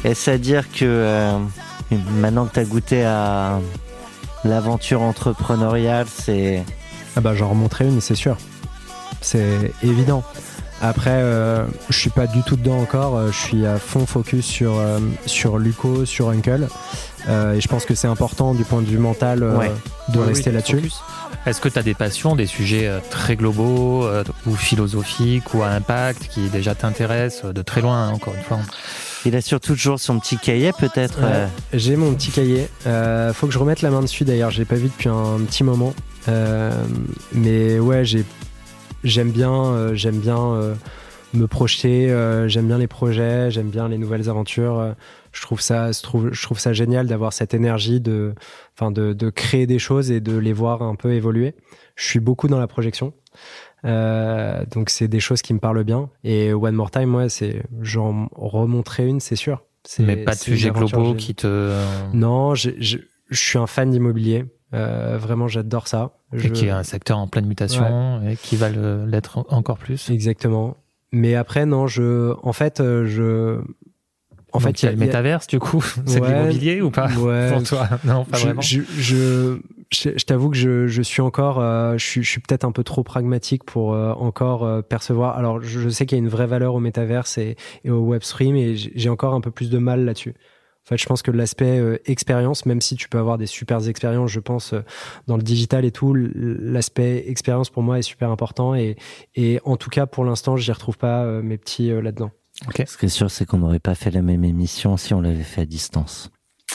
Est-ce 0.03 0.29
à 0.31 0.37
dire 0.37 0.69
que 0.69 0.83
euh, 0.83 1.37
maintenant 2.17 2.45
que 2.45 2.53
tu 2.53 2.59
as 2.59 2.65
goûté 2.65 3.03
à 3.05 3.59
l'aventure 4.43 5.01
entrepreneuriale, 5.01 6.07
c'est 6.09 6.63
Ah 7.15 7.21
bah 7.21 7.33
j'en 7.35 7.49
remonterai 7.49 7.85
une, 7.85 8.01
c'est 8.01 8.15
sûr. 8.15 8.37
C'est 9.23 9.71
évident. 9.81 10.23
Après, 10.81 11.11
euh, 11.13 11.65
je 11.89 11.97
suis 11.97 12.09
pas 12.09 12.27
du 12.27 12.43
tout 12.43 12.57
dedans 12.57 12.79
encore. 12.79 13.17
euh, 13.17 13.31
Je 13.31 13.37
suis 13.39 13.65
à 13.65 13.77
fond 13.79 14.05
focus 14.05 14.45
sur 14.45 14.77
euh, 14.77 14.99
sur 15.25 15.57
Luco, 15.57 16.05
sur 16.05 16.29
Uncle. 16.29 16.67
Euh, 17.29 17.53
et 17.53 17.61
je 17.61 17.67
pense 17.69 17.85
que 17.85 17.95
c'est 17.95 18.07
important 18.07 18.53
du 18.53 18.65
point 18.65 18.81
de 18.81 18.87
vue 18.87 18.97
mental 18.97 19.43
euh, 19.43 19.57
Ouais. 19.57 19.71
de 20.09 20.19
Oui, 20.19 20.25
rester 20.27 20.49
oui, 20.49 20.55
là-dessus. 20.57 20.81
Est-ce 21.45 21.61
que 21.61 21.69
tu 21.69 21.79
as 21.79 21.83
des 21.83 21.93
passions, 21.93 22.35
des 22.35 22.47
sujets 22.47 22.87
euh, 22.87 22.99
très 23.09 23.37
globaux 23.37 24.03
euh, 24.05 24.23
ou 24.45 24.55
philosophiques 24.55 25.53
ou 25.53 25.63
à 25.63 25.67
impact 25.69 26.27
qui 26.27 26.49
déjà 26.49 26.75
t'intéressent 26.75 27.45
euh, 27.45 27.53
de 27.53 27.61
très 27.61 27.79
loin, 27.81 28.07
hein, 28.09 28.11
encore 28.11 28.33
une 28.35 28.43
fois? 28.43 28.59
Il 29.25 29.37
a 29.37 29.41
surtout 29.41 29.73
toujours 29.75 30.01
son 30.01 30.19
petit 30.19 30.37
cahier 30.37 30.71
peut-être. 30.77 31.21
Ouais. 31.21 31.47
J'ai 31.73 31.95
mon 31.95 32.13
petit 32.13 32.29
cahier. 32.31 32.67
Euh, 32.87 33.31
faut 33.33 33.47
que 33.47 33.53
je 33.53 33.59
remette 33.59 33.81
la 33.81 33.89
main 33.89 34.01
dessus 34.01 34.25
d'ailleurs. 34.25 34.51
Je 34.51 34.59
l'ai 34.59 34.65
pas 34.65 34.75
vu 34.75 34.89
depuis 34.89 35.07
un 35.07 35.39
petit 35.47 35.63
moment. 35.63 35.93
Euh, 36.27 36.71
mais 37.31 37.79
ouais, 37.79 38.03
j'ai 38.03 38.25
j'aime 39.03 39.31
bien 39.31 39.53
euh, 39.65 39.95
j'aime 39.95 40.19
bien 40.19 40.37
euh, 40.53 40.75
me 41.33 41.47
projeter. 41.47 42.11
euh, 42.11 42.47
j'aime 42.47 42.67
bien 42.67 42.77
les 42.77 42.87
projets. 42.87 43.51
J'aime 43.51 43.69
bien 43.69 43.87
les 43.89 43.97
nouvelles 43.97 44.29
aventures. 44.29 44.95
je 45.31 45.41
trouve 45.41 45.61
ça 45.61 45.91
je 45.91 46.01
trouve 46.01 46.29
je 46.31 46.41
trouve 46.43 46.59
ça 46.59 46.73
génial 46.73 47.07
d'avoir 47.07 47.33
cette 47.33 47.53
énergie 47.53 47.99
de 47.99 48.33
enfin 48.77 48.91
de, 48.91 49.13
de 49.13 49.29
créer 49.29 49.65
des 49.67 49.79
choses 49.79 50.11
et 50.11 50.19
de 50.21 50.37
les 50.37 50.53
voir 50.53 50.81
un 50.81 50.95
peu 50.95 51.13
évoluer. 51.13 51.55
Je 51.95 52.05
suis 52.05 52.19
beaucoup 52.19 52.47
dans 52.47 52.59
la 52.59 52.67
projection. 52.67 53.13
Euh, 53.85 54.63
donc 54.71 54.89
c'est 54.89 55.07
des 55.07 55.19
choses 55.19 55.41
qui 55.41 55.53
me 55.53 55.59
parlent 55.59 55.83
bien. 55.83 56.09
Et 56.23 56.53
One 56.53 56.75
More 56.75 56.91
Time, 56.91 57.13
ouais, 57.15 57.29
c'est 57.29 57.63
j'en 57.81 58.29
remonterai 58.33 59.07
une, 59.07 59.19
c'est 59.19 59.35
sûr. 59.35 59.63
Mais 59.99 60.15
pas 60.17 60.33
de 60.33 60.39
sujets 60.39 60.69
globaux 60.71 61.13
qui 61.15 61.35
te. 61.35 61.73
Non, 62.13 62.55
je 62.55 62.69
suis 63.31 63.57
un 63.59 63.67
fan 63.67 63.89
d'immobilier. 63.91 64.45
Euh, 64.73 65.17
vraiment, 65.19 65.47
j'adore 65.47 65.87
ça. 65.87 66.11
Je- 66.31 66.47
Et 66.47 66.51
qui 66.51 66.65
est 66.65 66.69
un 66.71 66.83
secteur 66.83 67.17
en 67.19 67.27
pleine 67.27 67.45
mutation 67.45 68.21
et 68.27 68.35
qui 68.35 68.55
va 68.55 68.69
l'être 68.69 69.37
en- 69.37 69.45
encore 69.49 69.77
plus. 69.77 70.09
Exactement. 70.09 70.77
Mais 71.11 71.35
après, 71.35 71.65
non, 71.65 71.85
je, 71.87 72.33
en 72.41 72.53
fait, 72.53 72.79
euh, 72.79 73.05
je, 73.05 73.59
en 74.51 74.59
Donc, 74.59 74.61
fait, 74.63 74.81
il 74.81 74.85
y 74.85 74.89
a 74.89 74.91
le 74.91 74.97
métaverse, 74.97 75.45
du 75.47 75.59
coup. 75.59 75.81
C'est 76.07 76.19
de 76.19 76.25
Ouais. 76.25 76.33
l'immobilier 76.33 76.81
ou 76.81 76.89
pas 76.89 77.07
Ouais. 77.17 77.51
Pour 77.53 77.63
toi 77.63 77.87
Non, 78.03 78.25
pas 78.25 78.37
je, 78.37 78.43
vraiment. 78.45 78.61
je, 78.61 78.81
je, 78.97 79.57
je, 79.91 80.09
je 80.15 80.25
t'avoue 80.25 80.49
que 80.49 80.57
je, 80.57 80.87
je 80.87 81.01
suis 81.03 81.21
encore, 81.21 81.59
euh, 81.59 81.97
je 81.97 82.03
suis, 82.05 82.23
je 82.23 82.29
suis 82.29 82.41
peut-être 82.41 82.63
un 82.63 82.71
peu 82.71 82.83
trop 82.83 83.03
pragmatique 83.03 83.63
pour 83.63 83.93
euh, 83.93 84.13
encore 84.13 84.63
euh, 84.63 84.81
percevoir. 84.81 85.37
Alors, 85.37 85.61
je, 85.61 85.87
sais 85.89 86.07
qu'il 86.07 86.17
y 86.17 86.21
a 86.21 86.23
une 86.23 86.29
vraie 86.29 86.47
valeur 86.47 86.73
au 86.73 86.79
métaverse 86.79 87.37
et, 87.37 87.57
et 87.83 87.91
au 87.91 88.01
webstream, 88.01 88.55
et 88.55 88.75
j'ai 88.75 88.91
j'ai 88.95 89.09
encore 89.09 89.35
un 89.35 89.41
peu 89.41 89.51
plus 89.51 89.69
de 89.69 89.77
mal 89.77 90.03
là-dessus. 90.05 90.33
En 90.85 90.89
fait, 90.89 90.97
je 90.97 91.05
pense 91.05 91.21
que 91.21 91.31
l'aspect 91.31 91.79
euh, 91.79 91.97
expérience, 92.05 92.65
même 92.65 92.81
si 92.81 92.95
tu 92.97 93.07
peux 93.07 93.17
avoir 93.17 93.37
des 93.37 93.45
super 93.45 93.87
expériences, 93.87 94.31
je 94.31 94.41
pense, 94.41 94.73
euh, 94.73 94.81
dans 95.27 95.37
le 95.37 95.43
digital 95.43 95.85
et 95.85 95.91
tout, 95.91 96.13
l'aspect 96.13 97.23
expérience 97.29 97.69
pour 97.69 97.83
moi 97.83 97.99
est 97.99 98.03
super 98.03 98.29
important. 98.29 98.75
Et, 98.75 98.97
et 99.35 99.59
en 99.63 99.77
tout 99.77 99.89
cas, 99.89 100.05
pour 100.07 100.25
l'instant, 100.25 100.57
j'y 100.57 100.71
retrouve 100.73 100.97
pas 100.97 101.23
euh, 101.23 101.41
mes 101.41 101.57
petits 101.57 101.89
euh, 101.89 102.01
là-dedans. 102.01 102.31
Ce 102.85 102.97
qui 102.97 103.05
est 103.05 103.09
sûr, 103.09 103.31
c'est 103.31 103.45
qu'on 103.45 103.59
n'aurait 103.59 103.79
pas 103.79 103.95
fait 103.95 104.11
la 104.11 104.21
même 104.21 104.43
émission 104.43 104.97
si 104.97 105.13
on 105.13 105.21
l'avait 105.21 105.43
fait 105.43 105.61
à 105.61 105.65
distance. 105.65 106.31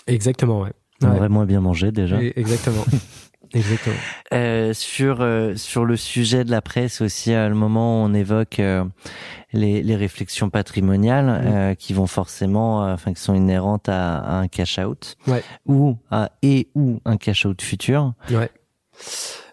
Exactement, 0.06 0.62
ouais. 0.62 0.72
On 1.02 1.08
Ouais. 1.10 1.16
aurait 1.18 1.28
moins 1.28 1.46
bien 1.46 1.60
mangé 1.60 1.92
déjà. 1.92 2.20
Et- 2.22 2.32
Exactement. 2.36 2.84
Exactement. 3.54 3.96
Euh, 4.34 4.72
sur 4.74 5.20
euh, 5.20 5.54
sur 5.56 5.84
le 5.84 5.96
sujet 5.96 6.44
de 6.44 6.50
la 6.50 6.60
presse 6.60 7.00
aussi, 7.00 7.32
à 7.32 7.48
le 7.48 7.54
moment 7.54 8.02
où 8.02 8.06
on 8.06 8.12
évoque 8.14 8.60
euh, 8.60 8.84
les, 9.52 9.82
les 9.82 9.96
réflexions 9.96 10.50
patrimoniales 10.50 11.26
Mm. 11.26 11.46
euh, 11.46 11.74
qui 11.74 11.92
vont 11.94 12.06
forcément, 12.06 12.84
euh, 12.84 12.92
enfin 12.94 13.12
qui 13.14 13.22
sont 13.22 13.34
inhérentes 13.34 13.88
à, 13.88 14.18
à 14.18 14.34
un 14.40 14.48
cash 14.48 14.78
out 14.78 15.16
Ouais. 15.26 15.42
ou 15.66 15.96
à 16.10 16.30
et 16.42 16.68
ou 16.74 17.00
un 17.04 17.16
cash 17.16 17.46
out 17.46 17.62
futur. 17.62 18.12
Ouais. 18.30 18.50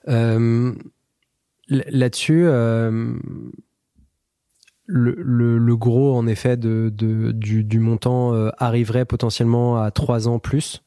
Euh, 0.08 0.74
Là-dessus, 1.68 2.44
euh, 2.46 3.16
le, 4.86 5.16
le, 5.18 5.58
le 5.58 5.76
gros, 5.76 6.16
en 6.16 6.28
effet, 6.28 6.58
de, 6.58 6.92
de, 6.94 7.32
du, 7.32 7.64
du 7.64 7.80
montant 7.80 8.34
euh, 8.36 8.50
arriverait 8.60 9.06
potentiellement 9.06 9.82
à 9.82 9.90
trois 9.90 10.28
ans 10.28 10.38
plus. 10.38 10.84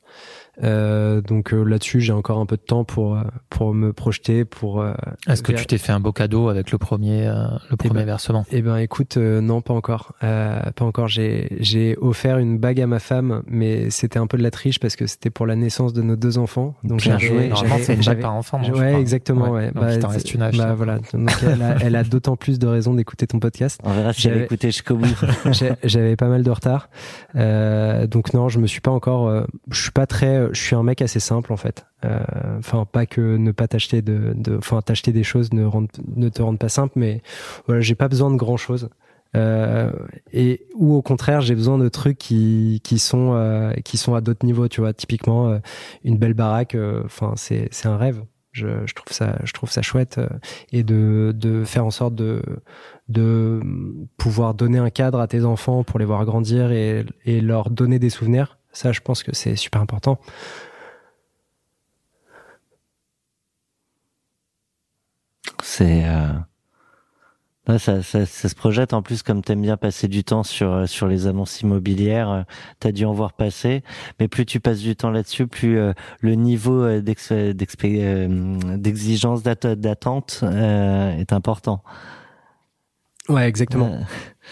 Euh, 0.65 1.21
donc 1.21 1.53
euh, 1.55 1.63
là-dessus, 1.63 2.01
j'ai 2.01 2.13
encore 2.13 2.39
un 2.41 2.47
peu 2.47 2.57
de 2.57 2.63
temps 2.63 2.85
pour 2.85 3.17
euh, 3.17 3.23
pour 3.49 3.75
me 3.75 3.93
projeter, 3.93 4.45
pour. 4.45 4.81
euh, 4.81 4.93
Est-ce 5.29 5.43
que 5.43 5.53
tu 5.53 5.67
t'es 5.67 5.79
fait 5.79 5.93
un 5.93 6.01
beau 6.01 6.13
cadeau 6.13 6.49
avec 6.49 6.73
le 6.73 6.79
premier, 6.79 7.27
euh, 7.29 7.47
le 7.71 7.77
premier 7.77 8.01
ben, 8.01 8.07
versement? 8.07 8.45
Eh 8.51 8.61
ben, 8.63 8.77
écoute, 8.79 9.17
euh, 9.19 9.41
non, 9.41 9.61
pas 9.61 9.75
encore. 9.75 10.15
Euh, 10.25 10.59
pas 10.75 10.85
encore. 10.85 11.09
J'ai 11.09 11.49
j'ai 11.61 11.97
offert 12.01 12.39
une 12.39 12.59
bague 12.59 12.81
à 12.81 12.87
ma 12.87 12.99
femme, 12.99 13.43
mais 13.47 13.91
c'était 13.91 14.19
un 14.19 14.27
peu 14.27 14.37
de 14.37 14.43
la 14.43 14.51
triche 14.51 14.81
parce 14.81 14.97
que 14.97 15.07
c'était 15.07 15.31
pour 15.31 15.47
la 15.47 15.55
naissance 15.57 15.93
de 15.93 16.03
nos 16.03 16.17
deux 16.17 16.39
enfants. 16.39 16.75
Donc 16.85 17.01
j'avais- 17.01 17.19
joué. 17.27 17.49
Normalement, 17.49 17.77
c'est 17.81 17.95
une 17.95 18.05
bague 18.05 18.21
par 18.21 18.35
enfant. 18.35 18.59
non, 18.61 18.71
ouais, 18.79 19.01
exactement. 19.01 19.51
Ouais. 19.51 19.71
Donc, 19.71 19.85
il 19.93 19.99
t'en 20.01 20.09
reste 20.09 20.35
une. 20.35 20.51
Bah 20.57 20.75
voilà. 20.75 20.99
Donc 21.13 21.31
elle 21.43 21.63
a, 21.63 21.77
elle 21.81 21.97
a 21.97 22.05
d'autant 22.05 22.37
plus 22.37 22.59
de 22.59 22.67
raisons 22.67 22.95
d'écouter 22.95 23.27
ton 23.27 23.39
podcast. 23.39 23.81
On 23.85 23.93
verra 23.93 24.13
si 24.13 24.27
elle 24.27 24.33
J'avais- 24.35 24.45
écouté 24.47 24.69
jusqu'au 24.69 24.97
bout. 24.97 25.07
J'ai- 25.53 25.73
J'avais 25.85 26.17
pas 26.17 26.29
mal 26.29 26.43
de 26.43 26.51
retard, 26.51 26.89
euh, 27.37 28.07
donc 28.07 28.35
non, 28.35 28.49
je 28.49 28.59
me 28.59 28.67
suis 28.67 28.81
pas 28.81 28.91
encore. 28.91 29.29
euh, 29.29 29.45
je 29.71 29.81
suis 29.83 29.91
pas 29.93 30.07
très. 30.07 30.48
Je 30.53 30.61
suis 30.61 30.77
un 30.77 30.83
mec 30.83 31.03
assez 31.03 31.21
simple 31.21 31.53
en 31.53 31.57
fait. 31.57 31.87
Euh, 32.05 32.21
Enfin, 32.59 32.85
pas 32.85 33.07
que 33.07 33.37
ne 33.37 33.53
pas 33.53 33.69
t'acheter 33.69 34.03
de, 34.03 34.35
enfin 34.59 34.83
t'acheter 34.83 35.13
des 35.13 35.25
choses 35.25 35.53
ne 35.53 36.29
te 36.29 36.43
rendent 36.43 36.59
pas 36.59 36.69
simple, 36.69 36.95
mais 36.97 37.23
voilà, 37.67 37.81
j'ai 37.81 37.95
pas 37.95 38.09
besoin 38.09 38.31
de 38.31 38.37
grand 38.37 38.57
chose. 38.57 38.89
Euh, 39.37 39.93
et 40.33 40.67
ou 40.75 40.95
au 40.95 41.03
contraire 41.03 41.43
j'ai 41.43 41.55
besoin 41.55 41.77
de 41.77 41.91
trucs 41.91 42.17
qui 42.17 42.81
qui 42.83 42.99
sont 42.99 43.35
euh, 43.35 43.73
qui 43.85 43.99
sont 43.99 44.15
à 44.15 44.23
d'autres 44.23 44.47
niveaux 44.47 44.69
tu 44.69 44.81
vois 44.81 44.95
typiquement 44.95 45.49
euh, 45.51 45.59
une 46.03 46.17
belle 46.17 46.33
baraque 46.33 46.75
enfin 47.05 47.35
c'est 47.37 47.69
c'est 47.71 47.89
un 47.89 47.99
rêve 47.99 48.25
je, 48.53 48.87
je 48.87 48.95
trouve 48.95 49.13
ça 49.13 49.39
je 49.45 49.53
trouve 49.53 49.71
ça 49.71 49.83
chouette 49.83 50.19
et 50.73 50.83
de 50.83 51.35
de 51.37 51.63
faire 51.65 51.85
en 51.85 51.91
sorte 51.91 52.15
de 52.15 52.43
de 53.11 53.61
pouvoir 54.17 54.55
donner 54.55 54.79
un 54.79 54.89
cadre 54.89 55.21
à 55.21 55.27
tes 55.29 55.45
enfants 55.45 55.85
pour 55.85 55.99
les 55.99 56.07
voir 56.07 56.25
grandir 56.25 56.73
et 56.73 57.05
et 57.27 57.43
leur 57.43 57.69
donner 57.69 57.99
des 57.99 58.11
souvenirs 58.11 58.58
ça 58.73 58.93
je 58.93 59.01
pense 59.01 59.23
que 59.23 59.35
c'est 59.35 59.57
super 59.57 59.81
important 59.81 60.19
C'est 65.63 66.05
euh, 66.07 66.33
Ouais, 67.69 67.79
ça, 67.79 68.03
ça, 68.03 68.25
ça 68.25 68.49
se 68.49 68.55
projette 68.55 68.95
en 68.95 69.03
plus 69.03 69.23
comme 69.23 69.43
t'aimes 69.43 69.61
bien 69.61 69.77
passer 69.77 70.09
du 70.09 70.25
temps 70.25 70.43
sur 70.43 70.73
euh, 70.73 70.87
sur 70.87 71.07
les 71.07 71.27
annonces 71.27 71.61
immobilières, 71.61 72.31
euh, 72.31 72.43
t'as 72.81 72.93
dû 72.93 73.05
en 73.05 73.13
voir 73.13 73.35
passer. 73.35 73.83
Mais 74.19 74.27
plus 74.27 74.47
tu 74.47 74.59
passes 74.59 74.79
du 74.79 74.97
temps 74.97 75.11
là-dessus, 75.11 75.47
plus 75.47 75.79
euh, 75.79 75.93
le 76.23 76.35
niveau 76.35 76.87
d'exigence 78.79 79.43
d'atte- 79.43 79.67
d'attente 79.67 80.41
euh, 80.45 81.15
est 81.19 81.35
important. 81.35 81.83
Ouais, 83.29 83.47
exactement. 83.47 83.93
Euh, 83.93 84.01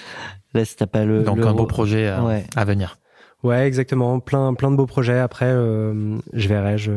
Là, 0.52 0.64
si 0.66 0.76
t'as 0.76 0.86
pas 0.86 1.06
le 1.06 1.22
Donc 1.22 1.38
le 1.38 1.46
un 1.46 1.54
beau 1.54 1.64
projet 1.66 2.06
euh, 2.08 2.20
Ouais. 2.22 2.44
à 2.54 2.66
venir. 2.66 2.98
Ouais, 3.46 3.66
exactement. 3.66 4.18
Plein, 4.20 4.54
plein 4.54 4.70
de 4.70 4.76
beaux 4.76 4.86
projets. 4.86 5.18
Après, 5.18 5.46
euh, 5.46 6.16
je 6.32 6.48
verrai. 6.48 6.78
Je... 6.78 6.92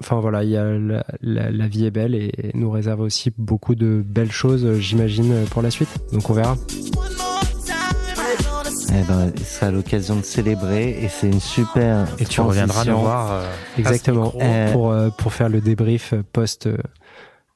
Enfin 0.00 0.18
voilà, 0.20 0.44
il 0.44 0.50
y 0.50 0.56
a 0.56 0.64
la, 0.64 1.04
la, 1.20 1.50
la 1.50 1.68
vie 1.68 1.84
est 1.84 1.90
belle 1.90 2.14
et 2.14 2.32
nous 2.54 2.70
réserve 2.70 3.00
aussi 3.00 3.32
beaucoup 3.36 3.74
de 3.74 4.02
belles 4.06 4.32
choses, 4.32 4.78
j'imagine, 4.78 5.44
pour 5.50 5.60
la 5.62 5.70
suite. 5.70 5.90
Donc 6.12 6.30
on 6.30 6.32
verra. 6.32 6.56
Eh 8.92 9.02
ben, 9.06 9.32
ce 9.36 9.44
sera 9.44 9.70
l'occasion 9.70 10.16
de 10.16 10.22
célébrer 10.22 10.90
et 11.02 11.08
c'est 11.08 11.28
une 11.28 11.40
super. 11.40 12.08
Et 12.18 12.24
tu 12.24 12.40
reviendras 12.40 12.84
nous 12.84 12.98
voir. 12.98 13.30
euh, 13.32 13.40
à 13.42 13.44
ce 13.76 13.80
Exactement. 13.80 14.24
micro. 14.24 14.40
Euh, 14.42 14.72
Pour 14.72 14.90
euh, 14.90 15.08
pour 15.10 15.32
faire 15.32 15.48
le 15.48 15.60
débrief 15.60 16.14
post 16.32 16.68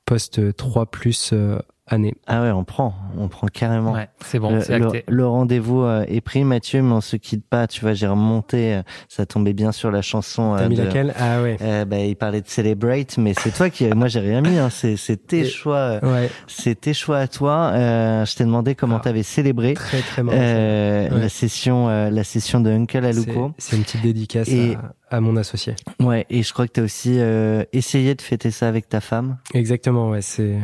post 0.07 0.55
3 0.57 0.87
plus 0.87 1.31
euh, 1.33 1.59
année. 1.87 2.15
Ah 2.27 2.43
ouais, 2.43 2.51
on 2.51 2.65
prend, 2.65 2.95
on 3.19 3.29
prend 3.29 3.47
carrément. 3.49 3.93
Ouais, 3.93 4.09
c'est 4.25 4.39
bon, 4.39 4.55
le, 4.55 4.61
c'est 4.63 4.75
acté. 4.75 5.05
le 5.07 5.27
rendez-vous 5.27 5.83
euh, 5.83 6.05
est 6.09 6.21
pris, 6.21 6.45
Mathieu, 6.45 6.83
mais 6.83 6.93
on 6.93 7.01
se 7.01 7.17
quitte 7.17 7.45
pas. 7.47 7.67
Tu 7.67 7.81
vois, 7.83 7.93
j'ai 7.93 8.07
remonté, 8.07 8.75
euh, 8.77 8.83
ça 9.09 9.27
tombait 9.27 9.53
bien 9.53 9.71
sur 9.73 9.91
la 9.91 10.01
chanson. 10.03 10.55
T'as 10.57 10.65
euh, 10.65 10.69
mis 10.69 10.77
de- 10.77 10.83
laquelle? 10.83 11.15
Ah 11.19 11.43
ouais. 11.43 11.57
Euh, 11.61 11.85
bah, 11.85 11.99
il 11.99 12.17
parlait 12.17 12.41
de 12.41 12.49
Celebrate, 12.49 13.19
mais 13.19 13.35
c'est 13.39 13.51
toi 13.55 13.69
qui, 13.71 13.87
moi 13.91 14.09
j'ai 14.09 14.21
rien 14.21 14.41
mis. 14.41 14.57
Hein. 14.59 14.71
C'est, 14.71 14.97
c'est 14.97 15.17
tes 15.27 15.41
Et- 15.41 15.45
choix, 15.45 15.99
Ouais. 16.03 16.31
c'est 16.47 16.81
tes 16.81 16.95
choix 16.95 17.19
à 17.19 17.29
toi. 17.29 17.71
Euh, 17.75 18.25
je 18.25 18.35
t'ai 18.35 18.45
demandé 18.45 18.75
comment 18.75 18.97
Ah. 18.97 19.05
t'avais 19.05 19.23
célébré 19.23 19.75
Très 19.75 20.01
très 20.01 20.23
euh, 20.27 21.09
Ouais. 21.11 21.21
la 21.21 21.29
session, 21.29 21.89
euh, 21.89 22.09
la 22.11 22.25
session 22.25 22.61
de 22.61 22.71
Uncle 22.71 23.05
Aluko. 23.05 23.53
C'est 23.59 23.71
c'est 23.71 23.77
une 23.77 23.83
petite 23.83 24.03
dédicace 24.03 24.49
Et- 24.49 24.77
à, 25.11 25.17
à 25.17 25.21
mon 25.21 25.37
associé. 25.37 25.75
Ouais, 26.01 26.25
et 26.31 26.43
je 26.43 26.53
crois 26.53 26.67
que 26.67 26.73
t'as 26.73 26.83
aussi 26.83 27.17
euh, 27.19 27.63
essayé 27.73 28.15
de 28.15 28.23
fêter 28.23 28.51
ça 28.51 28.69
avec 28.69 28.89
ta 28.89 29.01
femme. 29.01 29.37
Exactement, 29.53 30.11
ouais. 30.11 30.23
C'est. 30.23 30.57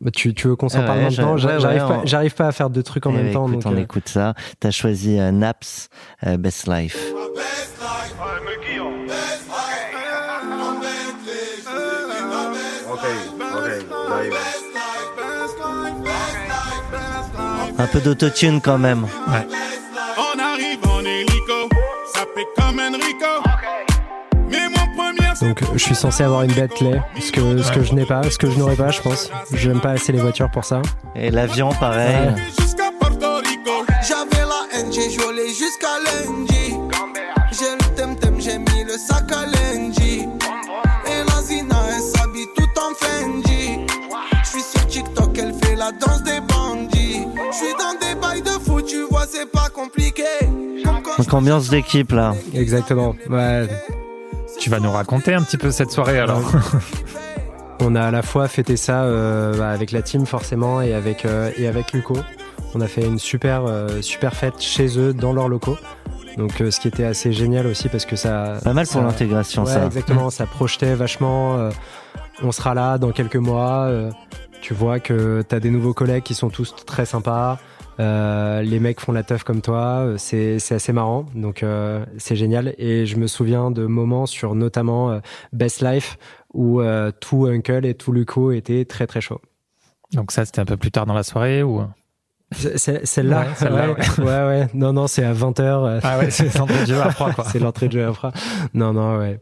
Bah, 0.00 0.10
tu, 0.14 0.32
tu 0.34 0.46
veux 0.48 0.56
qu'on 0.56 0.68
s'en 0.68 0.80
Ah 0.80 0.86
parle 0.86 0.98
ouais, 0.98 1.04
maintenant 1.04 1.36
j'a- 1.36 1.54
ouais, 1.54 1.60
J'arrive 1.60 1.82
ouais, 1.82 1.88
pas, 1.88 2.00
on- 2.02 2.06
j'arrive 2.06 2.34
pas 2.34 2.46
à 2.46 2.52
faire 2.52 2.70
deux 2.70 2.82
trucs 2.84 3.06
en 3.06 3.10
Eh 3.10 3.14
même 3.22 3.32
temps. 3.32 3.48
écoute, 3.48 3.62
donc, 3.64 3.72
on 3.72 3.76
euh, 3.76 3.80
écoute 3.82 4.08
ça. 4.08 4.34
T'as 4.60 4.70
choisi 4.70 5.18
euh, 5.18 5.32
Naps, 5.32 5.88
euh, 6.26 6.36
Best 6.36 6.68
Life. 6.68 6.96
Un 17.78 17.86
peu 17.86 18.00
d'autotune 18.00 18.60
quand 18.60 18.78
même. 18.78 19.06
On 19.26 19.30
Donc 25.40 25.62
je 25.72 25.78
suis 25.78 25.94
censé 25.94 26.24
avoir 26.24 26.42
une 26.42 26.52
Bentley, 26.52 27.00
ce 27.20 27.30
que 27.30 27.62
ce 27.62 27.70
que 27.72 27.82
je 27.82 27.94
n'ai 27.94 28.06
pas, 28.06 28.22
ce 28.28 28.38
que 28.38 28.50
je 28.50 28.58
n'aurai 28.58 28.76
pas, 28.76 28.90
je 28.90 29.00
pense. 29.00 29.30
J'aime 29.52 29.80
pas 29.80 29.90
assez 29.90 30.12
les 30.12 30.18
voitures 30.20 30.50
pour 30.50 30.64
ça. 30.64 30.82
Et 31.14 31.30
l'avion, 31.30 31.70
pareil. 31.80 32.34
Ouais. 32.34 32.42
jusqu'à 32.58 32.90
Porto 32.98 33.36
Rico. 33.36 33.84
J'avais 34.06 34.44
la 34.46 34.78
haine, 34.78 34.92
j'ai 34.92 35.10
joué 35.10 35.48
jusqu'à 35.48 35.98
lundi. 36.04 36.74
J'ai 37.52 37.72
le 37.72 37.96
temtem, 37.96 38.40
j'ai 38.40 38.58
mis 38.58 38.84
le 38.84 38.96
sac 38.98 39.30
à 39.32 39.46
lundi. 39.46 40.26
Et 41.06 41.24
la 41.26 41.42
Zina, 41.42 41.76
elle 41.94 42.02
s'habille 42.02 42.46
tout 42.56 42.80
en 42.80 42.94
Fendi. 42.94 43.86
Je 44.44 44.48
suis 44.48 44.62
sur 44.62 44.86
TikTok, 44.86 45.38
elle 45.38 45.54
fait 45.62 45.76
la 45.76 45.92
danse 45.92 46.22
des 46.22 46.40
bandits. 46.40 47.26
Je 47.50 47.56
suis 47.56 47.74
dans 47.78 47.98
des 48.00 48.14
bails 48.20 48.42
de 48.42 48.50
fou, 48.64 48.82
tu 48.82 49.04
vois, 49.10 49.24
c'est 49.30 49.50
pas 49.50 49.68
compliqué. 49.72 50.24
Donc 51.16 51.32
ambiance 51.32 51.68
d'équipe 51.68 52.12
là. 52.12 52.34
Exactement. 52.54 53.14
Ouais. 53.28 53.66
Tu 54.68 54.74
vas 54.74 54.80
nous 54.80 54.92
raconter 54.92 55.32
un 55.32 55.42
petit 55.42 55.56
peu 55.56 55.70
cette 55.70 55.90
soirée 55.90 56.18
alors. 56.18 56.42
On 57.80 57.94
a 57.94 58.02
à 58.02 58.10
la 58.10 58.20
fois 58.20 58.48
fêté 58.48 58.76
ça 58.76 59.04
euh, 59.04 59.56
bah, 59.56 59.70
avec 59.70 59.92
la 59.92 60.02
team 60.02 60.26
forcément 60.26 60.82
et 60.82 60.92
avec 60.92 61.24
euh, 61.24 61.50
et 61.56 61.66
avec 61.66 61.94
Luco. 61.94 62.18
On 62.74 62.82
a 62.82 62.86
fait 62.86 63.06
une 63.06 63.18
super 63.18 63.64
euh, 63.66 64.02
super 64.02 64.34
fête 64.34 64.60
chez 64.60 64.98
eux 64.98 65.14
dans 65.14 65.32
leurs 65.32 65.48
locaux. 65.48 65.78
Donc 66.36 66.60
euh, 66.60 66.70
ce 66.70 66.80
qui 66.80 66.88
était 66.88 67.04
assez 67.04 67.32
génial 67.32 67.66
aussi 67.66 67.88
parce 67.88 68.04
que 68.04 68.14
ça 68.14 68.58
Pas 68.62 68.74
mal 68.74 68.86
pour 68.86 69.00
l'intégration 69.00 69.64
Ouais, 69.64 69.72
ça. 69.72 69.86
exactement. 69.86 70.28
Ça 70.28 70.44
projetait 70.44 70.94
vachement. 70.94 71.56
euh, 71.56 71.70
on 72.42 72.52
sera 72.52 72.74
là 72.74 72.98
dans 72.98 73.10
quelques 73.12 73.36
mois. 73.36 73.84
euh, 73.86 74.10
tu 74.60 74.74
vois 74.74 75.00
que 75.00 75.40
t'as 75.48 75.60
des 75.60 75.70
nouveaux 75.70 75.94
collègues 75.94 76.24
qui 76.24 76.34
sont 76.34 76.50
tous 76.50 76.74
très 76.84 77.06
sympas. 77.06 77.58
Euh, 78.00 78.62
les 78.62 78.78
mecs 78.80 79.00
font 79.00 79.12
la 79.12 79.22
teuf 79.22 79.42
comme 79.44 79.60
toi. 79.60 80.04
euh, 80.04 80.14
C'est 80.18 80.58
c'est 80.58 80.74
assez 80.76 80.92
marrant. 80.92 81.26
Donc 81.34 81.62
euh, 81.62 82.04
c'est 82.16 82.36
génial. 82.36 82.74
Et 82.78 83.06
je 83.06 83.16
me 83.16 83.26
souviens 83.26 83.70
de 83.70 83.86
moments 83.86 84.26
sur 84.26 84.54
notamment 84.54 85.10
euh, 85.10 85.18
Best 85.52 85.80
Life 85.82 86.18
où 86.54 86.80
euh, 86.80 87.10
tout 87.20 87.46
Uncle 87.46 87.84
et 87.84 87.94
tout 87.94 88.12
Luco 88.12 88.52
étaient 88.52 88.84
très 88.84 89.06
très 89.06 89.20
chauds. 89.20 89.40
Donc 90.12 90.32
ça, 90.32 90.44
c'était 90.44 90.60
un 90.60 90.64
peu 90.64 90.76
plus 90.76 90.90
tard 90.90 91.06
dans 91.06 91.14
la 91.14 91.22
soirée 91.22 91.62
ou? 91.62 91.82
Celle-là, 92.52 93.40
Ouais, 93.40 93.46
celle-là, 93.56 93.90
ouais, 93.90 93.94
ouais, 94.18 94.24
ouais. 94.24 94.66
Non, 94.72 94.94
non, 94.94 95.06
c'est 95.06 95.22
à 95.24 95.34
20h. 95.34 96.00
Ah 96.02 96.18
ouais, 96.18 96.30
c'est 96.30 96.56
l'entrée 96.56 96.80
de 96.80 96.86
jeu 96.86 97.00
à 97.00 97.10
froid 97.10 97.30
quoi. 97.32 97.44
c'est 97.52 97.58
l'entrée 97.58 97.88
de 97.88 97.92
jeu 97.92 98.06
après. 98.06 98.30
Non, 98.72 98.94
non, 98.94 99.18
ouais. 99.18 99.38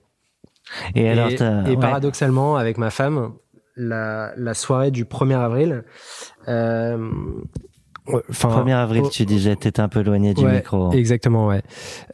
Et 0.96 1.09
alors 1.09 1.28
et, 1.28 1.36
t'as- 1.36 1.62
et 1.68 1.70
ouais. 1.70 1.76
paradoxalement, 1.76 2.57
avec 2.57 2.78
ma 2.78 2.90
femme, 2.90 3.34
la, 3.76 4.32
la 4.36 4.54
soirée 4.54 4.90
du 4.90 5.04
1er 5.04 5.38
avril, 5.38 5.84
euh, 6.48 7.09
enfin, 8.30 8.64
1er 8.64 8.74
avril, 8.74 9.02
oh, 9.04 9.11
tu 9.11 9.24
disais, 9.24 9.57
t'étais 9.57 9.80
un 9.80 9.88
peu 9.88 10.00
éloigné 10.00 10.34
du 10.34 10.44
ouais, 10.44 10.57
micro. 10.57 10.92
Exactement, 10.92 11.46
ouais. 11.46 11.62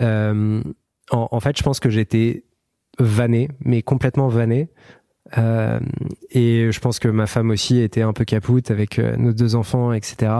Euh, 0.01 0.63
en, 1.11 1.29
en 1.31 1.41
fait, 1.41 1.57
je 1.57 1.63
pense 1.63 1.81
que 1.81 1.91
j'étais 1.91 2.45
vanné, 2.99 3.49
mais 3.61 3.83
complètement 3.83 4.29
vanné. 4.29 4.69
Euh, 5.39 5.81
et 6.31 6.71
je 6.71 6.81
pense 6.81 6.99
que 6.99 7.09
ma 7.09 7.27
femme 7.27 7.51
aussi 7.51 7.79
était 7.81 8.03
un 8.03 8.13
peu 8.13 8.25
capoute 8.25 8.71
avec 8.71 8.99
euh, 8.99 9.17
nos 9.17 9.33
deux 9.33 9.55
enfants, 9.55 9.93
etc. 9.93 10.33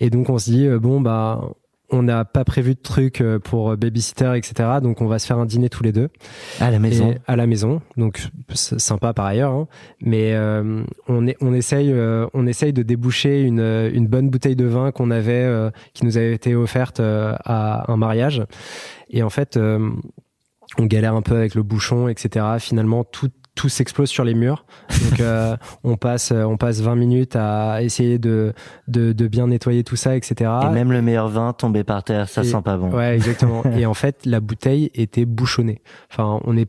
Et 0.00 0.10
donc 0.10 0.28
on 0.28 0.38
se 0.38 0.50
dit 0.50 0.66
euh, 0.66 0.78
bon 0.78 1.00
bah 1.00 1.52
on 1.90 2.02
n'a 2.02 2.24
pas 2.24 2.44
prévu 2.44 2.74
de 2.74 2.80
trucs 2.80 3.20
euh, 3.20 3.38
pour 3.38 3.76
babysitter, 3.76 4.32
etc. 4.36 4.78
Donc 4.82 5.00
on 5.00 5.06
va 5.06 5.18
se 5.18 5.26
faire 5.26 5.38
un 5.38 5.46
dîner 5.46 5.68
tous 5.68 5.82
les 5.82 5.92
deux 5.92 6.08
À 6.60 6.70
la 6.70 6.78
maison. 6.78 7.12
et 7.12 7.18
à 7.26 7.36
la 7.36 7.46
maison. 7.46 7.82
Donc 7.96 8.28
c'est 8.54 8.80
sympa 8.80 9.12
par 9.12 9.26
ailleurs, 9.26 9.52
hein. 9.52 9.68
mais 10.00 10.32
euh, 10.34 10.82
on, 11.08 11.26
est, 11.26 11.36
on 11.40 11.52
essaye, 11.52 11.92
euh, 11.92 12.26
on 12.34 12.46
essaye 12.46 12.72
de 12.72 12.82
déboucher 12.82 13.42
une, 13.42 13.60
euh, 13.60 13.90
une 13.92 14.06
bonne 14.06 14.30
bouteille 14.30 14.56
de 14.56 14.64
vin 14.64 14.92
qu'on 14.92 15.10
avait, 15.10 15.44
euh, 15.44 15.70
qui 15.92 16.04
nous 16.04 16.16
avait 16.16 16.32
été 16.34 16.54
offerte 16.54 17.00
euh, 17.00 17.34
à 17.44 17.90
un 17.92 17.96
mariage. 17.96 18.42
Et 19.10 19.22
en 19.22 19.30
fait, 19.30 19.56
euh, 19.56 19.90
on 20.78 20.86
galère 20.86 21.14
un 21.14 21.22
peu 21.22 21.36
avec 21.36 21.54
le 21.54 21.62
bouchon, 21.62 22.08
etc. 22.08 22.46
Finalement, 22.58 23.04
tout 23.04 23.30
tout 23.54 23.68
s'explose 23.68 24.08
sur 24.10 24.24
les 24.24 24.34
murs. 24.34 24.64
Donc 25.10 25.20
euh, 25.20 25.56
on 25.84 25.96
passe 25.96 26.32
on 26.32 26.56
passe 26.56 26.80
20 26.80 26.96
minutes 26.96 27.36
à 27.36 27.82
essayer 27.82 28.18
de 28.18 28.52
de, 28.88 29.12
de 29.12 29.28
bien 29.28 29.46
nettoyer 29.46 29.84
tout 29.84 29.96
ça, 29.96 30.16
etc. 30.16 30.50
Et 30.64 30.68
même 30.70 30.90
le 30.92 31.02
meilleur 31.02 31.28
vin 31.28 31.52
tombé 31.52 31.84
par 31.84 32.02
terre, 32.04 32.28
ça 32.28 32.42
Et- 32.42 32.44
sent 32.44 32.62
pas 32.64 32.76
bon. 32.76 32.90
Ouais, 32.90 33.14
exactement. 33.14 33.62
et 33.76 33.86
en 33.86 33.94
fait, 33.94 34.26
la 34.26 34.40
bouteille 34.40 34.90
était 34.94 35.24
bouchonnée. 35.24 35.82
Enfin, 36.10 36.40
on 36.44 36.56
est 36.56 36.68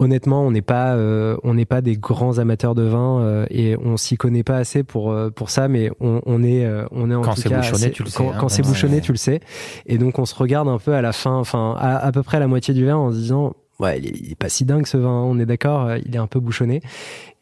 honnêtement, 0.00 0.42
on 0.42 0.50
n'est 0.50 0.62
pas 0.62 0.94
euh, 0.96 1.36
on 1.44 1.54
n'est 1.54 1.64
pas 1.64 1.80
des 1.80 1.96
grands 1.96 2.38
amateurs 2.38 2.74
de 2.74 2.82
vin 2.82 3.20
euh, 3.20 3.46
et 3.50 3.76
on 3.76 3.96
s'y 3.96 4.16
connaît 4.16 4.42
pas 4.42 4.56
assez 4.56 4.82
pour 4.82 5.12
euh, 5.12 5.30
pour 5.30 5.50
ça, 5.50 5.68
mais 5.68 5.90
on, 6.00 6.20
on 6.26 6.42
est 6.42 6.64
euh, 6.64 6.84
on 6.90 7.10
est 7.10 7.14
en 7.14 7.22
Quand 7.22 7.34
tout 7.34 7.42
c'est 7.42 7.48
cas 7.48 7.58
bouchonné, 7.58 7.76
assez- 7.84 7.90
tu 7.92 8.02
le 8.02 8.08
sais, 8.10 8.18
Quand, 8.18 8.30
hein, 8.32 8.36
quand 8.40 8.48
c'est 8.48 8.62
ouais. 8.62 8.68
bouchonné, 8.68 9.00
tu 9.00 9.12
le 9.12 9.18
sais. 9.18 9.40
Et 9.86 9.96
donc 9.98 10.18
on 10.18 10.24
se 10.26 10.34
regarde 10.34 10.68
un 10.68 10.78
peu 10.78 10.92
à 10.94 11.02
la 11.02 11.12
fin, 11.12 11.36
enfin 11.36 11.76
à, 11.78 11.96
à 12.04 12.10
peu 12.12 12.24
près 12.24 12.38
à 12.38 12.40
la 12.40 12.48
moitié 12.48 12.74
du 12.74 12.84
verre 12.84 12.98
en 12.98 13.12
se 13.12 13.16
disant. 13.16 13.54
Ouais, 13.80 13.98
il 13.98 14.30
est, 14.30 14.34
pas 14.36 14.48
si 14.48 14.64
dingue 14.64 14.86
ce 14.86 14.96
vin, 14.96 15.10
on 15.10 15.38
est 15.38 15.46
d'accord, 15.46 15.86
euh, 15.86 15.98
il 16.06 16.14
est 16.14 16.18
un 16.18 16.28
peu 16.28 16.38
bouchonné. 16.40 16.80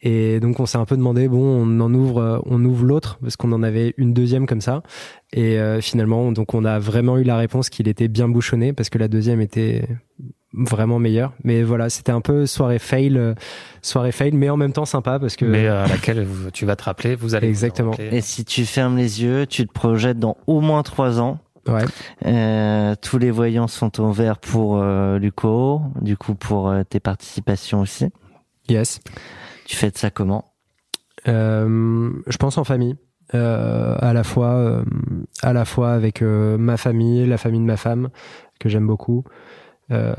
Et 0.01 0.39
donc 0.39 0.59
on 0.59 0.65
s'est 0.65 0.77
un 0.79 0.85
peu 0.85 0.97
demandé, 0.97 1.27
bon, 1.27 1.37
on 1.39 1.79
en 1.79 1.93
ouvre, 1.93 2.17
euh, 2.21 2.39
on 2.45 2.63
ouvre 2.65 2.85
l'autre 2.85 3.19
parce 3.21 3.35
qu'on 3.35 3.51
en 3.51 3.61
avait 3.63 3.93
une 3.97 4.13
deuxième 4.13 4.47
comme 4.47 4.61
ça. 4.61 4.81
Et 5.31 5.59
euh, 5.59 5.79
finalement, 5.79 6.31
donc 6.31 6.53
on 6.53 6.65
a 6.65 6.79
vraiment 6.79 7.17
eu 7.17 7.23
la 7.23 7.37
réponse 7.37 7.69
qu'il 7.69 7.87
était 7.87 8.07
bien 8.07 8.27
bouchonné 8.27 8.73
parce 8.73 8.89
que 8.89 8.97
la 8.97 9.07
deuxième 9.07 9.41
était 9.41 9.87
vraiment 10.53 10.99
meilleure. 10.99 11.33
Mais 11.43 11.63
voilà, 11.63 11.89
c'était 11.89 12.11
un 12.11 12.21
peu 12.21 12.45
soirée 12.45 12.79
fail, 12.79 13.19
soirée 13.81 14.11
fail, 14.11 14.31
mais 14.33 14.49
en 14.49 14.57
même 14.57 14.73
temps 14.73 14.85
sympa 14.85 15.19
parce 15.19 15.35
que 15.35 15.45
Mais 15.45 15.67
à 15.67 15.87
laquelle 15.87 16.23
vous- 16.23 16.51
tu 16.51 16.65
vas 16.65 16.75
te 16.75 16.83
rappeler, 16.83 17.15
vous 17.15 17.35
allez 17.35 17.47
Exactement. 17.47 17.93
Et 17.99 18.21
si 18.21 18.43
tu 18.43 18.65
fermes 18.65 18.97
les 18.97 19.21
yeux, 19.23 19.45
tu 19.47 19.65
te 19.67 19.71
projettes 19.71 20.19
dans 20.19 20.37
au 20.47 20.61
moins 20.61 20.83
trois 20.83 21.19
ans. 21.19 21.39
Ouais, 21.67 21.85
Euh, 22.25 22.95
tous 23.01 23.17
les 23.17 23.31
voyants 23.31 23.67
sont 23.67 23.99
au 24.01 24.11
vert 24.11 24.37
pour 24.39 24.77
euh, 24.77 25.17
Luco, 25.19 25.81
du 26.01 26.17
coup 26.17 26.35
pour 26.35 26.69
euh, 26.69 26.83
tes 26.83 26.99
participations 26.99 27.81
aussi. 27.81 28.07
yes. 28.69 28.99
Tu 29.65 29.75
fais 29.77 29.89
de 29.91 29.97
ça 29.97 30.09
comment? 30.09 30.51
Euh, 31.27 32.09
je 32.27 32.37
pense 32.37 32.57
en 32.57 32.63
famille. 32.63 32.95
À 33.31 34.11
la 34.13 34.23
fois, 34.23 34.83
à 35.41 35.53
la 35.53 35.65
fois 35.65 35.93
avec 35.93 36.21
ma 36.21 36.77
famille, 36.77 37.25
la 37.25 37.37
famille 37.37 37.61
de 37.61 37.65
ma 37.65 37.77
femme 37.77 38.09
que 38.59 38.69
j'aime 38.69 38.85
beaucoup, 38.85 39.23
Ça, 39.89 40.15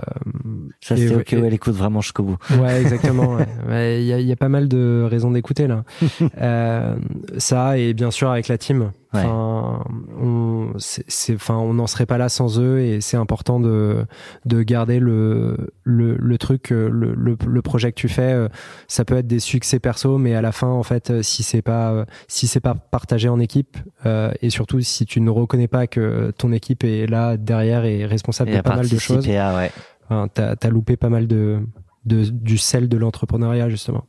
c'est 0.81 1.15
ok, 1.15 1.29
ouais, 1.33 1.43
elle 1.47 1.55
écoute 1.55 1.75
vraiment 1.75 2.01
jusqu'au 2.01 2.25
bout. 2.25 2.37
Ouais, 2.61 2.81
exactement. 2.81 3.37
Ouais, 3.69 4.01
Il 4.03 4.07
y, 4.07 4.13
a, 4.13 4.19
il 4.19 4.27
y 4.27 4.33
a 4.33 4.37
pas 4.37 4.49
mal 4.49 4.67
de 4.69 5.07
raisons 5.09 5.31
d'écouter 5.31 5.69
là. 5.69 5.85
ça 7.39 7.79
et 7.79 7.95
bien 7.95 8.11
sûr 8.11 8.31
avec 8.31 8.49
la 8.49 8.59
team. 8.59 8.91
Ouais. 9.15 9.21
Enfin, 9.25 9.85
on, 10.21 10.73
c'est, 10.79 11.05
c'est- 11.09 11.35
enfin, 11.35 11.57
on 11.57 11.75
n'en 11.75 11.87
serait 11.87 12.07
pas 12.07 12.19
là 12.19 12.29
sans 12.29 12.59
eux 12.61 12.81
et 12.81 13.01
c'est 13.01 13.17
important 13.17 13.61
de 13.61 14.05
de 14.45 14.63
garder 14.63 14.99
le 14.99 15.57
le, 15.85 16.17
le 16.17 16.39
truc, 16.39 16.73
euh, 16.73 16.89
le, 16.91 17.15
le 17.15 17.37
le 17.47 17.63
projet 17.63 17.91
que 17.93 17.97
tu 18.01 18.09
fais. 18.09 18.33
euh, 18.33 18.49
Ça 18.89 19.05
peut 19.05 19.17
être 19.17 19.27
des 19.27 19.39
succès 19.41 19.79
perso, 19.79 20.19
mais 20.19 20.35
à 20.35 20.43
la 20.43 20.53
fin, 20.53 20.69
en 20.69 20.83
fait, 20.83 21.11
euh, 21.11 21.23
si 21.23 21.43
c'est 21.43 21.63
pas 21.63 22.07
si 22.29 22.47
c'est 22.47 22.61
pas 22.61 22.75
partagé 22.75 23.29
en 23.29 23.39
équipe 23.41 23.77
euh, 24.07 24.33
et 24.43 24.51
surtout 24.51 24.81
si 24.81 25.07
tu 25.07 25.21
ne 25.21 25.31
reconnais 25.31 25.69
pas 25.69 25.87
que 25.87 26.33
ton 26.37 26.53
équipe 26.53 26.85
est 26.85 27.07
là 27.07 27.37
derrière 27.37 27.85
et 27.85 28.05
responsable 28.07 28.51
Et 28.51 28.53
de 28.55 28.57
pas 28.63 28.71
mal 28.77 28.85
de 28.89 28.99
choses, 29.17 29.27
ouais. 29.57 29.71
Enfin, 30.11 30.29
t'as 30.33 30.55
as 30.63 30.69
loupé 30.71 30.97
pas 30.97 31.09
mal 31.09 31.27
de, 31.27 31.61
de 32.05 32.25
du 32.25 32.59
sel 32.59 32.89
de 32.89 32.97
l'entrepreneuriat 32.99 33.69
justement. 33.71 34.05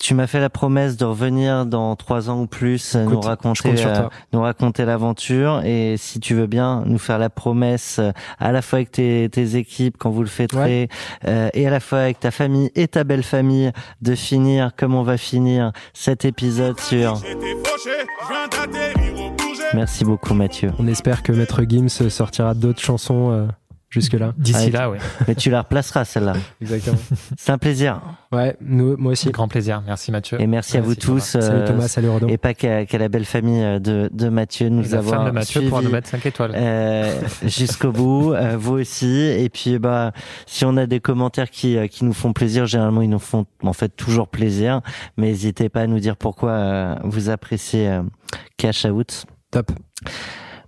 Tu 0.00 0.14
m'as 0.14 0.26
fait 0.26 0.40
la 0.40 0.50
promesse 0.50 0.96
de 0.96 1.04
revenir 1.04 1.64
dans 1.64 1.96
trois 1.96 2.28
ans 2.28 2.42
ou 2.42 2.46
plus, 2.46 2.94
euh, 2.94 3.04
nous 3.04 3.20
raconter, 3.20 3.74
euh, 3.86 4.08
nous 4.32 4.42
raconter 4.42 4.84
l'aventure. 4.84 5.62
Et 5.64 5.94
si 5.96 6.20
tu 6.20 6.34
veux 6.34 6.46
bien 6.46 6.82
nous 6.84 6.98
faire 6.98 7.18
la 7.18 7.30
promesse, 7.30 8.00
euh, 8.00 8.10
à 8.38 8.52
la 8.52 8.60
fois 8.60 8.78
avec 8.78 8.90
tes, 8.90 9.30
tes 9.30 9.56
équipes 9.56 9.96
quand 9.98 10.10
vous 10.10 10.20
le 10.20 10.28
fêterez, 10.28 10.88
euh, 11.26 11.48
et 11.54 11.66
à 11.66 11.70
la 11.70 11.80
fois 11.80 12.00
avec 12.00 12.20
ta 12.20 12.30
famille 12.30 12.70
et 12.74 12.88
ta 12.88 13.04
belle 13.04 13.22
famille, 13.22 13.72
de 14.02 14.14
finir 14.14 14.72
comme 14.76 14.94
on 14.94 15.04
va 15.04 15.16
finir 15.16 15.72
cet 15.94 16.24
épisode 16.26 16.78
sur. 16.80 17.20
Merci 19.74 20.04
beaucoup 20.04 20.34
Mathieu. 20.34 20.70
On 20.78 20.86
espère 20.86 21.22
que 21.22 21.32
Maître 21.32 21.62
Gims 21.66 21.88
sortira 21.88 22.54
d'autres 22.54 22.80
chansons 22.80 23.30
euh, 23.30 23.46
jusque 23.94 24.12
là. 24.14 24.32
D'ici 24.36 24.66
Ouais. 24.66 24.70
là, 24.70 24.90
oui. 24.90 24.98
Mais 25.28 25.34
tu 25.34 25.50
la 25.50 25.62
replaceras 25.62 26.04
celle-là. 26.04 26.34
Exactement. 26.60 26.96
C'est 27.38 27.52
un 27.52 27.58
plaisir. 27.58 28.00
Ouais, 28.32 28.56
nous, 28.60 28.96
moi 28.96 29.12
aussi. 29.12 29.30
Grand 29.30 29.48
plaisir. 29.48 29.82
Merci 29.86 30.10
Mathieu. 30.10 30.40
Et 30.40 30.46
merci 30.46 30.76
à 30.76 30.80
vous 30.80 30.94
Thomas. 30.94 31.20
tous. 31.20 31.36
euh, 31.36 31.40
Salut 31.40 31.64
Thomas, 31.64 31.88
salut 31.88 32.08
Rodon. 32.10 32.26
et 32.28 32.36
pas 32.36 32.52
qu'à 32.54 32.84
la 32.98 33.08
belle 33.08 33.24
famille 33.24 33.62
euh, 33.62 33.78
de, 33.78 34.10
de 34.12 34.28
Mathieu 34.28 34.68
nous 34.68 34.82
la 34.82 34.98
avoir 34.98 35.14
femme 35.16 35.26
de 35.26 35.30
Mathieu 35.30 35.62
pour 35.68 35.80
nous 35.82 35.90
mettre 35.90 36.08
5 36.08 36.26
étoiles. 36.26 36.52
Euh, 36.56 37.14
jusqu'au 37.44 37.92
bout, 37.92 38.32
euh, 38.34 38.56
vous 38.58 38.74
aussi. 38.74 39.20
Et 39.20 39.48
puis, 39.48 39.78
bah, 39.78 40.12
si 40.46 40.64
on 40.64 40.76
a 40.76 40.86
des 40.86 41.00
commentaires 41.00 41.50
qui 41.50 41.76
euh, 41.76 41.86
qui 41.86 42.04
nous 42.04 42.12
font 42.12 42.32
plaisir, 42.32 42.66
généralement 42.66 43.02
ils 43.02 43.10
nous 43.10 43.18
font 43.20 43.46
en 43.62 43.72
fait 43.72 43.90
toujours 43.90 44.28
plaisir. 44.28 44.80
Mais 45.16 45.28
n'hésitez 45.28 45.68
pas 45.68 45.82
à 45.82 45.86
nous 45.86 46.00
dire 46.00 46.16
pourquoi 46.16 46.50
euh, 46.50 46.94
vous 47.04 47.28
appréciez 47.30 47.88
euh, 47.88 48.02
Cash 48.56 48.84
Out. 48.84 49.24
Top. 49.50 49.70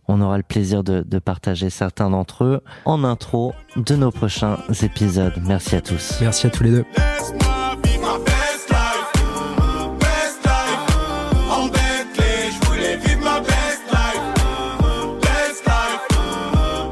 On 0.09 0.21
aura 0.21 0.37
le 0.37 0.43
plaisir 0.43 0.85
de, 0.85 1.03
de 1.03 1.19
partager 1.19 1.71
certains 1.71 2.11
d'entre 2.11 2.45
eux 2.45 2.61
en 2.85 3.03
intro 3.05 3.55
de 3.77 3.97
nos 3.97 4.11
prochains 4.11 4.59
épisodes. 4.83 5.35
Merci 5.43 5.77
à 5.77 5.81
tous. 5.81 6.19
Merci 6.21 6.47
à 6.47 6.51
tous 6.51 6.63
les 6.63 6.71
deux. 6.71 6.85
Laisse-moi 6.97 7.77
vivre 7.83 8.01
ma 8.03 8.19
best 8.19 8.71
life. 8.71 9.13
Best 9.99 10.45
life. 10.45 11.51
En 11.51 11.67
Bentley, 11.67 12.51
je 12.53 12.67
voulais 12.69 12.97
vivre 12.97 13.25
ma 13.25 13.41
best 13.41 13.83
life. 13.91 14.23
Best 15.23 15.65
life. 15.67 16.05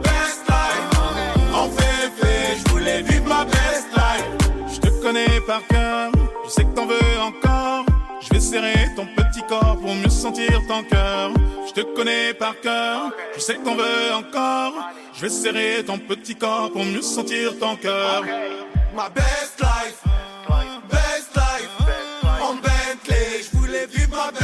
Best 0.03 0.43
life. 0.49 1.55
En 1.55 1.69
féfé, 1.69 2.59
je 2.59 2.71
voulais 2.73 3.03
vivre 3.03 3.29
ma 3.29 3.45
best 3.45 3.87
life. 3.95 4.27
Je 4.75 4.81
te 4.81 4.89
connais 5.03 5.41
par 5.47 5.65
cœur, 5.69 6.11
je 6.45 6.51
sais 6.51 6.65
que 6.65 6.75
t'en 6.75 6.87
veux 6.87 7.21
encore. 7.21 7.85
Je 8.21 8.29
vais 8.35 8.41
serrer 8.41 8.89
ton 8.97 9.07
petit 9.17 9.43
corps 9.49 9.77
pour 9.81 9.95
mieux 9.95 10.04
sentir 10.25 10.59
ton 10.67 10.83
cœur. 10.85 11.33
Je 11.69 11.73
te 11.75 11.83
connais 11.95 12.33
par 12.33 12.59
cœur, 12.63 13.13
je 13.35 13.41
sais 13.41 13.57
qu'on 13.57 13.75
veut 13.75 14.15
encore. 14.15 14.73
Je 15.13 15.21
vais 15.23 15.29
serrer 15.29 15.85
ton 15.85 15.99
petit 15.99 16.35
corps 16.35 16.73
pour 16.73 16.83
mieux 16.83 17.03
sentir 17.03 17.59
ton 17.59 17.77
cœur. 17.77 18.23
My 18.97 19.09
best 19.15 19.61
life, 19.61 20.01
best 20.91 21.31
life, 21.37 21.75
en 22.41 22.55
Bentley, 22.55 23.43
je 23.43 23.59
voulais 23.59 23.87
vivre 23.87 24.17
ma 24.17 24.31
best 24.31 24.44